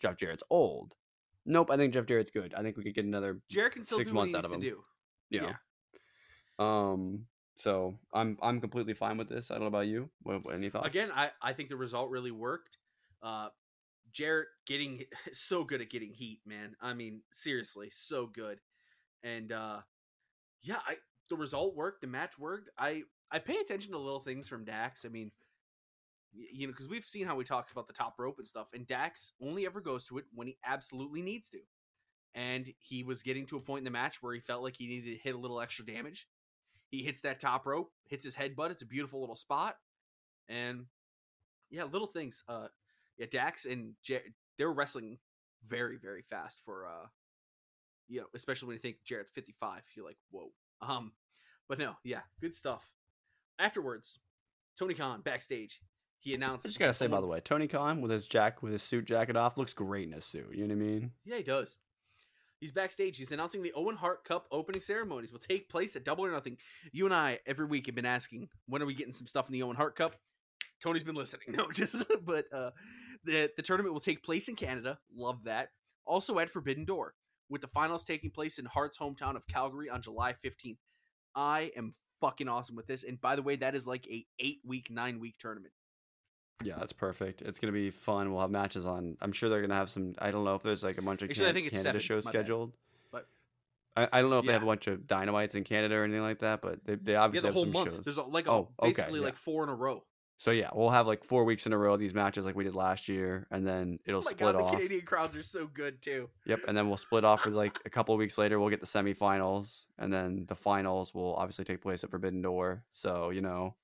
Jeff 0.00 0.16
Jarrett's 0.16 0.42
old. 0.50 0.94
Nope, 1.46 1.70
I 1.70 1.76
think 1.76 1.94
Jeff 1.94 2.06
Jarrett's 2.06 2.32
good. 2.32 2.52
I 2.54 2.62
think 2.62 2.76
we 2.76 2.82
could 2.82 2.94
get 2.94 3.04
another 3.04 3.40
Jarrett 3.48 3.72
can 3.74 3.84
still 3.84 3.98
six 3.98 4.12
months 4.12 4.34
out 4.34 4.44
of 4.44 4.50
to 4.50 4.56
him. 4.56 4.60
do. 4.60 4.84
you 5.30 5.40
know. 5.40 6.64
Um, 6.64 7.26
so 7.54 7.98
I'm 8.12 8.36
I'm 8.42 8.60
completely 8.60 8.94
fine 8.94 9.16
with 9.16 9.28
this. 9.28 9.50
I 9.50 9.54
don't 9.54 9.62
know 9.62 9.68
about 9.68 9.86
you. 9.86 10.10
What, 10.22 10.44
what- 10.44 10.54
any 10.54 10.68
thoughts? 10.68 10.88
Again, 10.88 11.10
I, 11.14 11.30
I 11.40 11.52
think 11.52 11.68
the 11.68 11.76
result 11.76 12.10
really 12.10 12.30
worked. 12.30 12.76
Uh, 13.22 13.48
Jarrett 14.12 14.48
getting 14.66 15.04
so 15.32 15.64
good 15.64 15.80
at 15.80 15.90
getting 15.90 16.12
heat, 16.12 16.40
man. 16.46 16.76
I 16.80 16.94
mean, 16.94 17.22
seriously, 17.30 17.88
so 17.90 18.26
good. 18.26 18.60
And 19.22 19.52
uh, 19.52 19.80
yeah, 20.62 20.78
I 20.86 20.96
the 21.28 21.36
result 21.36 21.76
worked. 21.76 22.00
The 22.00 22.06
match 22.06 22.38
worked. 22.38 22.70
I 22.78 23.04
I 23.30 23.38
pay 23.38 23.56
attention 23.56 23.92
to 23.92 23.98
little 23.98 24.20
things 24.20 24.48
from 24.48 24.64
Dax. 24.64 25.04
I 25.04 25.08
mean, 25.08 25.30
you 26.32 26.66
know, 26.66 26.72
because 26.72 26.88
we've 26.88 27.04
seen 27.04 27.26
how 27.26 27.38
he 27.38 27.44
talks 27.44 27.70
about 27.70 27.86
the 27.86 27.94
top 27.94 28.14
rope 28.18 28.38
and 28.38 28.46
stuff, 28.46 28.68
and 28.74 28.86
Dax 28.86 29.32
only 29.40 29.66
ever 29.66 29.80
goes 29.80 30.04
to 30.04 30.18
it 30.18 30.24
when 30.34 30.46
he 30.46 30.58
absolutely 30.64 31.22
needs 31.22 31.48
to. 31.50 31.58
And 32.34 32.72
he 32.78 33.02
was 33.02 33.22
getting 33.22 33.46
to 33.46 33.56
a 33.56 33.60
point 33.60 33.80
in 33.80 33.84
the 33.84 33.90
match 33.90 34.22
where 34.22 34.32
he 34.32 34.40
felt 34.40 34.62
like 34.62 34.76
he 34.76 34.86
needed 34.86 35.10
to 35.10 35.22
hit 35.22 35.34
a 35.34 35.38
little 35.38 35.60
extra 35.60 35.84
damage. 35.84 36.28
He 36.88 37.02
hits 37.02 37.22
that 37.22 37.40
top 37.40 37.66
rope, 37.66 37.90
hits 38.08 38.24
his 38.24 38.36
headbutt. 38.36 38.70
It's 38.70 38.82
a 38.82 38.86
beautiful 38.86 39.20
little 39.20 39.36
spot, 39.36 39.76
and 40.48 40.86
yeah, 41.70 41.84
little 41.84 42.08
things. 42.08 42.42
Uh, 42.48 42.68
yeah, 43.20 43.26
Dax 43.30 43.66
and 43.66 43.92
Jar- 44.02 44.20
they're 44.58 44.72
wrestling 44.72 45.18
very, 45.66 45.98
very 45.98 46.22
fast 46.22 46.60
for 46.64 46.86
uh, 46.86 47.06
you 48.08 48.20
know, 48.20 48.26
especially 48.34 48.68
when 48.68 48.74
you 48.74 48.80
think 48.80 49.04
Jarrett's 49.04 49.30
fifty 49.30 49.54
five. 49.60 49.82
You're 49.94 50.06
like, 50.06 50.16
whoa. 50.30 50.52
Um, 50.80 51.12
but 51.68 51.78
no, 51.78 51.96
yeah, 52.02 52.22
good 52.40 52.54
stuff. 52.54 52.94
Afterwards, 53.58 54.18
Tony 54.76 54.94
Khan 54.94 55.20
backstage, 55.20 55.80
he 56.18 56.34
announced. 56.34 56.64
I 56.64 56.70
just 56.70 56.80
gotta 56.80 56.94
say, 56.94 57.06
by 57.06 57.20
the 57.20 57.26
way, 57.26 57.40
Tony 57.40 57.68
Khan 57.68 58.00
with 58.00 58.10
his 58.10 58.26
jack 58.26 58.62
with 58.62 58.72
his 58.72 58.82
suit 58.82 59.04
jacket 59.04 59.36
off 59.36 59.58
looks 59.58 59.74
great 59.74 60.06
in 60.06 60.14
his 60.14 60.24
suit. 60.24 60.48
You 60.52 60.66
know 60.66 60.74
what 60.74 60.82
I 60.82 60.86
mean? 60.86 61.10
Yeah, 61.24 61.36
he 61.36 61.42
does. 61.42 61.76
He's 62.58 62.72
backstage. 62.72 63.18
He's 63.18 63.32
announcing 63.32 63.62
the 63.62 63.72
Owen 63.74 63.96
Hart 63.96 64.24
Cup 64.24 64.46
opening 64.50 64.80
ceremonies 64.80 65.32
will 65.32 65.38
take 65.38 65.68
place 65.68 65.94
at 65.96 66.04
Double 66.04 66.24
or 66.24 66.30
Nothing. 66.30 66.58
You 66.92 67.04
and 67.04 67.14
I 67.14 67.38
every 67.46 67.66
week 67.66 67.86
have 67.86 67.94
been 67.94 68.06
asking 68.06 68.48
when 68.66 68.82
are 68.82 68.86
we 68.86 68.94
getting 68.94 69.12
some 69.12 69.26
stuff 69.26 69.48
in 69.48 69.52
the 69.52 69.62
Owen 69.62 69.76
Hart 69.76 69.94
Cup. 69.94 70.16
Tony's 70.82 71.04
been 71.04 71.14
listening. 71.14 71.46
No, 71.56 71.70
just 71.70 72.10
but 72.24 72.44
uh, 72.52 72.70
the 73.24 73.50
the 73.56 73.62
tournament 73.62 73.92
will 73.92 74.00
take 74.00 74.22
place 74.22 74.48
in 74.48 74.56
Canada. 74.56 74.98
Love 75.14 75.44
that. 75.44 75.70
Also 76.06 76.38
at 76.38 76.50
Forbidden 76.50 76.84
Door, 76.84 77.14
with 77.48 77.60
the 77.60 77.68
finals 77.68 78.04
taking 78.04 78.30
place 78.30 78.58
in 78.58 78.64
Hart's 78.66 78.98
hometown 78.98 79.36
of 79.36 79.46
Calgary 79.46 79.88
on 79.90 80.00
July 80.02 80.32
fifteenth. 80.32 80.78
I 81.34 81.70
am 81.76 81.94
fucking 82.20 82.48
awesome 82.48 82.76
with 82.76 82.86
this. 82.86 83.04
And 83.04 83.20
by 83.20 83.36
the 83.36 83.42
way, 83.42 83.56
that 83.56 83.74
is 83.74 83.86
like 83.86 84.06
a 84.08 84.24
eight 84.38 84.58
week, 84.64 84.90
nine 84.90 85.20
week 85.20 85.36
tournament. 85.38 85.72
Yeah, 86.62 86.74
that's 86.78 86.92
perfect. 86.92 87.40
It's 87.42 87.58
gonna 87.58 87.72
be 87.72 87.90
fun. 87.90 88.30
We'll 88.32 88.40
have 88.42 88.50
matches 88.50 88.84
on. 88.86 89.16
I'm 89.20 89.32
sure 89.32 89.48
they're 89.48 89.60
gonna 89.62 89.74
have 89.74 89.88
some. 89.90 90.14
I 90.18 90.30
don't 90.30 90.44
know 90.44 90.54
if 90.54 90.62
there's 90.62 90.82
like 90.84 90.98
a 90.98 91.02
bunch 91.02 91.22
of 91.22 91.30
Actually, 91.30 91.48
I 91.48 91.52
think 91.52 91.66
it's 91.68 91.76
Canada 91.76 91.88
seven, 91.88 92.00
shows 92.00 92.24
bad. 92.24 92.32
scheduled. 92.32 92.72
But- 93.12 93.26
I, 93.96 94.08
I 94.12 94.20
don't 94.20 94.30
know 94.30 94.38
if 94.38 94.46
they 94.46 94.52
have 94.52 94.62
a 94.62 94.66
bunch 94.66 94.86
of 94.86 95.06
dynamites 95.06 95.54
in 95.54 95.64
Canada 95.64 95.96
or 95.96 96.04
anything 96.04 96.22
like 96.22 96.40
that, 96.40 96.60
but 96.62 96.84
they, 96.84 96.96
they 96.96 97.12
Yeah, 97.12 97.22
obviously 97.22 97.48
the 97.50 97.54
have 97.54 97.54
whole 97.54 97.64
some 97.64 97.72
month. 97.72 97.90
shows. 97.96 98.04
There's 98.04 98.16
a, 98.18 98.22
like 98.22 98.46
a, 98.46 98.50
Oh, 98.50 98.68
okay, 98.80 98.90
basically 98.90 99.20
yeah. 99.20 99.26
like 99.26 99.36
four 99.36 99.62
in 99.64 99.68
a 99.70 99.74
row. 99.74 100.04
So 100.40 100.52
yeah, 100.52 100.70
we'll 100.72 100.88
have 100.88 101.06
like 101.06 101.22
four 101.22 101.44
weeks 101.44 101.66
in 101.66 101.74
a 101.74 101.76
row 101.76 101.92
of 101.92 102.00
these 102.00 102.14
matches 102.14 102.46
like 102.46 102.56
we 102.56 102.64
did 102.64 102.74
last 102.74 103.10
year, 103.10 103.46
and 103.50 103.66
then 103.66 103.98
it'll 104.06 104.20
Oh 104.20 104.22
split 104.22 104.38
god, 104.38 104.54
off. 104.54 104.70
the 104.70 104.76
Canadian 104.78 105.02
crowds 105.02 105.36
are 105.36 105.42
so 105.42 105.66
good 105.66 106.00
too. 106.00 106.30
Yep, 106.46 106.60
and 106.66 106.74
then 106.74 106.88
we'll 106.88 106.96
split 106.96 107.24
off 107.24 107.42
for 107.42 107.50
like 107.50 107.78
a 107.84 107.90
couple 107.90 108.14
of 108.14 108.18
weeks 108.18 108.38
later. 108.38 108.58
We'll 108.58 108.70
get 108.70 108.80
the 108.80 108.86
semifinals, 108.86 109.84
and 109.98 110.10
then 110.10 110.46
the 110.48 110.54
finals 110.54 111.12
will 111.12 111.34
obviously 111.34 111.66
take 111.66 111.82
place 111.82 112.04
at 112.04 112.10
Forbidden 112.10 112.40
Door. 112.40 112.84
So 112.88 113.28
you 113.28 113.42
know, 113.42 113.74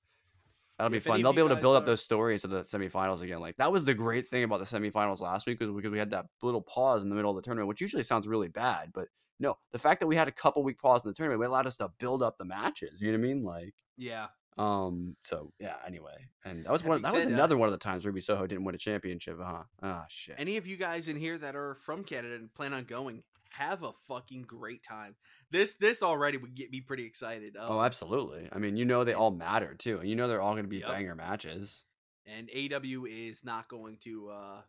that'll 0.79 0.89
be 0.89 0.97
If 0.97 1.03
fun. 1.03 1.21
They'll 1.21 1.31
be 1.31 1.41
able 1.41 1.49
to 1.49 1.57
build 1.57 1.75
up 1.75 1.85
those 1.85 2.01
stories 2.01 2.43
of 2.43 2.49
the 2.49 2.61
semifinals 2.61 3.21
again. 3.21 3.39
Like 3.39 3.57
that 3.57 3.71
was 3.71 3.85
the 3.85 3.93
great 3.93 4.25
thing 4.25 4.43
about 4.43 4.57
the 4.57 4.65
semifinals 4.65 5.21
last 5.21 5.45
week 5.45 5.59
was 5.59 5.69
because 5.69 5.91
we 5.91 5.99
had 5.99 6.09
that 6.09 6.25
little 6.41 6.63
pause 6.63 7.03
in 7.03 7.09
the 7.09 7.15
middle 7.15 7.29
of 7.29 7.35
the 7.35 7.43
tournament, 7.43 7.67
which 7.67 7.81
usually 7.81 8.01
sounds 8.01 8.27
really 8.27 8.47
bad, 8.47 8.89
but 8.95 9.09
no, 9.39 9.59
the 9.73 9.77
fact 9.77 9.99
that 9.99 10.07
we 10.07 10.15
had 10.15 10.27
a 10.27 10.31
couple 10.31 10.63
week 10.63 10.81
pause 10.81 11.05
in 11.05 11.09
the 11.09 11.13
tournament, 11.13 11.43
it 11.43 11.47
allowed 11.49 11.67
us 11.67 11.77
to 11.77 11.91
build 11.99 12.23
up 12.23 12.39
the 12.39 12.45
matches. 12.45 12.99
You 12.99 13.11
know 13.11 13.19
what 13.19 13.25
I 13.25 13.27
mean? 13.27 13.43
Like. 13.43 13.75
Yeah. 13.95 14.29
Um. 14.57 15.15
So 15.23 15.51
yeah. 15.59 15.75
Anyway, 15.85 16.15
and 16.45 16.65
that 16.65 16.71
was 16.71 16.81
That 16.83 16.89
one. 16.89 17.01
That 17.01 17.13
was 17.13 17.23
said, 17.23 17.31
uh, 17.31 17.35
another 17.35 17.57
one 17.57 17.67
of 17.67 17.71
the 17.73 17.77
times 17.79 18.05
Ruby 18.05 18.21
Soho 18.21 18.47
didn't 18.47 18.63
win 18.65 18.75
a 18.75 18.77
championship, 18.77 19.37
huh? 19.41 19.63
Ah, 19.81 20.05
shit. 20.09 20.35
Any 20.37 20.57
of 20.57 20.67
you 20.67 20.77
guys 20.77 21.09
in 21.09 21.15
here 21.17 21.37
that 21.37 21.55
are 21.55 21.75
from 21.75 22.03
Canada 22.03 22.35
and 22.35 22.53
plan 22.53 22.73
on 22.73 22.83
going, 22.85 23.23
have 23.51 23.83
a 23.83 23.93
fucking 24.07 24.43
great 24.43 24.83
time. 24.83 25.15
This 25.51 25.75
this 25.75 26.01
already 26.03 26.37
would 26.37 26.55
get 26.55 26.71
me 26.71 26.81
pretty 26.81 27.05
excited. 27.05 27.55
Um, 27.55 27.65
Oh, 27.71 27.81
absolutely. 27.81 28.49
I 28.51 28.57
mean, 28.59 28.77
you 28.77 28.85
know 28.85 29.03
they 29.03 29.13
all 29.13 29.31
matter 29.31 29.73
too, 29.75 29.99
and 29.99 30.09
you 30.09 30.15
know 30.15 30.27
they're 30.27 30.41
all 30.41 30.53
going 30.53 30.65
to 30.65 30.69
be 30.69 30.77
Yep. 30.77 30.87
banger 30.89 31.15
matches. 31.15 31.83
and 32.25 32.49
AW 32.49 33.05
is 33.05 33.45
not 33.45 33.69
going 33.69 33.97
to 34.01 34.29
uh 34.29 34.61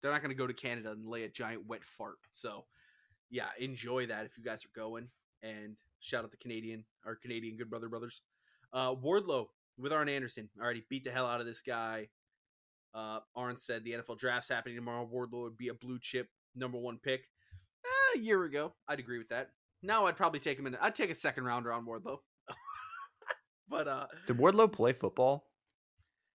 they're 0.00 0.12
not 0.12 0.20
going 0.22 0.30
to 0.34 0.38
go 0.38 0.46
to 0.46 0.52
Canada 0.52 0.90
and 0.90 1.04
lay 1.06 1.22
a 1.24 1.28
giant 1.28 1.66
wet 1.66 1.84
fart. 1.84 2.18
So, 2.32 2.64
yeah, 3.30 3.46
enjoy 3.60 4.06
that 4.06 4.24
if 4.26 4.36
you 4.36 4.42
guys 4.44 4.64
are 4.64 4.70
going 4.80 5.08
and 5.44 5.76
shout 6.00 6.24
out 6.24 6.30
the 6.32 6.36
Canadian 6.36 6.84
our 7.04 7.14
Canadian 7.16 7.56
good 7.56 7.70
brother 7.70 7.88
brothers. 7.88 8.20
Uh 8.72 8.94
Wardlow 8.94 9.48
with 9.78 9.92
Arn 9.92 10.08
Anderson 10.08 10.48
already 10.60 10.84
beat 10.88 11.04
the 11.04 11.10
hell 11.10 11.26
out 11.26 11.40
of 11.40 11.46
this 11.46 11.62
guy. 11.62 12.08
Uh 12.94 13.20
Arn 13.36 13.58
said 13.58 13.84
the 13.84 13.92
NFL 13.92 14.18
draft's 14.18 14.48
happening 14.48 14.76
tomorrow. 14.76 15.08
Wardlow 15.12 15.42
would 15.42 15.56
be 15.56 15.68
a 15.68 15.74
blue 15.74 15.98
chip 16.00 16.28
number 16.54 16.78
1 16.78 16.98
pick. 17.02 17.28
Eh, 17.84 18.18
a 18.18 18.22
year 18.22 18.44
ago, 18.44 18.74
I'd 18.86 19.00
agree 19.00 19.18
with 19.18 19.30
that. 19.30 19.50
Now 19.82 20.06
I'd 20.06 20.16
probably 20.16 20.40
take 20.40 20.58
him 20.58 20.66
in 20.66 20.76
I'd 20.80 20.94
take 20.94 21.10
a 21.10 21.14
second 21.14 21.44
rounder 21.44 21.72
on 21.72 21.86
Wardlow. 21.86 22.18
but 23.68 23.88
uh 23.88 24.06
Did 24.26 24.38
Wardlow 24.38 24.70
play 24.70 24.92
football? 24.92 25.46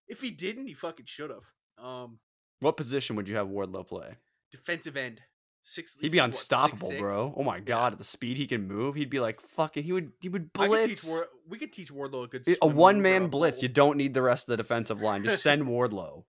If 0.07 0.21
he 0.21 0.31
didn't, 0.31 0.67
he 0.67 0.73
fucking 0.73 1.05
should 1.05 1.29
have. 1.31 1.43
Um, 1.83 2.19
what 2.61 2.77
position 2.77 3.15
would 3.15 3.27
you 3.27 3.35
have 3.35 3.47
Wardlow 3.47 3.85
play? 3.85 4.15
Defensive 4.51 4.95
end. 4.95 5.21
Six. 5.69 5.97
He'd 5.99 6.13
be 6.13 6.19
unstoppable, 6.19 6.87
what, 6.87 6.97
bro. 6.99 7.33
Oh 7.35 7.43
my 7.43 7.59
god, 7.59 7.91
at 7.91 7.97
the 7.97 8.05
speed 8.05 8.37
he 8.37 8.47
can 8.47 8.69
move, 8.69 8.95
he'd 8.95 9.09
be 9.09 9.19
like 9.19 9.41
fucking. 9.41 9.83
He 9.83 9.91
would. 9.91 10.13
He 10.21 10.29
would 10.29 10.53
blitz. 10.53 10.87
Could 10.87 10.89
teach 10.89 11.03
War- 11.05 11.27
we 11.49 11.57
could 11.57 11.73
teach 11.73 11.91
Wardlow 11.91 12.23
a 12.23 12.27
good. 12.27 12.47
A 12.61 12.65
one 12.65 13.01
man 13.01 13.27
blitz. 13.27 13.61
You 13.61 13.67
don't 13.67 13.97
need 13.97 14.13
the 14.13 14.21
rest 14.21 14.47
of 14.47 14.53
the 14.53 14.63
defensive 14.63 15.01
line. 15.01 15.23
Just 15.23 15.43
send 15.43 15.63
Wardlow. 15.67 16.23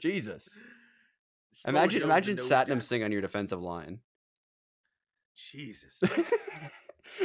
Jesus. 0.00 0.64
imagine, 1.66 2.02
imagine 2.02 2.36
Satnam 2.38 2.82
Singh 2.82 3.04
on 3.04 3.12
your 3.12 3.20
defensive 3.20 3.60
line. 3.60 4.00
Jesus. 5.36 6.00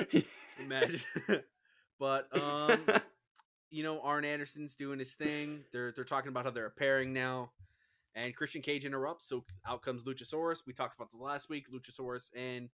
imagine. 0.66 1.00
but 1.98 2.28
um, 2.38 2.78
you 3.72 3.84
know, 3.84 4.02
Arn 4.02 4.26
Anderson's 4.26 4.76
doing 4.76 5.00
his 5.00 5.16
thing. 5.16 5.64
They're 5.72 5.94
they're 5.94 6.04
talking 6.04 6.28
about 6.28 6.44
how 6.44 6.52
they're 6.52 6.66
a 6.66 6.72
pairing 6.72 7.14
now. 7.14 7.52
And 8.16 8.36
Christian 8.36 8.62
Cage 8.62 8.86
interrupts, 8.86 9.28
so 9.28 9.44
out 9.68 9.82
comes 9.82 10.04
Luchasaurus. 10.04 10.62
We 10.68 10.74
talked 10.74 10.96
about 10.96 11.12
this 11.12 11.20
last 11.20 11.50
week. 11.50 11.68
Luchasaurus 11.72 12.30
and 12.36 12.70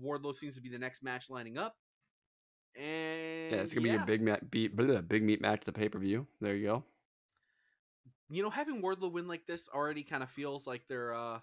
Wardlow 0.00 0.34
seems 0.34 0.54
to 0.54 0.60
be 0.60 0.68
the 0.68 0.78
next 0.78 1.02
match 1.02 1.30
lining 1.30 1.58
up. 1.58 1.76
And 2.76 3.52
yeah, 3.52 3.58
it's 3.58 3.74
gonna 3.74 3.88
yeah. 3.88 3.96
be 3.96 4.02
a 4.02 4.06
big 4.06 4.22
mat, 4.22 4.50
be, 4.50 4.68
big 4.68 5.22
meat 5.24 5.40
match 5.40 5.60
at 5.60 5.64
the 5.64 5.72
pay 5.72 5.88
per 5.88 5.98
view. 5.98 6.26
There 6.40 6.54
you 6.54 6.66
go. 6.66 6.84
You 8.28 8.42
know, 8.42 8.50
having 8.50 8.82
Wardlow 8.82 9.10
win 9.10 9.26
like 9.26 9.46
this 9.46 9.68
already 9.68 10.02
kind 10.02 10.22
of 10.22 10.30
feels 10.30 10.66
like 10.66 10.82
they're, 10.88 11.14
uh, 11.14 11.40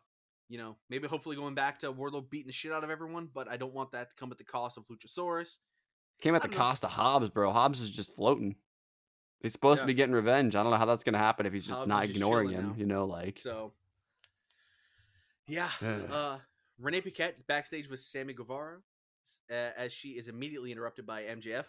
you 0.47 0.57
know, 0.57 0.77
maybe 0.89 1.07
hopefully 1.07 1.35
going 1.35 1.55
back 1.55 1.79
to 1.79 1.91
Wardlow 1.91 2.29
beating 2.29 2.47
the 2.47 2.53
shit 2.53 2.71
out 2.71 2.83
of 2.83 2.89
everyone. 2.89 3.27
But 3.33 3.49
I 3.49 3.57
don't 3.57 3.73
want 3.73 3.91
that 3.91 4.11
to 4.11 4.15
come 4.15 4.31
at 4.31 4.37
the 4.37 4.43
cost 4.45 4.77
of 4.77 4.85
Luchasaurus. 4.87 5.57
Came 6.21 6.35
at 6.35 6.41
the 6.41 6.47
cost 6.47 6.85
of 6.85 6.91
Hobbs, 6.91 7.29
bro. 7.29 7.51
Hobbs 7.51 7.81
is 7.81 7.91
just 7.91 8.15
floating. 8.15 8.55
He's 9.45 9.51
supposed 9.51 9.81
yeah. 9.81 9.83
to 9.83 9.87
be 9.87 9.93
getting 9.93 10.15
revenge. 10.15 10.55
I 10.55 10.63
don't 10.63 10.71
know 10.71 10.77
how 10.77 10.85
that's 10.85 11.03
gonna 11.03 11.19
happen 11.19 11.45
if 11.45 11.53
he's 11.53 11.67
just 11.67 11.77
Hobbs 11.77 11.87
not 11.87 12.03
ignoring 12.05 12.49
him. 12.49 12.69
Now. 12.69 12.75
You 12.77 12.87
know, 12.87 13.05
like 13.05 13.37
so. 13.37 13.73
Yeah. 15.47 15.69
uh, 16.11 16.37
Renee 16.79 17.01
Paquette 17.01 17.35
is 17.35 17.43
backstage 17.43 17.87
with 17.87 17.99
Sammy 17.99 18.33
Guevara 18.33 18.79
uh, 19.51 19.69
as 19.77 19.93
she 19.93 20.09
is 20.09 20.29
immediately 20.29 20.71
interrupted 20.71 21.05
by 21.05 21.21
MJF. 21.25 21.67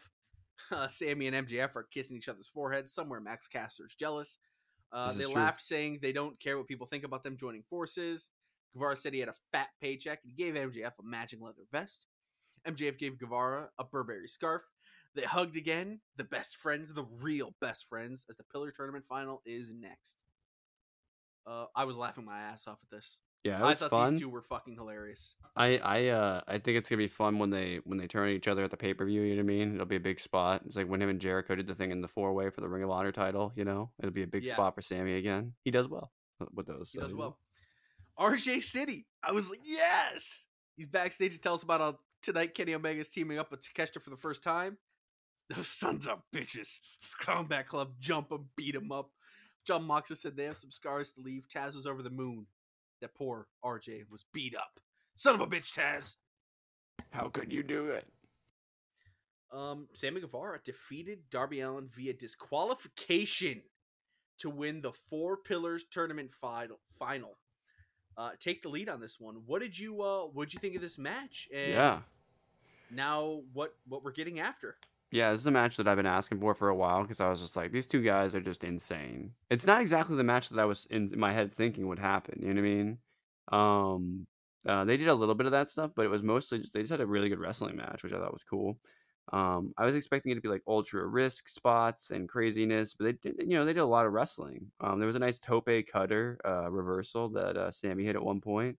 Uh, 0.73 0.89
Sammy 0.89 1.27
and 1.27 1.47
MJF 1.47 1.77
are 1.77 1.83
kissing 1.83 2.17
each 2.17 2.31
other's 2.31 2.49
foreheads. 2.49 2.95
Somewhere 2.95 3.21
Max 3.21 3.47
Caster's 3.47 3.95
jealous. 3.95 4.39
Uh, 4.91 5.13
they 5.13 5.27
laughed, 5.27 5.61
saying 5.61 5.99
they 6.01 6.13
don't 6.13 6.41
care 6.41 6.57
what 6.57 6.69
people 6.69 6.87
think 6.87 7.05
about 7.05 7.25
them 7.25 7.37
joining 7.37 7.63
forces. 7.69 8.31
Guevara 8.73 8.97
said 8.97 9.13
he 9.13 9.21
had 9.21 9.29
a 9.29 9.35
fat 9.53 9.69
paycheck 9.83 10.21
and 10.23 10.33
he 10.35 10.43
gave 10.43 10.55
MJF 10.55 10.93
a 10.99 11.03
matching 11.03 11.41
leather 11.41 11.67
vest. 11.71 12.07
MJF 12.67 12.97
gave 12.99 13.19
Guevara 13.19 13.69
a 13.79 13.85
Burberry 13.85 14.29
scarf. 14.29 14.63
They 15.17 15.23
hugged 15.23 15.57
again, 15.57 16.01
the 16.17 16.25
best 16.25 16.57
friends, 16.57 16.93
the 16.93 17.07
real 17.21 17.55
best 17.61 17.89
friends, 17.89 18.27
as 18.29 18.37
the 18.37 18.45
Pillar 18.45 18.71
Tournament 18.71 19.07
final 19.09 19.41
is 19.47 19.75
next. 19.75 20.19
Uh, 21.47 21.65
I 21.75 21.85
was 21.85 21.97
laughing 21.97 22.27
my 22.27 22.39
ass 22.39 22.67
off 22.69 22.79
at 22.83 22.91
this. 22.91 23.21
Yeah, 23.45 23.65
I 23.65 23.75
thought 23.75 23.91
fun. 23.91 24.11
these 24.11 24.21
two 24.21 24.29
were 24.29 24.43
fucking 24.43 24.75
hilarious. 24.75 25.37
I 25.55 25.79
I 25.79 26.09
uh 26.09 26.41
I 26.49 26.59
think 26.59 26.79
it's 26.79 26.91
gonna 26.91 26.99
be 26.99 27.07
fun 27.07 27.39
when 27.39 27.51
they 27.51 27.79
when 27.85 27.97
they 27.97 28.09
turn 28.09 28.29
each 28.31 28.49
other 28.49 28.65
at 28.65 28.73
the 28.73 28.77
pay 28.77 28.93
per 28.93 29.07
view. 29.07 29.23
You 29.23 29.37
know 29.37 29.43
what 29.43 29.53
I 29.53 29.57
mean? 29.57 29.75
It'll 29.75 29.87
be 29.87 29.97
a 29.97 30.01
big 30.01 30.19
spot. 30.19 30.63
It's 30.67 30.77
like 30.77 30.89
when 30.89 31.01
him 31.01 31.09
and 31.09 31.21
Jericho 31.21 31.55
did 31.55 31.69
the 31.69 31.75
thing 31.75 31.93
in 31.93 32.01
the 32.01 32.09
four 32.09 32.33
way 32.33 32.51
for 32.51 32.61
the 32.61 32.69
Ring 32.69 32.83
of 32.83 32.91
Honor 32.91 33.13
title. 33.13 33.53
You 33.55 33.65
know, 33.65 33.91
it'll 34.01 34.13
be 34.13 34.25
a 34.25 34.27
big 34.27 34.45
yeah. 34.45 34.53
spot 34.53 34.75
for 34.75 34.83
Sammy 34.83 35.15
again. 35.15 35.55
He 35.65 35.71
does 35.71 35.89
well 35.89 36.11
with 36.53 36.67
those. 36.67 36.91
He 36.91 36.99
so, 36.99 37.03
does 37.05 37.15
well. 37.15 37.39
RJ 38.19 38.63
City. 38.63 39.07
I 39.23 39.33
was 39.33 39.49
like, 39.49 39.61
yes. 39.65 40.47
He's 40.77 40.89
backstage 40.89 41.33
to 41.33 41.41
tell 41.41 41.55
us 41.55 41.63
about 41.63 41.81
how 41.81 41.99
tonight 42.23 42.55
Kenny 42.55 42.75
Omega's 42.75 43.09
teaming 43.09 43.39
up 43.39 43.51
with 43.51 43.61
Takeshita 43.61 44.03
for 44.03 44.11
the 44.11 44.17
first 44.17 44.43
time. 44.43 44.77
Those 45.51 45.69
sons 45.69 46.07
of 46.07 46.23
bitches. 46.35 46.79
Combat 47.21 47.69
Club 47.69 47.93
jump 48.01 48.31
them, 48.31 48.49
beat 48.57 48.75
them 48.75 48.91
up. 48.91 49.11
Jon 49.65 49.85
Moxley 49.85 50.17
said 50.17 50.37
they 50.37 50.45
have 50.45 50.57
some 50.57 50.71
scars 50.71 51.13
to 51.13 51.21
leave. 51.21 51.49
Taz 51.49 51.75
was 51.75 51.87
over 51.87 52.03
the 52.03 52.11
moon. 52.11 52.47
That 53.01 53.15
poor 53.15 53.47
RJ 53.65 54.11
was 54.11 54.25
beat 54.33 54.57
up. 54.57 54.81
Son 55.17 55.35
of 55.35 55.41
a 55.41 55.47
bitch, 55.47 55.77
Taz. 55.77 56.17
How 57.11 57.29
could 57.29 57.53
you 57.53 57.63
do 57.63 57.87
it? 57.87 58.07
Um, 59.53 59.89
Sammy 59.93 60.21
Guevara 60.21 60.59
defeated 60.65 61.31
Darby 61.31 61.61
Allin 61.61 61.89
via 61.95 62.13
disqualification 62.13 63.63
to 64.39 64.51
win 64.51 64.81
the 64.81 64.93
Four 64.93 65.37
Pillars 65.37 65.85
Tournament 65.85 66.33
final. 66.33 66.81
Final. 66.99 67.37
Uh, 68.17 68.31
take 68.41 68.63
the 68.63 68.69
lead 68.69 68.89
on 68.89 69.01
this 69.01 69.21
one. 69.21 69.43
What 69.47 69.61
did 69.61 69.79
you 69.79 70.01
uh 70.01 70.23
what 70.33 70.49
did 70.49 70.55
you 70.55 70.61
think 70.61 70.75
of 70.75 70.83
this 70.83 70.99
match? 70.99 71.49
And 71.55 71.73
yeah. 71.73 71.99
Now 72.91 73.43
what 73.53 73.75
what 73.87 74.03
we're 74.03 74.13
getting 74.13 74.41
after? 74.41 74.77
Yeah, 75.17 75.31
this 75.31 75.41
is 75.41 75.47
a 75.47 75.51
match 75.51 75.79
that 75.79 75.89
I've 75.89 75.97
been 75.97 76.05
asking 76.05 76.41
for 76.41 76.55
for 76.55 76.69
a 76.69 76.75
while 76.75 77.01
because 77.01 77.23
I 77.23 77.31
was 77.31 77.41
just 77.41 77.57
like, 77.57 77.73
these 77.73 77.87
two 77.87 78.03
guys 78.03 78.35
are 78.35 78.41
just 78.43 78.63
insane. 78.65 79.33
It's 79.49 79.67
not 79.67 79.81
exactly 79.81 80.15
the 80.15 80.25
match 80.25 80.51
that 80.51 80.59
I 80.61 80.67
was 80.67 80.85
in 80.91 81.09
my 81.17 81.33
head 81.33 81.55
thinking 81.55 81.89
would 81.89 81.99
happen. 81.99 82.43
You 82.43 82.53
know 82.53 82.61
what 82.61 82.69
I 82.69 82.75
mean? 82.75 82.99
Um, 83.51 84.27
uh, 84.67 84.85
they 84.85 84.99
did 84.99 85.09
a 85.09 85.15
little 85.15 85.35
bit 85.35 85.47
of 85.47 85.53
that 85.53 85.71
stuff, 85.71 85.93
but 85.97 86.05
it 86.05 86.11
was 86.11 86.23
mostly 86.23 86.59
just 86.59 86.75
they 86.75 86.81
just 86.81 86.91
had 86.91 87.01
a 87.01 87.07
really 87.07 87.31
good 87.31 87.39
wrestling 87.39 87.77
match, 87.77 88.03
which 88.03 88.13
I 88.13 88.19
thought 88.19 88.33
was 88.33 88.45
cool. 88.45 88.79
Um, 89.33 89.73
I 89.79 89.87
was 89.87 89.97
expecting 89.97 90.33
it 90.33 90.35
to 90.35 90.43
be 90.43 90.49
like 90.49 90.63
ultra 90.69 91.07
risk 91.07 91.49
spots 91.49 92.11
and 92.11 92.29
craziness, 92.29 92.93
but 92.93 93.07
they 93.07 93.13
did, 93.31 93.37
you 93.49 93.57
know, 93.57 93.65
they 93.65 93.73
did 93.73 93.81
a 93.81 93.87
lot 93.87 94.05
of 94.05 94.13
wrestling. 94.13 94.71
Um, 94.81 94.99
there 94.99 95.07
was 95.07 95.17
a 95.17 95.21
nice 95.21 95.39
tope 95.39 95.71
cutter 95.91 96.39
uh, 96.45 96.71
reversal 96.71 97.31
that 97.31 97.57
uh, 97.57 97.71
Sammy 97.71 98.05
hit 98.05 98.17
at 98.17 98.23
one 98.23 98.43
point. 98.43 98.77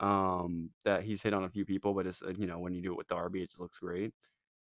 Um, 0.00 0.70
that 0.84 1.02
he's 1.02 1.22
hit 1.22 1.34
on 1.34 1.44
a 1.44 1.50
few 1.50 1.64
people, 1.66 1.92
but 1.94 2.06
it's 2.06 2.22
uh, 2.22 2.32
you 2.38 2.46
know 2.46 2.58
when 2.60 2.72
you 2.74 2.82
do 2.82 2.92
it 2.92 2.98
with 2.98 3.08
Darby, 3.08 3.42
it 3.42 3.50
just 3.50 3.60
looks 3.60 3.78
great. 3.78 4.14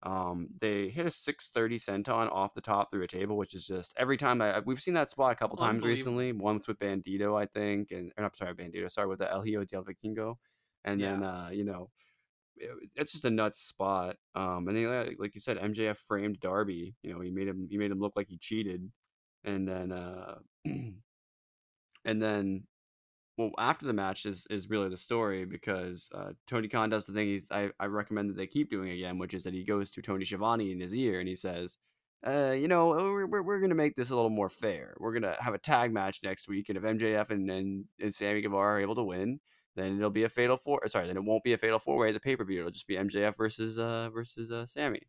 Um, 0.05 0.49
they 0.59 0.89
hit 0.89 1.05
a 1.05 1.09
630 1.09 1.77
senton 1.77 2.29
off 2.29 2.53
the 2.53 2.61
top 2.61 2.91
through 2.91 3.03
a 3.03 3.07
table, 3.07 3.37
which 3.37 3.53
is 3.53 3.65
just 3.65 3.95
every 3.97 4.17
time 4.17 4.41
I 4.41 4.59
we've 4.59 4.81
seen 4.81 4.95
that 4.95 5.09
spot 5.09 5.31
a 5.31 5.35
couple 5.35 5.55
times 5.55 5.85
recently. 5.85 6.33
Once 6.33 6.67
with 6.67 6.79
Bandido, 6.79 7.41
I 7.41 7.45
think, 7.45 7.91
and 7.91 8.11
or 8.17 8.23
not 8.23 8.35
sorry, 8.35 8.53
Bandido, 8.53 8.91
sorry 8.91 9.07
with 9.07 9.19
the 9.19 9.31
El 9.31 9.43
Hijo 9.43 9.63
del 9.63 9.85
Vikingo, 9.85 10.35
and 10.83 10.99
yeah. 10.99 11.11
then 11.11 11.23
uh, 11.23 11.49
you 11.53 11.63
know, 11.63 11.89
it, 12.57 12.71
it's 12.95 13.13
just 13.13 13.23
a 13.23 13.29
nuts 13.29 13.61
spot. 13.61 14.17
Um, 14.35 14.67
and 14.67 14.75
then 14.75 15.15
like 15.19 15.35
you 15.35 15.41
said, 15.41 15.57
MJF 15.57 15.95
framed 15.95 16.41
Darby. 16.41 16.95
You 17.01 17.13
know, 17.13 17.21
he 17.21 17.31
made 17.31 17.47
him 17.47 17.67
he 17.69 17.77
made 17.77 17.91
him 17.91 17.99
look 17.99 18.13
like 18.17 18.27
he 18.27 18.37
cheated, 18.37 18.91
and 19.45 19.65
then 19.65 19.93
uh, 19.93 20.39
and 20.65 21.01
then 22.03 22.63
well 23.37 23.51
after 23.57 23.85
the 23.85 23.93
match 23.93 24.25
is 24.25 24.47
is 24.49 24.69
really 24.69 24.89
the 24.89 24.97
story 24.97 25.45
because 25.45 26.09
uh, 26.13 26.31
Tony 26.47 26.67
Khan 26.67 26.89
does 26.89 27.05
the 27.05 27.13
thing 27.13 27.27
he's 27.27 27.51
I, 27.51 27.71
I 27.79 27.87
recommend 27.87 28.29
that 28.29 28.37
they 28.37 28.47
keep 28.47 28.69
doing 28.69 28.89
again, 28.89 29.17
which 29.17 29.33
is 29.33 29.43
that 29.43 29.53
he 29.53 29.63
goes 29.63 29.89
to 29.91 30.01
Tony 30.01 30.25
Schiavone 30.25 30.71
in 30.71 30.79
his 30.79 30.95
ear 30.95 31.19
and 31.19 31.27
he 31.27 31.35
says, 31.35 31.77
uh, 32.25 32.51
you 32.51 32.67
know, 32.67 32.89
we're, 32.89 33.25
we're, 33.25 33.41
we're 33.41 33.59
going 33.59 33.69
to 33.69 33.75
make 33.75 33.95
this 33.95 34.09
a 34.09 34.15
little 34.15 34.29
more 34.29 34.49
fair. 34.49 34.95
We're 34.97 35.11
going 35.11 35.23
to 35.23 35.35
have 35.39 35.53
a 35.53 35.59
tag 35.59 35.91
match 35.91 36.19
next 36.23 36.47
week, 36.47 36.69
and 36.69 36.77
if 36.77 36.83
MJF 36.83 37.29
and, 37.31 37.49
and, 37.51 37.85
and 37.99 38.15
Sammy 38.15 38.41
Guevara 38.41 38.75
are 38.75 38.81
able 38.81 38.95
to 38.95 39.03
win, 39.03 39.39
then 39.75 39.97
it'll 39.97 40.09
be 40.09 40.23
a 40.23 40.29
fatal 40.29 40.55
four. 40.55 40.87
Sorry, 40.87 41.07
then 41.07 41.17
it 41.17 41.23
won't 41.23 41.43
be 41.43 41.53
a 41.53 41.57
fatal 41.57 41.79
four 41.79 41.97
way 41.97 42.09
at 42.09 42.13
the 42.13 42.19
pay 42.19 42.35
per 42.35 42.45
view. 42.45 42.59
It'll 42.59 42.71
just 42.71 42.87
be 42.87 42.95
MJF 42.95 43.35
versus 43.35 43.79
uh 43.79 44.09
versus 44.13 44.51
uh, 44.51 44.65
Sammy, 44.65 45.01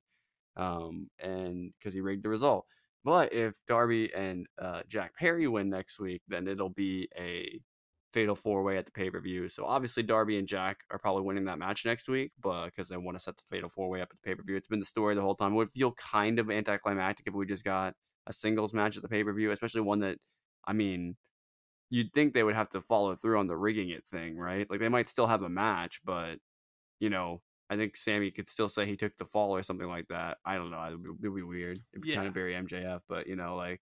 um, 0.56 1.08
and 1.18 1.72
because 1.78 1.94
he 1.94 2.00
rigged 2.00 2.24
the 2.24 2.30
result. 2.30 2.66
But 3.04 3.32
if 3.34 3.54
Darby 3.66 4.12
and 4.14 4.46
uh, 4.58 4.80
Jack 4.88 5.14
Perry 5.16 5.46
win 5.46 5.68
next 5.68 6.00
week, 6.00 6.22
then 6.26 6.48
it'll 6.48 6.70
be 6.70 7.08
a 7.16 7.60
fatal 8.14 8.36
four 8.36 8.62
way 8.62 8.78
at 8.78 8.86
the 8.86 8.92
pay 8.92 9.10
per 9.10 9.20
view. 9.20 9.48
So 9.48 9.64
obviously 9.64 10.04
Darby 10.04 10.38
and 10.38 10.46
Jack 10.46 10.84
are 10.90 10.98
probably 10.98 11.22
winning 11.22 11.46
that 11.46 11.58
match 11.58 11.84
next 11.84 12.08
week, 12.08 12.30
but 12.40 12.66
because 12.66 12.88
they 12.88 12.96
want 12.96 13.18
to 13.18 13.22
set 13.22 13.36
the 13.36 13.42
fatal 13.50 13.68
four 13.68 13.90
way 13.90 14.00
up 14.00 14.08
at 14.12 14.18
the 14.22 14.28
pay 14.28 14.36
per 14.36 14.42
view, 14.44 14.56
it's 14.56 14.68
been 14.68 14.78
the 14.78 14.86
story 14.86 15.14
the 15.14 15.20
whole 15.20 15.34
time. 15.34 15.52
It 15.52 15.56
would 15.56 15.72
feel 15.72 15.92
kind 15.92 16.38
of 16.38 16.50
anticlimactic 16.50 17.26
if 17.26 17.34
we 17.34 17.44
just 17.44 17.64
got 17.64 17.94
a 18.26 18.32
singles 18.32 18.72
match 18.72 18.96
at 18.96 19.02
the 19.02 19.08
pay 19.08 19.24
per 19.24 19.32
view, 19.32 19.50
especially 19.50 19.80
one 19.80 19.98
that, 19.98 20.18
I 20.64 20.72
mean, 20.72 21.16
you'd 21.90 22.12
think 22.12 22.32
they 22.32 22.44
would 22.44 22.54
have 22.54 22.68
to 22.70 22.80
follow 22.80 23.14
through 23.16 23.38
on 23.38 23.48
the 23.48 23.56
rigging 23.56 23.90
it 23.90 24.06
thing, 24.06 24.38
right? 24.38 24.70
Like 24.70 24.80
they 24.80 24.88
might 24.88 25.08
still 25.08 25.26
have 25.26 25.42
a 25.42 25.50
match, 25.50 26.00
but 26.04 26.38
you 27.00 27.10
know, 27.10 27.42
I 27.68 27.76
think 27.76 27.96
Sammy 27.96 28.30
could 28.30 28.48
still 28.48 28.68
say 28.68 28.86
he 28.86 28.96
took 28.96 29.16
the 29.16 29.24
fall 29.24 29.50
or 29.50 29.62
something 29.64 29.88
like 29.88 30.06
that. 30.08 30.38
I 30.44 30.54
don't 30.54 30.70
know. 30.70 30.82
It 30.84 31.00
would 31.00 31.20
be, 31.20 31.28
be 31.28 31.42
weird. 31.42 31.80
It'd 31.92 32.02
be 32.02 32.10
yeah. 32.10 32.16
kind 32.16 32.28
of 32.28 32.34
bury 32.34 32.54
MJF, 32.54 33.00
but 33.08 33.26
you 33.26 33.34
know, 33.34 33.56
like 33.56 33.80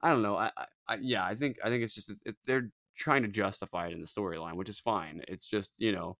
I 0.00 0.10
don't 0.10 0.22
know. 0.22 0.36
I, 0.36 0.50
I, 0.88 0.98
yeah, 1.00 1.24
I 1.24 1.34
think 1.34 1.58
I 1.64 1.68
think 1.68 1.82
it's 1.82 1.94
just 1.94 2.12
it, 2.24 2.36
they're 2.46 2.70
trying 2.96 3.22
to 3.22 3.28
justify 3.28 3.86
it 3.86 3.92
in 3.92 4.00
the 4.00 4.06
storyline, 4.06 4.54
which 4.54 4.68
is 4.68 4.78
fine. 4.78 5.22
It's 5.28 5.48
just, 5.48 5.74
you 5.78 5.92
know, 5.92 6.16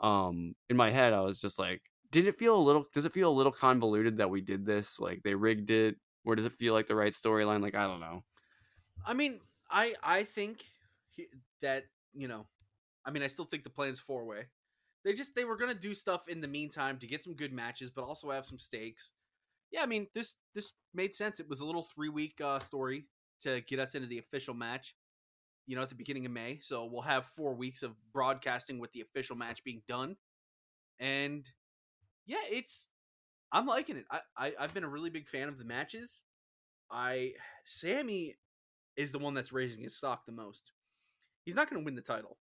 um, 0.00 0.54
in 0.68 0.76
my 0.76 0.90
head, 0.90 1.12
I 1.12 1.20
was 1.20 1.40
just 1.40 1.58
like, 1.58 1.82
did 2.10 2.26
it 2.26 2.34
feel 2.34 2.56
a 2.56 2.60
little, 2.60 2.86
does 2.92 3.04
it 3.04 3.12
feel 3.12 3.30
a 3.30 3.32
little 3.32 3.52
convoluted 3.52 4.18
that 4.18 4.30
we 4.30 4.40
did 4.40 4.66
this? 4.66 5.00
Like 5.00 5.22
they 5.22 5.34
rigged 5.34 5.70
it, 5.70 5.96
or 6.24 6.36
does 6.36 6.46
it 6.46 6.52
feel 6.52 6.74
like 6.74 6.86
the 6.86 6.96
right 6.96 7.12
storyline? 7.12 7.62
Like, 7.62 7.74
I 7.74 7.86
don't 7.86 8.00
know. 8.00 8.22
I 9.06 9.14
mean, 9.14 9.40
I, 9.70 9.94
I 10.02 10.22
think 10.22 10.64
he, 11.10 11.26
that, 11.62 11.84
you 12.12 12.28
know, 12.28 12.46
I 13.04 13.10
mean, 13.10 13.22
I 13.22 13.28
still 13.28 13.46
think 13.46 13.64
the 13.64 13.70
plan's 13.70 13.98
four 13.98 14.24
way. 14.24 14.46
They 15.04 15.14
just, 15.14 15.34
they 15.34 15.44
were 15.44 15.56
going 15.56 15.72
to 15.72 15.78
do 15.78 15.94
stuff 15.94 16.28
in 16.28 16.40
the 16.40 16.48
meantime 16.48 16.98
to 16.98 17.06
get 17.06 17.24
some 17.24 17.34
good 17.34 17.52
matches, 17.52 17.90
but 17.90 18.04
also 18.04 18.30
have 18.30 18.46
some 18.46 18.58
stakes. 18.58 19.10
Yeah, 19.72 19.82
I 19.82 19.86
mean, 19.86 20.06
this, 20.14 20.36
this 20.54 20.74
made 20.94 21.14
sense. 21.14 21.40
It 21.40 21.48
was 21.48 21.60
a 21.60 21.64
little 21.64 21.82
three 21.82 22.10
week 22.10 22.40
uh, 22.44 22.60
story 22.60 23.06
to 23.40 23.62
get 23.62 23.80
us 23.80 23.94
into 23.94 24.06
the 24.06 24.18
official 24.18 24.54
match 24.54 24.94
you 25.66 25.76
know, 25.76 25.82
at 25.82 25.88
the 25.88 25.94
beginning 25.94 26.26
of 26.26 26.32
May. 26.32 26.58
So 26.60 26.84
we'll 26.84 27.02
have 27.02 27.26
four 27.26 27.54
weeks 27.54 27.82
of 27.82 27.94
broadcasting 28.12 28.78
with 28.78 28.92
the 28.92 29.00
official 29.00 29.36
match 29.36 29.64
being 29.64 29.82
done. 29.86 30.16
And 30.98 31.48
yeah, 32.26 32.42
it's 32.50 32.88
I'm 33.52 33.66
liking 33.66 33.96
it. 33.96 34.04
I, 34.10 34.20
I 34.36 34.52
I've 34.58 34.74
been 34.74 34.84
a 34.84 34.88
really 34.88 35.10
big 35.10 35.28
fan 35.28 35.48
of 35.48 35.58
the 35.58 35.64
matches. 35.64 36.24
I 36.90 37.32
Sammy 37.64 38.36
is 38.96 39.12
the 39.12 39.18
one 39.18 39.34
that's 39.34 39.52
raising 39.52 39.82
his 39.82 39.96
stock 39.96 40.26
the 40.26 40.32
most. 40.32 40.72
He's 41.44 41.56
not 41.56 41.68
going 41.68 41.80
to 41.80 41.84
win 41.84 41.96
the 41.96 42.02
title, 42.02 42.38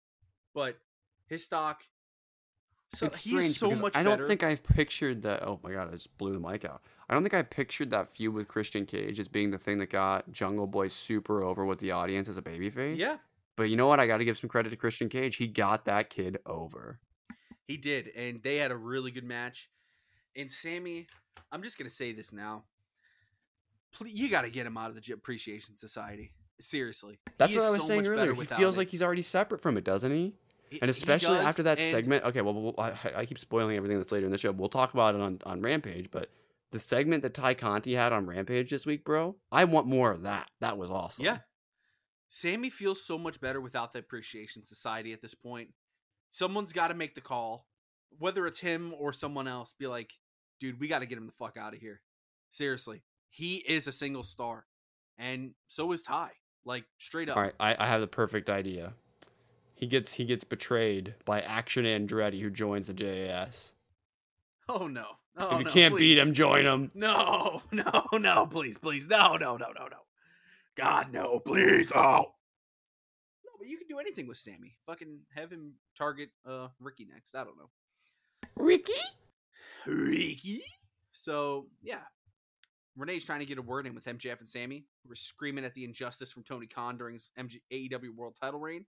but 0.53 0.77
his 1.27 1.45
stock. 1.45 1.83
So 2.93 3.05
it's 3.05 3.19
strange 3.19 3.51
so 3.51 3.71
much 3.75 3.95
I 3.95 4.03
don't 4.03 4.13
better. 4.13 4.27
think 4.27 4.43
I've 4.43 4.63
pictured 4.63 5.21
that. 5.23 5.43
Oh 5.43 5.59
my 5.63 5.71
god, 5.71 5.87
I 5.89 5.91
just 5.93 6.17
blew 6.17 6.33
the 6.33 6.39
mic 6.39 6.65
out. 6.65 6.81
I 7.09 7.13
don't 7.13 7.23
think 7.23 7.33
I 7.33 7.41
pictured 7.41 7.89
that 7.91 8.09
feud 8.13 8.33
with 8.33 8.47
Christian 8.47 8.85
Cage 8.85 9.19
as 9.19 9.27
being 9.27 9.51
the 9.51 9.57
thing 9.57 9.77
that 9.77 9.89
got 9.89 10.29
Jungle 10.31 10.67
Boy 10.67 10.87
super 10.87 11.41
over 11.43 11.65
with 11.65 11.79
the 11.79 11.91
audience 11.91 12.27
as 12.27 12.37
a 12.37 12.41
babyface. 12.41 12.97
yeah, 12.97 13.17
But 13.55 13.69
you 13.69 13.75
know 13.77 13.87
what? 13.87 13.99
I 13.99 14.07
got 14.07 14.17
to 14.17 14.25
give 14.25 14.37
some 14.37 14.49
credit 14.49 14.69
to 14.71 14.75
Christian 14.77 15.07
Cage. 15.09 15.37
He 15.37 15.47
got 15.47 15.85
that 15.85 16.09
kid 16.09 16.37
over. 16.45 16.99
he 17.67 17.77
did, 17.77 18.09
and 18.15 18.43
they 18.43 18.57
had 18.57 18.71
a 18.71 18.77
really 18.77 19.11
good 19.11 19.23
match. 19.25 19.69
And 20.35 20.49
Sammy, 20.51 21.07
I'm 21.51 21.61
just 21.63 21.77
going 21.77 21.87
to 21.89 21.93
say 21.95 22.11
this 22.11 22.31
now. 22.33 22.63
Please, 23.93 24.19
you 24.19 24.29
got 24.29 24.43
to 24.43 24.49
get 24.49 24.65
him 24.65 24.77
out 24.77 24.89
of 24.89 24.95
the 24.95 25.01
J- 25.01 25.13
Appreciation 25.13 25.75
Society. 25.75 26.31
Seriously, 26.59 27.17
That's 27.39 27.55
what 27.55 27.63
I 27.65 27.71
was 27.71 27.81
so 27.81 27.87
saying 27.87 28.05
earlier. 28.07 28.33
He 28.35 28.43
feels 28.45 28.75
it. 28.75 28.79
like 28.79 28.89
he's 28.89 29.01
already 29.01 29.23
separate 29.23 29.61
from 29.61 29.77
it, 29.77 29.83
doesn't 29.83 30.11
he? 30.11 30.35
And 30.79 30.89
especially 30.89 31.37
does, 31.37 31.45
after 31.45 31.63
that 31.63 31.79
and 31.79 31.87
segment. 31.87 32.23
Okay, 32.23 32.41
well, 32.41 32.53
well, 32.53 32.75
I, 32.77 32.93
I 33.17 33.25
keep 33.25 33.39
spoiling 33.39 33.75
everything 33.75 33.97
that's 33.97 34.11
later 34.11 34.25
in 34.25 34.31
the 34.31 34.37
show. 34.37 34.51
We'll 34.51 34.69
talk 34.69 34.93
about 34.93 35.15
it 35.15 35.21
on, 35.21 35.39
on 35.45 35.61
Rampage, 35.61 36.09
but 36.11 36.29
the 36.71 36.79
segment 36.79 37.23
that 37.23 37.33
Tay 37.33 37.55
Conti 37.55 37.95
had 37.95 38.13
on 38.13 38.25
Rampage 38.25 38.69
this 38.69 38.85
week, 38.85 39.03
bro, 39.03 39.35
I 39.51 39.65
want 39.65 39.87
more 39.87 40.11
of 40.11 40.23
that. 40.23 40.49
That 40.61 40.77
was 40.77 40.89
awesome. 40.89 41.25
Yeah. 41.25 41.39
Sammy 42.29 42.69
feels 42.69 43.05
so 43.05 43.17
much 43.17 43.41
better 43.41 43.59
without 43.59 43.91
the 43.91 43.99
Appreciation 43.99 44.63
Society 44.63 45.11
at 45.11 45.21
this 45.21 45.33
point. 45.33 45.73
Someone's 46.29 46.71
got 46.71 46.87
to 46.87 46.93
make 46.93 47.15
the 47.15 47.21
call, 47.21 47.67
whether 48.17 48.47
it's 48.47 48.61
him 48.61 48.93
or 48.97 49.11
someone 49.11 49.49
else. 49.49 49.73
Be 49.73 49.87
like, 49.87 50.13
dude, 50.61 50.79
we 50.79 50.87
got 50.87 50.99
to 50.99 51.05
get 51.05 51.17
him 51.17 51.25
the 51.25 51.33
fuck 51.33 51.57
out 51.57 51.73
of 51.73 51.79
here. 51.79 51.99
Seriously, 52.49 53.03
he 53.29 53.57
is 53.57 53.85
a 53.85 53.91
single 53.91 54.23
star, 54.23 54.65
and 55.17 55.55
so 55.67 55.91
is 55.91 56.03
Tay. 56.03 56.27
Like 56.63 56.85
straight 56.99 57.27
up. 57.27 57.35
All 57.35 57.43
right, 57.43 57.53
I, 57.59 57.75
I 57.77 57.87
have 57.87 57.99
the 57.99 58.07
perfect 58.07 58.49
idea. 58.49 58.93
He 59.81 59.87
gets 59.87 60.13
he 60.13 60.25
gets 60.25 60.43
betrayed 60.43 61.15
by 61.25 61.41
Action 61.41 61.85
Andretti, 61.85 62.39
who 62.39 62.51
joins 62.51 62.85
the 62.85 62.93
JAS. 62.93 63.73
Oh 64.69 64.85
no! 64.85 65.07
No, 65.35 65.49
if 65.49 65.57
you 65.57 65.65
no, 65.65 65.71
can't 65.71 65.97
beat 65.97 66.19
him, 66.19 66.33
join 66.35 66.67
him. 66.67 66.91
No, 66.93 67.63
no, 67.71 68.05
no, 68.13 68.45
please, 68.45 68.77
please, 68.77 69.07
no, 69.07 69.37
no, 69.37 69.57
no, 69.57 69.71
no, 69.75 69.87
no. 69.87 69.97
God, 70.75 71.11
no, 71.11 71.39
please, 71.39 71.89
no. 71.95 72.17
No, 73.43 73.51
but 73.57 73.67
you 73.67 73.79
can 73.79 73.87
do 73.87 73.97
anything 73.97 74.27
with 74.27 74.37
Sammy. 74.37 74.75
Fucking 74.85 75.21
have 75.35 75.51
him 75.51 75.73
target 75.97 76.29
uh 76.45 76.67
Ricky 76.79 77.07
next. 77.11 77.33
I 77.33 77.43
don't 77.43 77.57
know. 77.57 77.71
Ricky. 78.55 78.93
Ricky. 79.87 80.61
So 81.11 81.69
yeah, 81.81 82.01
Renee's 82.95 83.25
trying 83.25 83.39
to 83.39 83.47
get 83.47 83.57
a 83.57 83.63
word 83.63 83.87
in 83.87 83.95
with 83.95 84.05
MJF 84.05 84.41
and 84.41 84.47
Sammy. 84.47 84.85
We're 85.07 85.15
screaming 85.15 85.65
at 85.65 85.73
the 85.73 85.85
injustice 85.85 86.31
from 86.31 86.43
Tony 86.43 86.67
Khan 86.67 86.97
during 86.97 87.13
his 87.13 87.31
MG- 87.35 87.61
AEW 87.73 88.15
World 88.15 88.37
Title 88.39 88.59
reign. 88.59 88.85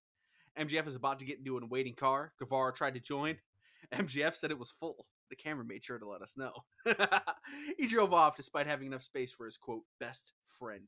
MJF 0.58 0.88
is 0.88 0.96
about 0.96 1.20
to 1.20 1.26
get 1.26 1.40
into 1.40 1.58
a 1.58 1.66
waiting 1.66 1.96
car. 1.96 2.34
Guevara 2.40 2.74
tried 2.74 2.94
to 2.94 3.00
join. 3.00 3.38
MJF 3.94 4.36
said 4.36 4.52
it 4.52 4.60
was 4.60 4.72
full. 4.72 5.08
The 5.30 5.36
camera 5.36 5.66
made 5.66 5.84
sure 5.84 5.98
to 5.98 6.08
let 6.08 6.22
us 6.22 6.38
know. 6.38 6.54
he 7.78 7.88
drove 7.88 8.14
off 8.14 8.36
despite 8.38 8.68
having 8.68 8.88
enough 8.88 9.02
space 9.02 9.32
for 9.32 9.46
his 9.46 9.58
quote 9.58 9.84
best 10.00 10.34
friend. 10.46 10.84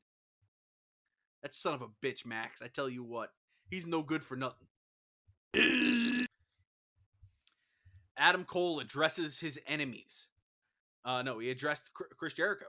That 1.42 1.54
son 1.54 1.74
of 1.74 1.82
a 1.82 1.88
bitch, 2.04 2.24
Max. 2.24 2.62
I 2.62 2.68
tell 2.68 2.88
you 2.88 3.02
what, 3.02 3.30
he's 3.68 3.86
no 3.86 4.02
good 4.02 4.22
for 4.22 4.36
nothing. 4.36 4.68
Adam 8.16 8.44
Cole 8.44 8.80
addresses 8.80 9.40
his 9.40 9.60
enemies. 9.66 10.28
Uh, 11.04 11.22
no, 11.22 11.38
he 11.38 11.50
addressed 11.50 11.90
Chris 11.94 12.34
Jericho. 12.34 12.66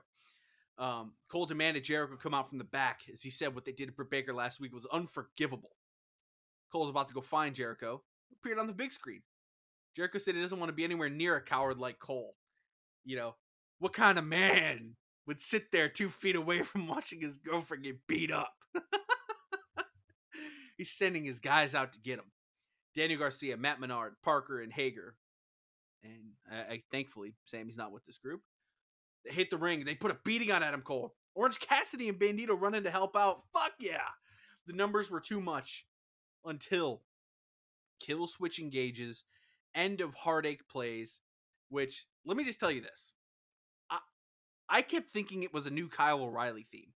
Um, 0.78 1.14
Cole 1.28 1.48
demanded 1.48 1.84
Jericho 1.84 2.18
come 2.18 2.34
out 2.34 2.50
from 2.50 2.60
the 2.60 2.64
back, 2.64 3.02
as 3.12 3.24
he 3.24 3.32
said 3.32 3.56
what 3.56 3.66
they 3.66 3.72
did 3.72 3.88
to 3.88 3.91
Britt 3.91 4.12
Baker 4.12 4.34
last 4.34 4.60
week 4.60 4.74
was 4.74 4.86
unforgivable. 4.88 5.72
Cole's 6.72 6.89
about 6.89 7.07
to 7.07 7.13
go 7.13 7.22
find 7.22 7.55
Jericho. 7.55 8.03
Appeared 8.32 8.59
on 8.59 8.68
the 8.68 8.74
big 8.74 8.91
screen. 8.91 9.22
Jericho 9.95 10.18
said 10.18 10.36
he 10.36 10.41
doesn't 10.41 10.59
want 10.59 10.70
to 10.70 10.76
be 10.76 10.84
anywhere 10.84 11.09
near 11.09 11.36
a 11.36 11.41
coward 11.41 11.80
like 11.80 11.99
Cole. 11.99 12.36
You 13.03 13.15
know, 13.15 13.36
what 13.80 13.93
kind 13.93 14.18
of 14.20 14.26
man 14.26 14.95
would 15.26 15.39
sit 15.39 15.72
there 15.72 15.89
two 15.89 16.09
feet 16.09 16.36
away 16.36 16.61
from 16.63 16.88
watching 16.88 17.22
his 17.22 17.38
girlfriend 17.38 17.84
get 17.84 18.07
beat 18.07 18.32
up? 18.32 18.53
He's 20.78 20.91
sending 20.91 21.24
his 21.24 21.39
guys 21.39 21.74
out 21.74 21.93
to 21.93 21.99
get 21.99 22.20
him. 22.20 22.32
Daniel 22.95 23.20
Garcia, 23.20 23.57
Matt 23.57 23.80
Menard, 23.80 24.15
Parker, 24.24 24.59
and 24.61 24.72
Hager. 24.72 25.15
And 26.03 26.34
I, 26.51 26.74
I 26.74 26.84
thankfully 26.91 27.36
Sammy's 27.45 27.78
not 27.78 27.91
with 27.91 28.05
this 28.05 28.18
group. 28.18 28.41
They 29.26 29.32
hit 29.32 29.49
the 29.49 29.57
ring. 29.57 29.84
They 29.84 29.95
put 29.95 30.11
a 30.11 30.20
beating 30.24 30.51
on 30.51 30.63
Adam 30.63 30.82
Cole. 30.82 31.15
Orange 31.36 31.59
Cassidy 31.59 32.09
and 32.09 32.20
Bandido 32.20 32.59
run 32.59 32.76
in 32.76 32.84
to 32.84 32.89
help 32.89 33.15
out. 33.15 33.43
Fuck 33.53 33.74
yeah! 33.80 34.01
The 34.65 34.74
numbers 34.74 35.09
were 35.11 35.20
too 35.20 35.39
much 35.39 35.86
until 36.46 37.02
Killswitch 38.02 38.60
Engage's, 38.60 39.24
end 39.76 40.02
of 40.02 40.14
heartache 40.14 40.68
plays. 40.70 41.22
Which 41.70 42.06
let 42.26 42.38
me 42.38 42.44
just 42.44 42.60
tell 42.60 42.72
you 42.72 42.82
this: 42.82 43.14
I 43.90 44.00
I 44.70 44.82
kept 44.82 45.12
thinking 45.12 45.44
it 45.44 45.54
was 45.54 45.68
a 45.68 45.72
new 45.72 45.90
Kyle 45.90 46.22
O'Reilly 46.22 46.64
theme. 46.64 46.94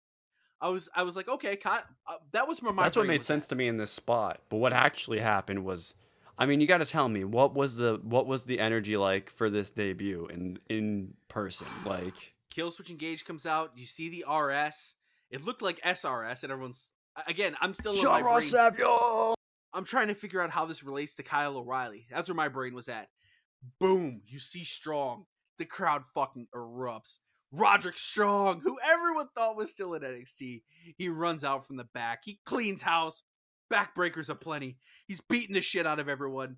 I 0.60 0.68
was 0.68 0.88
I 0.94 1.02
was 1.02 1.16
like, 1.16 1.28
okay, 1.28 1.56
Kyle, 1.56 1.82
uh, 2.06 2.16
that 2.32 2.46
was 2.46 2.62
where 2.62 2.72
my 2.72 2.84
That's 2.84 2.96
what 2.96 3.06
made 3.06 3.24
sense 3.24 3.44
at. 3.46 3.48
to 3.50 3.56
me 3.56 3.66
in 3.66 3.78
this 3.78 3.90
spot. 3.90 4.40
But 4.48 4.58
what 4.58 4.72
actually 4.72 5.18
happened 5.18 5.64
was, 5.64 5.94
I 6.38 6.46
mean, 6.46 6.60
you 6.60 6.66
got 6.66 6.78
to 6.78 6.84
tell 6.84 7.08
me 7.08 7.24
what 7.24 7.54
was 7.54 7.78
the 7.78 7.98
what 8.02 8.26
was 8.26 8.44
the 8.44 8.60
energy 8.60 8.96
like 8.96 9.30
for 9.30 9.48
this 9.48 9.70
debut 9.70 10.26
in 10.26 10.58
in 10.68 11.14
person? 11.28 11.66
Like, 11.86 12.34
Killswitch 12.54 12.90
Engage 12.90 13.24
comes 13.24 13.46
out. 13.46 13.72
You 13.76 13.86
see 13.86 14.08
the 14.10 14.24
RS. 14.30 14.96
It 15.30 15.44
looked 15.44 15.62
like 15.62 15.80
SRS, 15.80 16.42
and 16.42 16.52
everyone's 16.52 16.92
again. 17.26 17.56
I'm 17.60 17.74
still 17.74 17.92
in 17.94 18.02
my 18.04 18.22
brain. 18.22 18.40
Savio. 18.40 19.34
I'm 19.72 19.84
trying 19.84 20.08
to 20.08 20.14
figure 20.14 20.40
out 20.40 20.50
how 20.50 20.64
this 20.64 20.82
relates 20.82 21.14
to 21.16 21.22
Kyle 21.22 21.56
O'Reilly. 21.56 22.06
That's 22.10 22.28
where 22.28 22.34
my 22.36 22.48
brain 22.48 22.74
was 22.74 22.88
at. 22.88 23.08
Boom! 23.78 24.22
You 24.26 24.38
see 24.38 24.64
Strong. 24.64 25.26
The 25.58 25.64
crowd 25.66 26.04
fucking 26.14 26.48
erupts. 26.54 27.18
Roderick 27.52 27.98
Strong, 27.98 28.62
who 28.64 28.78
everyone 28.92 29.26
thought 29.36 29.56
was 29.56 29.70
still 29.70 29.94
in 29.94 30.02
NXT, 30.02 30.62
he 30.96 31.08
runs 31.08 31.44
out 31.44 31.66
from 31.66 31.76
the 31.76 31.88
back. 31.92 32.20
He 32.24 32.40
cleans 32.46 32.82
house. 32.82 33.22
Backbreakers 33.72 34.28
aplenty. 34.28 34.78
He's 35.06 35.20
beating 35.20 35.54
the 35.54 35.60
shit 35.60 35.86
out 35.86 36.00
of 36.00 36.08
everyone. 36.08 36.56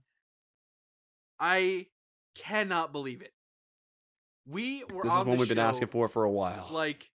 I 1.39 1.87
cannot 2.35 2.93
believe 2.93 3.21
it. 3.21 3.33
We 4.47 4.85
were 4.91 5.03
This 5.03 5.13
on 5.13 5.21
is 5.21 5.27
one 5.27 5.37
the 5.37 5.41
we've 5.41 5.49
been 5.49 5.59
asking 5.59 5.89
for 5.89 6.09
for 6.09 6.25
a 6.25 6.31
while. 6.31 6.69
like 6.73 7.11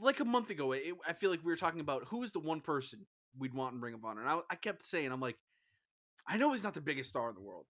like 0.00 0.20
a 0.20 0.24
month 0.24 0.50
ago. 0.50 0.72
It, 0.72 0.94
I 1.06 1.12
feel 1.12 1.30
like 1.30 1.44
we 1.44 1.52
were 1.52 1.56
talking 1.56 1.80
about 1.80 2.04
who 2.08 2.22
is 2.22 2.32
the 2.32 2.40
one 2.40 2.60
person 2.60 3.06
we'd 3.38 3.54
want 3.54 3.74
in 3.74 3.80
Ring 3.80 3.94
of 3.94 4.04
Honor, 4.04 4.20
and 4.20 4.30
I, 4.30 4.40
I 4.50 4.54
kept 4.54 4.84
saying, 4.84 5.10
I'm 5.10 5.20
like, 5.20 5.36
I 6.26 6.36
know 6.36 6.52
he's 6.52 6.64
not 6.64 6.74
the 6.74 6.80
biggest 6.80 7.10
star 7.10 7.28
in 7.28 7.34
the 7.34 7.40
world, 7.40 7.66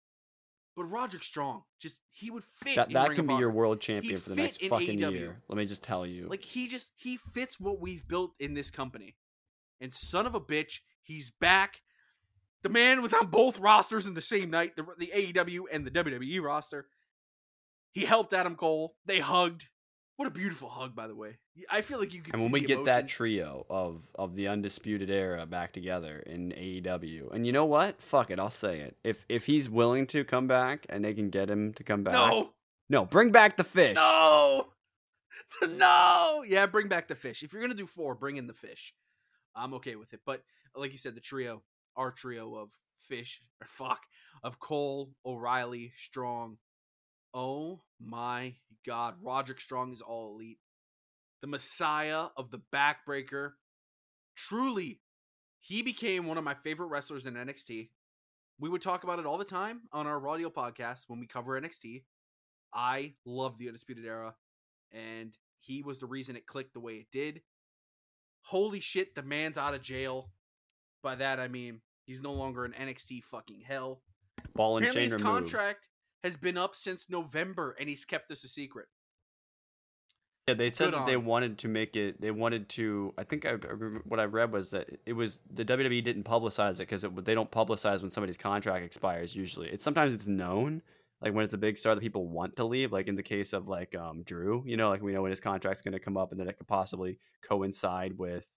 but 0.76 0.84
Roderick 0.84 1.24
Strong, 1.24 1.64
just 1.80 2.00
he 2.10 2.30
would 2.30 2.44
fit. 2.44 2.76
that 2.76 2.92
that 2.92 3.14
can 3.14 3.26
be 3.26 3.34
your 3.34 3.50
world 3.50 3.80
champion 3.80 4.14
He'd 4.14 4.22
for 4.22 4.30
the 4.30 4.36
next 4.36 4.62
fucking 4.62 4.98
AEW. 4.98 5.12
year. 5.12 5.42
Let 5.48 5.58
me 5.58 5.66
just 5.66 5.82
tell 5.82 6.06
you. 6.06 6.28
Like 6.28 6.44
he 6.44 6.68
just 6.68 6.92
he 6.96 7.16
fits 7.16 7.58
what 7.58 7.80
we've 7.80 8.06
built 8.06 8.34
in 8.38 8.54
this 8.54 8.70
company. 8.70 9.16
And 9.80 9.92
son 9.92 10.26
of 10.26 10.34
a 10.34 10.40
bitch, 10.40 10.80
he's 11.02 11.30
back. 11.30 11.80
The 12.62 12.68
man 12.68 13.02
was 13.02 13.14
on 13.14 13.26
both 13.26 13.60
rosters 13.60 14.06
in 14.06 14.14
the 14.14 14.20
same 14.20 14.50
night, 14.50 14.76
the, 14.76 14.84
the 14.98 15.12
AEW 15.14 15.62
and 15.72 15.84
the 15.84 15.90
WWE 15.90 16.42
roster. 16.42 16.86
He 17.92 18.04
helped 18.04 18.32
Adam 18.32 18.56
Cole. 18.56 18.94
They 19.06 19.18
hugged. 19.20 19.68
What 20.18 20.26
a 20.26 20.32
beautiful 20.32 20.68
hug, 20.68 20.96
by 20.96 21.06
the 21.06 21.14
way. 21.14 21.36
I 21.70 21.80
feel 21.80 22.00
like 22.00 22.12
you 22.12 22.22
could. 22.22 22.34
and 22.34 22.42
when 22.42 22.50
we 22.50 22.60
get 22.60 22.84
that 22.86 23.06
trio 23.06 23.64
of 23.70 24.10
of 24.16 24.34
the 24.34 24.48
undisputed 24.48 25.10
era 25.10 25.46
back 25.46 25.72
together 25.72 26.18
in 26.26 26.50
AEW, 26.50 27.32
and 27.32 27.46
you 27.46 27.52
know 27.52 27.64
what? 27.64 28.02
Fuck 28.02 28.32
it, 28.32 28.40
I'll 28.40 28.50
say 28.50 28.80
it. 28.80 28.96
If 29.04 29.24
if 29.28 29.46
he's 29.46 29.70
willing 29.70 30.08
to 30.08 30.24
come 30.24 30.48
back 30.48 30.86
and 30.88 31.04
they 31.04 31.14
can 31.14 31.30
get 31.30 31.48
him 31.48 31.72
to 31.74 31.84
come 31.84 32.02
back, 32.02 32.14
no, 32.14 32.50
no, 32.88 33.04
bring 33.04 33.30
back 33.30 33.56
the 33.56 33.62
fish. 33.62 33.94
no, 33.94 34.66
no. 35.68 36.42
Yeah, 36.44 36.66
bring 36.66 36.88
back 36.88 37.06
the 37.06 37.14
fish. 37.14 37.44
If 37.44 37.52
you're 37.52 37.62
gonna 37.62 37.74
do 37.74 37.86
four, 37.86 38.16
bring 38.16 38.38
in 38.38 38.48
the 38.48 38.54
fish. 38.54 38.94
I'm 39.54 39.72
okay 39.74 39.94
with 39.94 40.12
it. 40.12 40.22
But 40.26 40.42
like 40.74 40.90
you 40.90 40.98
said, 40.98 41.14
the 41.14 41.20
trio, 41.20 41.62
our 41.94 42.10
trio 42.10 42.56
of 42.56 42.72
fish, 42.96 43.40
or 43.62 43.66
fuck, 43.68 44.02
of 44.42 44.58
Cole, 44.58 45.12
O'Reilly, 45.24 45.92
Strong. 45.94 46.58
Oh 47.32 47.82
my 48.00 48.54
God, 48.86 49.16
Roderick 49.22 49.60
Strong 49.60 49.92
is 49.92 50.00
all 50.00 50.34
elite. 50.34 50.58
The 51.40 51.48
Messiah 51.48 52.26
of 52.36 52.50
the 52.50 52.60
backbreaker. 52.74 53.52
Truly, 54.36 55.00
he 55.60 55.82
became 55.82 56.26
one 56.26 56.38
of 56.38 56.44
my 56.44 56.54
favorite 56.54 56.86
wrestlers 56.88 57.26
in 57.26 57.34
NXT. 57.34 57.90
We 58.60 58.68
would 58.68 58.82
talk 58.82 59.04
about 59.04 59.18
it 59.18 59.26
all 59.26 59.38
the 59.38 59.44
time 59.44 59.82
on 59.92 60.06
our 60.06 60.20
Deal 60.38 60.50
podcast 60.50 61.04
when 61.08 61.20
we 61.20 61.26
cover 61.26 61.60
NXT. 61.60 62.04
I 62.74 63.14
love 63.24 63.56
the 63.58 63.68
Undisputed 63.68 64.04
Era, 64.04 64.34
and 64.92 65.36
he 65.60 65.82
was 65.82 65.98
the 65.98 66.06
reason 66.06 66.36
it 66.36 66.46
clicked 66.46 66.74
the 66.74 66.80
way 66.80 66.94
it 66.94 67.06
did. 67.12 67.42
Holy 68.42 68.80
shit, 68.80 69.14
the 69.14 69.22
man's 69.22 69.58
out 69.58 69.74
of 69.74 69.82
jail. 69.82 70.30
By 71.02 71.14
that 71.16 71.38
I 71.38 71.48
mean 71.48 71.80
he's 72.06 72.22
no 72.22 72.32
longer 72.32 72.64
in 72.64 72.72
NXT 72.72 73.22
fucking 73.24 73.60
hell. 73.60 74.02
Ball 74.54 74.78
and 74.78 74.86
Apparently 74.86 75.00
chain 75.02 75.04
his 75.04 75.22
removed. 75.22 75.52
contract 75.52 75.88
has 76.22 76.36
been 76.36 76.56
up 76.56 76.74
since 76.74 77.08
November, 77.08 77.76
and 77.78 77.88
he's 77.88 78.04
kept 78.04 78.28
this 78.28 78.44
a 78.44 78.48
secret. 78.48 78.86
Yeah, 80.48 80.54
they 80.54 80.70
said 80.70 80.94
that 80.94 81.04
they 81.04 81.18
wanted 81.18 81.58
to 81.58 81.68
make 81.68 81.94
it. 81.94 82.22
They 82.22 82.30
wanted 82.30 82.70
to. 82.70 83.12
I 83.18 83.24
think 83.24 83.44
I, 83.44 83.50
I 83.50 83.74
what 84.04 84.18
I 84.18 84.24
read 84.24 84.50
was 84.50 84.70
that 84.70 84.88
it 85.04 85.12
was 85.12 85.40
the 85.52 85.62
WWE 85.62 86.02
didn't 86.02 86.24
publicize 86.24 86.76
it 86.76 86.88
because 86.88 87.02
they 87.02 87.34
don't 87.34 87.50
publicize 87.50 88.00
when 88.00 88.10
somebody's 88.10 88.38
contract 88.38 88.82
expires. 88.82 89.36
Usually, 89.36 89.68
it's 89.68 89.84
sometimes 89.84 90.14
it's 90.14 90.26
known, 90.26 90.80
like 91.20 91.34
when 91.34 91.44
it's 91.44 91.52
a 91.52 91.58
big 91.58 91.76
star 91.76 91.94
that 91.94 92.00
people 92.00 92.26
want 92.26 92.56
to 92.56 92.64
leave. 92.64 92.92
Like 92.92 93.08
in 93.08 93.14
the 93.14 93.22
case 93.22 93.52
of 93.52 93.68
like 93.68 93.94
um, 93.94 94.22
Drew, 94.22 94.62
you 94.64 94.78
know, 94.78 94.88
like 94.88 95.02
we 95.02 95.12
know 95.12 95.20
when 95.20 95.30
his 95.30 95.40
contract's 95.42 95.82
going 95.82 95.92
to 95.92 96.00
come 96.00 96.16
up, 96.16 96.30
and 96.30 96.40
then 96.40 96.48
it 96.48 96.56
could 96.56 96.66
possibly 96.66 97.18
coincide 97.46 98.16
with, 98.16 98.50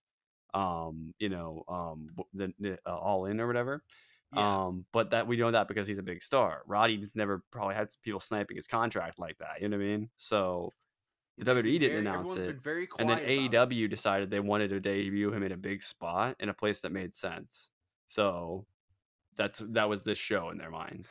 um, 0.54 1.14
you 1.20 1.28
know, 1.28 1.66
um, 1.68 2.08
the, 2.34 2.54
the 2.58 2.80
uh, 2.86 2.96
All 2.96 3.26
In 3.26 3.42
or 3.42 3.48
whatever. 3.48 3.84
Yeah. 4.34 4.66
Um, 4.66 4.86
but 4.94 5.12
that 5.12 5.28
we 5.28 5.38
know 5.38 5.52
that 5.52 5.68
because 5.68 5.88
he's 5.88 6.00
a 6.00 6.04
big 6.04 6.24
star. 6.24 6.62
Roddy's 6.66 7.16
never 7.16 7.44
probably 7.52 7.76
had 7.76 7.90
people 8.02 8.20
sniping 8.20 8.56
his 8.56 8.68
contract 8.68 9.20
like 9.20 9.38
that. 9.40 9.62
You 9.62 9.70
know 9.70 9.78
what 9.78 9.84
I 9.84 9.88
mean? 9.88 10.10
So 10.18 10.74
the 11.38 11.46
WWE 11.46 11.80
didn't 11.80 12.00
announce 12.00 12.36
it, 12.36 12.58
and 13.00 13.10
then 13.10 13.20
AEW 13.20 13.90
decided 13.90 14.30
they 14.30 14.40
wanted 14.40 14.70
to 14.70 14.80
debut 14.80 15.34
him 15.34 15.44
in 15.44 15.52
a 15.52 15.58
big 15.58 15.82
spot 15.82 16.36
in 16.40 16.50
a 16.50 16.54
place 16.54 16.82
that 16.82 16.92
made 16.92 17.16
sense. 17.16 17.70
So 18.08 18.66
that's 19.36 19.60
that 19.60 19.90
was 19.90 20.04
this 20.04 20.18
show 20.18 20.50
in 20.50 20.58
their 20.58 20.72
mind. 20.72 21.08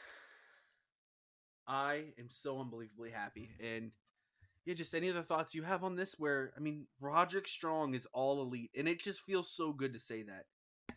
I 1.67 2.05
am 2.19 2.31
so 2.31 2.61
unbelievably 2.61 3.11
happy, 3.11 3.51
and 3.61 3.93
yeah, 4.65 4.75
just 4.75 4.95
any 4.95 5.11
other 5.11 5.23
thoughts 5.23 5.55
you 5.55 5.63
have 5.63 5.85
on 5.85 5.95
this? 5.95 6.15
Where 6.19 6.53
I 6.57 6.61
mean, 6.61 6.87
Roderick 7.01 7.49
Strong 7.49 7.95
is 7.95 8.07
all 8.13 8.41
elite, 8.41 8.71
and 8.77 8.89
it 8.89 9.01
just 9.01 9.21
feels 9.21 9.51
so 9.51 9.73
good 9.73 9.93
to 9.95 9.99
say 9.99 10.23
that. 10.23 10.45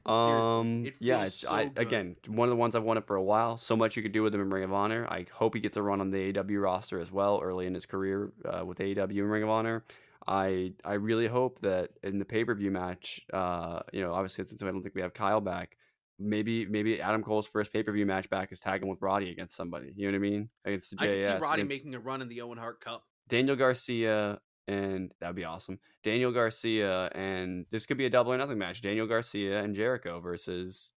Um, 0.06 0.92
yeah, 1.00 1.24
it's, 1.24 1.36
so 1.36 1.52
I, 1.52 1.72
again 1.78 2.18
one 2.28 2.48
of 2.48 2.50
the 2.50 2.58
ones 2.58 2.76
I've 2.76 2.84
wanted 2.84 3.06
for 3.06 3.16
a 3.16 3.24
while. 3.24 3.58
So 3.58 3.76
much 3.76 3.96
you 3.96 4.04
could 4.04 4.12
do 4.12 4.22
with 4.22 4.36
him 4.36 4.42
in 4.42 4.50
Ring 4.50 4.64
of 4.64 4.74
Honor. 4.74 5.08
I 5.10 5.26
hope 5.32 5.56
he 5.56 5.62
gets 5.62 5.78
a 5.78 5.82
run 5.82 6.02
on 6.02 6.10
the 6.10 6.34
AEW 6.34 6.62
roster 6.62 7.00
as 7.00 7.12
well 7.12 7.40
early 7.42 7.68
in 7.68 7.74
his 7.74 7.86
career 7.86 8.34
uh, 8.46 8.66
with 8.66 8.80
AEW 8.80 9.20
and 9.20 9.32
Ring 9.32 9.44
of 9.44 9.50
Honor. 9.50 9.84
I 10.28 10.74
I 10.84 10.94
really 10.94 11.28
hope 11.28 11.60
that 11.60 11.92
in 12.02 12.20
the 12.20 12.26
pay 12.26 12.44
per 12.44 12.54
view 12.54 12.72
match, 12.72 13.26
uh, 13.32 13.82
you 13.92 14.02
know, 14.02 14.14
obviously 14.14 14.46
since 14.46 14.62
I 14.62 14.66
don't 14.68 14.82
think 14.82 14.96
we 14.96 15.02
have 15.02 15.14
Kyle 15.14 15.42
back, 15.42 15.78
maybe 16.20 16.66
maybe 16.66 17.02
Adam 17.02 17.24
Cole's 17.24 17.48
first 17.48 17.74
pay 17.74 17.84
per 17.84 17.92
view 17.92 18.06
match 18.06 18.30
back 18.30 18.52
is 18.52 18.60
tagging 18.60 18.90
with 18.90 19.02
Roddy 19.02 19.32
against 19.32 19.56
somebody. 19.56 19.94
You 19.96 20.08
know 20.08 20.18
what 20.18 20.26
I 20.26 20.30
mean? 20.30 20.50
Against 20.66 20.92
the 20.92 20.98
JAS. 20.98 21.28
I 21.28 21.32
can 21.32 21.42
see 21.42 21.48
Roddy 21.48 21.64
making 21.64 21.96
a 21.96 22.00
run 22.00 22.22
in 22.22 22.30
the 22.30 22.42
Owen 22.42 22.58
Hart 22.58 22.82
Cup. 22.82 23.04
Daniel 23.28 23.56
Garcia 23.56 24.40
and 24.68 25.12
that'd 25.20 25.36
be 25.36 25.46
awesome. 25.46 25.80
Daniel 26.04 26.32
Garcia 26.32 27.08
and 27.14 27.66
this 27.70 27.86
could 27.86 27.98
be 27.98 28.06
a 28.06 28.10
double 28.10 28.34
or 28.34 28.38
nothing 28.38 28.58
match. 28.58 28.82
Daniel 28.82 29.08
Garcia 29.08 29.62
and 29.62 29.76
Jericho 29.76 30.20
versus 30.20 30.92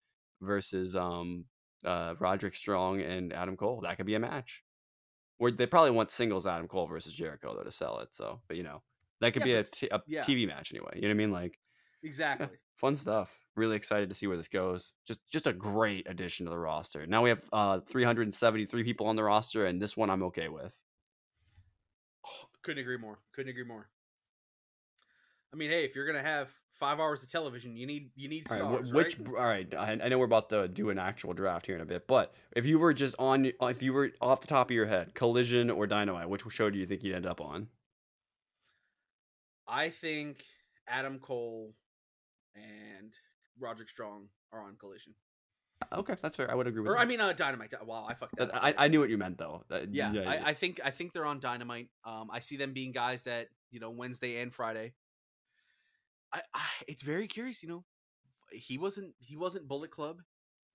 versus 0.42 0.96
um 0.96 1.46
uh 1.86 2.16
Roderick 2.20 2.56
Strong 2.56 3.02
and 3.02 3.34
Adam 3.34 3.56
Cole. 3.58 3.82
That 3.82 3.98
could 3.98 4.06
be 4.06 4.16
a 4.16 4.20
match. 4.20 4.64
Or 5.40 5.52
they 5.52 5.66
probably 5.66 5.92
want 5.92 6.12
singles 6.12 6.46
Adam 6.46 6.68
Cole 6.68 6.88
versus 6.88 7.16
Jericho 7.16 7.56
though 7.56 7.64
to 7.64 7.72
sell 7.72 8.00
it. 8.00 8.10
So, 8.12 8.42
but 8.48 8.58
you 8.58 8.64
know, 8.64 8.82
that 9.22 9.34
could 9.34 9.42
yeah, 9.42 9.46
be 9.46 9.54
a, 9.54 9.64
t- 9.64 9.90
a 9.92 10.02
yeah. 10.08 10.22
TV 10.22 10.48
match 10.48 10.72
anyway. 10.74 10.92
You 10.96 11.04
know 11.04 11.08
what 11.10 11.14
I 11.14 11.18
mean? 11.18 11.32
Like 11.32 11.60
exactly. 12.04 12.48
Yeah, 12.52 12.58
fun 12.76 12.96
stuff. 12.96 13.40
Really 13.56 13.76
excited 13.76 14.10
to 14.10 14.16
see 14.16 14.28
where 14.28 14.38
this 14.38 14.48
goes. 14.48 14.94
Just 15.08 15.22
just 15.30 15.48
a 15.48 15.54
great 15.54 16.10
addition 16.10 16.46
to 16.46 16.50
the 16.50 16.60
roster. 16.60 17.06
Now 17.08 17.22
we 17.22 17.30
have 17.30 17.44
uh 17.54 17.80
373 17.80 18.84
people 18.84 19.08
on 19.08 19.16
the 19.16 19.24
roster, 19.24 19.66
and 19.66 19.82
this 19.82 19.96
one 19.96 20.10
I'm 20.10 20.24
okay 20.24 20.50
with. 20.50 20.78
Couldn't 22.64 22.82
agree 22.82 22.98
more. 22.98 23.20
Couldn't 23.34 23.52
agree 23.52 23.66
more. 23.66 23.90
I 25.54 25.56
mean, 25.56 25.70
hey, 25.70 25.86
if 25.86 25.96
you're 25.96 26.08
gonna 26.08 26.24
have 26.24 26.52
five 26.72 27.00
hours 27.00 27.22
of 27.22 27.30
television, 27.30 27.78
you 27.78 27.86
need 27.86 28.10
you 28.16 28.28
need 28.28 28.48
stars. 28.48 28.62
All 28.62 28.72
right, 28.72 28.92
which 28.92 29.20
right? 29.20 29.28
all 29.38 29.46
right, 29.46 29.76
I, 29.76 29.92
I 30.04 30.10
know 30.10 30.18
we're 30.18 30.26
about 30.26 30.50
to 30.50 30.68
do 30.68 30.90
an 30.90 30.98
actual 30.98 31.34
draft 31.34 31.68
here 31.68 31.76
in 31.76 31.82
a 31.82 31.86
bit, 31.86 32.08
but 32.08 32.34
if 32.56 32.66
you 32.66 32.80
were 32.80 32.94
just 32.94 33.16
on, 33.20 33.52
if 33.62 33.84
you 33.84 33.94
were 33.94 34.12
off 34.20 34.42
the 34.42 34.48
top 34.48 34.72
of 34.72 34.76
your 34.76 34.88
head, 34.88 35.14
Collision 35.14 35.70
or 35.70 35.86
Dynamite, 35.86 36.28
which 36.28 36.42
show 36.50 36.72
do 36.72 36.80
you 36.80 36.88
think 36.88 37.04
you'd 37.04 37.16
end 37.16 37.28
up 37.28 37.40
on? 37.40 37.68
I 39.68 39.90
think 39.90 40.44
Adam 40.88 41.20
Cole 41.20 41.76
and 42.56 43.14
Roderick 43.60 43.90
Strong 43.90 44.30
are 44.52 44.62
on 44.62 44.76
Collision. 44.76 45.14
Okay, 45.92 46.16
that's 46.22 46.38
fair. 46.38 46.50
I 46.52 46.56
would 46.56 46.68
agree 46.68 46.82
with. 46.82 46.92
Or 46.92 46.98
I 46.98 47.06
mean, 47.06 47.20
uh, 47.20 47.34
Dynamite. 47.34 47.74
Wow, 47.86 48.06
I 48.08 48.14
fucked 48.14 48.36
that. 48.38 48.54
I, 48.54 48.74
I 48.78 48.88
knew 48.88 49.00
what 49.00 49.10
you 49.10 49.18
meant 49.18 49.38
though. 49.38 49.64
yeah, 49.92 50.12
yeah, 50.12 50.30
I, 50.30 50.50
I, 50.50 50.54
think 50.54 50.80
I 50.84 50.90
think 50.90 51.14
they're 51.14 51.26
on 51.26 51.40
Dynamite. 51.40 51.90
Um, 52.06 52.30
I 52.32 52.40
see 52.40 52.58
them 52.58 52.74
being 52.74 52.92
guys 52.92 53.24
that 53.24 53.50
you 53.72 53.80
know 53.80 53.90
Wednesday 53.90 54.42
and 54.42 54.54
Friday. 54.54 54.94
I, 56.32 56.42
I 56.54 56.66
it's 56.88 57.04
very 57.04 57.28
curious. 57.28 57.64
You 57.64 57.70
know, 57.70 57.84
he 58.52 58.78
wasn't 58.78 59.14
he 59.20 59.38
wasn't 59.38 59.68
Bullet 59.68 59.92
Club. 59.92 60.22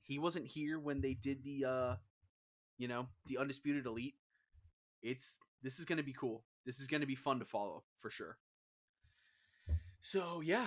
He 0.02 0.18
wasn't 0.18 0.46
here 0.46 0.78
when 0.78 1.00
they 1.00 1.14
did 1.14 1.44
the 1.44 1.64
uh, 1.64 1.94
you 2.78 2.88
know, 2.88 3.08
the 3.26 3.38
Undisputed 3.38 3.86
Elite. 3.86 4.14
It's 5.02 5.38
this 5.62 5.78
is 5.78 5.84
gonna 5.84 6.02
be 6.02 6.12
cool. 6.12 6.44
This 6.64 6.80
is 6.80 6.86
gonna 6.86 7.06
be 7.06 7.14
fun 7.14 7.38
to 7.40 7.44
follow 7.44 7.84
for 7.98 8.10
sure. 8.10 8.38
So 10.00 10.40
yeah, 10.40 10.66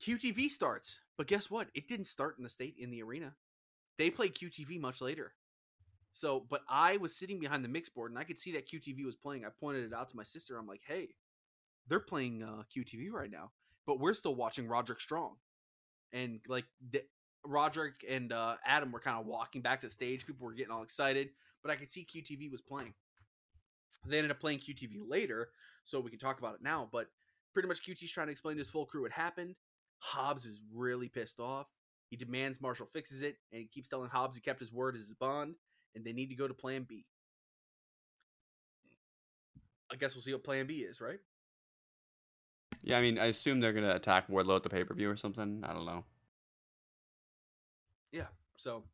QTV 0.00 0.48
starts, 0.48 1.00
but 1.16 1.26
guess 1.26 1.50
what? 1.50 1.68
It 1.74 1.88
didn't 1.88 2.06
start 2.06 2.36
in 2.38 2.44
the 2.44 2.50
state 2.50 2.76
in 2.78 2.90
the 2.90 3.02
arena. 3.02 3.34
They 3.98 4.10
played 4.10 4.34
QTV 4.34 4.80
much 4.80 5.00
later. 5.00 5.32
So, 6.12 6.44
but 6.48 6.62
I 6.68 6.96
was 6.96 7.16
sitting 7.16 7.40
behind 7.40 7.64
the 7.64 7.68
mix 7.68 7.88
board 7.88 8.12
and 8.12 8.18
I 8.18 8.24
could 8.24 8.38
see 8.38 8.52
that 8.52 8.68
QTV 8.68 9.04
was 9.04 9.16
playing. 9.16 9.44
I 9.44 9.48
pointed 9.48 9.84
it 9.84 9.92
out 9.92 10.08
to 10.10 10.16
my 10.16 10.22
sister. 10.22 10.56
I'm 10.56 10.66
like, 10.66 10.82
hey, 10.86 11.08
they're 11.88 12.00
playing 12.00 12.42
uh, 12.42 12.62
QTV 12.74 13.10
right 13.10 13.30
now, 13.30 13.50
but 13.86 13.98
we're 13.98 14.14
still 14.14 14.34
watching 14.34 14.68
Roderick 14.68 15.00
Strong. 15.00 15.36
And 16.12 16.40
like 16.48 16.66
the, 16.90 17.02
Roderick 17.44 18.04
and 18.08 18.32
uh, 18.32 18.56
Adam 18.64 18.92
were 18.92 19.00
kind 19.00 19.18
of 19.18 19.26
walking 19.26 19.60
back 19.60 19.80
to 19.80 19.88
the 19.88 19.92
stage. 19.92 20.26
People 20.26 20.46
were 20.46 20.54
getting 20.54 20.72
all 20.72 20.82
excited, 20.82 21.30
but 21.62 21.70
I 21.70 21.76
could 21.76 21.90
see 21.90 22.06
QTV 22.06 22.50
was 22.50 22.60
playing. 22.60 22.94
They 24.06 24.18
ended 24.18 24.30
up 24.30 24.40
playing 24.40 24.60
QTV 24.60 25.00
later, 25.06 25.50
so 25.84 26.00
we 26.00 26.10
can 26.10 26.18
talk 26.18 26.38
about 26.38 26.54
it 26.54 26.62
now. 26.62 26.88
But 26.90 27.08
pretty 27.52 27.68
much 27.68 27.86
QT's 27.86 28.10
trying 28.10 28.28
to 28.28 28.32
explain 28.32 28.56
to 28.56 28.60
his 28.60 28.70
full 28.70 28.86
crew 28.86 29.02
what 29.02 29.12
happened. 29.12 29.56
Hobbs 30.00 30.44
is 30.44 30.60
really 30.72 31.08
pissed 31.08 31.40
off. 31.40 31.66
He 32.14 32.24
demands 32.24 32.60
Marshall 32.60 32.86
fixes 32.86 33.22
it, 33.22 33.38
and 33.50 33.60
he 33.60 33.66
keeps 33.66 33.88
telling 33.88 34.08
Hobbs 34.08 34.36
he 34.36 34.40
kept 34.40 34.60
his 34.60 34.72
word 34.72 34.94
as 34.94 35.00
his 35.00 35.14
bond, 35.14 35.56
and 35.96 36.04
they 36.04 36.12
need 36.12 36.30
to 36.30 36.36
go 36.36 36.46
to 36.46 36.54
Plan 36.54 36.86
B. 36.88 37.04
I 39.90 39.96
guess 39.96 40.14
we'll 40.14 40.22
see 40.22 40.32
what 40.32 40.44
Plan 40.44 40.64
B 40.68 40.74
is, 40.74 41.00
right? 41.00 41.18
Yeah, 42.82 42.98
I 42.98 43.00
mean, 43.00 43.18
I 43.18 43.24
assume 43.24 43.58
they're 43.58 43.72
gonna 43.72 43.96
attack 43.96 44.28
Wardlow 44.28 44.54
at 44.54 44.62
the 44.62 44.68
pay 44.68 44.84
per 44.84 44.94
view 44.94 45.10
or 45.10 45.16
something. 45.16 45.64
I 45.66 45.72
don't 45.72 45.86
know. 45.86 46.04
Yeah. 48.12 48.28
So. 48.56 48.84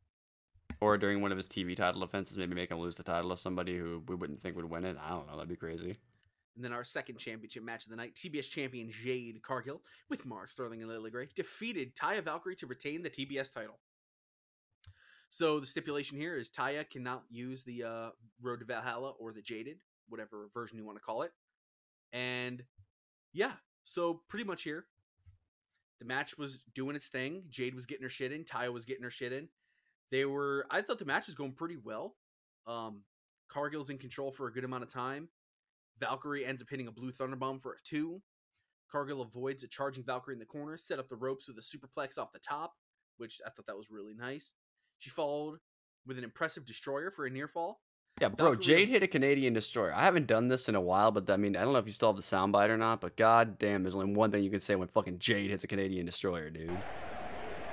Or 0.79 0.97
during 0.97 1.21
one 1.21 1.31
of 1.31 1.37
his 1.37 1.47
TV 1.47 1.75
title 1.75 2.01
defenses, 2.01 2.39
maybe 2.39 2.55
make 2.55 2.71
him 2.71 2.79
lose 2.79 2.95
the 2.95 3.03
title 3.03 3.29
to 3.29 3.37
somebody 3.37 3.77
who 3.77 4.01
we 4.07 4.15
wouldn't 4.15 4.41
think 4.41 4.55
would 4.55 4.65
win 4.65 4.83
it. 4.83 4.97
I 4.99 5.09
don't 5.11 5.27
know. 5.27 5.33
That'd 5.35 5.47
be 5.47 5.55
crazy. 5.55 5.93
And 6.55 6.65
then 6.65 6.73
our 6.73 6.83
second 6.83 7.17
championship 7.17 7.63
match 7.63 7.85
of 7.85 7.91
the 7.91 7.95
night, 7.95 8.15
TBS 8.15 8.49
champion 8.49 8.89
Jade 8.89 9.41
Cargill 9.41 9.81
with 10.09 10.25
Mark 10.25 10.49
Sterling 10.49 10.81
and 10.81 10.91
Lily 10.91 11.11
Grey 11.11 11.27
defeated 11.33 11.95
Taya 11.95 12.21
Valkyrie 12.21 12.55
to 12.57 12.67
retain 12.67 13.03
the 13.03 13.09
TBS 13.09 13.53
title. 13.53 13.79
So 15.29 15.61
the 15.61 15.65
stipulation 15.65 16.17
here 16.17 16.35
is 16.35 16.51
Taya 16.51 16.87
cannot 16.89 17.23
use 17.29 17.63
the 17.63 17.83
uh, 17.83 18.09
Road 18.41 18.59
to 18.59 18.65
Valhalla 18.65 19.11
or 19.11 19.31
the 19.31 19.41
Jaded, 19.41 19.77
whatever 20.09 20.49
version 20.53 20.77
you 20.77 20.85
want 20.85 20.97
to 20.97 21.03
call 21.03 21.21
it. 21.21 21.31
And 22.11 22.63
yeah, 23.31 23.53
so 23.85 24.21
pretty 24.27 24.43
much 24.43 24.63
here, 24.63 24.87
the 25.99 26.05
match 26.05 26.37
was 26.37 26.63
doing 26.75 26.97
its 26.97 27.07
thing. 27.07 27.43
Jade 27.49 27.75
was 27.75 27.85
getting 27.85 28.03
her 28.03 28.09
shit 28.09 28.33
in. 28.33 28.43
Taya 28.43 28.73
was 28.73 28.85
getting 28.85 29.03
her 29.03 29.09
shit 29.09 29.31
in. 29.31 29.47
They 30.11 30.25
were. 30.25 30.65
I 30.69 30.81
thought 30.81 30.99
the 30.99 31.05
match 31.05 31.27
was 31.27 31.35
going 31.35 31.53
pretty 31.53 31.77
well. 31.81 32.15
Um, 32.67 33.03
Cargill's 33.47 33.89
in 33.89 33.97
control 33.97 34.31
for 34.31 34.47
a 34.47 34.51
good 34.51 34.65
amount 34.65 34.83
of 34.83 34.89
time. 34.89 35.29
Valkyrie 36.01 36.45
ends 36.45 36.61
up 36.61 36.69
hitting 36.69 36.87
a 36.87 36.91
blue 36.91 37.11
thunderbomb 37.11 37.61
for 37.61 37.73
a 37.73 37.83
two. 37.83 38.21
Cargill 38.91 39.21
avoids 39.21 39.63
a 39.63 39.67
charging 39.67 40.03
Valkyrie 40.03 40.35
in 40.35 40.39
the 40.39 40.45
corner, 40.45 40.75
set 40.75 40.99
up 40.99 41.07
the 41.07 41.15
ropes 41.15 41.47
with 41.47 41.57
a 41.57 41.61
superplex 41.61 42.17
off 42.17 42.33
the 42.33 42.39
top, 42.39 42.73
which 43.17 43.39
I 43.45 43.49
thought 43.49 43.67
that 43.67 43.77
was 43.77 43.89
really 43.89 44.13
nice. 44.13 44.53
She 44.97 45.09
followed 45.09 45.59
with 46.05 46.17
an 46.17 46.23
impressive 46.23 46.65
destroyer 46.65 47.09
for 47.11 47.25
a 47.25 47.29
near 47.29 47.47
fall. 47.47 47.81
Yeah, 48.19 48.29
bro, 48.29 48.49
Valkyrie 48.49 48.63
Jade 48.65 48.89
hit 48.89 49.03
a 49.03 49.07
Canadian 49.07 49.53
destroyer. 49.53 49.93
I 49.95 50.01
haven't 50.01 50.27
done 50.27 50.49
this 50.49 50.67
in 50.67 50.75
a 50.75 50.81
while, 50.81 51.11
but 51.11 51.29
I 51.29 51.37
mean, 51.37 51.55
I 51.55 51.63
don't 51.63 51.71
know 51.71 51.79
if 51.79 51.85
you 51.85 51.93
still 51.93 52.09
have 52.09 52.17
the 52.17 52.21
soundbite 52.21 52.69
or 52.69 52.77
not, 52.77 52.99
but 52.99 53.15
god 53.15 53.57
damn, 53.57 53.83
there's 53.83 53.95
only 53.95 54.13
one 54.13 54.31
thing 54.31 54.43
you 54.43 54.49
can 54.49 54.59
say 54.59 54.75
when 54.75 54.89
fucking 54.89 55.19
Jade 55.19 55.49
hits 55.49 55.63
a 55.63 55.67
Canadian 55.67 56.05
destroyer, 56.05 56.49
dude. 56.49 56.77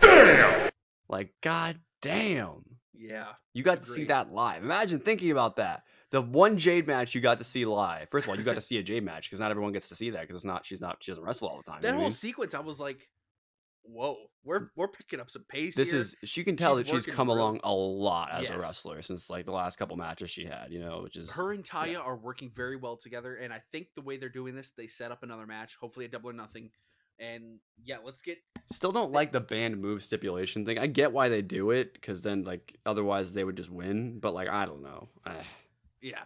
Damn! 0.01 0.71
Like, 1.09 1.33
god 1.41 1.81
damn. 2.01 2.65
Yeah. 2.95 3.27
You 3.55 3.63
got 3.63 3.79
agreed. 3.79 3.87
to 3.87 3.91
see 3.93 4.05
that 4.05 4.33
live. 4.33 4.63
Imagine 4.63 5.01
thinking 5.01 5.31
about 5.31 5.57
that 5.57 5.83
the 6.11 6.23
one 6.23 6.57
Jade 6.57 6.87
match 6.87 7.15
you 7.15 7.21
got 7.21 7.39
to 7.39 7.45
see 7.45 7.65
live. 7.65 8.09
First 8.09 8.25
of 8.25 8.31
all, 8.31 8.37
you 8.37 8.43
got 8.43 8.55
to 8.55 8.61
see 8.61 8.79
a 8.79 8.83
Jade 8.83 9.05
match 9.05 9.29
because 9.29 9.41
not 9.41 9.51
everyone 9.51 9.73
gets 9.73 9.89
to 9.91 9.97
see 9.97 10.11
that 10.11 10.23
because 10.23 10.37
it's 10.37 10.45
not 10.45 10.65
she's 10.65 10.81
not 10.81 10.99
she 11.01 11.11
doesn't 11.11 11.25
wrestle 11.25 11.49
all 11.49 11.59
the 11.59 11.71
time. 11.71 11.81
That 11.83 11.95
whole 11.95 12.05
mean? 12.05 12.11
sequence, 12.11 12.55
I 12.55 12.61
was 12.61 12.81
like, 12.81 13.09
"Whoa, 13.83 14.17
we're 14.43 14.69
we're 14.75 14.89
picking 14.89 15.21
up 15.21 15.31
some 15.31 15.45
pace." 15.49 15.75
This 15.75 15.91
here. 15.91 16.01
is 16.01 16.17
she 16.25 16.45
can 16.45 16.57
tell 16.57 16.79
she's 16.79 16.91
that 16.91 17.05
she's 17.05 17.15
come 17.15 17.29
along 17.29 17.61
a 17.63 17.73
lot 17.73 18.31
as 18.33 18.45
yes. 18.45 18.51
a 18.53 18.59
wrestler 18.59 19.03
since 19.03 19.29
like 19.29 19.45
the 19.45 19.53
last 19.53 19.77
couple 19.77 19.97
matches 19.97 20.31
she 20.31 20.47
had. 20.47 20.69
You 20.71 20.81
know, 20.81 21.03
which 21.03 21.17
is 21.17 21.33
her 21.33 21.53
and 21.53 21.63
Taya 21.63 21.93
yeah. 21.93 21.99
are 21.99 22.17
working 22.17 22.51
very 22.51 22.77
well 22.77 22.97
together, 22.97 23.35
and 23.37 23.53
I 23.53 23.61
think 23.71 23.89
the 23.95 24.03
way 24.03 24.17
they're 24.17 24.29
doing 24.31 24.55
this, 24.55 24.71
they 24.71 24.87
set 24.87 25.13
up 25.13 25.23
another 25.23 25.47
match, 25.47 25.77
hopefully 25.77 26.07
a 26.07 26.09
double 26.09 26.31
or 26.31 26.35
nothing. 26.35 26.71
And 27.21 27.59
yeah, 27.85 27.97
let's 28.03 28.23
get. 28.23 28.39
Still 28.71 28.93
don't 28.93 29.13
like 29.13 29.33
the 29.33 29.41
band 29.41 29.81
move 29.81 30.03
stipulation 30.05 30.65
thing. 30.65 30.79
I 30.79 30.87
get 30.87 31.13
why 31.13 31.29
they 31.29 31.43
do 31.43 31.73
it 31.73 31.93
because 31.93 32.23
then 32.23 32.45
like 32.45 32.77
otherwise 32.87 33.33
they 33.33 33.43
would 33.45 33.57
just 33.57 33.71
win, 33.71 34.21
but 34.21 34.35
like 34.35 34.49
I 34.49 34.65
don't 34.65 34.83
know. 34.83 35.09
yeah, 36.01 36.23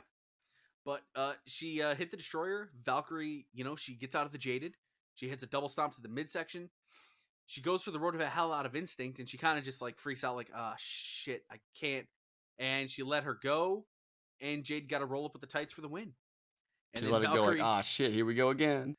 But 0.84 1.02
uh, 1.14 1.34
she 1.46 1.82
uh, 1.82 1.94
hit 1.94 2.10
the 2.10 2.16
destroyer. 2.16 2.70
Valkyrie, 2.84 3.46
you 3.54 3.64
know, 3.64 3.76
she 3.76 3.94
gets 3.94 4.14
out 4.14 4.26
of 4.26 4.32
the 4.32 4.38
jaded. 4.38 4.74
She 5.14 5.28
hits 5.28 5.42
a 5.42 5.46
double 5.46 5.68
stomp 5.68 5.94
to 5.94 6.02
the 6.02 6.08
midsection. 6.08 6.70
She 7.46 7.60
goes 7.60 7.82
for 7.82 7.90
the 7.90 7.98
road 7.98 8.14
of 8.14 8.20
hell 8.22 8.52
out 8.52 8.66
of 8.66 8.74
instinct, 8.74 9.18
and 9.18 9.28
she 9.28 9.36
kind 9.36 9.58
of 9.58 9.64
just 9.64 9.82
like 9.82 9.98
freaks 9.98 10.24
out, 10.24 10.36
like, 10.36 10.50
ah, 10.54 10.74
shit, 10.78 11.44
I 11.50 11.56
can't. 11.78 12.06
And 12.58 12.88
she 12.88 13.02
let 13.02 13.24
her 13.24 13.38
go, 13.42 13.86
and 14.40 14.64
Jade 14.64 14.88
got 14.88 15.00
to 15.00 15.06
roll 15.06 15.26
up 15.26 15.32
with 15.32 15.42
the 15.42 15.46
tights 15.48 15.72
for 15.72 15.80
the 15.80 15.88
win. 15.88 16.12
And 16.94 17.04
She 17.04 17.10
let 17.10 17.22
Valkyrie, 17.22 17.42
it 17.42 17.44
go 17.44 17.50
like, 17.52 17.62
ah, 17.62 17.80
shit, 17.80 18.12
here 18.12 18.24
we 18.24 18.34
go 18.34 18.50
again. 18.50 18.96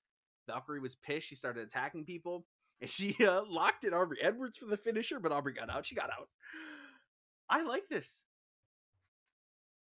Valkyrie 0.48 0.80
was 0.80 0.96
pissed. 0.96 1.28
She 1.28 1.36
started 1.36 1.64
attacking 1.64 2.06
people, 2.06 2.46
and 2.82 2.90
she 2.90 3.16
uh, 3.26 3.44
locked 3.48 3.84
in 3.86 3.94
Aubrey 3.94 4.18
Edwards 4.22 4.58
for 4.58 4.66
the 4.66 4.78
finisher, 4.78 5.20
but 5.20 5.32
Aubrey 5.32 5.54
got 5.54 5.70
out. 5.70 5.86
She 5.86 5.96
got 5.96 6.10
out. 6.10 6.30
I 7.50 7.64
like 7.64 7.88
this. 7.88 8.24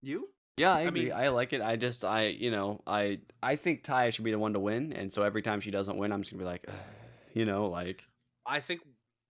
You? 0.01 0.29
Yeah, 0.57 0.73
I, 0.73 0.79
I 0.79 0.81
agree. 0.83 1.05
Mean, 1.05 1.13
I 1.13 1.29
like 1.29 1.53
it. 1.53 1.61
I 1.61 1.75
just, 1.75 2.05
I, 2.05 2.27
you 2.27 2.51
know, 2.51 2.81
I, 2.85 3.19
I 3.41 3.55
think 3.55 3.83
Taya 3.83 4.13
should 4.13 4.25
be 4.25 4.31
the 4.31 4.39
one 4.39 4.53
to 4.53 4.59
win, 4.59 4.93
and 4.93 5.11
so 5.11 5.23
every 5.23 5.41
time 5.41 5.61
she 5.61 5.71
doesn't 5.71 5.97
win, 5.97 6.11
I'm 6.11 6.21
just 6.21 6.31
gonna 6.31 6.43
be 6.43 6.47
like, 6.47 6.67
you 7.33 7.45
know, 7.45 7.67
like. 7.67 8.03
I 8.45 8.59
think 8.59 8.81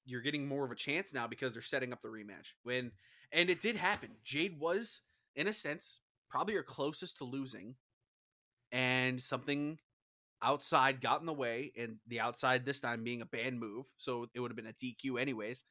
you're 0.06 0.22
getting 0.22 0.48
more 0.48 0.66
of 0.66 0.72
a 0.72 0.76
chance 0.76 1.14
now 1.14 1.28
because 1.28 1.54
they're 1.54 1.62
setting 1.62 1.94
up 1.94 2.02
the 2.02 2.10
rematch. 2.10 2.54
When, 2.64 2.92
and 3.32 3.50
it 3.50 3.62
did 3.62 3.78
happen. 3.78 4.10
Jade 4.24 4.60
was, 4.60 5.02
in 5.36 5.48
a 5.48 5.54
sense, 5.54 6.00
probably 6.30 6.56
her 6.56 6.64
closest 6.64 7.20
to 7.20 7.24
losing, 7.24 7.76
and 8.72 9.22
something 9.22 9.80
outside 10.42 11.00
got 11.00 11.22
in 11.22 11.26
the 11.26 11.34
way, 11.34 11.72
and 11.78 11.98
the 12.06 12.20
outside 12.20 12.66
this 12.66 12.82
time 12.82 13.02
being 13.04 13.22
a 13.22 13.26
band 13.26 13.62
move, 13.62 13.86
so 13.96 14.28
it 14.34 14.42
would 14.42 14.52
have 14.52 14.58
been 14.58 14.68
a 14.68 14.74
DQ 14.74 15.22
anyways. 15.22 15.64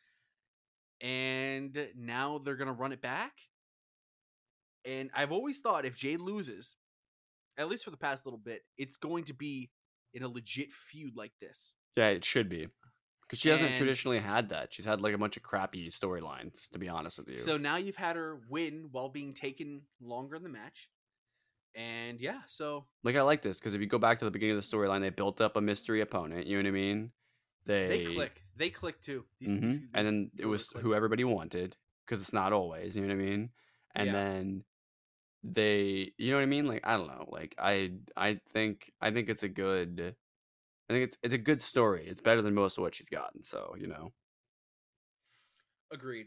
And 1.03 1.77
now 1.95 2.39
they're 2.39 2.57
gonna 2.57 2.73
run 2.73 2.93
it 2.93 3.03
back 3.03 3.33
and 4.85 5.11
I've 5.15 5.33
always 5.33 5.61
thought 5.61 5.85
if 5.85 5.97
Jade 5.97 6.21
loses, 6.21 6.77
at 7.59 7.69
least 7.69 7.85
for 7.85 7.91
the 7.91 7.97
past 7.97 8.27
little 8.27 8.39
bit, 8.39 8.63
it's 8.77 8.97
going 8.97 9.25
to 9.25 9.35
be 9.35 9.71
in 10.15 10.23
a 10.23 10.29
legit 10.29 10.71
feud 10.71 11.17
like 11.17 11.33
this. 11.41 11.75
Yeah, 11.97 12.09
it 12.09 12.25
should 12.25 12.49
be. 12.49 12.69
Because 13.23 13.41
she 13.41 13.51
and 13.51 13.61
hasn't 13.61 13.79
traditionally 13.79 14.19
had 14.19 14.51
that. 14.51 14.75
She's 14.75 14.85
had 14.85 15.01
like 15.01 15.15
a 15.15 15.19
bunch 15.19 15.37
of 15.37 15.43
crappy 15.43 15.89
storylines, 15.89 16.69
to 16.71 16.79
be 16.79 16.89
honest 16.89 17.19
with 17.19 17.29
you. 17.29 17.39
So 17.39 17.57
now 17.57 17.77
you've 17.77 17.97
had 17.97 18.17
her 18.17 18.41
win 18.49 18.89
while 18.91 19.09
being 19.09 19.33
taken 19.33 19.83
longer 20.01 20.37
in 20.37 20.43
the 20.43 20.49
match. 20.49 20.91
And 21.75 22.21
yeah, 22.21 22.41
so 22.47 22.85
like 23.03 23.17
I 23.17 23.23
like 23.23 23.41
this 23.41 23.59
because 23.59 23.75
if 23.75 23.81
you 23.81 23.87
go 23.87 23.99
back 23.99 24.19
to 24.19 24.27
the 24.27 24.31
beginning 24.31 24.57
of 24.57 24.63
the 24.63 24.77
storyline, 24.77 25.01
they 25.01 25.09
built 25.09 25.41
up 25.41 25.57
a 25.57 25.61
mystery 25.63 26.03
opponent. 26.03 26.47
You 26.47 26.59
know 26.59 26.65
what 26.65 26.69
I 26.69 26.73
mean? 26.73 27.13
They 27.65 27.87
they 27.87 28.05
click, 28.05 28.43
they 28.57 28.69
click 28.69 29.01
too. 29.01 29.25
These, 29.41 29.51
mm-hmm. 29.51 29.67
these, 29.67 29.79
these, 29.81 29.89
and 29.95 30.07
then 30.07 30.31
it 30.39 30.47
was 30.47 30.69
click. 30.69 30.83
who 30.83 30.93
everybody 30.95 31.25
wanted 31.25 31.77
because 32.05 32.21
it's 32.21 32.35
not 32.35 32.53
always. 32.53 32.97
You 32.97 33.03
know 33.07 33.15
what 33.15 33.23
I 33.23 33.27
mean? 33.27 33.51
And 33.95 34.07
yeah. 34.07 34.13
then 34.13 34.65
they 35.43 36.13
you 36.19 36.31
know 36.31 36.37
what 36.37 36.43
I 36.43 36.47
mean? 36.47 36.67
Like 36.67 36.83
I 36.85 36.97
don't 36.97 37.09
know. 37.09 37.27
Like 37.29 37.55
I 37.59 37.93
I 38.17 38.41
think 38.49 38.93
I 39.01 39.11
think 39.11 39.29
it's 39.29 39.43
a 39.43 39.49
good 39.49 40.15
I 40.89 40.93
think 40.93 41.05
it's 41.05 41.19
it's 41.23 41.35
a 41.35 41.39
good 41.39 41.63
story. 41.63 42.05
It's 42.07 42.21
better 42.21 42.43
than 42.43 42.55
most 42.55 42.77
of 42.77 42.83
what 42.83 42.95
she's 42.95 43.09
gotten, 43.09 43.43
so, 43.43 43.75
you 43.79 43.87
know. 43.87 44.13
Agreed. 45.91 46.27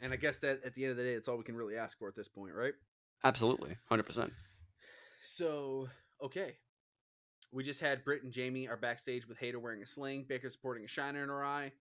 And 0.00 0.12
I 0.12 0.16
guess 0.16 0.38
that 0.38 0.60
at 0.64 0.74
the 0.74 0.84
end 0.84 0.92
of 0.92 0.96
the 0.96 1.02
day 1.02 1.10
it's 1.10 1.28
all 1.28 1.36
we 1.36 1.44
can 1.44 1.56
really 1.56 1.76
ask 1.76 1.98
for 1.98 2.08
at 2.08 2.14
this 2.14 2.28
point, 2.28 2.54
right? 2.54 2.74
Absolutely. 3.24 3.76
100%. 3.90 4.30
So, 5.22 5.88
okay. 6.22 6.56
We 7.52 7.64
just 7.64 7.80
had 7.80 8.04
Britt 8.04 8.22
and 8.22 8.32
Jamie 8.32 8.68
are 8.68 8.76
backstage 8.76 9.26
with 9.26 9.38
Hayter 9.38 9.58
wearing 9.58 9.82
a 9.82 9.86
sling, 9.86 10.26
Baker 10.28 10.50
supporting 10.50 10.84
a 10.84 10.88
shiner 10.88 11.22
in 11.22 11.28
her 11.28 11.44
eye. 11.44 11.72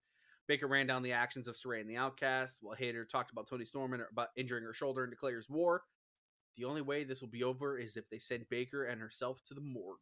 Baker 0.48 0.68
ran 0.68 0.88
down 0.88 1.04
the 1.04 1.12
actions 1.12 1.48
of 1.48 1.56
Saraya 1.56 1.82
and 1.82 1.90
the 1.90 1.98
Outcast, 1.98 2.60
while 2.62 2.76
Hayter 2.76 3.04
talked 3.04 3.32
about 3.32 3.48
Toni 3.48 3.66
Storm 3.66 3.94
and 3.94 4.04
about 4.12 4.30
injuring 4.38 4.64
her 4.64 4.74
shoulder 4.74 5.04
and 5.04 5.12
declares 5.12 5.50
war. 5.50 5.84
The 6.58 6.66
only 6.66 6.82
way 6.82 7.04
this 7.04 7.22
will 7.22 7.30
be 7.30 7.44
over 7.44 7.78
is 7.78 7.98
if 7.98 8.10
they 8.10 8.18
send 8.18 8.50
Baker 8.50 8.86
and 8.86 9.00
herself 9.00 9.42
to 9.44 9.54
the 9.54 9.62
morgue. 9.62 10.00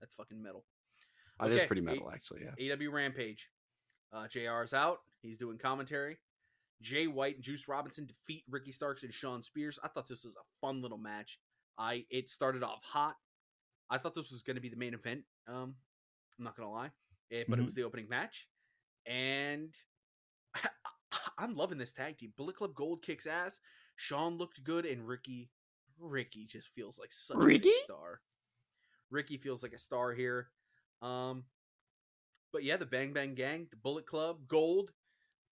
That's 0.00 0.14
fucking 0.14 0.42
metal. 0.42 0.64
That 1.38 1.46
okay. 1.46 1.56
is 1.56 1.64
pretty 1.64 1.82
metal, 1.82 2.08
A- 2.08 2.14
actually. 2.14 2.42
Yeah. 2.58 2.74
AW 2.74 2.90
Rampage. 2.90 3.48
Uh, 4.12 4.26
JR 4.26 4.62
is 4.62 4.74
out. 4.74 4.98
He's 5.22 5.38
doing 5.38 5.58
commentary. 5.58 6.18
Jay 6.82 7.06
White 7.06 7.36
and 7.36 7.44
Juice 7.44 7.68
Robinson 7.68 8.06
defeat 8.06 8.44
Ricky 8.48 8.70
Starks 8.70 9.04
and 9.04 9.12
Shawn 9.12 9.42
Spears. 9.42 9.78
I 9.84 9.88
thought 9.88 10.06
this 10.06 10.24
was 10.24 10.36
a 10.36 10.66
fun 10.66 10.82
little 10.82 10.98
match. 10.98 11.38
I 11.78 12.06
it 12.10 12.28
started 12.28 12.62
off 12.62 12.82
hot. 12.82 13.16
I 13.90 13.98
thought 13.98 14.14
this 14.14 14.30
was 14.30 14.42
going 14.42 14.56
to 14.56 14.62
be 14.62 14.68
the 14.68 14.76
main 14.76 14.94
event. 14.94 15.22
Um, 15.46 15.74
I'm 16.38 16.44
not 16.44 16.56
gonna 16.56 16.70
lie, 16.70 16.90
it, 17.30 17.46
but 17.48 17.54
mm-hmm. 17.54 17.62
it 17.62 17.64
was 17.64 17.74
the 17.74 17.84
opening 17.84 18.08
match, 18.08 18.48
and 19.06 19.74
I'm 21.38 21.54
loving 21.54 21.78
this 21.78 21.92
tag 21.92 22.18
team. 22.18 22.32
Bullet 22.36 22.56
Club 22.56 22.74
Gold 22.74 23.02
kicks 23.02 23.26
ass. 23.26 23.60
Shawn 24.00 24.38
looked 24.38 24.64
good, 24.64 24.86
and 24.86 25.06
Ricky, 25.06 25.50
Ricky 25.98 26.46
just 26.46 26.68
feels 26.68 26.98
like 26.98 27.12
such 27.12 27.36
Ricky? 27.36 27.68
a 27.68 27.82
star. 27.82 28.20
Ricky 29.10 29.36
feels 29.36 29.62
like 29.62 29.74
a 29.74 29.78
star 29.78 30.14
here. 30.14 30.48
Um, 31.02 31.44
but 32.50 32.64
yeah, 32.64 32.78
the 32.78 32.86
Bang 32.86 33.12
Bang 33.12 33.34
Gang, 33.34 33.66
the 33.70 33.76
Bullet 33.76 34.06
Club, 34.06 34.48
Gold, 34.48 34.90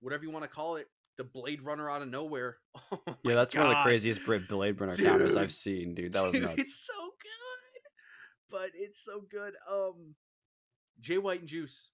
whatever 0.01 0.25
you 0.25 0.31
want 0.31 0.45
to 0.45 0.51
call 0.51 0.77
it, 0.77 0.87
the 1.19 1.25
Blade 1.25 1.63
Runner 1.63 1.91
out 1.91 2.01
of 2.03 2.09
nowhere. 2.09 2.57
Oh 2.91 3.17
yeah, 3.23 3.35
that's 3.35 3.53
God. 3.53 3.65
one 3.65 3.73
of 3.73 3.79
the 3.79 3.83
craziest 3.83 4.25
Blade 4.25 4.81
Runner 4.81 4.95
dude, 4.95 5.07
counters 5.07 5.37
I've 5.37 5.53
seen, 5.53 5.95
dude. 5.95 6.13
That 6.13 6.25
was 6.25 6.33
dude, 6.33 6.43
nuts. 6.43 6.55
It's 6.59 6.87
so 6.87 7.11
good, 7.23 7.81
but 8.51 8.71
it's 8.75 9.05
so 9.05 9.21
good. 9.29 9.55
Um, 9.71 10.15
Jay 11.01 11.19
White 11.19 11.41
and 11.41 11.49
Juice, 11.49 11.91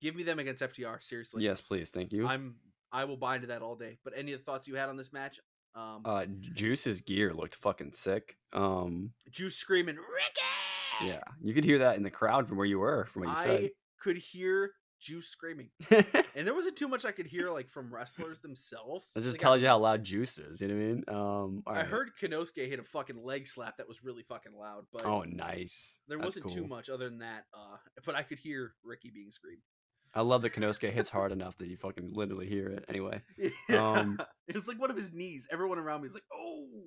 give 0.00 0.14
me 0.14 0.22
them 0.22 0.38
against 0.38 0.62
FTR. 0.62 1.02
Seriously. 1.02 1.42
Yes, 1.42 1.60
please. 1.60 1.90
Thank 1.90 2.12
you. 2.12 2.26
I'm 2.26 2.54
I 2.92 3.04
will 3.04 3.16
buy 3.16 3.36
into 3.36 3.48
that 3.48 3.62
all 3.62 3.74
day. 3.74 3.98
But 4.04 4.14
any 4.16 4.32
of 4.32 4.38
the 4.38 4.44
thoughts 4.44 4.68
you 4.68 4.76
had 4.76 4.88
on 4.88 4.96
this 4.96 5.12
match? 5.12 5.40
Um, 5.74 6.02
uh, 6.04 6.26
Juice's 6.40 7.00
gear 7.00 7.32
looked 7.32 7.54
fucking 7.54 7.92
sick. 7.92 8.36
Um, 8.52 9.12
Juice 9.30 9.56
screaming 9.56 9.96
Ricky. 9.96 11.06
Yeah, 11.08 11.22
you 11.40 11.54
could 11.54 11.64
hear 11.64 11.78
that 11.78 11.96
in 11.96 12.02
the 12.02 12.10
crowd 12.10 12.48
from 12.48 12.56
where 12.56 12.66
you 12.66 12.78
were, 12.78 13.06
from 13.06 13.22
what 13.22 13.30
you 13.30 13.52
I 13.52 13.56
said. 13.56 13.70
could 14.00 14.18
hear 14.18 14.72
Juice 15.00 15.28
screaming, 15.28 15.70
and 15.90 16.46
there 16.46 16.54
wasn't 16.54 16.76
too 16.76 16.88
much 16.88 17.06
I 17.06 17.12
could 17.12 17.26
hear 17.26 17.50
like 17.50 17.70
from 17.70 17.92
wrestlers 17.92 18.40
themselves. 18.40 19.12
It 19.16 19.22
just 19.22 19.36
like, 19.36 19.40
tells 19.40 19.60
I, 19.60 19.62
you 19.62 19.68
how 19.68 19.78
loud 19.78 20.04
Juice 20.04 20.38
is. 20.38 20.60
You 20.60 20.68
know 20.68 20.74
what 20.74 20.82
I 20.82 20.86
mean? 20.86 21.04
Um, 21.08 21.62
I 21.66 21.76
right. 21.76 21.86
heard 21.86 22.10
Konosuke 22.20 22.68
hit 22.68 22.78
a 22.78 22.84
fucking 22.84 23.16
leg 23.16 23.46
slap 23.46 23.78
that 23.78 23.88
was 23.88 24.04
really 24.04 24.22
fucking 24.24 24.52
loud. 24.52 24.84
But 24.92 25.06
oh, 25.06 25.22
nice. 25.22 26.00
There 26.06 26.18
That's 26.18 26.26
wasn't 26.26 26.46
cool. 26.46 26.54
too 26.54 26.66
much 26.66 26.90
other 26.90 27.08
than 27.08 27.20
that. 27.20 27.44
Uh, 27.54 27.76
but 28.04 28.14
I 28.14 28.22
could 28.22 28.38
hear 28.38 28.74
Ricky 28.84 29.10
being 29.10 29.30
screamed. 29.30 29.62
I 30.12 30.22
love 30.22 30.42
that 30.42 30.52
Konosuke 30.54 30.90
hits 30.90 31.08
hard 31.08 31.30
enough 31.30 31.56
that 31.58 31.68
you 31.68 31.76
fucking 31.76 32.12
literally 32.14 32.48
hear 32.48 32.66
it. 32.66 32.84
Anyway, 32.88 33.22
yeah. 33.68 33.76
um, 33.76 34.18
it 34.48 34.54
was 34.54 34.66
like 34.66 34.80
one 34.80 34.90
of 34.90 34.96
his 34.96 35.12
knees. 35.12 35.46
Everyone 35.52 35.78
around 35.78 36.02
me 36.02 36.08
is 36.08 36.14
like, 36.14 36.24
"Oh." 36.34 36.86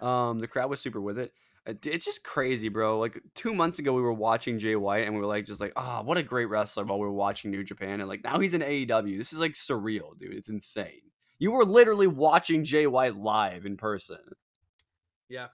um, 0.06 0.38
the 0.40 0.48
crowd 0.48 0.70
was 0.70 0.80
super 0.80 1.00
with 1.00 1.18
it. 1.18 1.32
It's 1.64 2.04
just 2.04 2.24
crazy, 2.24 2.68
bro. 2.68 2.98
Like 2.98 3.20
two 3.34 3.54
months 3.54 3.78
ago, 3.78 3.92
we 3.92 4.02
were 4.02 4.12
watching 4.12 4.58
Jay 4.58 4.74
White, 4.74 5.04
and 5.04 5.14
we 5.14 5.20
were 5.20 5.26
like, 5.26 5.46
just 5.46 5.60
like, 5.60 5.74
ah, 5.76 6.00
oh, 6.00 6.04
what 6.04 6.18
a 6.18 6.22
great 6.22 6.46
wrestler. 6.46 6.84
While 6.84 6.98
we 6.98 7.06
were 7.06 7.12
watching 7.12 7.50
New 7.50 7.62
Japan, 7.62 8.00
and 8.00 8.08
like 8.08 8.24
now 8.24 8.38
he's 8.38 8.54
in 8.54 8.62
AEW. 8.62 9.16
This 9.16 9.32
is 9.32 9.40
like 9.40 9.52
surreal, 9.52 10.16
dude. 10.16 10.34
It's 10.34 10.48
insane. 10.48 11.02
You 11.38 11.52
were 11.52 11.64
literally 11.64 12.06
watching 12.06 12.64
Jay 12.64 12.86
White 12.86 13.16
live 13.16 13.66
in 13.66 13.76
person. 13.76 14.20
Yeah. 15.28 15.48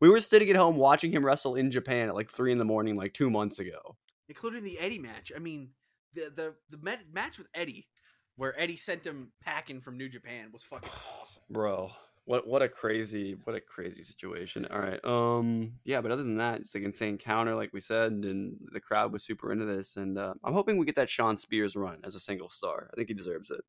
We 0.00 0.10
were 0.10 0.20
sitting 0.20 0.50
at 0.50 0.56
home 0.56 0.76
watching 0.76 1.12
him 1.12 1.24
wrestle 1.24 1.54
in 1.54 1.70
Japan 1.70 2.08
at 2.08 2.14
like 2.14 2.30
three 2.30 2.52
in 2.52 2.58
the 2.58 2.64
morning, 2.64 2.96
like 2.96 3.14
two 3.14 3.30
months 3.30 3.58
ago 3.58 3.96
including 4.28 4.64
the 4.64 4.78
Eddie 4.78 4.98
match. 4.98 5.32
I 5.34 5.38
mean, 5.38 5.70
the 6.14 6.32
the 6.34 6.54
the 6.70 6.82
met- 6.82 7.12
match 7.12 7.38
with 7.38 7.48
Eddie, 7.54 7.88
where 8.36 8.58
Eddie 8.60 8.76
sent 8.76 9.06
him 9.06 9.32
packing 9.42 9.80
from 9.80 9.96
New 9.96 10.08
Japan, 10.08 10.50
was 10.52 10.62
fucking 10.64 10.90
awesome, 11.20 11.42
bro. 11.50 11.90
What 12.26 12.46
what 12.46 12.62
a 12.62 12.68
crazy 12.68 13.36
what 13.44 13.54
a 13.54 13.60
crazy 13.60 14.02
situation. 14.02 14.66
All 14.70 14.78
right, 14.78 15.04
um, 15.04 15.74
yeah, 15.84 16.00
but 16.00 16.10
other 16.10 16.22
than 16.22 16.38
that, 16.38 16.60
it's 16.60 16.74
like 16.74 16.84
insane 16.84 17.18
counter, 17.18 17.54
like 17.54 17.72
we 17.72 17.80
said, 17.80 18.12
and 18.12 18.56
the 18.72 18.80
crowd 18.80 19.12
was 19.12 19.24
super 19.24 19.52
into 19.52 19.66
this, 19.66 19.96
and 19.96 20.18
uh, 20.18 20.34
I'm 20.42 20.54
hoping 20.54 20.78
we 20.78 20.86
get 20.86 20.96
that 20.96 21.10
Shawn 21.10 21.36
Spears 21.36 21.76
run 21.76 22.00
as 22.02 22.14
a 22.14 22.20
single 22.20 22.48
star. 22.48 22.88
I 22.92 22.96
think 22.96 23.08
he 23.08 23.14
deserves 23.14 23.50
it. 23.50 23.60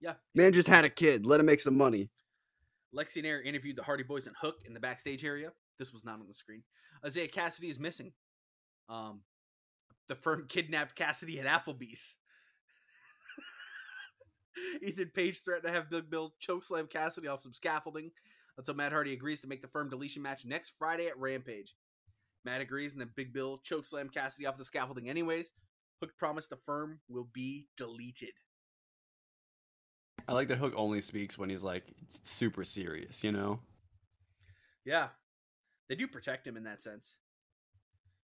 Yeah, 0.00 0.14
man 0.34 0.52
just 0.52 0.68
had 0.68 0.84
a 0.84 0.90
kid. 0.90 1.24
Let 1.24 1.40
him 1.40 1.46
make 1.46 1.60
some 1.60 1.76
money. 1.76 2.10
Lexy 2.94 3.22
Nair 3.22 3.40
interviewed 3.42 3.76
the 3.76 3.82
Hardy 3.82 4.02
Boys 4.02 4.26
and 4.26 4.36
Hook 4.40 4.60
in 4.64 4.74
the 4.74 4.80
backstage 4.80 5.24
area. 5.24 5.52
This 5.78 5.92
was 5.92 6.04
not 6.04 6.20
on 6.20 6.26
the 6.26 6.34
screen. 6.34 6.62
Isiah 7.06 7.28
Kassidy 7.28 7.70
is 7.70 7.78
missing. 7.78 8.12
Um, 8.88 9.20
the 10.08 10.14
firm 10.14 10.46
kidnapped 10.48 10.96
Kassidy 10.96 11.38
at 11.38 11.46
Applebee's. 11.46 12.16
Ethan 14.82 15.10
Page 15.14 15.42
threatened 15.42 15.66
to 15.66 15.72
have 15.72 15.90
Big 15.90 16.10
Bill 16.10 16.34
chokeslam 16.40 16.90
Kassidy 16.90 17.32
off 17.32 17.40
some 17.40 17.52
scaffolding 17.52 18.10
until 18.56 18.74
Matt 18.74 18.92
Hardy 18.92 19.12
agrees 19.12 19.40
to 19.42 19.46
make 19.46 19.62
the 19.62 19.68
firm 19.68 19.88
deletion 19.88 20.22
match 20.22 20.44
next 20.44 20.72
Friday 20.78 21.06
at 21.06 21.18
Rampage. 21.18 21.74
Matt 22.44 22.60
agrees, 22.60 22.92
and 22.92 23.00
then 23.00 23.10
Big 23.14 23.32
Bill 23.32 23.60
chokeslam 23.64 24.10
Kassidy 24.12 24.48
off 24.48 24.56
the 24.56 24.64
scaffolding 24.64 25.08
anyways. 25.08 25.52
Hook 26.00 26.16
promised 26.16 26.50
the 26.50 26.56
firm 26.56 27.00
will 27.08 27.28
be 27.32 27.68
deleted. 27.76 28.32
I 30.26 30.32
like 30.32 30.48
that 30.48 30.58
Hook 30.58 30.74
only 30.76 31.00
speaks 31.00 31.38
when 31.38 31.48
he's 31.48 31.64
like 31.64 31.84
super 32.22 32.64
serious, 32.64 33.24
you 33.24 33.32
know? 33.32 33.58
Yeah. 34.84 35.08
They 35.88 35.94
do 35.94 36.06
protect 36.06 36.46
him 36.46 36.56
in 36.56 36.64
that 36.64 36.80
sense. 36.80 37.18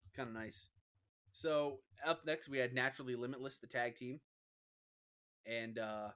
It's 0.05 0.17
kind 0.17 0.29
of 0.29 0.35
nice. 0.35 0.69
So 1.33 1.81
up 2.07 2.25
next 2.27 2.49
we 2.49 2.59
had 2.59 2.75
Naturally 2.75 3.17
Limitless, 3.17 3.59
the 3.59 3.67
tag 3.67 3.95
team. 3.95 4.21
And 5.47 5.79
uh 5.79 6.09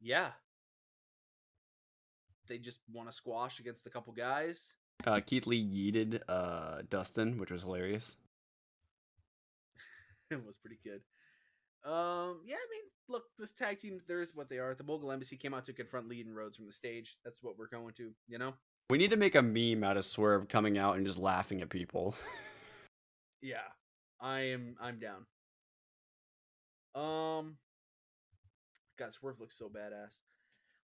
yeah. 0.00 0.30
they 2.48 2.58
just 2.58 2.80
won 2.92 3.08
a 3.08 3.12
squash 3.12 3.60
against 3.60 3.86
a 3.86 3.90
couple 3.90 4.12
guys. 4.12 4.76
Uh, 5.04 5.20
Keith 5.24 5.46
Lee 5.46 5.62
yeeted 5.62 6.20
uh, 6.28 6.82
Dustin, 6.88 7.38
which 7.38 7.50
was 7.50 7.62
hilarious. 7.62 8.16
it 10.30 10.44
was 10.44 10.56
pretty 10.56 10.78
good. 10.84 11.00
Um, 11.84 12.40
yeah, 12.44 12.56
I 12.56 12.66
mean, 12.70 12.82
look, 13.08 13.24
this 13.38 13.52
tag 13.52 13.78
team, 13.78 14.00
there 14.08 14.20
is 14.20 14.34
what 14.34 14.48
they 14.48 14.58
are. 14.58 14.74
The 14.74 14.84
Mogul 14.84 15.12
Embassy 15.12 15.36
came 15.36 15.54
out 15.54 15.64
to 15.66 15.72
confront 15.72 16.08
Lee 16.08 16.20
and 16.20 16.34
Rhodes 16.34 16.56
from 16.56 16.66
the 16.66 16.72
stage. 16.72 17.16
That's 17.24 17.42
what 17.42 17.58
we're 17.58 17.68
going 17.68 17.92
to, 17.94 18.12
you 18.26 18.38
know? 18.38 18.54
We 18.90 18.98
need 18.98 19.10
to 19.10 19.16
make 19.16 19.34
a 19.34 19.42
meme 19.42 19.84
out 19.84 19.96
of 19.96 20.04
Swerve 20.04 20.48
coming 20.48 20.78
out 20.78 20.96
and 20.96 21.06
just 21.06 21.18
laughing 21.18 21.60
at 21.60 21.68
people. 21.68 22.16
yeah, 23.42 23.58
I 24.20 24.40
am. 24.40 24.76
I'm 24.80 24.98
down. 24.98 25.26
Um, 26.94 27.56
God, 28.98 29.12
Swerve 29.12 29.40
looks 29.40 29.58
so 29.58 29.68
badass. 29.68 30.20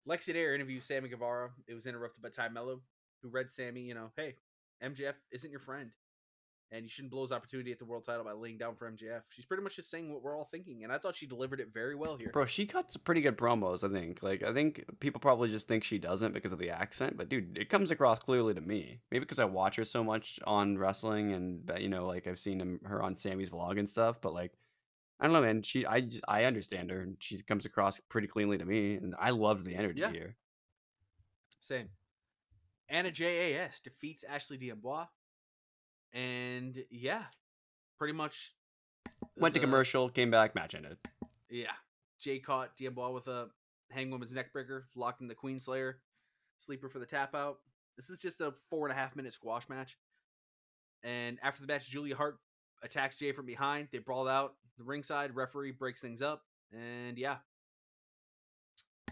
Lexy 0.08 0.34
Nair 0.34 0.54
interviews 0.54 0.84
Sammy 0.84 1.08
Guevara. 1.08 1.50
It 1.68 1.74
was 1.74 1.86
interrupted 1.86 2.22
by 2.22 2.30
Tay 2.30 2.52
Melo, 2.52 2.80
who 3.22 3.28
read 3.28 3.50
Sammy, 3.50 3.82
you 3.82 3.94
know, 3.94 4.10
hey, 4.16 4.34
MJF 4.82 5.14
isn't 5.30 5.50
your 5.50 5.60
friend. 5.60 5.90
And 6.72 6.84
you 6.84 6.88
shouldn't 6.88 7.10
blow 7.10 7.22
his 7.22 7.32
opportunity 7.32 7.72
at 7.72 7.80
the 7.80 7.84
world 7.84 8.04
title 8.04 8.22
by 8.22 8.30
laying 8.30 8.56
down 8.56 8.76
for 8.76 8.88
MJF. 8.88 9.22
She's 9.28 9.44
pretty 9.44 9.62
much 9.64 9.74
just 9.74 9.90
saying 9.90 10.12
what 10.12 10.22
we're 10.22 10.36
all 10.36 10.44
thinking, 10.44 10.84
and 10.84 10.92
I 10.92 10.98
thought 10.98 11.16
she 11.16 11.26
delivered 11.26 11.60
it 11.60 11.74
very 11.74 11.96
well 11.96 12.16
here. 12.16 12.30
Bro, 12.32 12.46
she 12.46 12.64
cuts 12.64 12.96
pretty 12.96 13.22
good 13.22 13.36
promos, 13.36 13.82
I 13.82 13.92
think. 13.92 14.22
Like, 14.22 14.44
I 14.44 14.52
think 14.52 14.84
people 15.00 15.20
probably 15.20 15.48
just 15.48 15.66
think 15.66 15.82
she 15.82 15.98
doesn't 15.98 16.32
because 16.32 16.52
of 16.52 16.60
the 16.60 16.70
accent, 16.70 17.16
but 17.16 17.28
dude, 17.28 17.58
it 17.58 17.68
comes 17.68 17.90
across 17.90 18.20
clearly 18.20 18.54
to 18.54 18.60
me. 18.60 19.00
Maybe 19.10 19.20
because 19.20 19.40
I 19.40 19.46
watch 19.46 19.76
her 19.76 19.84
so 19.84 20.04
much 20.04 20.38
on 20.46 20.78
wrestling, 20.78 21.32
and 21.32 21.70
you 21.80 21.88
know, 21.88 22.06
like 22.06 22.28
I've 22.28 22.38
seen 22.38 22.60
him, 22.60 22.78
her 22.84 23.02
on 23.02 23.16
Sammy's 23.16 23.50
vlog 23.50 23.76
and 23.76 23.88
stuff. 23.88 24.20
But 24.20 24.32
like, 24.32 24.52
I 25.18 25.24
don't 25.24 25.32
know, 25.32 25.42
man. 25.42 25.62
She, 25.62 25.84
I, 25.84 26.02
just, 26.02 26.24
I 26.28 26.44
understand 26.44 26.90
her, 26.92 27.00
and 27.00 27.16
she 27.18 27.42
comes 27.42 27.66
across 27.66 27.98
pretty 28.08 28.28
cleanly 28.28 28.58
to 28.58 28.64
me, 28.64 28.94
and 28.94 29.16
I 29.18 29.30
love 29.30 29.64
the 29.64 29.74
energy 29.74 30.02
yeah. 30.02 30.12
here. 30.12 30.36
Same. 31.58 31.88
Anna 32.88 33.10
JAS 33.10 33.80
defeats 33.80 34.24
Ashley 34.24 34.56
D'Amboise. 34.56 35.06
And 36.12 36.82
yeah, 36.90 37.24
pretty 37.98 38.14
much 38.14 38.54
went 39.36 39.54
to 39.54 39.60
commercial, 39.60 40.08
came 40.08 40.30
back, 40.30 40.54
match 40.54 40.74
ended. 40.74 40.98
Yeah. 41.48 41.72
Jay 42.18 42.38
caught 42.38 42.76
D'Amboise 42.76 43.14
with 43.14 43.28
a 43.28 43.48
hangwoman's 43.94 44.34
neckbreaker, 44.34 44.82
locked 44.94 45.20
in 45.20 45.28
the 45.28 45.34
Queen 45.34 45.58
Slayer, 45.58 46.00
sleeper 46.58 46.88
for 46.88 46.98
the 46.98 47.06
tap 47.06 47.34
out. 47.34 47.58
This 47.96 48.10
is 48.10 48.20
just 48.20 48.40
a 48.40 48.54
four 48.70 48.86
and 48.86 48.92
a 48.92 48.98
half 48.98 49.16
minute 49.16 49.32
squash 49.32 49.68
match. 49.68 49.96
And 51.02 51.38
after 51.42 51.62
the 51.62 51.66
match, 51.66 51.88
Julia 51.88 52.16
Hart 52.16 52.38
attacks 52.82 53.18
Jay 53.18 53.32
from 53.32 53.46
behind. 53.46 53.88
They 53.90 53.98
brawl 53.98 54.28
out 54.28 54.54
the 54.78 54.84
ringside. 54.84 55.34
Referee 55.34 55.72
breaks 55.72 56.00
things 56.00 56.22
up. 56.22 56.42
And 56.72 57.18
yeah. 57.18 57.36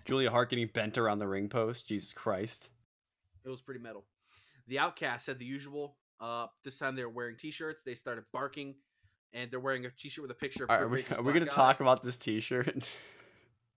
Julia 0.04 0.30
Hart 0.30 0.50
getting 0.50 0.68
bent 0.68 0.96
around 0.96 1.18
the 1.18 1.28
ring 1.28 1.48
post. 1.48 1.88
Jesus 1.88 2.12
Christ. 2.12 2.70
It 3.44 3.48
was 3.48 3.60
pretty 3.60 3.80
metal. 3.80 4.04
The 4.66 4.78
Outcast 4.78 5.24
said 5.24 5.38
the 5.38 5.46
usual. 5.46 5.96
Uh, 6.20 6.46
this 6.64 6.78
time 6.78 6.94
they 6.94 7.04
were 7.04 7.10
wearing 7.10 7.36
t-shirts. 7.36 7.82
They 7.82 7.94
started 7.94 8.24
barking, 8.32 8.74
and 9.32 9.50
they're 9.50 9.60
wearing 9.60 9.86
a 9.86 9.90
t-shirt 9.90 10.22
with 10.22 10.30
a 10.30 10.34
picture. 10.34 10.64
of 10.64 10.70
Are 10.70 10.88
we, 10.88 11.04
are 11.16 11.22
we 11.22 11.32
going 11.32 11.44
to 11.44 11.50
talk 11.50 11.80
about 11.80 12.02
this 12.02 12.16
t-shirt? 12.16 12.98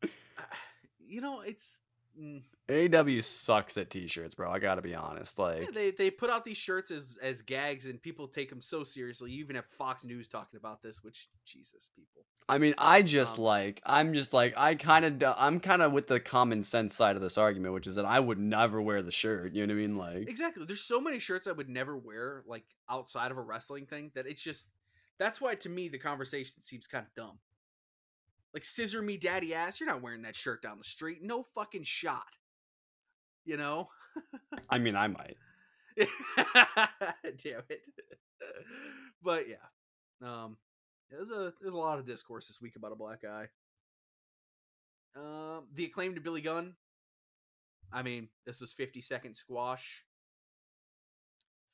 you 1.00 1.22
know, 1.22 1.42
it's 1.42 1.80
mm. 2.20 2.42
AEW 2.68 3.22
sucks 3.22 3.78
at 3.78 3.90
t-shirts, 3.90 4.36
bro. 4.36 4.50
I 4.50 4.60
got 4.60 4.76
to 4.76 4.82
be 4.82 4.96
honest. 4.96 5.38
Like 5.38 5.64
yeah, 5.64 5.72
they 5.74 5.92
they 5.92 6.10
put 6.10 6.30
out 6.30 6.46
these 6.46 6.58
shirts 6.58 6.92
as 6.92 7.18
as 7.22 7.42
gags, 7.42 7.88
and 7.88 8.02
people 8.02 8.28
take 8.28 8.50
them 8.50 8.62
so 8.62 8.84
seriously. 8.84 9.32
You 9.32 9.44
even 9.44 9.56
have 9.56 9.66
Fox 9.66 10.06
News 10.06 10.28
talking 10.28 10.58
about 10.58 10.82
this, 10.82 11.04
which 11.04 11.30
Jesus, 11.46 11.90
people. 11.96 12.26
I 12.48 12.58
mean, 12.58 12.74
I 12.78 13.02
just 13.02 13.38
um, 13.38 13.46
like 13.46 13.82
I'm 13.86 14.14
just 14.14 14.34
like 14.34 14.54
I 14.58 14.76
kind 14.76 15.24
of 15.24 15.36
I'm 15.38 15.60
kind 15.60 15.82
of 15.82 15.92
with 15.92 16.08
the 16.08 16.20
common 16.20 16.64
sense 16.64 16.96
side 16.96 17.16
of 17.16 17.22
this 17.22 17.38
argument, 17.38 17.74
which 17.74 17.88
is 17.88 17.96
that 17.96 18.06
I 18.06 18.20
would 18.20 18.40
never 18.40 18.82
wear 18.82 19.02
the 19.02 19.12
shirt. 19.12 19.54
You 19.54 19.66
know 19.66 19.74
what 19.74 19.80
I 19.80 19.82
mean? 19.82 19.98
Like 19.98 20.30
exactly. 20.30 20.66
There's 20.66 20.82
so 20.82 21.00
many 21.00 21.20
shirts 21.20 21.48
I 21.48 21.54
would 21.54 21.70
never 21.70 21.98
wear, 21.98 22.44
like 22.46 22.66
outside 22.90 23.32
of 23.32 23.38
a 23.38 23.42
wrestling 23.42 23.86
thing, 23.86 24.12
that 24.16 24.28
it's 24.28 24.44
just 24.44 24.68
that's 25.18 25.40
why 25.40 25.56
to 25.56 25.70
me 25.70 25.88
the 25.88 25.98
conversation 25.98 26.62
seems 26.62 26.88
kind 26.88 27.06
of 27.06 27.16
dumb. 27.16 27.40
Like 28.54 28.66
scissor 28.66 29.02
me 29.02 29.18
daddy 29.18 29.54
ass, 29.54 29.80
you're 29.80 29.90
not 29.90 30.02
wearing 30.02 30.24
that 30.24 30.36
shirt 30.36 30.62
down 30.62 30.78
the 30.78 30.84
street. 30.84 31.20
No 31.22 31.44
fucking 31.56 31.84
shot. 31.84 32.38
You 33.46 33.58
know? 33.58 33.88
I 34.70 34.78
mean, 34.78 34.96
I 34.96 35.08
might. 35.08 35.38
Damn 35.98 37.64
it. 37.70 37.88
but 39.22 39.46
yeah. 39.48 39.56
Um 40.22 40.58
there's 41.10 41.32
a 41.32 41.54
there's 41.60 41.74
a 41.74 41.78
lot 41.78 42.00
of 42.00 42.06
discourse 42.06 42.48
this 42.48 42.62
week 42.62 42.76
about 42.76 42.94
a 42.94 42.96
black 42.96 43.22
guy. 43.22 43.48
Um, 45.16 45.68
the 45.74 45.86
acclaimed 45.86 46.16
to 46.16 46.22
Billy 46.22 46.42
Gunn. 46.42 46.76
I 47.92 48.02
mean, 48.02 48.30
this 48.46 48.62
was 48.62 48.72
50 48.72 49.02
second 49.02 49.36
squash. 49.36 50.06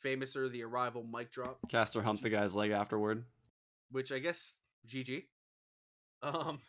Famouser, 0.03 0.49
the 0.49 0.63
arrival 0.63 1.03
mic 1.03 1.31
drop. 1.31 1.59
Caster 1.69 2.01
humped 2.01 2.23
the 2.23 2.29
guy's 2.29 2.55
leg 2.55 2.71
afterward. 2.71 3.25
Which 3.91 4.11
I 4.11 4.19
guess 4.19 4.61
GG. 4.87 5.25
Um, 6.27 6.59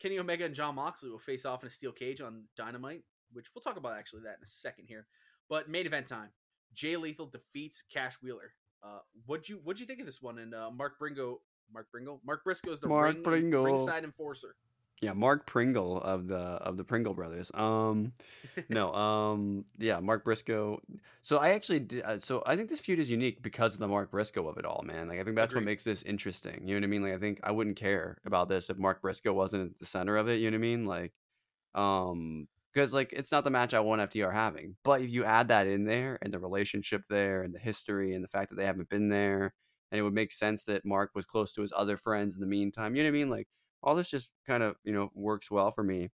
Kenny 0.00 0.18
Omega 0.18 0.44
and 0.44 0.54
Jon 0.54 0.76
Moxley 0.76 1.10
will 1.10 1.18
face 1.18 1.44
off 1.44 1.62
in 1.62 1.66
a 1.66 1.70
steel 1.70 1.90
cage 1.90 2.20
on 2.20 2.44
Dynamite, 2.56 3.02
which 3.32 3.48
we'll 3.54 3.62
talk 3.62 3.76
about 3.76 3.98
actually 3.98 4.22
that 4.22 4.36
in 4.36 4.42
a 4.42 4.46
second 4.46 4.86
here. 4.86 5.06
But 5.48 5.68
main 5.68 5.86
event 5.86 6.06
time. 6.06 6.30
Jay 6.72 6.96
Lethal 6.96 7.26
defeats 7.26 7.82
Cash 7.82 8.16
Wheeler. 8.22 8.52
Uh, 8.82 9.00
what'd 9.26 9.48
you 9.48 9.60
what'd 9.64 9.80
you 9.80 9.86
think 9.86 9.98
of 9.98 10.06
this 10.06 10.22
one? 10.22 10.38
And 10.38 10.54
uh, 10.54 10.70
Mark 10.70 10.98
Bringo 11.00 11.40
Mark 11.72 11.90
Bringo, 11.92 12.20
Mark 12.24 12.44
Briscoe 12.44 12.70
is 12.70 12.80
the 12.80 12.88
Mark 12.88 13.14
ring, 13.14 13.22
Pringle. 13.22 13.64
ringside 13.64 14.04
enforcer. 14.04 14.54
Yeah, 15.00 15.12
Mark 15.12 15.46
Pringle 15.46 16.00
of 16.00 16.26
the 16.26 16.36
of 16.36 16.76
the 16.76 16.82
Pringle 16.82 17.14
brothers. 17.14 17.52
Um, 17.54 18.12
no, 18.68 18.92
um, 18.94 19.64
yeah, 19.78 20.00
Mark 20.00 20.24
Briscoe. 20.24 20.80
So 21.22 21.38
I 21.38 21.50
actually, 21.50 21.80
did, 21.80 22.02
uh, 22.02 22.18
so 22.18 22.42
I 22.44 22.56
think 22.56 22.68
this 22.68 22.80
feud 22.80 22.98
is 22.98 23.10
unique 23.10 23.40
because 23.40 23.74
of 23.74 23.80
the 23.80 23.86
Mark 23.86 24.10
Briscoe 24.10 24.48
of 24.48 24.58
it 24.58 24.64
all, 24.64 24.82
man. 24.84 25.08
Like 25.08 25.20
I 25.20 25.22
think 25.22 25.36
that's 25.36 25.52
Agreed. 25.52 25.62
what 25.62 25.66
makes 25.66 25.84
this 25.84 26.02
interesting. 26.02 26.66
You 26.66 26.74
know 26.74 26.80
what 26.80 26.84
I 26.84 26.88
mean? 26.88 27.02
Like 27.02 27.14
I 27.14 27.18
think 27.18 27.40
I 27.44 27.52
wouldn't 27.52 27.76
care 27.76 28.18
about 28.24 28.48
this 28.48 28.70
if 28.70 28.78
Mark 28.78 29.00
Briscoe 29.00 29.32
wasn't 29.32 29.70
at 29.70 29.78
the 29.78 29.86
center 29.86 30.16
of 30.16 30.28
it. 30.28 30.40
You 30.40 30.50
know 30.50 30.56
what 30.56 30.64
I 30.64 30.68
mean? 30.68 30.86
Like, 30.86 31.12
um, 31.76 32.48
because 32.74 32.92
like 32.92 33.12
it's 33.12 33.30
not 33.30 33.44
the 33.44 33.50
match 33.50 33.74
I 33.74 33.80
want 33.80 34.02
FTR 34.02 34.32
having, 34.32 34.76
but 34.82 35.00
if 35.00 35.12
you 35.12 35.24
add 35.24 35.48
that 35.48 35.68
in 35.68 35.84
there 35.84 36.18
and 36.22 36.34
the 36.34 36.40
relationship 36.40 37.02
there 37.08 37.42
and 37.42 37.54
the 37.54 37.60
history 37.60 38.14
and 38.14 38.24
the 38.24 38.28
fact 38.28 38.50
that 38.50 38.56
they 38.56 38.66
haven't 38.66 38.88
been 38.88 39.08
there 39.08 39.54
and 39.90 39.98
it 39.98 40.02
would 40.02 40.12
make 40.14 40.32
sense 40.32 40.64
that 40.64 40.84
Mark 40.84 41.10
was 41.14 41.24
close 41.24 41.52
to 41.52 41.60
his 41.62 41.72
other 41.76 41.96
friends 41.96 42.34
in 42.34 42.40
the 42.40 42.46
meantime. 42.46 42.94
You 42.96 43.02
know 43.02 43.08
what 43.08 43.16
I 43.16 43.18
mean? 43.18 43.30
Like 43.30 43.48
all 43.82 43.94
this 43.94 44.10
just 44.10 44.30
kind 44.46 44.62
of 44.62 44.76
you 44.84 44.92
know 44.92 45.10
works 45.14 45.50
well 45.50 45.70
for 45.70 45.82
me, 45.84 46.10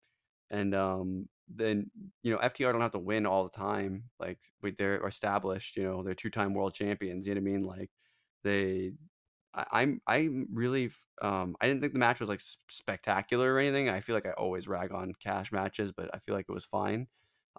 and 0.50 0.76
um, 0.76 1.30
then 1.48 1.90
you 2.24 2.32
know 2.32 2.40
FTR 2.40 2.72
don't 2.72 2.82
have 2.82 2.92
to 2.92 3.00
win 3.00 3.26
all 3.26 3.44
the 3.44 3.50
time. 3.50 4.06
Like 4.20 4.40
they're 4.78 5.06
established. 5.06 5.78
You 5.78 5.84
know 5.84 6.04
they're 6.04 6.14
two 6.14 6.30
time 6.30 6.54
world 6.54 6.74
champions. 6.74 7.28
You 7.28 7.36
know 7.36 7.42
what 7.42 7.50
I 7.50 7.54
mean? 7.54 7.64
Like 7.64 7.92
they. 8.44 8.94
I, 9.54 9.66
I'm 9.72 10.02
I'm 10.08 10.48
really 10.54 10.92
um 11.22 11.56
I 11.62 11.68
didn't 11.68 11.82
think 11.82 11.94
the 11.94 12.00
match 12.00 12.20
was 12.20 12.30
like 12.30 12.42
spectacular 12.70 13.54
or 13.54 13.60
anything. 13.60 13.90
I 13.90 14.00
feel 14.02 14.16
like 14.16 14.26
I 14.26 14.32
always 14.32 14.68
rag 14.68 14.92
on 14.92 15.14
cash 15.24 15.52
matches, 15.52 15.92
but 15.92 16.10
I 16.14 16.20
feel 16.20 16.36
like 16.36 16.46
it 16.50 16.54
was 16.54 16.66
fine. 16.66 17.08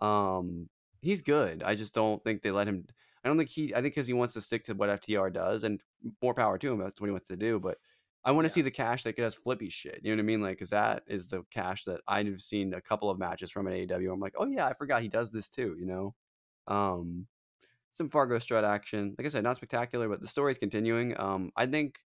Um, 0.00 0.68
he's 1.02 1.22
good. 1.22 1.62
I 1.62 1.74
just 1.74 1.94
don't 1.94 2.22
think 2.24 2.42
they 2.42 2.50
let 2.50 2.66
him. 2.68 2.86
I 3.24 3.28
don't 3.28 3.38
think 3.38 3.50
he. 3.50 3.72
I 3.74 3.80
think 3.80 3.94
because 3.94 4.06
he 4.06 4.12
wants 4.12 4.34
to 4.34 4.40
stick 4.40 4.64
to 4.64 4.74
what 4.74 4.90
FTR 4.90 5.30
does, 5.30 5.64
and 5.64 5.80
more 6.22 6.34
power 6.34 6.58
to 6.58 6.72
him. 6.72 6.78
That's 6.78 7.00
what 7.00 7.06
he 7.06 7.12
wants 7.12 7.28
to 7.28 7.36
do. 7.36 7.58
But 7.60 7.76
I 8.24 8.32
want 8.32 8.46
to 8.46 8.48
yeah. 8.48 8.54
see 8.54 8.62
the 8.62 8.70
cash 8.70 9.02
that 9.02 9.16
does 9.16 9.34
flippy 9.34 9.68
shit. 9.68 10.00
You 10.02 10.10
know 10.10 10.16
what 10.16 10.24
I 10.24 10.26
mean? 10.26 10.40
Like, 10.40 10.52
because 10.52 10.70
that 10.70 11.02
is 11.06 11.28
the 11.28 11.42
cash 11.50 11.84
that 11.84 12.00
I've 12.08 12.40
seen 12.40 12.72
a 12.72 12.80
couple 12.80 13.10
of 13.10 13.18
matches 13.18 13.50
from 13.50 13.66
an 13.66 13.74
AEW. 13.74 14.12
I'm 14.12 14.20
like, 14.20 14.34
oh 14.38 14.46
yeah, 14.46 14.66
I 14.66 14.72
forgot 14.72 15.02
he 15.02 15.08
does 15.08 15.30
this 15.30 15.48
too. 15.48 15.76
You 15.78 15.86
know, 15.86 16.14
um, 16.66 17.26
some 17.92 18.08
Fargo 18.08 18.38
strut 18.38 18.64
action. 18.64 19.14
Like 19.18 19.26
I 19.26 19.28
said, 19.28 19.44
not 19.44 19.56
spectacular, 19.56 20.08
but 20.08 20.20
the 20.20 20.26
story's 20.26 20.58
continuing. 20.58 21.18
Um, 21.20 21.50
I 21.56 21.66
think 21.66 21.98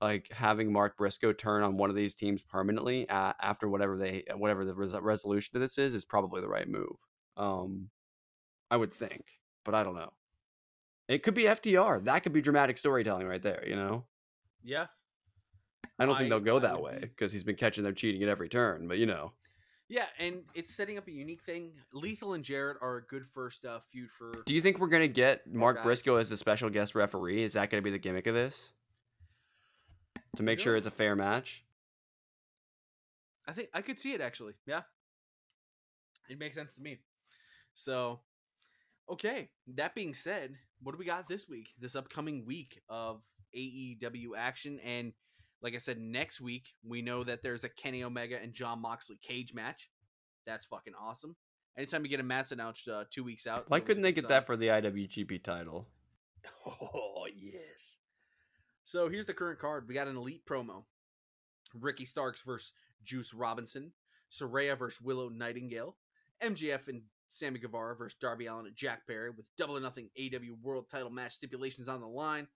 like 0.00 0.28
having 0.32 0.72
Mark 0.72 0.96
Briscoe 0.96 1.32
turn 1.32 1.62
on 1.62 1.76
one 1.76 1.90
of 1.90 1.96
these 1.96 2.14
teams 2.14 2.42
permanently 2.42 3.08
uh, 3.08 3.32
after 3.40 3.68
whatever 3.68 3.96
they 3.96 4.24
whatever 4.36 4.64
the 4.64 4.74
res- 4.74 4.98
resolution 5.00 5.52
to 5.52 5.58
this 5.58 5.78
is 5.78 5.94
is 5.94 6.04
probably 6.04 6.40
the 6.40 6.48
right 6.48 6.68
move. 6.68 6.96
Um, 7.36 7.90
I 8.70 8.76
would 8.76 8.92
think, 8.92 9.24
but 9.64 9.74
I 9.74 9.82
don't 9.84 9.96
know. 9.96 10.12
It 11.08 11.22
could 11.22 11.34
be 11.34 11.44
FTR. 11.44 12.04
That 12.04 12.22
could 12.22 12.34
be 12.34 12.42
dramatic 12.42 12.76
storytelling 12.76 13.26
right 13.26 13.40
there, 13.40 13.64
you 13.66 13.76
know? 13.76 14.04
Yeah. 14.62 14.86
I 15.98 16.06
don't 16.06 16.14
I, 16.14 16.18
think 16.18 16.30
they'll 16.30 16.40
go 16.40 16.56
I 16.56 16.60
that 16.60 16.82
way 16.82 16.98
because 17.00 17.32
he's 17.32 17.44
been 17.44 17.56
catching 17.56 17.84
them 17.84 17.94
cheating 17.94 18.22
at 18.22 18.28
every 18.28 18.48
turn, 18.48 18.88
but 18.88 18.98
you 18.98 19.06
know. 19.06 19.32
Yeah, 19.88 20.04
and 20.18 20.42
it's 20.54 20.74
setting 20.74 20.98
up 20.98 21.08
a 21.08 21.10
unique 21.10 21.42
thing. 21.42 21.72
Lethal 21.94 22.34
and 22.34 22.44
Jarrett 22.44 22.76
are 22.82 22.98
a 22.98 23.02
good 23.02 23.24
first 23.24 23.64
uh, 23.64 23.80
feud 23.80 24.10
for. 24.10 24.34
Do 24.44 24.54
you 24.54 24.60
think 24.60 24.78
we're 24.78 24.88
gonna 24.88 25.08
get 25.08 25.52
Mark 25.52 25.76
guys. 25.76 25.84
Briscoe 25.84 26.16
as 26.16 26.30
a 26.30 26.36
special 26.36 26.68
guest 26.68 26.94
referee? 26.94 27.42
Is 27.42 27.54
that 27.54 27.70
gonna 27.70 27.82
be 27.82 27.90
the 27.90 27.98
gimmick 27.98 28.26
of 28.26 28.34
this? 28.34 28.72
To 30.36 30.42
make 30.42 30.60
sure 30.60 30.76
it's 30.76 30.86
a 30.86 30.90
fair 30.90 31.16
match. 31.16 31.64
I 33.46 33.52
think 33.52 33.70
I 33.72 33.80
could 33.80 33.98
see 33.98 34.12
it 34.12 34.20
actually. 34.20 34.54
Yeah, 34.66 34.82
it 36.28 36.38
makes 36.38 36.56
sense 36.56 36.74
to 36.74 36.82
me. 36.82 36.98
So, 37.74 38.20
okay. 39.10 39.50
That 39.68 39.94
being 39.94 40.14
said, 40.14 40.56
what 40.82 40.92
do 40.92 40.98
we 40.98 41.04
got 41.04 41.28
this 41.28 41.48
week? 41.48 41.74
This 41.78 41.96
upcoming 41.96 42.44
week 42.44 42.80
of 42.88 43.22
AEW 43.56 44.30
action. 44.36 44.80
And 44.84 45.12
like 45.62 45.74
I 45.74 45.78
said, 45.78 45.98
next 45.98 46.40
week, 46.40 46.74
we 46.86 47.02
know 47.02 47.24
that 47.24 47.42
there's 47.42 47.64
a 47.64 47.68
Kenny 47.68 48.04
Omega 48.04 48.38
and 48.40 48.52
Jon 48.52 48.80
Moxley 48.80 49.18
cage 49.20 49.54
match. 49.54 49.90
That's 50.46 50.66
fucking 50.66 50.94
awesome. 51.00 51.36
Anytime 51.76 52.04
you 52.04 52.10
get 52.10 52.20
a 52.20 52.24
match 52.24 52.50
announced 52.50 52.88
uh, 52.88 53.04
two 53.10 53.22
weeks 53.22 53.46
out. 53.46 53.64
Why 53.68 53.80
couldn't 53.80 54.02
they 54.02 54.12
get 54.12 54.28
that 54.28 54.46
for 54.46 54.56
the 54.56 54.68
IWGP 54.68 55.42
title? 55.42 55.88
Oh 56.66 57.26
yes. 57.34 57.98
So 58.84 59.08
here's 59.08 59.26
the 59.26 59.34
current 59.34 59.58
card. 59.58 59.86
We 59.88 59.94
got 59.94 60.08
an 60.08 60.16
elite 60.16 60.46
promo. 60.46 60.84
Ricky 61.74 62.04
Starks 62.04 62.42
versus 62.42 62.72
Juice 63.02 63.34
Robinson. 63.34 63.92
Saraya 64.30 64.78
versus 64.78 65.02
Willow 65.02 65.28
Nightingale. 65.28 65.96
MJF 66.42 66.88
and 66.88 67.02
Sammy 67.28 67.58
Guevara 67.58 67.96
versus 67.96 68.18
Darby 68.18 68.46
Allin 68.46 68.66
and 68.66 68.76
Jack 68.76 69.06
Perry 69.06 69.30
with 69.30 69.50
double 69.56 69.76
or 69.76 69.80
nothing 69.80 70.10
AW 70.18 70.54
World 70.62 70.88
Title 70.88 71.10
match 71.10 71.32
stipulations 71.32 71.88
on 71.88 72.00
the 72.00 72.06
line. 72.06 72.48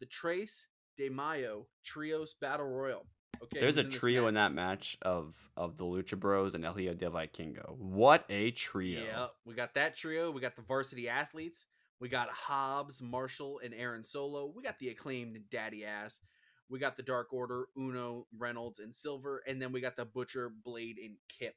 The 0.00 0.06
Tres 0.06 0.68
De 0.98 1.08
Mayo 1.08 1.66
Trios 1.84 2.34
Battle 2.34 2.66
Royal. 2.66 3.06
Okay, 3.40 3.60
there's 3.60 3.76
a 3.76 3.82
in 3.82 3.90
trio 3.90 4.26
in 4.26 4.34
that 4.34 4.52
match 4.52 4.98
of 5.02 5.48
of 5.56 5.76
the 5.76 5.84
Lucha 5.84 6.18
Bros 6.18 6.56
and 6.56 6.64
El 6.64 6.74
Hijo 6.74 6.92
Del 6.92 7.12
Vikingo. 7.12 7.78
What 7.78 8.24
a 8.28 8.50
trio! 8.50 9.00
Yeah, 9.00 9.26
we 9.44 9.54
got 9.54 9.74
that 9.74 9.94
trio. 9.94 10.32
We 10.32 10.40
got 10.40 10.56
the 10.56 10.62
varsity 10.62 11.08
athletes. 11.08 11.66
We 12.00 12.08
got 12.08 12.28
Hobbs, 12.30 13.00
Marshall, 13.00 13.60
and 13.64 13.72
Aaron 13.74 14.02
Solo. 14.02 14.52
We 14.54 14.62
got 14.62 14.78
the 14.80 14.88
acclaimed 14.88 15.38
Daddy 15.50 15.84
Ass. 15.84 16.20
We 16.68 16.80
got 16.80 16.96
the 16.96 17.02
Dark 17.02 17.32
Order, 17.32 17.66
Uno, 17.78 18.26
Reynolds, 18.36 18.80
and 18.80 18.92
Silver, 18.92 19.42
and 19.46 19.62
then 19.62 19.72
we 19.72 19.80
got 19.80 19.96
the 19.96 20.04
Butcher, 20.04 20.50
Blade, 20.64 20.98
and 20.98 21.14
Kip. 21.28 21.54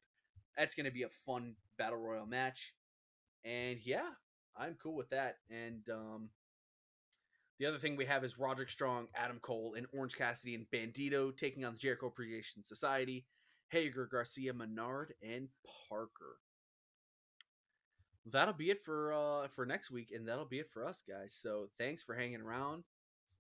That's 0.55 0.75
gonna 0.75 0.91
be 0.91 1.03
a 1.03 1.09
fun 1.09 1.55
battle 1.77 1.99
royal 1.99 2.27
match, 2.27 2.75
and 3.43 3.79
yeah, 3.83 4.09
I'm 4.55 4.75
cool 4.75 4.95
with 4.95 5.09
that. 5.09 5.37
And 5.49 5.89
um, 5.89 6.29
the 7.61 7.67
other 7.67 7.77
thing 7.77 7.95
we 7.95 8.05
have 8.05 8.23
is 8.23 8.39
Roderick 8.39 8.71
Strong, 8.71 9.09
Adam 9.13 9.37
Cole, 9.39 9.75
and 9.77 9.85
Orange 9.93 10.17
Cassidy 10.17 10.55
and 10.55 10.65
Bandido 10.73 11.35
taking 11.37 11.63
on 11.63 11.73
the 11.73 11.77
Jericho 11.77 12.07
Appreciation 12.07 12.63
Society, 12.63 13.23
Hager, 13.69 14.07
Garcia, 14.07 14.51
Menard, 14.51 15.13
and 15.21 15.47
Parker. 15.87 16.37
That'll 18.25 18.55
be 18.55 18.71
it 18.71 18.83
for 18.83 19.13
uh, 19.13 19.47
for 19.49 19.67
next 19.67 19.91
week, 19.91 20.11
and 20.11 20.27
that'll 20.27 20.45
be 20.45 20.57
it 20.57 20.71
for 20.71 20.83
us, 20.83 21.03
guys. 21.07 21.35
So 21.35 21.67
thanks 21.77 22.01
for 22.01 22.15
hanging 22.15 22.41
around. 22.41 22.83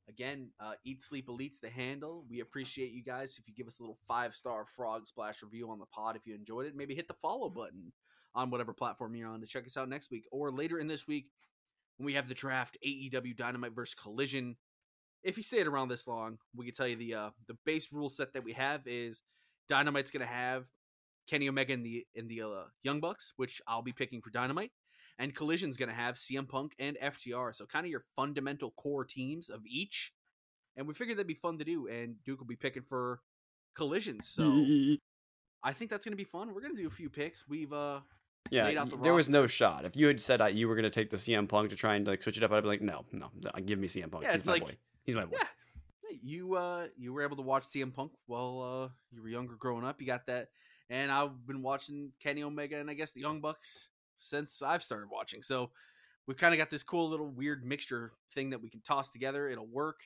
Again, 0.07 0.51
uh, 0.59 0.73
Eat 0.85 1.01
Sleep 1.01 1.27
Elite's 1.27 1.59
the 1.59 1.69
handle. 1.69 2.23
We 2.29 2.41
appreciate 2.41 2.91
you 2.91 3.03
guys 3.03 3.39
if 3.39 3.47
you 3.47 3.55
give 3.55 3.65
us 3.65 3.79
a 3.79 3.81
little 3.81 3.97
five 4.07 4.35
star 4.35 4.65
frog 4.65 5.07
splash 5.07 5.41
review 5.41 5.71
on 5.71 5.79
the 5.79 5.87
pod 5.87 6.15
if 6.15 6.27
you 6.27 6.35
enjoyed 6.35 6.67
it. 6.67 6.75
Maybe 6.75 6.93
hit 6.93 7.07
the 7.07 7.15
follow 7.15 7.49
button 7.49 7.91
on 8.35 8.51
whatever 8.51 8.71
platform 8.71 9.15
you're 9.15 9.29
on 9.29 9.41
to 9.41 9.47
check 9.47 9.65
us 9.65 9.77
out 9.77 9.89
next 9.89 10.11
week 10.11 10.27
or 10.31 10.51
later 10.51 10.77
in 10.77 10.85
this 10.85 11.07
week 11.07 11.31
when 12.01 12.07
we 12.07 12.13
have 12.13 12.27
the 12.27 12.33
draft 12.33 12.79
AEW 12.83 13.37
Dynamite 13.37 13.75
versus 13.75 13.93
Collision. 13.93 14.55
If 15.23 15.37
you 15.37 15.43
stayed 15.43 15.67
around 15.67 15.89
this 15.89 16.07
long, 16.07 16.39
we 16.55 16.65
can 16.65 16.73
tell 16.73 16.87
you 16.87 16.95
the 16.95 17.13
uh, 17.13 17.29
the 17.47 17.55
base 17.63 17.93
rule 17.93 18.09
set 18.09 18.33
that 18.33 18.43
we 18.43 18.53
have 18.53 18.81
is 18.87 19.21
Dynamite's 19.69 20.09
going 20.09 20.25
to 20.25 20.33
have 20.33 20.71
Kenny 21.29 21.47
Omega 21.47 21.73
in 21.73 21.83
the 21.83 22.07
in 22.15 22.27
the 22.27 22.41
uh, 22.41 22.63
Young 22.81 23.01
Bucks, 23.01 23.33
which 23.37 23.61
I'll 23.67 23.83
be 23.83 23.93
picking 23.93 24.19
for 24.19 24.31
Dynamite 24.31 24.71
and 25.19 25.35
Collision's 25.35 25.77
going 25.77 25.89
to 25.89 25.95
have 25.95 26.15
CM 26.15 26.49
Punk 26.49 26.73
and 26.79 26.97
FTR. 26.97 27.53
So 27.53 27.67
kind 27.67 27.85
of 27.85 27.91
your 27.91 28.05
fundamental 28.15 28.71
core 28.71 29.05
teams 29.05 29.51
of 29.51 29.61
each. 29.67 30.13
And 30.75 30.87
we 30.87 30.95
figured 30.95 31.17
that'd 31.17 31.27
be 31.27 31.35
fun 31.35 31.59
to 31.59 31.65
do. 31.65 31.85
And 31.85 32.15
Duke 32.25 32.39
will 32.39 32.47
be 32.47 32.55
picking 32.55 32.81
for 32.81 33.19
Collision. 33.75 34.23
So 34.23 34.43
I 35.63 35.73
think 35.73 35.91
that's 35.91 36.05
going 36.05 36.13
to 36.13 36.17
be 36.17 36.23
fun. 36.23 36.55
We're 36.55 36.61
going 36.61 36.75
to 36.75 36.81
do 36.81 36.87
a 36.87 36.91
few 36.91 37.11
picks. 37.11 37.47
We've 37.47 37.71
uh 37.71 37.99
yeah, 38.49 38.65
the 38.65 38.73
there 38.73 38.97
roster. 38.97 39.13
was 39.13 39.29
no 39.29 39.47
shot. 39.47 39.85
If 39.85 39.95
you 39.95 40.07
had 40.07 40.21
said 40.21 40.41
uh, 40.41 40.47
you 40.47 40.67
were 40.67 40.75
going 40.75 40.83
to 40.83 40.89
take 40.89 41.09
the 41.09 41.17
CM 41.17 41.47
Punk 41.47 41.69
to 41.69 41.75
try 41.75 41.95
and 41.95 42.05
like 42.07 42.21
switch 42.21 42.37
it 42.37 42.43
up, 42.43 42.51
I'd 42.51 42.63
be 42.63 42.67
like, 42.67 42.81
no, 42.81 43.05
no, 43.11 43.29
no 43.43 43.51
give 43.63 43.79
me 43.79 43.87
CM 43.87 44.11
Punk. 44.11 44.23
Yeah, 44.23 44.31
He's 44.31 44.39
it's 44.39 44.47
my 44.47 44.53
like, 44.53 44.65
boy. 44.65 44.77
He's 45.03 45.15
my 45.15 45.25
boy. 45.25 45.37
Yeah. 45.37 45.47
You 46.21 46.55
uh 46.55 46.87
you 46.97 47.13
were 47.13 47.21
able 47.23 47.37
to 47.37 47.41
watch 47.41 47.63
CM 47.63 47.93
Punk 47.93 48.11
while 48.25 48.61
uh 48.61 48.89
you 49.11 49.21
were 49.21 49.29
younger 49.29 49.55
growing 49.55 49.85
up. 49.85 50.01
You 50.01 50.07
got 50.07 50.27
that, 50.27 50.49
and 50.89 51.11
I've 51.11 51.47
been 51.47 51.61
watching 51.61 52.11
Kenny 52.19 52.43
Omega 52.43 52.77
and 52.77 52.89
I 52.89 52.93
guess 52.93 53.13
the 53.13 53.21
Young 53.21 53.39
Bucks 53.39 53.89
since 54.17 54.61
I've 54.61 54.83
started 54.83 55.09
watching. 55.09 55.41
So 55.41 55.71
we've 56.27 56.37
kind 56.37 56.53
of 56.53 56.57
got 56.57 56.69
this 56.69 56.83
cool 56.83 57.09
little 57.09 57.29
weird 57.29 57.65
mixture 57.65 58.11
thing 58.31 58.49
that 58.49 58.61
we 58.61 58.69
can 58.69 58.81
toss 58.81 59.09
together. 59.09 59.47
It'll 59.47 59.67
work. 59.67 60.01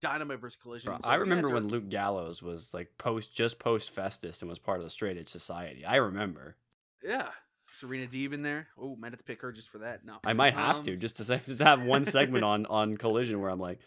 Dynamite 0.00 0.40
versus 0.40 0.56
Collision. 0.56 0.98
So 0.98 1.08
I 1.08 1.16
remember 1.16 1.50
when 1.50 1.68
Luke 1.68 1.90
Gallows 1.90 2.42
was 2.42 2.72
like 2.72 2.88
post 2.96 3.34
just 3.34 3.58
post 3.58 3.90
Festus 3.90 4.40
and 4.40 4.48
was 4.48 4.58
part 4.58 4.78
of 4.78 4.84
the 4.84 4.90
Straight 4.90 5.18
Edge 5.18 5.28
Society. 5.28 5.84
I 5.84 5.96
remember. 5.96 6.56
Yeah. 7.04 7.28
Serena 7.70 8.06
Deeb 8.06 8.32
in 8.32 8.42
there. 8.42 8.66
Oh, 8.76 8.96
might 8.96 9.12
have 9.12 9.18
to 9.18 9.24
pick 9.24 9.42
her 9.42 9.52
just 9.52 9.70
for 9.70 9.78
that. 9.78 10.04
No, 10.04 10.16
I 10.24 10.32
might 10.32 10.54
have 10.54 10.78
um, 10.78 10.84
to 10.84 10.96
just 10.96 11.18
to 11.18 11.24
say 11.24 11.40
just 11.44 11.58
to 11.58 11.64
have 11.64 11.84
one 11.84 12.04
segment 12.04 12.44
on 12.44 12.66
on 12.70 12.96
Collision 12.96 13.40
where 13.40 13.50
I'm 13.50 13.60
like, 13.60 13.78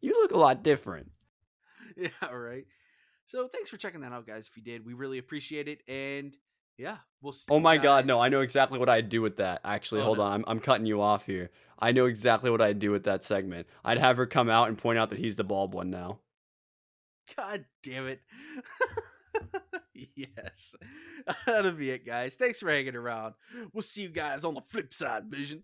you 0.00 0.12
look 0.12 0.32
a 0.32 0.38
lot 0.38 0.62
different. 0.62 1.10
Yeah, 1.96 2.08
right. 2.32 2.64
So 3.26 3.48
thanks 3.48 3.68
for 3.68 3.76
checking 3.76 4.00
that 4.00 4.12
out, 4.12 4.26
guys. 4.26 4.48
If 4.48 4.56
you 4.56 4.62
did, 4.62 4.86
we 4.86 4.94
really 4.94 5.18
appreciate 5.18 5.68
it. 5.68 5.82
And 5.86 6.34
yeah, 6.78 6.98
we'll. 7.20 7.34
oh 7.50 7.60
my 7.60 7.76
guys. 7.76 7.82
god, 7.82 8.06
no! 8.06 8.20
I 8.20 8.28
know 8.28 8.40
exactly 8.40 8.78
what 8.78 8.88
I'd 8.88 9.08
do 9.08 9.20
with 9.20 9.36
that. 9.36 9.60
Actually, 9.64 10.00
oh, 10.00 10.04
hold 10.04 10.18
no. 10.18 10.24
on, 10.24 10.32
I'm 10.32 10.44
I'm 10.46 10.60
cutting 10.60 10.86
you 10.86 11.02
off 11.02 11.26
here. 11.26 11.50
I 11.78 11.92
know 11.92 12.06
exactly 12.06 12.50
what 12.50 12.62
I'd 12.62 12.78
do 12.78 12.92
with 12.92 13.04
that 13.04 13.24
segment. 13.24 13.66
I'd 13.84 13.98
have 13.98 14.16
her 14.16 14.26
come 14.26 14.48
out 14.48 14.68
and 14.68 14.78
point 14.78 14.98
out 14.98 15.10
that 15.10 15.18
he's 15.18 15.36
the 15.36 15.44
bald 15.44 15.74
one 15.74 15.90
now. 15.90 16.20
God 17.36 17.64
damn 17.82 18.06
it! 18.06 18.20
yes, 20.14 20.74
that'll 21.46 21.72
be 21.72 21.90
it, 21.90 22.06
guys. 22.06 22.34
Thanks 22.34 22.60
for 22.60 22.70
hanging 22.70 22.96
around. 22.96 23.34
We'll 23.72 23.82
see 23.82 24.02
you 24.02 24.08
guys 24.08 24.44
on 24.44 24.54
the 24.54 24.62
flip 24.62 24.92
side, 24.92 25.24
Vision. 25.28 25.60